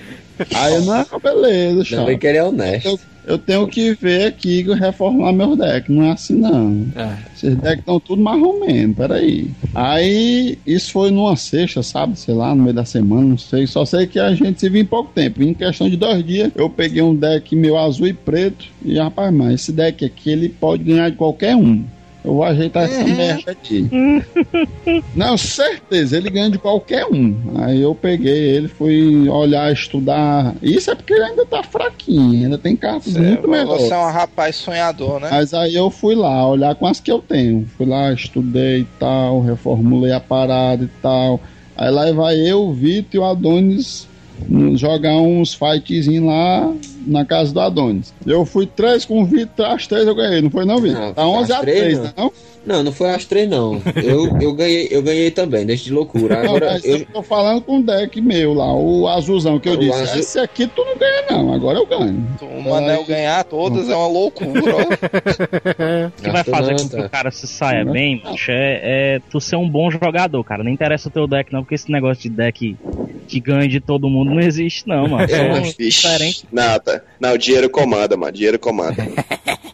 Aí 0.55 0.85
não, 0.85 1.21
beleza, 1.21 1.71
Ainda 1.71 1.85
chapa. 1.85 2.05
bem 2.05 2.19
que 2.19 2.27
ele 2.27 2.39
é 2.39 2.45
honesto. 2.45 2.89
Eu, 2.89 3.01
eu 3.31 3.39
tenho 3.39 3.67
que 3.69 3.93
ver 3.95 4.27
aqui 4.27 4.61
e 4.61 4.75
reformar 4.75 5.33
meus 5.33 5.57
decks, 5.57 5.95
não 5.95 6.05
é 6.05 6.11
assim 6.13 6.35
não. 6.35 6.87
É. 6.97 7.17
Esses 7.35 7.55
decks 7.57 7.79
estão 7.79 8.01
tudo 8.01 8.21
marromeno, 8.21 8.95
peraí. 8.95 9.49
Aí, 9.75 10.59
isso 10.67 10.91
foi 10.91 11.11
numa 11.11 11.37
sexta, 11.37 11.83
sabe? 11.83 12.19
Sei 12.19 12.35
lá, 12.35 12.55
no 12.55 12.65
meio 12.65 12.75
da 12.75 12.85
semana, 12.85 13.23
não 13.23 13.39
sei. 13.39 13.67
Só 13.67 13.85
sei 13.85 14.07
que 14.07 14.19
a 14.19 14.35
gente 14.35 14.59
se 14.59 14.69
viu 14.69 14.83
em 14.83 14.87
pouco 14.87 15.13
tempo. 15.15 15.43
Em 15.43 15.55
questão 15.55 15.89
de 15.89 15.97
dois 15.97 16.25
dias, 16.25 16.51
eu 16.57 16.69
peguei 16.69 17.03
um 17.03 17.15
deck 17.15 17.55
meu 17.55 17.79
azul 17.79 18.09
e 18.09 18.13
preto. 18.13 18.67
E 18.85 18.99
rapaz, 18.99 19.33
mas 19.33 19.55
esse 19.55 19.73
deck 19.73 20.05
aqui, 20.05 20.31
ele 20.31 20.49
pode 20.49 20.83
ganhar 20.83 21.09
de 21.11 21.17
qualquer 21.17 21.55
um. 21.55 21.85
Eu 22.23 22.35
vou 22.35 22.45
ajeitar 22.45 22.85
essa 22.85 23.03
merda 23.03 23.51
aqui. 23.53 23.89
Não, 25.15 25.37
certeza, 25.39 26.17
ele 26.17 26.29
ganha 26.31 26.51
de 26.51 26.59
qualquer 26.59 27.07
um. 27.07 27.35
Aí 27.57 27.81
eu 27.81 27.95
peguei 27.95 28.39
ele, 28.51 28.69
fui 28.69 29.29
olhar, 29.29 29.73
estudar. 29.73 30.55
Isso 30.63 30.91
é 30.91 30.95
porque 30.95 31.15
ele 31.15 31.25
ainda 31.25 31.47
tá 31.47 31.63
fraquinho, 31.63 32.45
ainda 32.45 32.59
tem 32.59 32.77
cartas 32.77 33.15
muito 33.17 33.49
melhores. 33.49 33.85
Você 33.85 33.95
é 33.95 33.99
um 33.99 34.11
rapaz 34.11 34.57
sonhador, 34.57 35.19
né? 35.21 35.29
Mas 35.31 35.55
aí 35.55 35.75
eu 35.75 35.91
fui 35.91 36.15
lá 36.15 36.47
olhar 36.49 36.75
com 36.75 36.87
as 36.87 37.01
que 37.01 37.11
eu 37.11 37.21
tenho. 37.21 37.67
Fui 37.77 37.87
lá, 37.87 38.13
estudei 38.13 38.81
e 38.81 38.87
tal, 38.99 39.41
reformulei 39.41 40.13
a 40.13 40.21
parada 40.21 40.85
e 40.85 40.89
tal. 41.01 41.41
Aí 41.77 41.91
lá 41.91 42.13
vai 42.13 42.37
eu, 42.37 42.65
o 42.65 42.75
Vitor 42.75 43.15
e 43.15 43.19
o 43.19 43.25
Adonis 43.25 44.07
no- 44.47 44.77
jogar 44.77 45.17
uns 45.19 45.55
fightzinhos 45.55 46.27
lá 46.27 46.71
na 47.07 47.25
casa 47.25 47.53
do 47.53 47.61
Adonis. 47.61 48.13
Eu 48.27 48.45
fui 48.45 48.67
três 48.67 49.05
com 49.05 49.23
o 49.23 49.25
Vitor, 49.25 49.67
as 49.67 49.87
três 49.87 50.07
eu 50.07 50.15
ganhei, 50.15 50.41
não 50.43 50.51
foi 50.51 50.65
não, 50.65 50.81
Vitor? 50.81 51.01
Não, 51.01 51.15
Tá 51.15 51.27
11 51.27 51.53
as 51.53 51.59
a 51.59 51.61
três, 51.63 51.79
3, 51.83 51.99
não. 51.99 52.13
não? 52.17 52.33
Não, 52.67 52.83
não 52.83 52.93
foi 52.93 53.09
as 53.11 53.25
três, 53.25 53.49
não. 53.49 53.81
Eu, 53.97 54.39
eu, 54.39 54.53
ganhei, 54.53 54.87
eu 54.91 55.01
ganhei 55.03 55.31
também, 55.31 55.65
deixa 55.65 55.85
de 55.85 55.93
loucura. 55.95 56.43
Não, 56.43 56.57
Agora, 56.57 56.73
mas 56.73 56.85
eu, 56.85 56.99
eu 56.99 57.07
tô 57.07 57.23
falando 57.23 57.63
com 57.63 57.79
o 57.79 57.83
deck 57.83 58.21
meu 58.21 58.53
lá, 58.53 58.75
o 58.75 59.09
azulzão 59.09 59.59
que 59.59 59.67
eu 59.67 59.73
O 59.75 59.77
disse. 59.79 60.03
azul- 60.03 60.19
Esse 60.21 60.39
aqui 60.39 60.67
tu 60.67 60.85
não 60.85 60.97
ganha 60.99 61.25
não, 61.31 61.55
agora 61.55 61.79
eu 61.79 61.87
ganho. 61.87 62.27
O 62.43 62.61
Manel 62.63 63.03
ganhar 63.07 63.43
todas 63.45 63.89
é 63.89 63.95
uma 63.97 64.07
loucura, 64.09 64.61
ó. 64.77 64.81
O 66.19 66.23
que 66.23 66.31
vai 66.31 66.45
fazer 66.45 66.73
não, 66.73 66.79
com 66.81 66.89
que 66.91 66.97
tá. 66.97 67.07
o 67.07 67.11
cara 67.11 67.31
se 67.31 67.47
saia 67.47 67.85
Não. 67.85 67.93
bem, 67.93 68.21
macho, 68.23 68.51
é, 68.51 68.81
é 68.83 69.21
tu 69.31 69.41
ser 69.41 69.57
um 69.57 69.69
bom 69.69 69.91
jogador, 69.91 70.43
cara. 70.45 70.63
Não 70.63 70.71
interessa 70.71 71.09
o 71.09 71.11
teu 71.11 71.27
deck, 71.27 71.51
não, 71.53 71.63
porque 71.63 71.75
esse 71.77 71.91
negócio 71.91 72.23
de 72.23 72.29
deck 72.29 72.77
que 73.27 73.41
ganha 73.41 73.69
de 73.69 73.81
todo 73.81 74.09
mundo 74.09 74.33
não 74.33 74.41
existe, 74.41 74.87
não, 74.87 75.09
mano. 75.09 75.25
É, 75.25 75.29
São 75.29 75.49
mas, 75.49 75.75
Vixe. 75.77 76.03
diferentes. 76.03 76.45
Não, 76.93 76.99
tá. 76.99 77.05
Não, 77.21 77.39
dinheiro 77.39 77.71
comanda, 77.71 78.17
mano. 78.17 78.33
Dinheiro 78.33 78.59
comanda. 78.59 79.07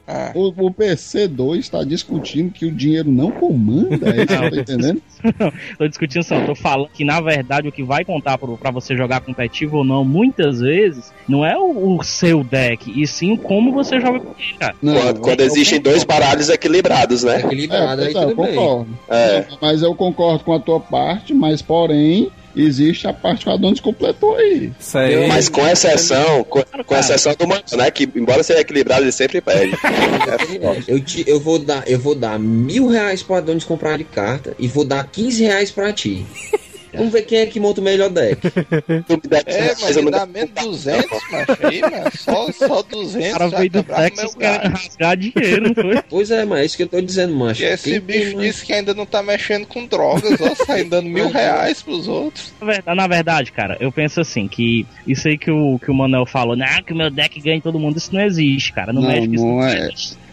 Ah, 0.06 0.32
O, 0.36 0.48
o 0.48 0.70
PC2 0.72 1.58
está 1.58 1.82
discutindo 1.82 2.52
que 2.52 2.66
o 2.66 2.70
dinheiro 2.70 3.10
não 3.10 3.30
comanda, 3.30 4.10
é 4.10 4.18
isso 4.18 4.26
que 4.26 4.32
eu 4.34 4.50
tô 4.50 4.56
entendendo? 4.56 5.02
Tô 5.78 5.88
discutindo 5.88 6.22
só, 6.22 6.40
tô 6.44 6.54
falando 6.54 6.88
que 6.92 7.04
na 7.04 7.20
verdade 7.20 7.68
o 7.68 7.72
que 7.72 7.82
vai 7.82 8.04
contar 8.04 8.38
pra 8.38 8.70
você 8.70 8.96
jogar 8.96 9.20
competitivo 9.20 9.78
ou 9.78 9.84
não, 9.84 10.04
muitas 10.04 10.60
vezes, 10.60 11.12
não 11.28 11.44
é 11.44 11.56
o, 11.56 11.96
o 11.96 12.04
seu 12.04 12.44
deck, 12.44 12.92
e 12.94 13.06
sim 13.06 13.32
o 13.32 13.38
como 13.38 13.72
você 13.72 13.98
joga 13.98 14.20
com 14.20 14.34
ele, 14.38 14.58
cara. 14.58 14.74
Não, 14.80 14.94
quando 14.94 15.36
quando 15.36 15.40
existem 15.40 15.80
dois 15.80 16.04
baralhos 16.04 16.48
equilibrados, 16.48 17.22
né? 17.22 17.40
equilibrado, 17.40 18.02
É, 18.02 18.06
aí 18.06 18.14
é, 18.14 18.24
eu 18.24 18.34
concordo. 18.34 18.98
É. 19.08 19.44
Mas 19.60 19.82
eu 19.82 19.94
concordo 19.94 20.44
com 20.44 20.54
a 20.54 20.60
tua 20.60 20.80
parte, 20.80 21.34
mas 21.34 21.60
porém, 21.60 22.30
existe 22.56 23.06
a 23.06 23.12
parte 23.12 23.44
que 23.44 23.50
o 23.50 23.52
Adonis 23.52 23.80
completou 23.80 24.36
aí. 24.36 24.72
Isso 24.78 24.98
aí. 24.98 25.26
Mas 25.28 25.48
com 25.48 25.66
exceção, 25.66 26.42
com, 26.44 26.62
com 26.62 26.96
exceção 26.96 27.34
do 27.34 27.46
Mano, 27.46 27.62
né? 27.76 27.90
Que 27.90 28.08
embora 28.16 28.42
seja 28.42 28.60
equilibrado, 28.60 29.02
ele 29.02 29.12
sempre 29.12 29.40
perde. 29.40 29.76
É. 30.36 30.82
Eu, 30.88 31.00
te, 31.00 31.24
eu, 31.26 31.38
vou 31.38 31.58
dar, 31.58 31.86
eu 31.86 31.98
vou 31.98 32.14
dar 32.14 32.38
mil 32.38 32.88
reais 32.88 33.22
pro 33.22 33.34
Adonis 33.36 33.64
comprar 33.64 33.96
de 33.98 34.04
carta 34.04 34.54
e 34.58 34.66
vou 34.66 34.84
dar 34.84 35.04
15 35.04 35.44
reais 35.44 35.70
pra 35.70 35.92
ti. 35.92 36.24
Vamos 36.96 37.12
ver 37.12 37.22
quem 37.22 37.38
é 37.38 37.46
que 37.46 37.60
monta 37.60 37.80
o 37.80 37.84
melhor 37.84 38.10
deck. 38.10 38.40
É, 39.46 39.74
mas 39.80 39.96
me 39.96 40.02
menos- 40.02 40.10
dá 40.20 40.26
menos 40.26 40.50
200, 40.50 41.10
macho. 41.30 41.66
Aí, 41.66 41.80
mano, 41.80 42.10
só, 42.16 42.52
só 42.52 42.80
O 42.80 42.82
200 42.82 43.32
cara 43.38 43.50
já 43.50 43.58
veio 43.58 43.70
do 43.70 43.82
Texas 43.82 44.34
querendo 44.34 44.72
rasgar 44.72 45.16
dinheiro, 45.16 45.62
não 45.68 45.74
foi? 45.74 46.02
Pois 46.08 46.30
é, 46.30 46.44
mas 46.44 46.60
é 46.60 46.64
isso 46.64 46.76
que 46.76 46.82
eu 46.82 46.88
tô 46.88 47.00
dizendo, 47.00 47.34
macho. 47.34 47.62
E 47.62 47.64
esse 47.66 47.90
Quem 47.90 48.00
tem 48.00 48.20
bicho 48.20 48.36
mais- 48.36 48.46
disse 48.48 48.66
que 48.66 48.72
ainda 48.72 48.94
não 48.94 49.06
tá 49.06 49.22
mexendo 49.22 49.66
com 49.66 49.86
drogas, 49.86 50.40
ó, 50.40 50.54
saindo 50.64 50.90
dando 50.90 51.08
mil 51.08 51.28
reais 51.30 51.82
pros 51.82 52.08
outros. 52.08 52.52
Na 52.86 53.06
verdade, 53.06 53.52
cara, 53.52 53.76
eu 53.80 53.90
penso 53.92 54.20
assim, 54.20 54.48
que 54.48 54.86
isso 55.06 55.28
aí 55.28 55.38
que 55.38 55.50
o, 55.50 55.78
que 55.78 55.90
o 55.90 55.94
Manuel 55.94 56.26
falou, 56.26 56.56
não, 56.56 56.82
que 56.82 56.92
o 56.92 56.96
meu 56.96 57.10
deck 57.10 57.40
ganha 57.40 57.56
em 57.56 57.60
todo 57.60 57.78
mundo, 57.78 57.96
isso 57.98 58.14
não 58.14 58.22
existe, 58.22 58.72
cara. 58.72 58.92
No 58.92 59.00
Não, 59.00 59.08
Magic 59.08 59.34
isso 59.34 59.44
não 59.46 59.56
não 59.56 59.64
é. 59.66 59.90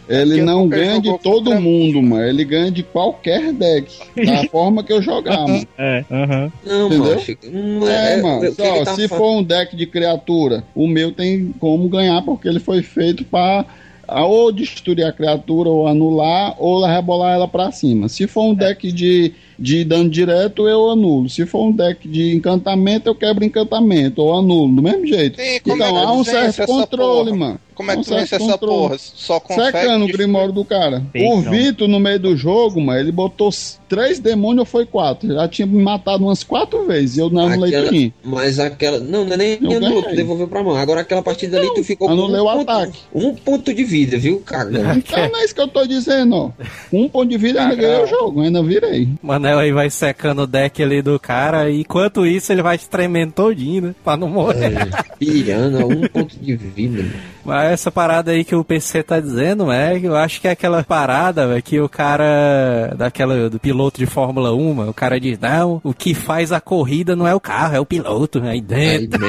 Existe. 0.10 0.34
Ele 0.34 0.42
não 0.44 0.68
ganha 0.68 1.00
de 1.02 1.18
todo 1.20 1.46
contra- 1.46 1.60
mundo, 1.60 2.02
mano. 2.02 2.24
Ele 2.26 2.44
ganha 2.44 2.72
de 2.72 2.84
qualquer 2.84 3.52
deck. 3.54 3.92
Da 4.26 4.44
forma 4.52 4.84
que 4.84 4.92
eu 4.94 5.02
jogar, 5.02 5.48
mano. 5.48 5.68
É, 5.78 6.04
aham. 6.12 6.52
Não, 6.66 6.88
Entendeu? 6.88 7.16
macho. 7.16 7.38
Não 7.52 7.88
É, 7.88 8.14
é, 8.14 8.22
mano. 8.22 8.54
Só, 8.54 8.84
tá 8.84 8.96
se 8.96 9.08
for 9.08 9.32
um 9.38 9.44
deck 9.44 9.76
de 9.76 9.86
criatura, 9.86 10.64
o 10.76 10.88
meu 10.88 11.12
tem 11.12 11.54
como 11.60 11.88
ganhar, 11.90 12.22
porque 12.24 12.48
ele 12.48 12.60
foi 12.60 12.82
feito 12.82 13.24
pra 13.24 13.66
ah, 14.06 14.26
ou 14.26 14.52
destruir 14.52 15.06
a 15.06 15.14
criatura, 15.14 15.70
ou 15.70 15.88
anular, 15.88 16.56
ou 16.60 16.86
rebolar 16.86 17.36
ela 17.36 17.48
pra 17.48 17.72
cima. 17.72 18.10
Se 18.10 18.28
for 18.28 18.44
um 18.44 18.54
deck 18.54 18.92
de, 18.92 19.32
de 19.58 19.86
dano 19.86 20.10
direto, 20.10 20.68
eu 20.68 20.90
anulo. 20.92 21.30
Se 21.30 21.46
for 21.46 21.68
um 21.68 21.72
deck 21.72 22.06
de 22.08 22.36
encantamento, 22.36 23.08
eu 23.08 23.16
quebro 23.16 23.46
encantamento, 23.46 24.22
ou 24.22 24.38
anulo, 24.38 24.76
do 24.76 24.82
mesmo 24.82 25.08
jeito. 25.08 25.42
Sim, 25.42 25.56
Então 25.66 25.78
é 25.98 26.04
há 26.04 26.12
um 26.12 26.24
certo 26.24 26.66
controle, 26.66 27.30
porra? 27.32 27.40
mano. 27.40 27.60
Como 27.74 27.92
é 27.92 27.98
que 27.98 28.04
tu 28.04 28.10
vence 28.16 28.36
essa 28.36 28.58
porra? 28.58 28.96
Só 28.98 29.40
consegue... 29.40 29.78
Secando 29.78 30.06
o 30.06 30.08
Grimório 30.08 30.52
do 30.54 30.64
cara. 30.66 31.04
Feito, 31.12 31.34
o. 31.34 31.42
Vitor, 31.42 31.88
no 31.88 32.00
meio 32.00 32.20
do 32.20 32.36
jogo, 32.36 32.80
mano, 32.82 33.00
ele 33.00 33.12
botou 33.12 33.50
três 33.88 34.20
demônios 34.20 34.60
ou 34.62 34.66
foi 34.66 34.86
quatro. 34.86 35.28
Já 35.34 35.48
tinha 35.48 35.66
me 35.66 35.82
matado 35.82 36.24
umas 36.24 36.44
quatro 36.44 36.86
vezes. 36.86 37.18
E 37.18 37.20
eu 37.20 37.30
não 37.30 37.46
anulei 37.48 37.70
Aquela- 37.70 37.86
tudinho. 37.90 38.14
Mas 38.24 38.60
aquela. 38.60 39.00
Não, 39.00 39.26
não 39.26 39.34
é 39.34 39.38
nem 39.38 39.58
Eu 39.62 39.78
anulou, 39.78 40.04
tu 40.04 40.16
devolveu 40.16 40.48
pra 40.48 40.64
mão. 40.64 40.76
Agora 40.76 41.02
aquela 41.02 41.22
partida 41.22 41.58
ali 41.60 41.74
tu 41.74 41.84
ficou 41.84 42.10
anulei 42.10 42.42
um 42.42 42.46
o 42.46 42.52
ponto, 42.58 42.70
ataque. 42.70 43.00
Um 43.14 43.36
ponto 43.36 43.74
de 43.74 43.84
vida, 43.84 44.18
viu, 44.18 44.40
cara? 44.40 44.70
Então 44.96 45.30
não 45.30 45.40
é 45.40 45.46
isso 45.46 45.54
que 45.56 45.62
eu 45.62 45.68
tô 45.68 45.86
dizendo, 45.86 46.36
ó. 46.36 46.52
Um 46.92 47.08
ponto 47.10 47.30
de 47.30 47.38
vida 47.38 47.62
ainda 47.62 47.76
ganhei 47.76 48.04
o 48.04 48.08
jogo, 48.08 48.42
ainda 48.42 48.64
virei. 48.64 49.08
Manel 49.22 49.60
aí 49.60 49.72
vai 49.72 49.90
secando 49.90 50.44
o 50.44 50.48
deck 50.48 50.82
ali 50.82 51.02
do 51.02 51.20
cara, 51.20 51.70
e 51.70 51.82
enquanto 51.82 52.26
isso 52.26 52.52
ele 52.52 52.62
vai 52.62 52.78
se 52.78 52.90
tremendo 52.90 53.32
todinho, 53.34 53.82
né? 53.82 53.96
Pra 54.04 54.18
não 54.18 54.28
morrer. 54.30 54.74
Pirando, 55.20 55.88
um 55.88 56.08
ponto 56.08 56.36
de 56.40 56.56
vida. 56.56 57.04
mano. 57.04 57.12
Mas 57.46 57.74
essa 57.74 57.92
parada 57.92 58.32
aí 58.32 58.44
que 58.44 58.56
o 58.56 58.64
PC 58.64 59.04
tá 59.04 59.20
dizendo, 59.20 59.72
é, 59.72 60.00
eu 60.02 60.16
acho 60.16 60.40
que 60.40 60.48
é 60.48 60.52
aquela 60.52 60.84
parada, 60.84 61.48
velho, 61.48 61.62
que 61.62 61.80
o 61.80 61.90
cara, 61.90 62.94
daquela, 62.98 63.50
do 63.50 63.60
piloto 63.60 64.00
de 64.00 64.06
Fórmula 64.06 64.54
1, 64.54 64.74
mano, 64.74 64.92
o 64.92 64.94
cara 64.94 65.20
diz, 65.20 65.38
não, 65.40 65.82
o 65.84 65.94
que 65.94 66.14
faz 66.14 66.52
a 66.52 66.62
corrida 66.62 67.16
não 67.16 67.28
é 67.28 67.36
o 67.36 67.40
carro, 67.40 67.76
é 67.76 67.80
o 67.80 67.86
piloto, 67.86 68.42
aí 68.42 68.54
Aí 68.54 68.62
dentro, 68.62 69.20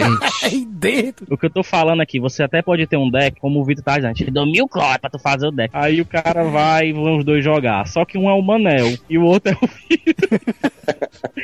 dentro. 0.84 1.26
O 1.30 1.36
que 1.36 1.46
eu 1.46 1.50
tô 1.50 1.62
falando 1.62 2.00
aqui, 2.00 2.20
você 2.20 2.42
até 2.42 2.60
pode 2.60 2.86
ter 2.86 2.96
um 2.96 3.10
deck, 3.10 3.40
como 3.40 3.60
o 3.60 3.64
Vitor 3.64 3.84
tá 3.84 3.96
dizendo, 3.96 4.14
te 4.14 4.30
dou 4.30 4.46
mil 4.46 4.68
clóis 4.68 4.98
pra 4.98 5.10
tu 5.10 5.18
fazer 5.18 5.46
o 5.46 5.50
deck. 5.50 5.70
Aí 5.72 6.00
o 6.00 6.06
cara 6.06 6.44
vai 6.44 6.88
e 6.88 6.92
vão 6.92 7.18
os 7.18 7.24
dois 7.24 7.42
jogar. 7.42 7.86
Só 7.86 8.04
que 8.04 8.18
um 8.18 8.28
é 8.28 8.32
o 8.32 8.42
Manel 8.42 8.94
e 9.08 9.16
o 9.16 9.24
outro 9.24 9.52
é 9.52 9.56
o 9.64 9.68
Vitor. 9.68 10.40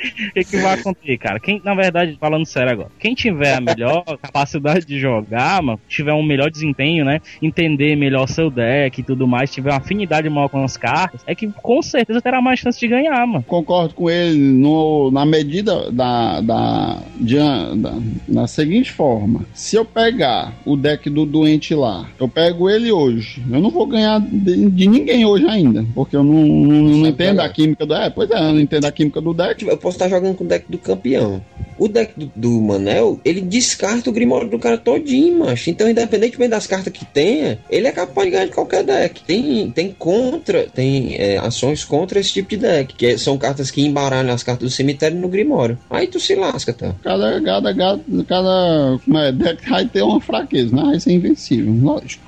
O 0.00 0.32
que, 0.32 0.44
que 0.44 0.56
vai 0.58 0.74
acontecer, 0.74 1.18
cara? 1.18 1.40
Quem, 1.40 1.60
na 1.64 1.74
verdade, 1.74 2.16
falando 2.18 2.46
sério 2.46 2.72
agora, 2.72 2.90
quem 2.98 3.14
tiver 3.14 3.54
a 3.54 3.60
melhor 3.60 4.04
capacidade 4.22 4.86
de 4.86 4.98
jogar, 4.98 5.62
mano, 5.62 5.80
tiver 5.88 6.12
um 6.12 6.22
melhor 6.22 6.50
desempenho, 6.50 7.04
né? 7.04 7.20
Entender 7.42 7.96
melhor 7.96 8.26
seu 8.26 8.50
deck 8.50 9.00
e 9.00 9.04
tudo 9.04 9.26
mais, 9.26 9.52
tiver 9.52 9.70
uma 9.70 9.78
afinidade 9.78 10.28
maior 10.28 10.48
com 10.48 10.62
as 10.62 10.76
cartas, 10.76 11.22
é 11.26 11.34
que 11.34 11.48
com 11.48 11.82
certeza 11.82 12.20
terá 12.20 12.40
mais 12.40 12.60
chance 12.60 12.78
de 12.78 12.88
ganhar, 12.88 13.26
mano. 13.26 13.44
Concordo 13.46 13.94
com 13.94 14.08
ele 14.08 14.38
no, 14.38 15.10
na 15.10 15.26
medida 15.26 15.90
da, 15.90 16.40
da, 16.40 16.98
de, 17.16 17.36
da, 17.36 17.94
da 18.28 18.46
seguinte 18.46 18.90
forma: 18.90 19.29
se 19.54 19.76
eu 19.76 19.84
pegar 19.84 20.54
o 20.64 20.76
deck 20.76 21.08
do 21.10 21.24
doente 21.24 21.74
lá, 21.74 22.08
eu 22.18 22.28
pego 22.28 22.68
ele 22.68 22.90
hoje, 22.92 23.42
eu 23.50 23.60
não 23.60 23.70
vou 23.70 23.86
ganhar 23.86 24.20
de, 24.20 24.70
de 24.70 24.88
ninguém 24.88 25.24
hoje 25.24 25.46
ainda, 25.46 25.84
porque 25.94 26.16
eu 26.16 26.22
não, 26.22 26.34
não, 26.34 26.82
não 26.82 27.06
entendo 27.08 27.36
jogar. 27.36 27.44
a 27.44 27.48
química 27.48 27.86
do. 27.86 27.94
É, 27.94 28.10
pois 28.10 28.30
é, 28.30 28.34
eu 28.34 28.52
não 28.52 28.60
entendo 28.60 28.84
a 28.84 28.92
química 28.92 29.20
do 29.20 29.34
deck. 29.34 29.66
Eu 29.66 29.76
posso 29.76 29.96
estar 29.96 30.08
jogando 30.08 30.36
com 30.36 30.44
o 30.44 30.48
deck 30.48 30.64
do 30.68 30.78
campeão. 30.78 31.42
O 31.78 31.88
deck 31.88 32.12
do, 32.14 32.30
do 32.36 32.50
Manel, 32.60 33.18
ele 33.24 33.40
descarta 33.40 34.10
o 34.10 34.12
Grimório 34.12 34.50
do 34.50 34.58
cara 34.58 34.76
todinho, 34.76 35.38
macho. 35.38 35.70
Então, 35.70 35.88
independentemente 35.88 36.50
das 36.50 36.66
cartas 36.66 36.92
que 36.92 37.06
tenha, 37.06 37.58
ele 37.70 37.86
é 37.86 37.92
capaz 37.92 38.26
de 38.26 38.32
ganhar 38.32 38.44
de 38.46 38.52
qualquer 38.52 38.84
deck. 38.84 39.22
Tem, 39.22 39.70
tem 39.70 39.94
contra, 39.98 40.64
tem 40.64 41.14
é, 41.16 41.38
ações 41.38 41.82
contra 41.82 42.20
esse 42.20 42.34
tipo 42.34 42.50
de 42.50 42.58
deck, 42.58 42.94
que 42.94 43.06
é- 43.06 43.16
são 43.18 43.38
cartas 43.38 43.70
que 43.70 43.80
embaralham 43.82 44.34
as 44.34 44.42
cartas 44.42 44.68
do 44.68 44.74
cemitério 44.74 45.16
no 45.18 45.28
Grimório. 45.28 45.78
Aí 45.88 46.06
tu 46.06 46.20
se 46.20 46.34
lasca, 46.34 46.72
tá? 46.72 46.94
Cada, 47.02 47.40
cada, 47.40 47.74
cada, 47.74 48.00
cada 48.28 48.98
como 49.20 49.26
é, 49.26 49.32
deck 49.32 49.68
vai 49.68 49.84
ter 49.86 50.02
uma 50.02 50.20
fraqueza, 50.20 50.74
né? 50.74 50.82
Vai 50.82 51.00
ser 51.00 51.12
invencível, 51.12 51.72
lógico. 51.82 52.22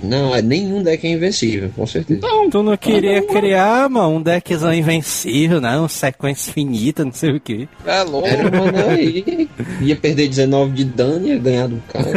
Não, 0.00 0.32
é, 0.32 0.40
nenhum 0.40 0.80
deck 0.80 1.04
é 1.04 1.10
invencível, 1.10 1.72
com 1.74 1.84
certeza. 1.84 2.20
Então, 2.20 2.48
Tu 2.48 2.62
não 2.62 2.76
queria 2.76 3.20
criar, 3.20 3.88
mano, 3.88 4.10
um 4.10 4.22
deckzão 4.22 4.72
invencível, 4.72 5.60
né? 5.60 5.78
Um 5.80 5.88
sequência 5.88 6.50
infinita, 6.50 7.04
não 7.04 7.12
sei 7.12 7.32
o 7.32 7.40
que. 7.40 7.68
É 7.84 8.02
louco, 8.04 8.28
Era 8.28 8.48
o 8.48 8.56
Manel 8.56 8.90
aí. 8.90 9.48
Ia 9.82 9.96
perder 9.96 10.28
19 10.28 10.72
de 10.72 10.84
dano 10.84 11.26
e 11.26 11.30
ia 11.30 11.38
ganhar 11.38 11.66
do 11.66 11.82
cara. 11.88 12.12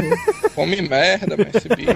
come 0.53 0.79
merda, 0.83 1.35
mas 1.35 1.55
esse 1.55 1.69
bicho. 1.69 1.95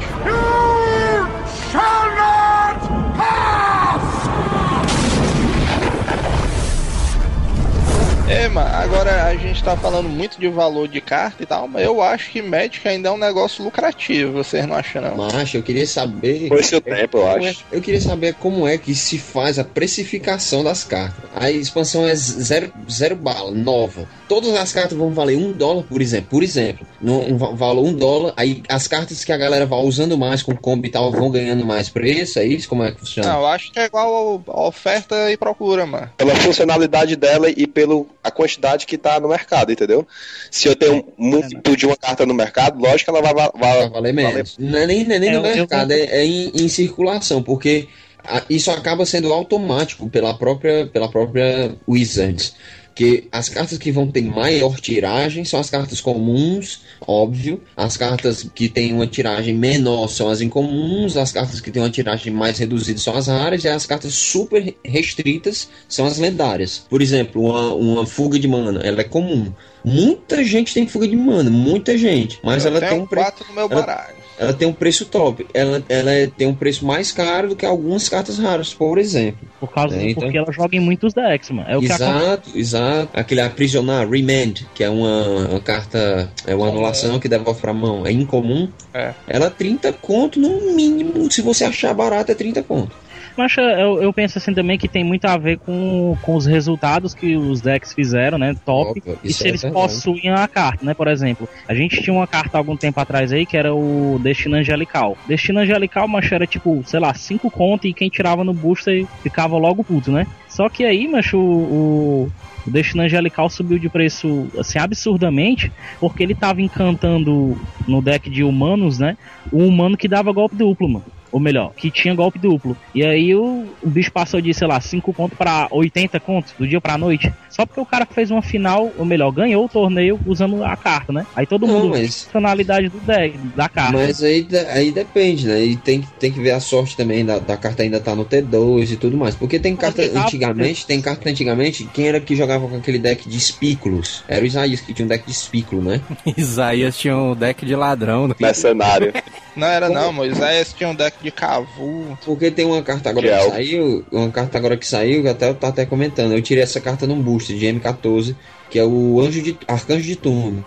É, 8.27 8.47
mano, 8.49 8.69
agora 8.73 9.25
a 9.25 9.35
gente 9.35 9.63
tá 9.63 9.75
falando 9.77 10.09
muito 10.09 10.39
de 10.39 10.47
valor 10.47 10.87
de 10.87 10.99
carta 10.99 11.43
e 11.43 11.45
tal, 11.45 11.67
mas 11.67 11.83
eu 11.85 12.01
acho 12.01 12.31
que 12.31 12.41
Magic 12.41 12.85
ainda 12.87 13.09
é 13.09 13.11
um 13.11 13.17
negócio 13.17 13.63
lucrativo, 13.63 14.31
vocês 14.33 14.65
não 14.65 14.75
acham 14.75 15.01
não? 15.01 15.15
Macho, 15.15 15.57
eu 15.57 15.63
queria 15.63 15.85
saber. 15.85 16.47
Foi 16.47 16.63
seu 16.63 16.81
tempo, 16.81 17.17
eu 17.19 17.21
Como 17.27 17.45
é- 17.45 17.49
acho. 17.49 17.65
eu 17.71 17.81
queria 17.81 18.01
saber 18.01 18.33
como 18.35 18.67
é 18.67 18.77
que 18.79 18.95
se 18.95 19.19
faz 19.19 19.59
a 19.59 19.63
precificação 19.63 20.63
das 20.63 20.83
cartas. 20.83 21.23
A 21.35 21.51
expansão 21.51 22.07
é 22.07 22.15
zero, 22.15 22.71
zero 22.89 23.15
bala, 23.15 23.51
nova. 23.51 24.07
Todas 24.27 24.55
as 24.55 24.73
cartas 24.73 24.97
vão 24.97 25.11
valer 25.11 25.37
um 25.37 25.51
dólar, 25.51 25.83
por 25.83 26.01
exemplo. 26.01 26.29
Por 26.31 26.41
exemplo, 26.43 26.87
no, 26.99 27.21
um 27.21 27.37
va- 27.37 27.51
valor 27.51 27.85
um 27.85 27.93
dólar. 27.93 28.33
Aí 28.35 28.63
as 28.67 28.87
cartas 28.87 29.23
que 29.23 29.31
a 29.31 29.37
galera 29.37 29.67
vai 29.67 29.79
usando 29.81 30.17
mais 30.17 30.41
com 30.41 30.55
combo 30.55 30.85
e 30.87 30.89
tal 30.89 31.11
vão 31.11 31.29
ganhando 31.29 31.63
mais 31.63 31.89
preço. 31.89 32.39
É 32.39 32.45
isso? 32.45 32.67
Como 32.67 32.83
é 32.83 32.91
que 32.91 32.99
funciona? 33.01 33.29
Não, 33.31 33.41
eu 33.41 33.45
acho 33.47 33.71
que 33.71 33.79
é 33.79 33.85
igual 33.85 34.41
a 34.47 34.67
oferta 34.67 35.31
e 35.31 35.37
procura, 35.37 35.85
mano. 35.85 36.09
Pela 36.17 36.33
funcionalidade 36.35 37.15
dela 37.15 37.49
e 37.49 37.67
pela 37.67 38.03
a 38.25 38.31
quantidade 38.31 38.85
que 38.87 38.97
tá 38.97 39.19
no 39.19 39.27
mercado, 39.29 39.71
entendeu? 39.71 40.05
Se 40.49 40.67
eu 40.67 40.75
tenho 40.75 41.05
muito 41.17 41.77
de 41.77 41.85
uma 41.85 41.95
carta 41.95 42.25
no 42.25 42.33
mercado, 42.33 42.79
lógico 42.79 43.11
que 43.11 43.17
ela 43.17 43.21
vai, 43.21 43.33
vai, 43.33 43.77
Vai 43.79 43.89
valer 43.89 44.13
menos. 44.13 44.57
Não 44.57 44.79
é 44.79 44.87
nem, 44.87 45.03
não 45.05 45.15
é 45.15 45.19
nem 45.19 45.29
É, 45.29 45.33
no 45.33 45.39
eu- 45.39 45.45
eu 45.45 45.55
mercado, 45.57 45.87
vou- 45.89 45.97
é, 45.97 46.01
é 46.01 46.25
em, 46.25 46.51
em 46.55 46.67
circulação, 46.67 47.43
porque 47.43 47.87
a- 48.27 48.41
isso 48.49 48.71
acaba 48.71 49.05
sendo 49.05 49.31
automático 49.31 50.09
pela 50.09 50.33
própria, 50.37 50.87
pela 50.87 51.07
própria 51.09 51.75
Wizards. 51.87 52.55
Que 52.95 53.27
as 53.29 53.49
cartas 53.49 53.77
que 53.77 53.91
vão 53.91 54.07
ter 54.07 54.21
maior 54.23 54.79
tiragem 54.79 55.43
são 55.43 55.59
as 55.59 55.69
cartas 55.69 55.99
comuns, 55.99 56.79
óbvio. 57.05 57.61
As 57.75 57.97
cartas 57.97 58.49
que 58.55 58.69
têm 58.69 58.93
uma 58.93 59.05
tiragem 59.05 59.53
menor 59.53 60.07
são 60.07 60.29
as 60.29 60.39
incomuns. 60.39 61.17
As 61.17 61.33
cartas 61.33 61.59
que 61.59 61.69
têm 61.69 61.81
uma 61.83 61.89
tiragem 61.89 62.31
mais 62.31 62.57
reduzida 62.57 62.97
são 62.97 63.13
as 63.15 63.27
raras. 63.27 63.65
E 63.65 63.67
as 63.67 63.85
cartas 63.85 64.13
super 64.13 64.73
restritas 64.83 65.67
são 65.89 66.05
as 66.05 66.17
lendárias. 66.17 66.85
Por 66.89 67.01
exemplo, 67.01 67.43
uma, 67.43 67.73
uma 67.73 68.05
fuga 68.05 68.39
de 68.39 68.47
mana, 68.47 68.79
ela 68.81 69.01
é 69.01 69.03
comum. 69.03 69.51
Muita 69.83 70.41
gente 70.43 70.73
tem 70.73 70.87
fuga 70.87 71.07
de 71.07 71.17
mana, 71.17 71.49
muita 71.49 71.97
gente. 71.97 72.39
Mas 72.41 72.63
Eu 72.63 72.71
ela 72.71 72.79
tem 72.87 72.99
um 73.01 73.05
preço. 73.05 73.25
quatro 73.25 73.45
no 73.49 73.53
meu 73.55 73.67
baralho. 73.67 74.15
Ela 74.15 74.24
tem 74.57 74.67
um 74.67 74.73
preço 74.73 75.05
top. 75.05 75.45
Ela, 75.53 75.81
ela 75.87 76.11
é- 76.11 76.27
tem 76.27 76.47
um 76.47 76.53
preço 76.55 76.85
mais 76.85 77.11
caro 77.11 77.49
do 77.49 77.55
que 77.55 77.65
algumas 77.65 78.09
cartas 78.09 78.37
raras, 78.37 78.73
por 78.73 78.97
exemplo. 78.97 79.47
Por 79.59 79.71
causa 79.71 79.95
É, 79.95 80.09
então- 80.09 80.23
porque 80.23 80.37
ela 80.37 80.51
joga 80.51 80.75
em 80.75 80.79
muitos 80.79 81.13
decks, 81.13 81.49
mano. 81.51 81.67
É 81.69 81.77
o 81.77 81.79
que 81.79 81.91
acontece. 81.91 82.11
exato, 82.19 82.49
exato. 82.55 83.09
Aquele 83.13 83.41
aprisionar, 83.41 84.09
remand, 84.09 84.53
que 84.73 84.83
é 84.83 84.89
uma, 84.89 85.47
uma 85.49 85.59
carta, 85.59 86.29
é 86.45 86.53
uma 86.55 86.67
anulação 86.67 87.19
que 87.19 87.29
devolve 87.29 87.61
pra 87.61 87.73
mão. 87.73 88.05
É 88.05 88.11
incomum. 88.11 88.67
É. 88.93 89.13
Ela 89.27 89.45
é 89.47 89.49
30 89.49 89.93
conto 89.93 90.39
no 90.39 90.73
mínimo. 90.75 91.31
Se 91.31 91.41
você 91.41 91.63
achar 91.63 91.93
barato, 91.93 92.31
é 92.31 92.35
30 92.35 92.61
conto. 92.61 92.95
Mas 93.37 93.55
eu, 93.57 94.01
eu 94.01 94.13
penso 94.13 94.37
assim 94.37 94.53
também 94.53 94.77
que 94.77 94.87
tem 94.87 95.03
muito 95.03 95.25
a 95.25 95.37
ver 95.37 95.57
com, 95.57 96.17
com 96.21 96.35
os 96.35 96.45
resultados 96.45 97.13
que 97.13 97.35
os 97.35 97.61
decks 97.61 97.93
fizeram, 97.93 98.37
né? 98.37 98.55
Top. 98.65 98.91
Óbvio, 98.97 99.19
e 99.23 99.33
se 99.33 99.45
é 99.45 99.49
eles 99.49 99.61
verdade. 99.61 99.81
possuem 99.81 100.29
a 100.29 100.47
carta, 100.47 100.85
né? 100.85 100.93
Por 100.93 101.07
exemplo, 101.07 101.47
a 101.67 101.73
gente 101.73 102.01
tinha 102.01 102.13
uma 102.13 102.27
carta 102.27 102.57
algum 102.57 102.77
tempo 102.77 102.99
atrás 102.99 103.31
aí 103.31 103.45
que 103.45 103.57
era 103.57 103.73
o 103.73 104.19
Destino 104.21 104.55
Angelical. 104.55 105.17
Destino 105.27 105.59
Angelical, 105.59 106.07
macho, 106.07 106.33
era 106.33 106.47
tipo, 106.47 106.81
sei 106.85 106.99
lá, 106.99 107.13
5 107.13 107.51
conto 107.51 107.87
e 107.87 107.93
quem 107.93 108.09
tirava 108.09 108.43
no 108.43 108.53
booster 108.53 109.05
ficava 109.21 109.57
logo 109.57 109.83
puto, 109.83 110.11
né? 110.11 110.25
Só 110.47 110.69
que 110.69 110.85
aí, 110.85 111.07
macho, 111.07 111.37
o, 111.37 112.31
o 112.65 112.71
Destino 112.71 113.03
Angelical 113.03 113.49
subiu 113.49 113.77
de 113.77 113.89
preço, 113.89 114.47
assim, 114.57 114.79
absurdamente, 114.79 115.71
porque 115.99 116.23
ele 116.23 116.33
tava 116.33 116.61
encantando 116.61 117.57
no 117.87 118.01
deck 118.01 118.29
de 118.29 118.43
humanos, 118.43 118.97
né? 118.97 119.17
O 119.51 119.59
humano 119.59 119.97
que 119.97 120.07
dava 120.07 120.31
golpe 120.31 120.55
duplo, 120.55 120.87
mano. 120.87 121.05
Ou 121.35 121.39
melhor, 121.41 121.73
que 121.75 121.91
tinha 121.91 122.15
golpe 122.15 122.39
duplo. 122.39 122.77
E 122.93 123.03
aí 123.03 123.35
o, 123.35 123.65
o 123.83 123.89
bicho 123.89 124.09
passou 124.09 124.39
de, 124.39 124.53
sei 124.53 124.65
lá, 124.69 124.79
5 124.79 125.11
conto 125.11 125.35
pra 125.35 125.67
80 125.69 126.17
conto 126.21 126.53
do 126.57 126.65
dia 126.65 126.79
pra 126.79 126.97
noite. 126.97 127.29
Só 127.49 127.65
porque 127.65 127.81
o 127.81 127.85
cara 127.85 128.05
fez 128.05 128.31
uma 128.31 128.41
final, 128.41 128.89
ou 128.97 129.03
melhor, 129.03 129.31
ganhou 129.31 129.65
o 129.65 129.67
torneio 129.67 130.17
usando 130.25 130.63
a 130.63 130.77
carta, 130.77 131.11
né? 131.11 131.25
Aí 131.35 131.45
todo 131.45 131.67
Não, 131.67 131.73
mundo 131.73 131.89
mas- 131.89 132.21
a 132.21 132.25
funcionalidade 132.27 132.87
do 132.87 132.99
deck, 133.01 133.37
da 133.53 133.67
carta. 133.67 133.91
Mas 133.91 134.23
aí, 134.23 134.47
aí 134.71 134.91
depende, 134.93 135.45
né? 135.45 135.61
E 135.61 135.75
tem, 135.75 135.99
que- 136.01 136.07
tem 136.17 136.31
que 136.31 136.39
ver 136.39 136.51
a 136.51 136.61
sorte 136.61 136.95
também 136.95 137.25
da, 137.25 137.37
da 137.37 137.57
carta 137.57 137.83
ainda 137.83 137.99
tá 137.99 138.15
no 138.15 138.23
T2 138.23 138.91
e 138.93 138.95
tudo 138.95 139.17
mais. 139.17 139.35
Porque 139.35 139.59
tem 139.59 139.75
carta 139.75 140.01
Porque 140.03 140.13
tá- 140.17 140.23
antigamente, 140.23 140.85
tem 140.87 141.01
carta 141.01 141.29
antigamente, 141.29 141.83
quem 141.93 142.07
era 142.07 142.21
que 142.21 142.33
jogava 142.33 142.65
com 142.65 142.77
aquele 142.77 142.97
deck 142.97 143.27
de 143.27 143.37
espículos? 143.37 144.23
Era 144.27 144.41
o 144.41 144.47
Isaías 144.47 144.79
que 144.79 144.93
tinha 144.93 145.05
um 145.05 145.09
deck 145.09 145.25
de 145.25 145.31
espículo, 145.33 145.81
né? 145.81 145.99
Isaías 146.37 146.97
tinha 146.97 147.17
um 147.17 147.35
deck 147.35 147.65
de 147.65 147.75
ladrão. 147.75 148.25
né? 148.29 148.35
Mercenário. 148.39 149.11
Não 149.55 149.67
era 149.67 149.89
não, 149.89 150.11
Moisés 150.11 150.73
tinha 150.73 150.89
um 150.89 150.95
deck 150.95 151.23
de 151.23 151.31
cavu. 151.31 152.17
Porque 152.25 152.51
tem 152.51 152.65
uma 152.65 152.81
carta 152.81 153.09
agora 153.09 153.27
Que 153.27 153.33
que, 153.33 153.39
é 153.39 153.49
saiu, 153.49 154.05
uma 154.11 154.29
carta 154.29 154.57
agora 154.57 154.75
que 154.75 154.85
saiu, 154.85 155.21
que 155.21 155.29
até 155.29 155.47
eu 155.49 155.55
tava 155.55 155.71
até 155.71 155.85
comentando. 155.85 156.33
Eu 156.33 156.41
tirei 156.41 156.63
essa 156.63 156.81
carta 156.81 157.07
num 157.07 157.21
booster 157.21 157.55
de 157.55 157.65
M14, 157.65 158.35
que 158.69 158.77
é 158.77 158.83
o 158.83 159.21
Anjo 159.21 159.41
de 159.41 159.57
Arcanjo 159.67 160.03
de 160.03 160.15
Turno. 160.15 160.63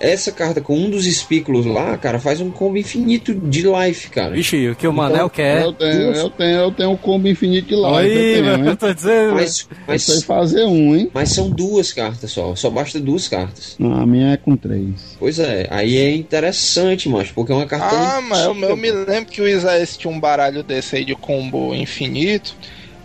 Essa 0.00 0.30
carta 0.32 0.60
com 0.60 0.76
um 0.76 0.90
dos 0.90 1.06
espículos 1.06 1.66
lá, 1.66 1.96
cara, 1.96 2.18
faz 2.18 2.40
um 2.40 2.50
combo 2.50 2.76
infinito 2.76 3.34
de 3.34 3.62
life, 3.62 4.10
cara. 4.10 4.34
Vixe, 4.34 4.68
o 4.68 4.76
que 4.76 4.86
o 4.86 4.92
Manel 4.92 5.28
quer. 5.28 5.62
Eu 5.62 5.72
tenho, 5.72 6.12
eu 6.12 6.30
tenho, 6.30 6.56
eu 6.58 6.72
tenho 6.72 6.90
um 6.90 6.96
combo 6.96 7.28
infinito 7.28 7.68
de 7.68 7.74
live. 7.74 8.08
Oi, 8.08 8.38
eu 8.38 8.58
tenho, 8.58 8.76
tô 8.76 8.94
dizendo. 8.94 9.34
Mas, 9.34 9.68
Eu 9.88 9.98
sei 9.98 10.14
mas, 10.14 10.24
fazer 10.24 10.64
um, 10.64 10.94
hein? 10.94 11.10
mas 11.12 11.30
são 11.30 11.50
duas 11.50 11.92
cartas 11.92 12.30
só, 12.30 12.54
só 12.54 12.70
basta 12.70 13.00
duas 13.00 13.28
cartas. 13.28 13.76
Não, 13.78 13.92
a 13.92 14.06
minha 14.06 14.32
é 14.32 14.36
com 14.36 14.56
três. 14.56 15.16
Pois 15.18 15.38
é, 15.38 15.66
aí 15.70 15.96
é 15.96 16.14
interessante, 16.14 17.08
mas 17.08 17.30
porque 17.30 17.52
é 17.52 17.54
uma 17.54 17.66
carta. 17.66 17.88
Ah, 17.90 18.20
mas 18.20 18.44
eu, 18.44 18.54
eu 18.54 18.76
me 18.76 18.90
lembro 18.90 19.30
que 19.30 19.40
o 19.40 19.48
Isaías 19.48 19.96
tinha 19.96 20.12
um 20.12 20.20
baralho 20.20 20.62
desse 20.62 20.96
aí 20.96 21.04
de 21.04 21.14
combo 21.14 21.74
infinito. 21.74 22.54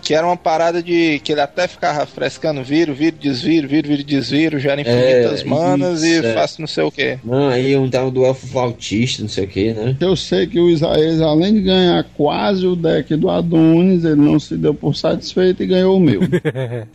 Que 0.03 0.13
era 0.13 0.27
uma 0.27 0.35
parada 0.35 0.83
de 0.83 1.19
que 1.23 1.31
ele 1.31 1.41
até 1.41 1.67
ficava 1.67 2.05
frescando 2.05 2.61
viro, 2.61 2.93
viro, 2.93 3.15
desviro, 3.17 3.67
viro, 3.67 3.87
viro, 3.87 4.03
desviro, 4.03 4.59
gera 4.59 4.81
infinitas 4.81 5.41
É, 5.41 5.45
manas 5.45 6.03
isso, 6.03 6.23
e 6.23 6.25
é. 6.25 6.33
faço 6.33 6.59
não 6.59 6.67
sei 6.67 6.83
o 6.83 6.91
que. 6.91 7.17
Não, 7.23 7.47
aí 7.47 7.75
um 7.77 7.89
tal 7.89 8.11
do 8.11 8.25
Elfo 8.25 8.45
Flautista, 8.47 9.21
não 9.21 9.29
sei 9.29 9.45
o 9.45 9.47
que, 9.47 9.73
né? 9.73 9.95
Eu 9.99 10.15
sei 10.15 10.45
que 10.45 10.59
o 10.59 10.69
Isaías, 10.69 11.21
além 11.21 11.53
de 11.53 11.61
ganhar 11.61 12.05
quase 12.15 12.67
o 12.67 12.75
deck 12.75 13.15
do 13.15 13.29
Adonis, 13.29 14.03
ele 14.03 14.15
não 14.15 14.39
se 14.39 14.57
deu 14.57 14.73
por 14.73 14.93
satisfeito 14.95 15.63
e 15.63 15.67
ganhou 15.67 15.97
o 15.97 15.99
meu. 15.99 16.21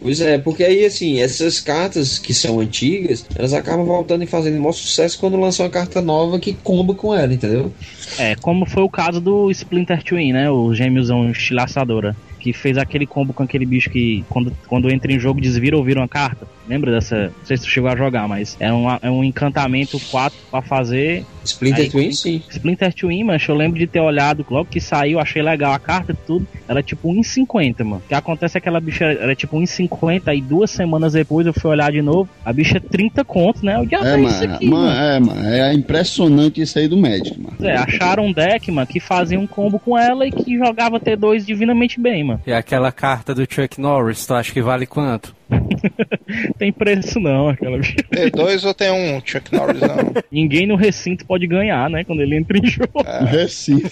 Pois 0.01 0.21
é, 0.21 0.39
porque 0.39 0.63
aí 0.65 0.85
assim, 0.85 1.21
essas 1.21 1.61
cartas 1.61 2.19
que 2.19 2.35
são 2.35 2.61
antigas, 2.61 3.25
elas 3.35 3.53
acabam 3.53 3.85
voltando 3.85 4.23
e 4.23 4.27
fazendo 4.27 4.59
maior 4.59 4.73
sucesso 4.73 5.19
quando 5.19 5.39
lançam 5.39 5.65
uma 5.65 5.71
carta 5.71 6.01
nova 6.01 6.39
que 6.39 6.53
comba 6.53 6.95
com 6.95 7.15
ela, 7.15 7.33
entendeu? 7.33 7.73
É, 8.19 8.35
como 8.37 8.67
foi 8.67 8.83
o 8.83 8.89
caso 8.89 9.21
do 9.21 9.51
Splinter 9.51 10.03
Twin, 10.03 10.33
né? 10.33 10.51
O 10.51 10.75
gêmeozão 10.75 11.31
estilaçadora. 11.31 12.17
Que 12.39 12.53
fez 12.53 12.79
aquele 12.79 13.07
combo 13.07 13.33
com 13.33 13.43
aquele 13.43 13.67
bicho 13.67 13.91
que, 13.91 14.25
quando, 14.29 14.53
quando 14.67 14.91
entra 14.91 15.13
em 15.13 15.19
jogo, 15.19 15.41
desvira 15.41 15.77
ou 15.77 15.85
vira 15.85 16.01
uma 16.01 16.09
carta. 16.09 16.47
Lembra 16.69 16.93
dessa? 16.93 17.33
Não 17.39 17.47
sei 17.47 17.57
se 17.57 17.65
tu 17.65 17.71
chegou 17.71 17.91
a 17.91 17.97
jogar, 17.97 18.29
mas 18.29 18.57
é 18.61 18.73
um, 18.73 18.87
é 19.01 19.11
um 19.11 19.25
encantamento 19.25 19.99
4 20.11 20.39
pra 20.51 20.61
fazer. 20.61 21.25
Splinter 21.45 21.85
Aí, 21.85 21.91
Twin, 21.91 22.13
sim. 22.13 22.43
Splinter 22.51 22.93
Twin, 22.93 23.25
mas 23.25 23.47
eu 23.49 23.55
lembro 23.55 23.79
de 23.79 23.87
ter 23.87 24.01
olhado 24.01 24.45
logo 24.51 24.69
que 24.71 24.81
saiu, 24.81 25.19
achei 25.19 25.41
legal 25.41 25.73
a 25.73 25.79
carta 25.79 26.13
e 26.13 26.27
tudo. 26.27 26.47
Era 26.69 26.83
tipo 26.83 27.09
1,50, 27.11 27.85
mano. 27.85 28.03
O 28.05 28.09
que 28.09 28.13
acontece 28.15 28.59
é 28.59 28.61
que 28.61 28.69
aquela 28.69 28.81
bicha 28.81 29.07
era 29.07 29.35
tipo 29.35 29.57
1,50 29.59 30.37
e 30.37 30.43
duas 30.43 30.71
semanas 30.71 31.15
depois 31.15 31.47
eu 31.47 31.55
fui 31.55 31.71
olhar 31.71 31.91
de 31.91 32.03
novo. 32.03 32.29
A 32.45 32.53
bicha 32.53 32.77
é 32.77 32.81
30 32.81 33.25
conto, 33.25 33.65
né? 33.65 33.77
Eu 33.77 33.89
já 33.89 33.99
É, 34.07 34.21
isso 34.21 34.41
mano, 34.41 34.55
aqui, 34.55 34.69
mano, 34.69 34.87
mano. 34.87 35.01
é, 35.01 35.21
mano, 35.21 35.49
é 35.49 35.73
impressionante 35.73 36.61
isso 36.61 36.79
aí 36.79 36.87
do 36.87 36.99
Magic, 36.99 37.41
mano. 37.41 37.57
É, 37.63 37.77
acharam 37.77 38.27
um 38.27 38.33
deck, 38.33 38.71
mano, 38.71 38.87
que 38.87 39.01
fazia 39.01 39.41
um 39.41 39.47
combo 39.47 39.79
com 39.79 39.97
ela 39.99 40.27
e 40.27 40.31
que 40.31 40.59
jogava 40.59 41.01
T2 41.01 41.47
divinamente 41.47 41.99
bem, 41.99 42.23
mano. 42.29 42.41
E 42.47 42.53
aquela 42.53 42.93
carta 42.93 43.35
do 43.35 43.47
Chuck 43.49 43.81
Norris, 43.81 44.27
tu 44.27 44.35
acha 44.35 44.53
que 44.53 44.63
vale 44.63 44.87
quanto? 44.87 45.35
Tem 46.59 46.73
preço 46.73 47.19
não, 47.19 47.49
aquela 47.49 47.79
bicha. 47.79 47.97
Tem 48.11 48.31
dois 48.31 48.65
ou 48.65 48.75
tem 48.75 48.91
um 48.91 49.21
Chuck 49.25 49.53
Norris 49.55 49.81
não? 49.81 50.13
Ninguém 50.31 50.67
no 50.67 50.77
recinto 50.77 51.25
pode 51.25 51.47
ganhar, 51.47 51.89
né? 51.89 52.05
Quando 52.05 52.21
ele 52.21 52.37
entra 52.37 52.59
em 52.59 52.67
jogo. 52.67 53.03
No 53.21 53.27
Recife. 53.27 53.91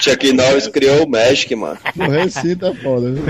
Chuck 0.00 0.32
Norris 0.32 0.66
criou 0.66 1.04
o 1.04 1.08
Magic, 1.08 1.54
mano. 1.54 1.78
No 1.94 2.08
Recife 2.10 2.64
é 2.64 2.74
foda, 2.74 3.12
viu? 3.12 3.24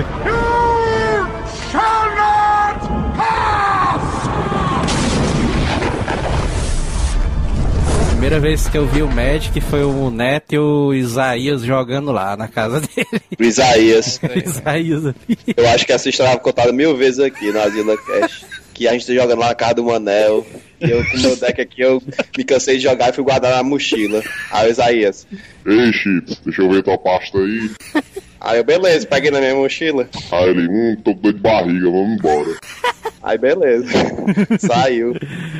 Primeira 8.19 8.41
vez 8.41 8.67
que 8.67 8.77
eu 8.77 8.85
vi 8.85 9.01
o 9.01 9.07
Magic 9.09 9.61
foi 9.61 9.81
o 9.81 10.11
Neto 10.11 10.53
e 10.53 10.59
o 10.59 10.93
Isaías 10.93 11.61
jogando 11.61 12.11
lá 12.11 12.35
na 12.35 12.49
casa 12.49 12.81
dele. 12.83 13.21
O 13.39 13.41
Isaías. 13.41 14.19
Isaías. 14.35 15.15
Eu 15.55 15.69
acho 15.69 15.85
que 15.85 15.93
essa 15.93 16.09
história 16.09 16.33
foi 16.33 16.41
contada 16.41 16.73
mil 16.73 16.97
vezes 16.97 17.21
aqui 17.21 17.49
no 17.49 17.61
Asila 17.61 17.95
Cash. 17.95 18.43
Que 18.73 18.89
a 18.89 18.91
gente 18.91 19.07
tá 19.07 19.13
jogando 19.13 19.39
lá 19.39 19.47
na 19.47 19.55
casa 19.55 19.75
do 19.75 19.85
Manel. 19.85 20.45
E 20.81 20.91
eu 20.91 21.01
com 21.09 21.15
o 21.15 21.21
meu 21.21 21.35
deck 21.37 21.61
aqui, 21.61 21.81
eu 21.81 22.03
me 22.37 22.43
cansei 22.43 22.75
de 22.75 22.83
jogar 22.83 23.09
e 23.09 23.13
fui 23.13 23.23
guardar 23.23 23.55
na 23.55 23.63
mochila. 23.63 24.21
Aí 24.51 24.67
o 24.67 24.71
Isaías. 24.71 25.25
Ei, 25.65 25.93
Chips, 25.93 26.41
deixa 26.43 26.61
eu 26.61 26.69
ver 26.69 26.83
tua 26.83 26.97
pasta 26.97 27.37
aí. 27.37 27.71
Aí 28.41 28.57
eu, 28.59 28.63
beleza, 28.63 29.05
peguei 29.05 29.31
na 29.31 29.39
minha 29.39 29.55
mochila. 29.55 30.07
Aí 30.31 30.49
ele, 30.49 30.67
hum, 30.67 30.95
tô 31.03 31.13
com 31.15 31.21
dor 31.21 31.33
de 31.33 31.39
barriga, 31.39 31.85
vamos 31.91 32.17
embora. 32.17 32.55
Aí 33.21 33.37
beleza. 33.37 33.85
Saiu. 34.59 35.13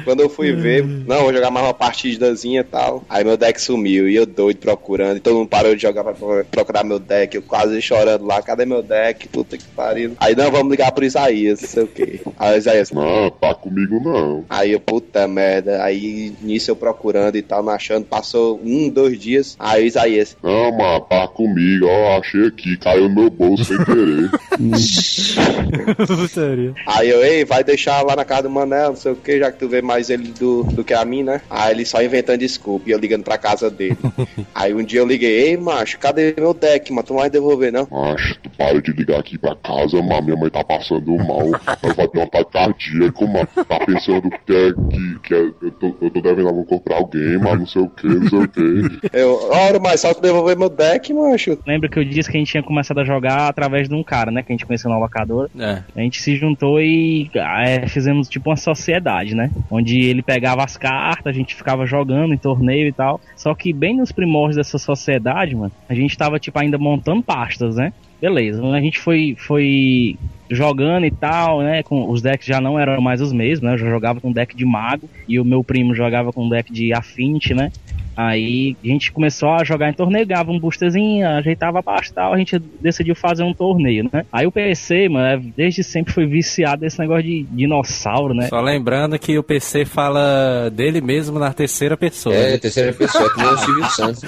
Quando 0.06 0.22
eu 0.22 0.30
fui 0.30 0.53
ver, 0.53 0.81
não, 0.85 1.23
vou 1.23 1.34
jogar 1.34 1.51
mais 1.51 1.65
uma 1.65 1.73
partidazinha 1.73 2.61
e 2.61 2.64
tal. 2.64 3.03
Aí 3.10 3.23
meu 3.26 3.35
deck 3.35 3.61
sumiu 3.61 4.07
e 4.07 4.15
eu 4.15 4.26
doido 4.26 4.57
procurando. 4.60 5.18
E 5.18 5.19
todo 5.19 5.35
mundo 5.38 5.49
parou 5.49 5.76
de 5.76 5.81
jogar 5.81 6.03
pra 6.06 6.14
pro- 6.14 6.45
procurar 6.45 6.85
meu 6.85 6.99
deck. 6.99 7.35
Eu 7.35 7.41
quase 7.41 7.81
chorando 7.81 8.26
lá, 8.26 8.41
cadê 8.41 8.65
meu 8.65 8.81
deck? 8.81 9.27
Puta 9.27 9.57
que 9.57 9.65
pariu. 9.76 10.14
Aí 10.22 10.35
não, 10.38 10.49
vamos 10.49 10.72
ligar 10.72 10.91
pro 10.93 11.03
Isaías, 11.03 11.61
não 11.61 11.68
sei 11.68 11.84
o 11.84 11.88
quê. 11.88 12.22
Aí 12.38 12.56
o 12.56 12.57
Isaías, 12.57 12.91
Não, 12.93 13.30
tá 13.30 13.53
comigo 13.53 13.99
não. 14.01 14.45
Aí 14.49 14.72
eu, 14.72 14.80
puta 14.80 15.27
merda. 15.27 15.84
Aí 15.84 16.31
nisso 16.41 16.72
eu 16.72 16.77
procurando 16.77 17.35
e 17.35 17.41
tal, 17.41 17.61
não 17.61 17.73
achando. 17.73 18.06
Passou 18.06 18.57
um, 18.64 18.88
dois 18.89 19.19
dias. 19.19 19.57
Aí 19.60 19.84
o 19.84 19.88
Isaías, 19.88 20.38
Não, 20.41 20.72
mano, 20.77 21.01
tá 21.01 21.27
comigo, 21.27 21.85
ó, 21.88 22.19
achei 22.19 22.47
aqui, 22.47 22.68
caiu 22.77 23.09
no 23.09 23.15
meu 23.15 23.29
bolso 23.29 23.65
sem 23.65 23.77
querer. 23.83 24.29
Aí 26.85 27.09
eu, 27.09 27.23
ei, 27.23 27.45
vai 27.45 27.63
deixar 27.63 28.01
lá 28.01 28.15
na 28.15 28.25
casa 28.25 28.43
do 28.43 28.49
Manel, 28.49 28.89
não 28.89 28.95
sei 28.95 29.11
o 29.11 29.15
que, 29.15 29.39
já 29.39 29.51
que 29.51 29.59
tu 29.59 29.67
vê 29.67 29.81
mais 29.81 30.09
ele 30.09 30.31
do, 30.39 30.63
do 30.63 30.83
que 30.83 30.93
a 30.93 31.03
mim, 31.05 31.23
né? 31.23 31.41
Aí 31.49 31.73
ele 31.73 31.85
só 31.85 32.01
inventando 32.01 32.39
desculpa 32.39 32.89
e 32.89 32.91
eu 32.91 32.99
ligando 32.99 33.23
pra 33.23 33.37
casa 33.37 33.69
dele. 33.69 33.97
Aí 34.53 34.73
um 34.73 34.83
dia 34.83 34.99
eu 34.99 35.07
liguei, 35.07 35.49
ei, 35.49 35.57
macho, 35.57 35.99
cadê 35.99 36.33
meu 36.37 36.53
deck, 36.53 36.91
mano? 36.91 37.05
Tu 37.05 37.13
não 37.13 37.19
vai 37.19 37.29
devolver, 37.29 37.71
não? 37.71 37.87
Macho, 37.89 38.37
tu 38.41 38.49
para 38.51 38.81
de 38.81 38.91
ligar 38.91 39.19
aqui 39.19 39.37
pra 39.37 39.55
casa, 39.55 40.01
mas 40.01 40.23
minha 40.23 40.37
mãe 40.37 40.49
tá 40.49 40.63
passando 40.63 41.15
mal. 41.17 41.47
Ela 41.81 41.93
vai 41.93 42.07
ter 42.07 42.19
um 42.19 42.23
ataque 42.23 42.51
cardíaco, 42.51 43.27
mano. 43.27 43.47
Tá 43.67 43.79
pensando 43.85 44.29
que 44.29 44.53
é 44.53 44.73
que, 44.73 45.19
que 45.23 45.33
é, 45.33 45.39
eu, 45.61 45.71
tô, 45.71 45.95
eu 46.01 46.09
tô 46.09 46.21
devendo 46.21 46.47
alguma 46.47 46.65
coisa 46.65 46.83
pra 46.83 46.97
alguém, 46.97 47.37
mas 47.37 47.59
não 47.59 47.67
sei 47.67 47.81
o 47.81 47.89
que, 47.89 48.07
não 48.07 48.29
sei 48.29 48.39
o 48.39 48.47
que. 48.47 49.09
Eu, 49.13 49.49
ora, 49.51 49.79
mas 49.79 50.01
só 50.01 50.13
tu 50.13 50.21
devolver 50.21 50.57
meu 50.57 50.69
deck, 50.69 51.13
macho. 51.13 51.57
Lembra 51.65 51.89
que 51.89 51.99
eu 51.99 52.05
disse 52.05 52.29
que 52.29 52.37
a 52.37 52.39
gente 52.39 52.51
tinha 52.60 52.64
começado 52.64 52.99
a 52.99 53.03
jogar 53.03 53.48
através 53.48 53.88
de 53.88 53.95
um 53.95 54.03
cara, 54.03 54.30
né? 54.31 54.44
Que 54.44 54.52
a 54.52 54.53
gente 54.53 54.65
conheceu 54.65 54.90
na 54.90 54.98
locadora. 54.98 55.49
É. 55.57 55.84
A 55.95 56.02
gente 56.02 56.22
se 56.22 56.36
juntou 56.36 56.80
e 56.80 57.30
é, 57.34 57.88
fizemos 57.88 58.27
tipo 58.27 58.49
uma 58.49 58.57
sociedade, 58.57 59.36
né? 59.36 59.49
Onde 59.72 59.99
ele 59.99 60.22
pegava 60.22 60.64
as 60.64 60.77
cartas, 60.77 61.34
a 61.34 61.38
gente 61.38 61.56
ficava 61.56 61.86
jogando 61.86 62.34
em 62.34 62.38
torneio 62.38 62.88
e 62.88 62.91
tal. 62.91 63.19
Só 63.36 63.56
que 63.56 63.73
bem 63.73 63.98
nos 63.98 64.11
primórdios 64.11 64.57
dessa 64.57 64.77
sociedade, 64.77 65.56
mano, 65.56 65.72
a 65.88 65.94
gente 65.94 66.18
tava 66.18 66.40
tipo 66.40 66.60
ainda 66.60 66.77
montando 66.77 67.23
pastas, 67.23 67.76
né? 67.76 67.94
Beleza, 68.22 68.61
a 68.61 68.81
gente 68.81 68.99
foi, 68.99 69.34
foi 69.38 70.18
jogando 70.49 71.06
e 71.06 71.11
tal, 71.11 71.61
né? 71.61 71.81
Com, 71.84 72.10
os 72.10 72.22
decks 72.22 72.45
já 72.45 72.60
não 72.60 72.77
eram 72.77 73.02
mais 73.02 73.22
os 73.22 73.31
mesmos, 73.31 73.61
né? 73.61 73.73
Eu 73.73 73.77
já 73.77 73.90
jogava 73.90 74.19
com 74.19 74.31
deck 74.31 74.56
de 74.57 74.65
mago 74.65 75.10
e 75.26 75.40
o 75.40 75.45
meu 75.45 75.64
primo 75.64 75.95
jogava 75.95 76.34
com 76.34 76.49
deck 76.49 76.72
de 76.73 76.91
affinity, 76.91 77.53
né? 77.53 77.72
Aí 78.21 78.75
a 78.83 78.87
gente 78.87 79.13
começou 79.13 79.47
a 79.51 79.63
jogar 79.63 79.89
em 79.89 79.93
torneio, 79.93 80.27
ganhava 80.27 80.51
um 80.51 80.59
boosterzinho, 80.59 81.25
ajeitava 81.25 81.79
a 81.79 81.83
pasta 81.83 82.11
e 82.11 82.15
tal, 82.15 82.33
a 82.33 82.37
gente 82.37 82.59
decidiu 82.81 83.15
fazer 83.15 83.43
um 83.43 83.53
torneio, 83.53 84.09
né? 84.11 84.25
Aí 84.29 84.45
o 84.45 84.51
PC, 84.51 85.07
mano, 85.07 85.53
desde 85.55 85.85
sempre 85.85 86.11
foi 86.11 86.25
viciado 86.25 86.81
nesse 86.81 86.99
negócio 86.99 87.23
de 87.23 87.43
dinossauro, 87.43 88.33
né? 88.33 88.49
Só 88.49 88.59
lembrando 88.59 89.17
que 89.17 89.37
o 89.37 89.43
PC 89.43 89.85
fala 89.85 90.69
dele 90.69 90.99
mesmo 90.99 91.39
na 91.39 91.53
terceira 91.53 91.95
pessoa. 91.95 92.35
É, 92.35 92.57
terceira 92.57 92.91
pessoa, 92.91 93.33
que 93.33 93.37
nem 93.37 93.53
o 93.53 93.57
Silvio 93.57 93.85
Santos. 93.95 94.21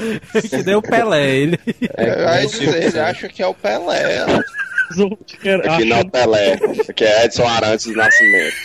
que 0.50 0.64
nem 0.64 0.76
o 0.76 0.82
Pelé, 0.82 1.36
ele. 1.36 1.60
É, 1.98 2.26
Aí 2.30 2.48
ele 2.48 2.98
acha 2.98 3.28
que 3.28 3.44
é 3.44 3.48
o 3.48 3.54
Pelé. 3.54 4.24
Aqui 5.66 5.84
não 5.84 6.04
Pelé, 6.06 6.58
que 6.96 7.04
é 7.04 7.26
Edson 7.26 7.46
Arantes 7.46 7.88
do 7.88 7.94
Nascimento. 7.98 8.56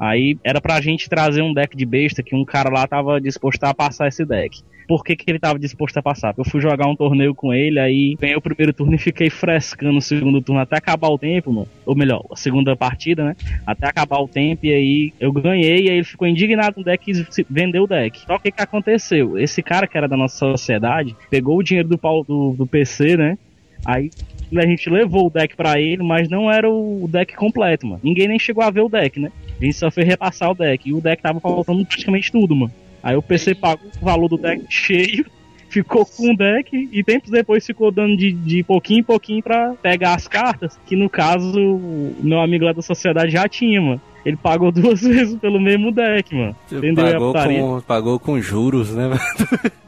Aí 0.00 0.38
era 0.44 0.60
pra 0.60 0.80
gente 0.80 1.08
trazer 1.08 1.42
um 1.42 1.52
deck 1.52 1.76
de 1.76 1.84
besta 1.86 2.22
que 2.22 2.34
um 2.34 2.44
cara 2.44 2.70
lá 2.70 2.86
tava 2.86 3.20
disposto 3.20 3.62
a 3.64 3.74
passar 3.74 4.08
esse 4.08 4.24
deck. 4.24 4.60
Por 4.88 5.04
que, 5.04 5.14
que 5.14 5.30
ele 5.30 5.38
tava 5.38 5.56
disposto 5.56 5.96
a 5.98 6.02
passar? 6.02 6.34
Eu 6.36 6.44
fui 6.44 6.60
jogar 6.60 6.88
um 6.88 6.96
torneio 6.96 7.32
com 7.32 7.54
ele, 7.54 7.78
aí 7.78 8.16
ganhei 8.20 8.34
o 8.34 8.40
primeiro 8.40 8.72
turno 8.72 8.92
e 8.96 8.98
fiquei 8.98 9.30
frescando 9.30 9.98
o 9.98 10.02
segundo 10.02 10.42
turno 10.42 10.60
até 10.60 10.78
acabar 10.78 11.08
o 11.08 11.16
tempo, 11.18 11.52
mano. 11.52 11.68
Ou 11.86 11.94
melhor, 11.94 12.24
a 12.28 12.34
segunda 12.34 12.74
partida, 12.74 13.24
né? 13.24 13.36
Até 13.64 13.86
acabar 13.86 14.18
o 14.18 14.26
tempo, 14.26 14.66
e 14.66 14.72
aí 14.72 15.12
eu 15.20 15.32
ganhei, 15.32 15.84
e 15.86 15.90
aí 15.90 15.96
ele 15.98 16.04
ficou 16.04 16.26
indignado 16.26 16.74
com 16.74 16.80
o 16.80 16.84
deck 16.84 17.08
e 17.08 17.44
vendeu 17.48 17.84
o 17.84 17.86
deck. 17.86 18.18
Só 18.26 18.36
que 18.38 18.48
o 18.48 18.52
que 18.52 18.60
aconteceu? 18.62 19.38
Esse 19.38 19.62
cara 19.62 19.86
que 19.86 19.96
era 19.96 20.08
da 20.08 20.16
nossa 20.16 20.36
sociedade 20.36 21.14
pegou 21.30 21.58
o 21.58 21.62
dinheiro 21.62 21.88
do, 21.88 21.96
pau- 21.96 22.24
do, 22.24 22.56
do 22.58 22.66
PC, 22.66 23.16
né? 23.16 23.38
Aí 23.86 24.10
a 24.58 24.66
gente 24.66 24.90
levou 24.90 25.26
o 25.26 25.30
deck 25.30 25.56
pra 25.56 25.80
ele, 25.80 26.02
mas 26.02 26.28
não 26.28 26.50
era 26.50 26.68
o 26.68 27.08
deck 27.08 27.36
completo, 27.36 27.86
mano. 27.86 28.00
Ninguém 28.02 28.28
nem 28.28 28.38
chegou 28.38 28.64
a 28.64 28.70
ver 28.70 28.80
o 28.80 28.88
deck, 28.88 29.20
né? 29.20 29.30
A 29.60 29.64
gente 29.64 29.76
só 29.76 29.90
fez 29.90 30.06
repassar 30.06 30.50
o 30.50 30.54
deck. 30.54 30.88
E 30.88 30.92
o 30.92 31.00
deck 31.00 31.22
tava 31.22 31.40
faltando 31.40 31.84
praticamente 31.84 32.32
tudo, 32.32 32.56
mano. 32.56 32.72
Aí 33.02 33.16
o 33.16 33.22
PC 33.22 33.54
pagou 33.54 33.90
o 34.00 34.04
valor 34.04 34.28
do 34.28 34.36
deck 34.36 34.64
cheio, 34.68 35.24
ficou 35.68 36.04
com 36.04 36.32
o 36.32 36.36
deck 36.36 36.88
e 36.92 37.04
tempos 37.04 37.30
depois 37.30 37.64
ficou 37.64 37.90
dando 37.90 38.16
de, 38.16 38.32
de 38.32 38.62
pouquinho 38.62 39.00
em 39.00 39.04
pouquinho 39.04 39.42
pra 39.42 39.74
pegar 39.80 40.14
as 40.14 40.26
cartas, 40.26 40.78
que 40.86 40.96
no 40.96 41.08
caso 41.08 41.58
o 41.58 42.16
meu 42.22 42.40
amigo 42.40 42.64
lá 42.64 42.72
da 42.72 42.82
sociedade 42.82 43.32
já 43.32 43.48
tinha, 43.48 43.80
mano. 43.80 44.00
Ele 44.24 44.36
pagou 44.36 44.70
duas 44.72 45.00
vezes 45.00 45.36
pelo 45.36 45.60
mesmo 45.60 45.92
deck, 45.92 46.34
mano. 46.34 46.56
Entendeu? 46.70 47.06
a 47.06 47.32
Pagou 47.32 47.32
com, 47.32 47.80
pagou 47.80 48.20
com 48.20 48.40
juros, 48.40 48.94
né? 48.94 49.10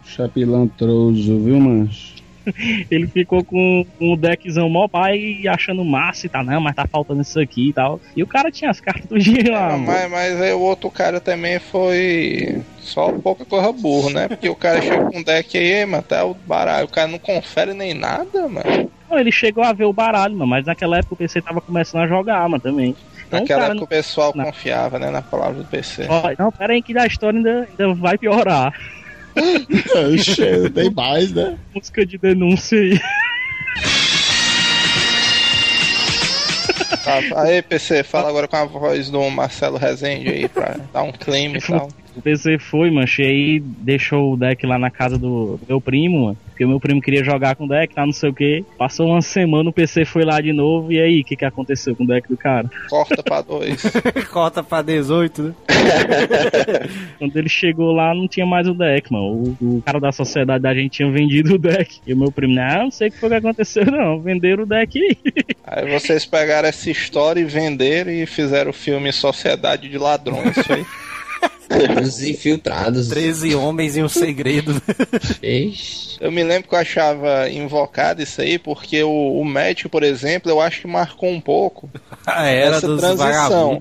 Chapilantroso, 0.05 1.39
viu, 1.39 1.61
mancho? 1.61 2.22
Ele 2.91 3.07
ficou 3.07 3.45
com, 3.45 3.85
o 4.01 4.17
deckzão 4.17 4.69
mó 4.69 4.89
pai 4.89 5.43
achando 5.49 5.85
massa 5.85 6.27
e 6.27 6.29
tal, 6.31 6.45
não, 6.45 6.61
mas 6.61 6.75
tá 6.75 6.87
faltando 6.91 7.23
isso 7.23 7.39
aqui 7.41 7.71
e 7.71 7.73
tal. 7.73 8.01
E 8.17 8.23
o 8.23 8.27
cara 8.27 8.51
tinha 8.51 8.71
as 8.71 8.81
cartas 8.81 9.07
do 9.07 9.19
dia 9.19 9.53
lá, 9.53 9.71
mano. 9.71 9.87
Mas, 9.87 10.11
mas 10.11 10.41
aí 10.41 10.53
o 10.53 10.61
outro 10.61 10.91
cara 10.91 11.21
também 11.21 11.59
foi 11.59 12.63
só 12.79 13.13
pouca 13.13 13.45
coisa 13.45 13.73
burro, 13.73 14.11
né? 14.11 14.29
Porque 14.29 14.49
o 14.49 14.57
cara 14.57 14.81
chega 14.83 15.07
com 15.07 15.19
um 15.19 15.23
deck 15.23 15.57
aí, 15.57 15.85
mano, 15.87 16.03
tá 16.03 16.25
o 16.25 16.35
baralho. 16.35 16.87
O 16.87 16.91
cara 16.91 17.09
não 17.09 17.19
confere 17.19 17.73
nem 17.75 17.95
nada, 17.95 18.49
mano. 18.49 18.91
Não, 19.09 19.19
ele 19.19 19.31
chegou 19.31 19.63
a 19.63 19.73
ver 19.73 19.85
o 19.85 19.93
baralho, 19.93 20.35
mano, 20.35 20.47
mas 20.51 20.65
naquela 20.65 20.97
época 20.99 21.15
o 21.15 21.17
PC 21.19 21.43
tava 21.43 21.61
começando 21.61 22.03
a 22.03 22.07
jogar, 22.09 22.49
mano, 22.49 22.63
também. 22.63 22.97
Então, 23.27 23.41
Naquela 23.41 23.61
cara, 23.61 23.73
época 23.73 23.85
o 23.85 23.89
pessoal 23.89 24.33
não- 24.35 24.45
confiava, 24.47 24.99
né, 24.99 25.11
na 25.11 25.23
palavra 25.23 25.63
do 25.63 25.69
PC. 25.69 26.07
Ó, 26.09 26.23
não, 26.39 26.51
pera 26.51 26.73
aí 26.73 26.83
que 26.83 26.97
a 26.97 27.07
história 27.07 27.39
ainda, 27.39 27.69
ainda 27.69 27.95
vai 27.95 28.17
piorar. 28.19 28.73
Cheio, 30.23 30.71
tem 30.71 30.91
mais, 30.91 31.33
né? 31.33 31.59
Música 31.75 32.05
de 32.05 32.19
denúncia 32.19 32.79
aí. 32.79 33.01
Tá, 37.05 37.43
aí, 37.43 37.63
PC, 37.63 38.05
fala 38.05 38.29
agora 38.29 38.47
com 38.47 38.57
a 38.57 38.65
voz 38.65 39.11
do 39.11 39.29
Marcelo 39.31 39.77
Rezende 39.77 40.29
aí 40.29 40.49
pra 40.49 40.79
dar 40.93 41.03
um 41.03 41.13
claim 41.13 41.55
e 41.57 41.61
tal. 41.61 41.89
O 42.15 42.21
PC 42.21 42.59
foi, 42.59 42.91
manche, 42.91 43.23
e 43.23 43.27
aí 43.27 43.61
deixou 43.61 44.35
o 44.35 44.37
deck 44.37 44.67
lá 44.67 44.79
na 44.79 44.91
casa 44.91 45.17
do, 45.17 45.57
do 45.57 45.67
meu 45.67 45.81
primo, 45.81 46.27
mano. 46.27 46.39
Porque 46.63 46.65
o 46.65 46.69
meu 46.69 46.81
primo 46.81 47.01
queria 47.01 47.25
jogar 47.25 47.57
com 47.57 47.65
o 47.65 47.69
deck, 47.69 47.93
tá, 47.93 48.07
não 48.07 48.13
sei 48.13 48.31
o 48.31 48.35
que. 48.35 48.65
Passou 48.79 49.09
uma 49.09 49.21
semana, 49.21 49.69
o 49.69 49.73
PC 49.73 50.05
foi 50.05 50.25
lá 50.25 50.41
de 50.41 50.53
novo, 50.53 50.93
e 50.93 51.01
aí, 51.01 51.21
o 51.21 51.25
que 51.25 51.35
que 51.35 51.45
aconteceu 51.45 51.97
com 51.97 52.05
o 52.05 52.07
deck 52.07 52.29
do 52.29 52.37
cara? 52.37 52.71
Corta 52.89 53.21
pra 53.21 53.41
dois. 53.41 53.83
Cota 54.31 54.63
pra 54.63 54.81
18, 54.81 55.43
né? 55.43 55.55
Quando 57.19 57.37
ele 57.37 57.49
chegou 57.49 57.93
lá, 57.93 58.15
não 58.15 58.29
tinha 58.29 58.47
mais 58.47 58.69
o 58.69 58.75
deck, 58.75 59.13
mano. 59.13 59.57
O, 59.61 59.79
o 59.79 59.83
cara 59.83 59.99
da 59.99 60.13
sociedade 60.13 60.63
da 60.63 60.73
gente 60.73 60.93
tinha 60.93 61.11
vendido 61.11 61.57
o 61.57 61.59
deck. 61.59 62.01
E 62.07 62.15
o 62.15 62.17
meu 62.17 62.31
primo, 62.31 62.55
não, 62.55 62.85
não 62.85 62.91
sei 62.93 63.09
o 63.09 63.11
que 63.11 63.19
foi 63.19 63.31
que 63.31 63.35
aconteceu, 63.35 63.85
não. 63.87 64.21
Venderam 64.21 64.63
o 64.63 64.67
deck 64.67 65.01
aí. 65.01 65.17
Aí 65.67 65.91
vocês 65.91 66.27
pegaram 66.27 66.69
essa 66.69 66.91
história 66.91 67.41
e 67.41 67.45
venderam 67.45 68.11
e 68.13 68.27
fizeram 68.27 68.71
o 68.71 68.75
filme 68.75 69.13
Sociedade 69.13 69.89
de 69.89 69.99
Ladrões, 69.99 70.55
foi? 70.67 70.85
Os 72.03 72.23
infiltrados. 72.23 73.09
13 73.09 73.55
homens 73.55 73.97
e 73.97 74.03
um 74.03 74.09
segredo. 74.09 74.81
Eu 76.21 76.31
me 76.31 76.43
lembro 76.45 76.69
que 76.69 76.75
eu 76.75 76.79
achava 76.79 77.49
invocado 77.51 78.23
isso 78.23 78.41
aí, 78.41 78.59
porque 78.59 79.03
o, 79.03 79.41
o 79.41 79.45
Magic, 79.45 79.89
por 79.89 80.03
exemplo, 80.03 80.51
eu 80.51 80.61
acho 80.61 80.83
que 80.83 80.87
marcou 80.87 81.29
um 81.29 81.41
pouco 81.41 81.91
A 82.27 82.47
era 82.49 82.77
essa 82.77 82.87
dos 82.87 83.01
transição. 83.01 83.81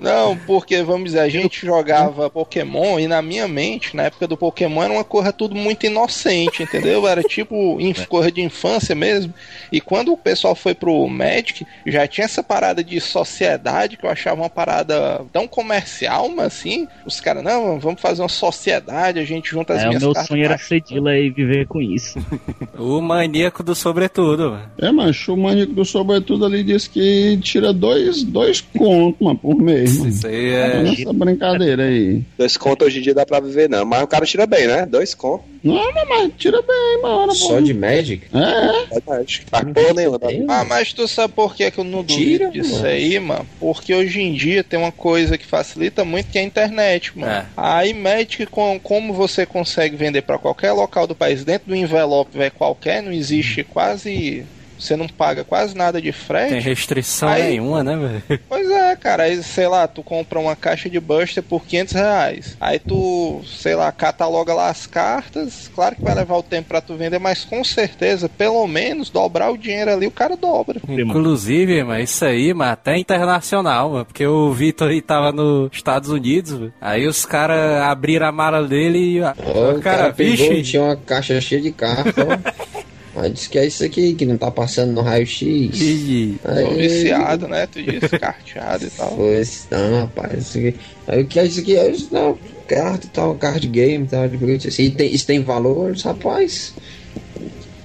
Não, 0.00 0.36
porque, 0.38 0.82
vamos 0.82 1.04
dizer, 1.10 1.20
a 1.20 1.28
gente 1.28 1.64
jogava 1.66 2.30
Pokémon 2.30 2.98
e 2.98 3.06
na 3.06 3.20
minha 3.20 3.46
mente, 3.46 3.94
na 3.94 4.04
época 4.04 4.26
do 4.26 4.36
Pokémon, 4.36 4.82
era 4.82 4.92
uma 4.92 5.04
coisa 5.04 5.32
tudo 5.32 5.54
muito 5.54 5.84
inocente, 5.84 6.62
entendeu? 6.62 7.06
Era 7.06 7.22
tipo 7.22 7.78
inf- 7.80 8.06
coisa 8.06 8.30
de 8.32 8.40
infância 8.40 8.94
mesmo. 8.94 9.32
E 9.70 9.80
quando 9.80 10.12
o 10.12 10.16
pessoal 10.18 10.54
foi 10.54 10.74
pro 10.74 11.06
Magic, 11.08 11.66
já 11.86 12.06
tinha 12.06 12.24
essa 12.24 12.42
parada 12.42 12.82
de 12.82 13.00
sociedade 13.00 13.96
que 13.96 14.04
eu 14.06 14.10
achava 14.10 14.40
uma 14.40 14.50
parada 14.50 15.24
tão 15.32 15.46
comercial, 15.46 16.28
mas 16.28 16.46
assim, 16.46 16.88
os 17.06 17.20
caras, 17.20 17.31
não, 17.40 17.78
vamos 17.78 18.00
fazer 18.00 18.20
uma 18.20 18.28
sociedade, 18.28 19.20
a 19.20 19.24
gente 19.24 19.48
junta 19.50 19.74
as 19.74 19.82
É, 19.82 19.84
o 19.84 19.88
minhas 19.88 20.02
meu 20.02 20.12
cartas. 20.12 20.28
sonho 20.28 20.44
era 20.44 20.58
ser 20.58 20.82
dealer 20.82 21.22
e 21.24 21.30
viver 21.30 21.66
com 21.68 21.80
isso. 21.80 22.18
O 22.76 23.00
maníaco 23.00 23.62
do 23.62 23.74
sobretudo, 23.76 24.50
mano. 24.50 24.70
É, 24.78 24.90
macho, 24.90 25.34
o 25.34 25.36
maníaco 25.36 25.72
do 25.72 25.84
sobretudo 25.84 26.44
ali 26.44 26.64
disse 26.64 26.90
que 26.90 27.38
tira 27.40 27.72
dois, 27.72 28.24
dois 28.24 28.60
contos, 28.60 29.20
mano, 29.20 29.38
por 29.38 29.54
mês, 29.56 29.98
mano. 29.98 30.10
Isso 30.10 30.26
aí 30.26 30.50
é. 30.52 30.92
essa 31.00 31.12
brincadeira 31.12 31.84
aí. 31.84 32.22
Dois 32.36 32.56
contos 32.56 32.88
hoje 32.88 32.98
em 32.98 33.02
dia 33.02 33.14
dá 33.14 33.24
pra 33.24 33.38
viver, 33.38 33.68
não. 33.68 33.84
Mas 33.84 34.02
o 34.02 34.06
cara 34.08 34.26
tira 34.26 34.46
bem, 34.46 34.66
né? 34.66 34.84
Dois 34.84 35.14
contos. 35.14 35.51
Não, 35.62 35.74
mas, 35.94 36.08
mas 36.08 36.32
tira 36.36 36.60
bem, 36.60 37.02
mano. 37.02 37.32
Só 37.34 37.60
de 37.60 37.72
Magic? 37.72 38.26
É, 38.32 39.00
porra 39.72 39.94
nenhuma. 39.94 40.18
Tá? 40.18 40.26
Tem, 40.28 40.46
Ah, 40.48 40.64
mas 40.64 40.92
tu 40.92 41.06
sabe 41.06 41.34
por 41.34 41.54
que, 41.54 41.70
que 41.70 41.78
eu 41.78 41.84
não 41.84 42.02
duvido 42.02 42.22
Tira, 42.22 42.50
disso 42.50 42.74
mano. 42.74 42.86
aí, 42.86 43.18
mano? 43.20 43.48
Porque 43.58 43.94
hoje 43.94 44.20
em 44.20 44.34
dia 44.34 44.64
tem 44.64 44.78
uma 44.78 44.90
coisa 44.92 45.38
que 45.38 45.46
facilita 45.46 46.04
muito 46.04 46.30
que 46.30 46.38
é 46.38 46.42
a 46.42 46.44
internet, 46.44 47.16
mano. 47.16 47.32
É. 47.32 47.46
A 47.56 47.86
iMagic, 47.86 48.46
com, 48.46 48.78
como 48.80 49.12
você 49.12 49.46
consegue 49.46 49.96
vender 49.96 50.22
pra 50.22 50.38
qualquer 50.38 50.72
local 50.72 51.06
do 51.06 51.14
país 51.14 51.44
dentro 51.44 51.68
do 51.68 51.76
envelope, 51.76 52.36
velho, 52.36 52.52
qualquer, 52.52 53.02
não 53.02 53.12
existe 53.12 53.62
quase. 53.64 54.44
Você 54.82 54.96
não 54.96 55.06
paga 55.06 55.44
quase 55.44 55.76
nada 55.76 56.02
de 56.02 56.10
frete. 56.10 56.50
Tem 56.50 56.60
restrição 56.60 57.28
Aí- 57.28 57.50
nenhuma, 57.50 57.84
né, 57.84 57.96
velho? 57.96 58.40
Pois 58.48 58.68
é, 58.68 58.96
cara. 58.96 59.22
Aí, 59.24 59.40
sei 59.42 59.68
lá, 59.68 59.86
tu 59.86 60.02
compra 60.02 60.38
uma 60.40 60.56
caixa 60.56 60.90
de 60.90 60.98
Buster 60.98 61.42
por 61.42 61.64
500 61.64 61.94
reais. 61.94 62.56
Aí 62.60 62.78
tu, 62.80 63.40
sei 63.46 63.76
lá, 63.76 63.92
cataloga 63.92 64.52
lá 64.52 64.68
as 64.68 64.86
cartas. 64.86 65.70
Claro 65.72 65.94
que 65.94 66.02
vai 66.02 66.14
levar 66.14 66.36
o 66.36 66.42
tempo 66.42 66.68
pra 66.68 66.80
tu 66.80 66.96
vender, 66.96 67.20
mas 67.20 67.44
com 67.44 67.62
certeza, 67.62 68.28
pelo 68.28 68.66
menos, 68.66 69.08
dobrar 69.08 69.52
o 69.52 69.56
dinheiro 69.56 69.92
ali, 69.92 70.06
o 70.06 70.10
cara 70.10 70.36
dobra. 70.36 70.80
Inclusive, 70.88 71.84
mas 71.84 72.10
isso 72.10 72.24
aí, 72.24 72.52
mas 72.52 72.72
até 72.72 72.96
internacional, 72.98 73.90
mano. 73.90 74.04
Porque 74.04 74.26
o 74.26 74.52
Vitor 74.52 74.90
aí 74.90 75.00
tava 75.00 75.30
nos 75.30 75.70
Estados 75.72 76.10
Unidos, 76.10 76.52
mano. 76.52 76.72
Aí 76.80 77.06
os 77.06 77.24
caras 77.24 77.82
abriram 77.82 78.26
a 78.26 78.32
mala 78.32 78.66
dele 78.66 78.98
e. 78.98 79.20
Ó, 79.22 79.30
o 79.76 79.80
cara, 79.80 80.12
pegou, 80.12 80.36
vixe, 80.36 80.62
tinha 80.62 80.82
uma 80.82 80.96
caixa 80.96 81.40
cheia 81.40 81.62
de 81.62 81.70
carta, 81.70 82.26
ó. 82.26 82.71
Aí 83.22 83.30
disse 83.30 83.48
que 83.48 83.56
é 83.56 83.66
isso 83.66 83.84
aqui, 83.84 84.14
que 84.14 84.26
não 84.26 84.36
tá 84.36 84.50
passando 84.50 84.92
no 84.92 85.00
raio-x. 85.00 85.78
Tô 86.42 86.74
viciado, 86.74 87.46
né? 87.46 87.68
Tu 87.68 87.80
disse 87.80 88.08
carteado 88.18 88.84
e 88.84 88.90
tal. 88.90 89.16
Foi 89.16 89.42
não, 89.70 90.00
rapaz, 90.00 90.48
isso 90.48 90.58
aqui. 90.58 90.74
Aí 91.06 91.22
o 91.22 91.26
que 91.26 91.38
é 91.38 91.46
isso 91.46 91.60
aqui? 91.60 91.72
Eu 91.72 91.92
disse, 91.92 92.12
não, 92.12 92.36
carta 92.66 93.06
e 93.06 93.10
tal, 93.10 93.34
card 93.36 93.64
game 93.68 94.04
e 94.04 94.08
tal. 94.08 94.28
Disse, 94.28 94.68
assim, 94.68 94.90
tem, 94.90 95.14
isso 95.14 95.24
tem 95.24 95.40
valor? 95.40 95.88
Eu 95.88 95.94
disse, 95.94 96.04
rapaz, 96.04 96.74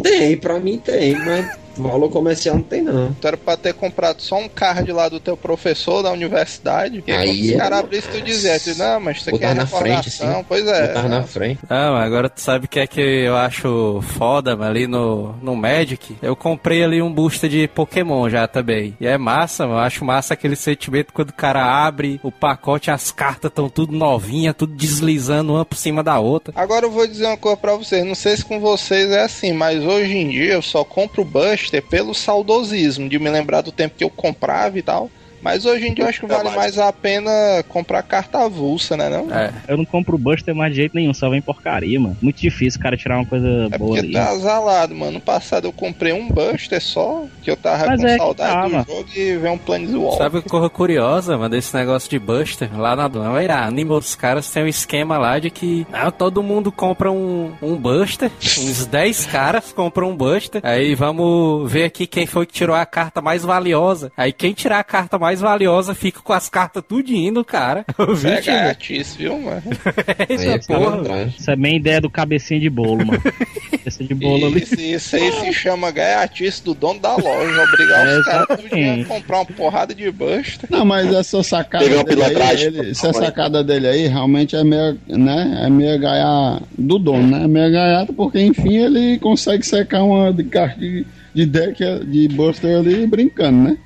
tem, 0.02 0.36
pra 0.38 0.60
mim 0.60 0.80
tem, 0.80 1.14
mas 1.14 1.56
valor 1.84 2.10
comercial 2.10 2.56
não 2.56 2.64
tem 2.64 2.82
não. 2.82 3.14
Tu 3.14 3.28
era 3.28 3.38
pra 3.38 3.58
ter 3.58 3.74
comprado 3.74 4.22
só 4.22 4.38
um 4.38 4.48
card 4.50 4.92
lá 4.92 5.10
do 5.10 5.20
teu 5.20 5.36
professor 5.36 6.02
da 6.04 6.12
universidade. 6.12 7.04
E 7.06 7.12
aí, 7.12 7.42
os 7.42 7.52
é- 7.52 7.58
caras 7.58 7.80
abrissem, 7.80 8.12
tu 8.12 8.22
dizesse, 8.22 8.78
não, 8.78 9.00
mas 9.00 9.18
isso 9.18 9.30
aqui 9.30 9.44
é 9.44 9.54
na 9.54 9.66
frente, 9.68 10.10
assim. 10.10 10.46
Pois 10.48 10.66
é. 10.68 10.88
Botar 10.88 11.10
na 11.10 11.24
frente. 11.24 11.60
Ah, 11.70 11.92
mas 11.92 12.06
agora 12.06 12.30
tu 12.30 12.42
sabe 12.42 12.66
o 12.66 12.70
que 12.70 12.80
é 12.80 12.88
que 12.88 13.02
eu 13.02 13.36
acho 13.36 14.02
foda, 14.18 14.56
mas 14.56 14.70
ali 14.70 14.88
no, 14.88 15.36
no 15.42 15.56
Magic, 15.56 16.16
eu 16.22 16.36
comprei 16.36 16.84
ali 16.84 17.02
um 17.02 17.12
booster 17.12 17.50
de 17.50 17.68
Pokémon 17.68 18.30
já 18.30 18.48
também. 18.48 18.96
E 19.00 19.08
é 19.08 19.18
massa, 19.18 19.66
mano. 19.66 19.80
Eu 19.80 19.84
acho 19.84 20.06
massa 20.06 20.34
aquele 20.34 20.56
sentimento 20.56 21.14
quando 21.14 21.30
o 21.30 21.34
cara 21.34 21.64
abre 21.64 22.20
o 22.24 22.32
pacote, 22.32 22.92
as 22.92 23.12
cartas 23.12 23.50
estão 23.50 23.70
tudo 23.70 23.94
novinha, 23.96 24.54
tudo 24.54 24.74
deslizando 24.74 25.54
uma 25.54 25.66
por 25.66 25.78
cima 25.78 26.04
da 26.04 26.20
outra. 26.20 26.54
Agora 26.56 26.86
eu 26.86 26.92
vou 26.92 27.06
dizer 27.08 27.26
uma 27.28 27.38
coisa 27.38 27.58
pra 27.58 27.76
vocês, 27.76 28.06
não 28.06 28.16
sei 28.16 28.38
se 28.38 28.46
com 28.46 28.60
vocês 28.60 29.10
é 29.12 29.24
assim, 29.24 29.54
mas 29.54 29.84
hoje 29.84 30.16
em 30.16 30.30
dia 30.30 30.54
eu 30.54 30.62
só 30.62 30.84
compro 30.84 31.24
Buster 31.68 31.82
pelo 31.82 32.14
saudosismo, 32.14 33.10
de 33.10 33.20
me 33.20 33.30
lembrar 33.30 33.62
do 33.62 33.72
tempo 33.72 33.96
que 33.98 34.04
eu 34.04 34.10
comprava 34.10 34.80
e 34.80 34.82
tal. 34.82 35.12
Mas 35.42 35.66
hoje 35.66 35.88
em 35.88 35.94
dia 35.94 36.04
eu 36.06 36.10
acho 36.10 36.20
que 36.22 36.26
vale 36.28 36.50
mais 36.52 36.78
a 36.78 36.92
pena 36.92 37.32
comprar 37.70 38.02
carta 38.04 38.44
avulsa, 38.44 38.98
né 38.98 39.10
não? 39.10 39.34
É. 39.34 39.52
Eu 39.68 39.78
não 39.78 39.86
compro 39.86 40.18
Buster 40.18 40.56
mais 40.56 40.72
de 40.72 40.78
jeito 40.78 40.96
nenhum, 40.96 41.14
só 41.14 41.30
vem 41.30 41.42
porcaria, 41.42 42.00
mano. 42.00 42.18
Muito 42.22 42.40
difícil 42.42 42.80
o 42.80 42.84
cara 42.84 42.98
tirar 42.98 43.18
uma 43.18 43.26
coisa 43.26 43.48
É 43.72 43.78
boa 43.78 43.92
porque 43.92 44.00
ali. 44.00 44.14
tá 44.14 44.30
azalado, 44.30 44.96
mano. 44.96 45.14
No 45.14 45.22
passado 45.22 45.66
eu 45.68 45.72
comprei 45.72 46.14
um 46.14 46.28
Buster 46.30 46.82
só, 46.82 47.24
que 47.42 47.50
eu 47.52 47.56
tava 47.58 47.86
Mas 47.88 48.02
com 48.02 48.08
é 48.08 48.12
que 48.14 48.18
saudade 48.18 48.54
tá, 48.54 48.64
do 48.66 48.72
mano. 48.72 48.86
jogo 48.88 49.10
e 49.16 49.38
veio 49.38 49.54
um 49.54 49.58
Planeswalker. 49.58 50.18
Sabe 50.18 50.42
que 50.42 50.50
coisa 50.50 50.70
curiosa, 50.70 51.38
mano, 51.38 51.50
desse 51.50 51.76
negócio 51.76 52.10
de 52.10 52.20
Buster? 52.20 52.70
Lá 52.78 52.96
na 52.96 53.08
Dona 53.08 53.28
Animal, 53.64 53.98
os 54.00 54.16
caras 54.16 54.50
têm 54.50 54.64
um 54.64 54.68
esquema 54.68 55.18
lá 55.18 55.40
de 55.40 55.50
que 55.50 55.86
ah, 55.94 56.10
todo 56.12 56.42
mundo 56.44 56.72
compra 56.72 57.12
um, 57.12 57.52
um 57.62 57.76
Buster, 57.76 58.32
uns 58.60 58.86
10 58.88 59.26
caras 59.28 59.72
compram 59.72 60.10
um 60.10 60.16
Buster, 60.16 60.62
aí 60.64 60.96
vamos 60.96 61.72
ver 61.72 61.86
aqui 61.86 62.08
quem 62.08 62.26
foi 62.26 62.46
que 62.46 62.54
tirou 62.54 62.76
a 62.76 62.86
carta 62.86 63.22
mais 63.22 63.44
valiosa. 63.44 64.12
Aí 64.18 64.32
quem 64.34 64.54
tirar 64.54 64.80
a 64.80 64.84
carta 64.84 65.18
mais 65.20 65.27
valiosa 65.36 65.94
fica 65.94 66.20
com 66.22 66.34
as 66.34 66.48
cartas 66.50 66.84
tudo 66.88 67.12
indo, 67.12 67.44
cara. 67.44 67.86
Vi, 68.16 68.28
É 68.30 68.42
grátis, 68.42 69.16
viu, 69.16 69.38
mano? 69.40 69.62
Isso 70.30 70.42
Aí 70.44 70.50
é 70.50 70.58
porra. 70.60 70.80
pilantragem. 70.92 71.34
Isso 71.38 71.52
é 71.52 71.56
bem 71.56 71.78
ideia 71.78 72.02
do 72.02 72.10
cabecinha 72.10 72.60
de 72.60 72.70
bolo, 72.70 73.06
mano. 73.06 73.22
Cabeça 73.72 74.04
de 74.04 74.14
bolo 74.16 74.48
ali. 74.48 74.64
Isso, 74.64 74.80
isso 74.80 75.16
aí 75.16 75.32
se 75.32 75.54
chama 75.54 75.92
gaiatice 75.92 76.64
do 76.64 76.74
dono 76.74 77.00
da 77.00 77.16
loja. 77.16 77.64
Obrigar 77.64 78.08
É, 78.08 78.20
os 78.20 78.26
caras 78.26 78.48
a 78.50 79.06
comprar 79.08 79.38
uma 79.38 79.46
porrada 79.46 79.94
de 79.96 80.10
Buster. 80.12 80.68
Não, 80.70 80.84
mas 80.86 81.14
essa 81.14 81.42
sacada 81.44 81.84
Teve 81.84 81.96
uma 81.96 82.04
dele 82.04 82.24
aí, 82.42 82.62
ele- 82.64 82.92
essa 82.92 83.14
sacada 83.14 83.64
dele 83.64 83.88
aí 83.88 84.08
realmente 84.08 84.56
é 84.56 84.64
meio, 84.64 85.00
né, 85.08 85.62
é 85.66 85.70
meio 85.70 86.00
gaiar 86.00 86.62
do 86.78 87.00
dono, 87.00 87.28
né? 87.28 87.44
É 87.44 87.48
meio 87.48 87.72
gaiato 87.72 88.14
porque, 88.14 88.40
enfim, 88.42 88.76
ele 88.78 89.18
consegue 89.20 89.66
secar 89.66 90.04
uma 90.04 90.34
de 90.34 90.44
carta 90.44 90.80
de, 90.80 91.06
de 91.34 91.46
deck 91.46 91.82
de 92.06 92.28
Buster 92.30 92.78
ali 92.78 93.08
brincando, 93.08 93.70
né? 93.70 93.78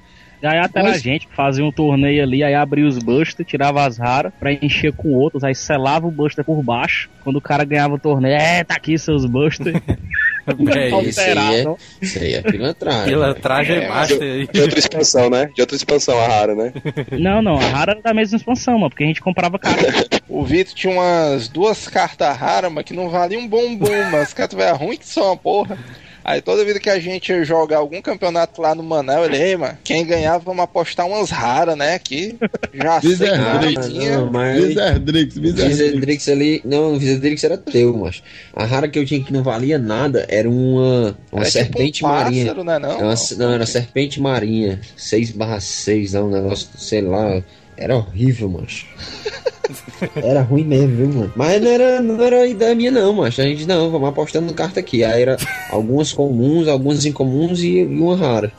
Aí 0.43 0.57
até 0.59 0.79
a 0.79 0.83
Mas- 0.83 1.01
gente 1.01 1.27
que 1.27 1.35
fazia 1.35 1.63
um 1.63 1.71
torneio 1.71 2.23
ali, 2.23 2.43
aí 2.43 2.53
abria 2.55 2.87
os 2.87 2.97
Buster, 2.97 3.45
tirava 3.45 3.85
as 3.85 3.97
raras 3.97 4.31
pra 4.39 4.51
encher 4.53 4.91
com 4.93 5.13
outros, 5.13 5.43
aí 5.43 5.53
selava 5.55 6.07
o 6.07 6.11
Buster 6.11 6.43
por 6.43 6.61
baixo. 6.63 7.09
Quando 7.23 7.35
o 7.37 7.41
cara 7.41 7.63
ganhava 7.63 7.93
o 7.95 7.99
torneio, 7.99 8.35
é, 8.35 8.63
tá 8.63 8.75
aqui 8.75 8.97
seus 8.97 9.25
Buster. 9.25 9.73
É 10.43 10.89
isso. 11.03 11.19
Aí 11.21 11.37
é, 11.61 11.65
isso 12.01 12.19
aí 12.19 12.33
é 12.33 12.41
pilantragem. 12.41 13.05
Pilantragem 13.13 13.75
É, 13.77 13.87
master 13.87 14.21
aí. 14.21 14.47
De 14.47 14.59
outra 14.61 14.79
expansão, 14.79 15.29
né? 15.29 15.51
De 15.53 15.61
outra 15.61 15.75
expansão, 15.75 16.19
a 16.19 16.27
rara, 16.27 16.55
né? 16.55 16.73
Não, 17.19 17.43
não, 17.43 17.57
a 17.57 17.63
rara 17.63 17.91
era 17.91 18.01
da 18.01 18.11
mesma 18.11 18.37
expansão, 18.37 18.73
mano, 18.79 18.89
porque 18.89 19.03
a 19.03 19.07
gente 19.07 19.21
comprava 19.21 19.59
carta. 19.59 19.85
O 20.27 20.43
Vitor 20.43 20.73
tinha 20.73 20.91
umas 20.93 21.47
duas 21.47 21.87
cartas 21.87 22.35
raras, 22.35 22.71
mas 22.71 22.83
que 22.83 22.93
não 22.93 23.07
valiam 23.07 23.41
um 23.43 23.47
bombom, 23.47 23.87
mas 24.11 24.21
as 24.23 24.33
cartas 24.33 24.57
velhas 24.57 24.79
ruins 24.79 24.97
que 24.97 25.05
são 25.07 25.25
uma 25.27 25.37
porra. 25.37 25.77
Aí 26.23 26.41
toda 26.41 26.63
vida 26.63 26.79
que 26.79 26.89
a 26.89 26.99
gente 26.99 27.31
ia 27.31 27.43
jogar 27.43 27.77
algum 27.77 28.01
campeonato 28.01 28.61
lá 28.61 28.75
no 28.75 28.83
Manel, 28.83 29.25
ele, 29.25 29.37
ei, 29.37 29.57
mano, 29.57 29.77
quem 29.83 30.05
ganhar 30.05 30.37
vamos 30.37 30.63
apostar 30.63 31.07
umas 31.07 31.29
raras, 31.29 31.75
né? 31.75 31.95
Aqui 31.95 32.37
já 32.73 33.01
sei 33.01 33.15
não. 33.31 34.21
Não, 34.25 34.31
mas 34.31 34.63
Wizardrix, 34.63 35.37
Wizardrix. 35.37 35.79
Wizardrix 35.79 36.29
ali. 36.29 36.61
Não, 36.63 36.93
o 36.93 36.97
Wizardrix 36.97 37.43
era 37.43 37.57
teu, 37.57 37.97
mas 37.97 38.21
a 38.55 38.65
rara 38.65 38.87
que 38.87 38.99
eu 38.99 39.05
tinha 39.05 39.23
que 39.23 39.33
não 39.33 39.43
valia 39.43 39.77
nada 39.77 40.25
era 40.29 40.49
uma, 40.49 41.17
uma 41.31 41.41
Era 41.41 41.51
serpente 41.51 41.91
tipo 41.93 42.07
um 42.07 42.11
marinha. 42.11 42.45
pássaro, 42.45 42.63
né? 42.63 42.79
Não, 42.79 42.91
Era 42.91 43.05
uma- 43.05 43.15
não, 43.37 43.53
era 43.53 43.65
serpente 43.65 44.21
marinha. 44.21 44.79
6 44.95 45.31
barra 45.31 45.59
6, 45.59 46.13
um 46.15 46.29
negócio, 46.29 46.67
sei 46.77 47.01
lá. 47.01 47.41
Era 47.77 47.95
horrível, 47.95 48.47
macho. 48.49 48.85
Era 50.15 50.41
ruim 50.41 50.63
mesmo, 50.63 50.95
viu, 50.95 51.07
mano? 51.07 51.33
Mas 51.35 51.61
não 51.61 51.69
era, 51.69 52.01
não 52.01 52.23
era 52.23 52.47
ideia 52.47 52.75
minha, 52.75 52.91
não, 52.91 53.13
macho. 53.13 53.41
A 53.41 53.43
gente, 53.45 53.65
não, 53.65 53.89
vamos 53.89 54.09
apostando 54.09 54.53
carta 54.53 54.79
aqui. 54.79 55.03
Aí 55.03 55.21
era 55.21 55.37
algumas 55.69 56.11
comuns, 56.13 56.67
algumas 56.67 57.05
incomuns 57.05 57.59
e, 57.61 57.79
e 57.79 57.85
uma 57.99 58.15
rara. 58.15 58.51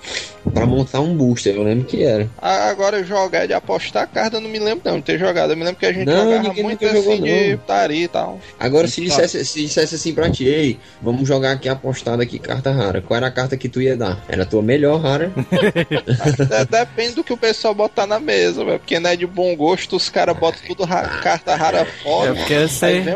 Pra 0.53 0.67
montar 0.67 0.99
um 1.01 1.15
booster, 1.17 1.55
eu 1.55 1.63
lembro 1.63 1.85
que 1.85 2.03
era. 2.03 2.29
Ah, 2.41 2.69
Agora 2.69 3.05
jogar 3.05 3.47
de 3.47 3.53
apostar 3.53 4.09
carta, 4.09 4.39
eu 4.39 4.41
não 4.41 4.51
me 4.51 4.59
lembro 4.59 4.83
não 4.85 4.97
de 4.97 5.05
ter 5.05 5.17
jogado. 5.19 5.53
Eu 5.53 5.57
me 5.57 5.63
lembro 5.63 5.79
que 5.79 5.87
a 5.87 5.93
gente 5.93 6.05
Não, 6.07 6.25
jogava 6.25 6.43
ninguém 6.49 6.65
muito 6.65 6.85
assim 6.85 6.97
jogou, 7.01 7.17
de 7.21 7.57
putaria 7.59 8.05
e 8.05 8.09
tal. 8.09 8.41
Agora, 8.59 8.89
se 8.89 9.01
dissesse, 9.03 9.45
se 9.45 9.63
dissesse 9.63 9.95
assim 9.95 10.13
pra 10.13 10.29
ti, 10.31 10.45
ei, 10.45 10.81
vamos 11.01 11.29
jogar 11.29 11.53
aqui 11.53 11.69
apostado 11.69 12.23
aqui, 12.23 12.41
carta 12.41 12.73
rara. 12.73 13.01
Qual 13.01 13.17
era 13.17 13.29
a 13.29 13.31
carta 13.31 13.57
que 13.57 13.69
tu 13.69 13.81
ia 13.81 13.97
dar? 13.97 14.21
Era 14.29 14.43
a 14.43 14.47
tua 14.47 14.63
melhor 14.63 15.01
rara. 15.01 15.31
De- 15.37 16.67
Depende 16.71 17.15
do 17.15 17.23
que 17.25 17.33
o 17.33 17.37
pessoal 17.37 17.73
botar 17.75 18.07
na 18.07 18.19
mesa, 18.19 18.65
velho. 18.65 18.79
Porque 18.81 18.99
não 18.99 19.11
é 19.11 19.17
de 19.17 19.27
bom 19.27 19.55
gosto, 19.55 19.95
os 19.95 20.09
caras 20.09 20.37
botam 20.37 20.61
tudo 20.67 20.85
ra- 20.85 21.02
carta 21.23 21.55
rara 21.57 21.85
fora. 22.03 22.31
É 22.31 22.35
porque 22.35 22.55
Aí 22.55 22.69
você. 22.69 23.01
vem 23.01 23.15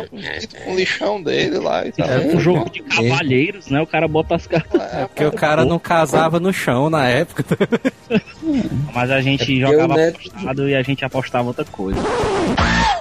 um 0.66 0.72
o 0.72 0.76
lixão 0.76 1.22
dele 1.22 1.58
lá 1.58 1.86
e 1.86 1.92
tal. 1.92 2.08
É 2.08 2.18
um 2.18 2.38
jogo 2.40 2.70
de 2.70 2.80
cavalheiros, 2.82 3.68
né? 3.68 3.80
O 3.80 3.86
cara 3.86 4.06
bota 4.08 4.34
as 4.34 4.46
cartas. 4.46 4.80
É, 4.80 5.06
Porque 5.06 5.24
o 5.24 5.32
cara 5.32 5.64
não 5.64 5.78
casava 5.78 6.38
no 6.40 6.52
chão 6.52 6.88
na 6.90 7.06
época. 7.08 7.44
Mas 8.94 9.10
a 9.10 9.20
gente 9.20 9.38
porque 9.38 9.60
jogava 9.60 9.94
Neto- 9.94 10.18
apostado 10.28 10.68
e 10.68 10.74
a 10.74 10.82
gente 10.82 11.04
apostava 11.04 11.48
outra 11.48 11.64
coisa. 11.64 12.00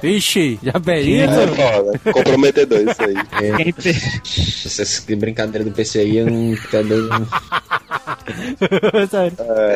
Vixe, 0.02 0.60
já 0.62 0.78
bem 0.78 1.22
É 1.22 1.28
foda. 1.28 2.00
Comprometedor 2.14 2.80
isso 2.82 3.02
aí. 3.02 3.16
É, 3.44 3.56
Quem 3.64 3.74
pe- 3.74 3.90
essas 4.66 5.00
brincadeira 5.16 5.64
do 5.64 5.72
PC 5.72 6.00
aí, 6.00 6.18
eu 6.18 6.26
não. 6.28 6.56
dando- 6.72 7.28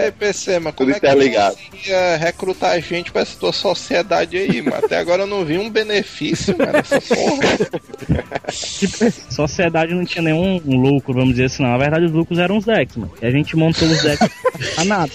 É, 0.02 0.12
PC, 0.12 0.60
mas 0.60 0.74
como 0.76 0.92
Tudo 0.94 0.98
é 0.98 1.00
que 1.00 1.08
conseguia 1.56 2.18
recrutar 2.18 2.80
gente 2.82 3.12
pra 3.12 3.22
essa 3.22 3.38
tua 3.40 3.52
sociedade 3.54 4.38
aí, 4.38 4.62
mano? 4.62 4.78
Até 4.84 4.99
agora 5.00 5.24
eu 5.24 5.28
não 5.28 5.44
vi 5.46 5.58
um 5.58 5.70
benefício, 5.70 6.56
mano, 6.58 6.72
nessa 6.74 7.00
porra. 7.02 7.42
Sociedade 9.30 9.94
não 9.94 10.06
tinha 10.06 10.22
nenhum 10.22 10.60
lucro, 10.66 11.14
vamos 11.14 11.32
dizer 11.32 11.46
assim, 11.46 11.64
não. 11.64 11.70
Na 11.72 11.78
verdade, 11.78 12.06
os 12.06 12.12
lucros 12.12 12.38
eram 12.40 12.58
os 12.58 12.66
decks, 12.66 12.96
mano. 12.98 13.12
E 13.22 13.26
a 13.26 13.32
gente 13.32 13.56
montou 13.56 13.88
os 13.88 14.02
decks 14.02 14.30
a 14.78 14.84
nada. 14.84 15.12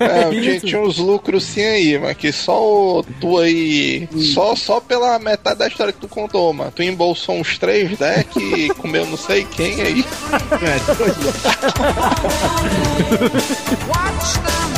É, 0.00 0.30
tinha, 0.30 0.60
tinha 0.60 0.80
uns 0.80 0.96
lucros 0.98 1.44
sim 1.44 1.62
aí, 1.62 1.98
mas 1.98 2.16
que 2.16 2.32
só 2.32 2.60
o- 2.62 3.04
tu 3.20 3.38
aí. 3.38 4.08
Só, 4.34 4.56
só 4.56 4.80
pela 4.80 5.18
metade 5.18 5.58
da 5.58 5.68
história 5.68 5.92
que 5.92 6.00
tu 6.00 6.08
contou, 6.08 6.52
mano. 6.52 6.72
Tu 6.74 6.82
embolsou 6.82 7.36
uns 7.36 7.58
três 7.58 7.96
decks 7.98 8.36
e 8.36 8.68
comeu 8.74 9.04
não 9.06 9.16
sei 9.16 9.44
quem 9.44 9.80
aí. 9.82 10.04
Watch 13.88 14.34
them 14.44 14.77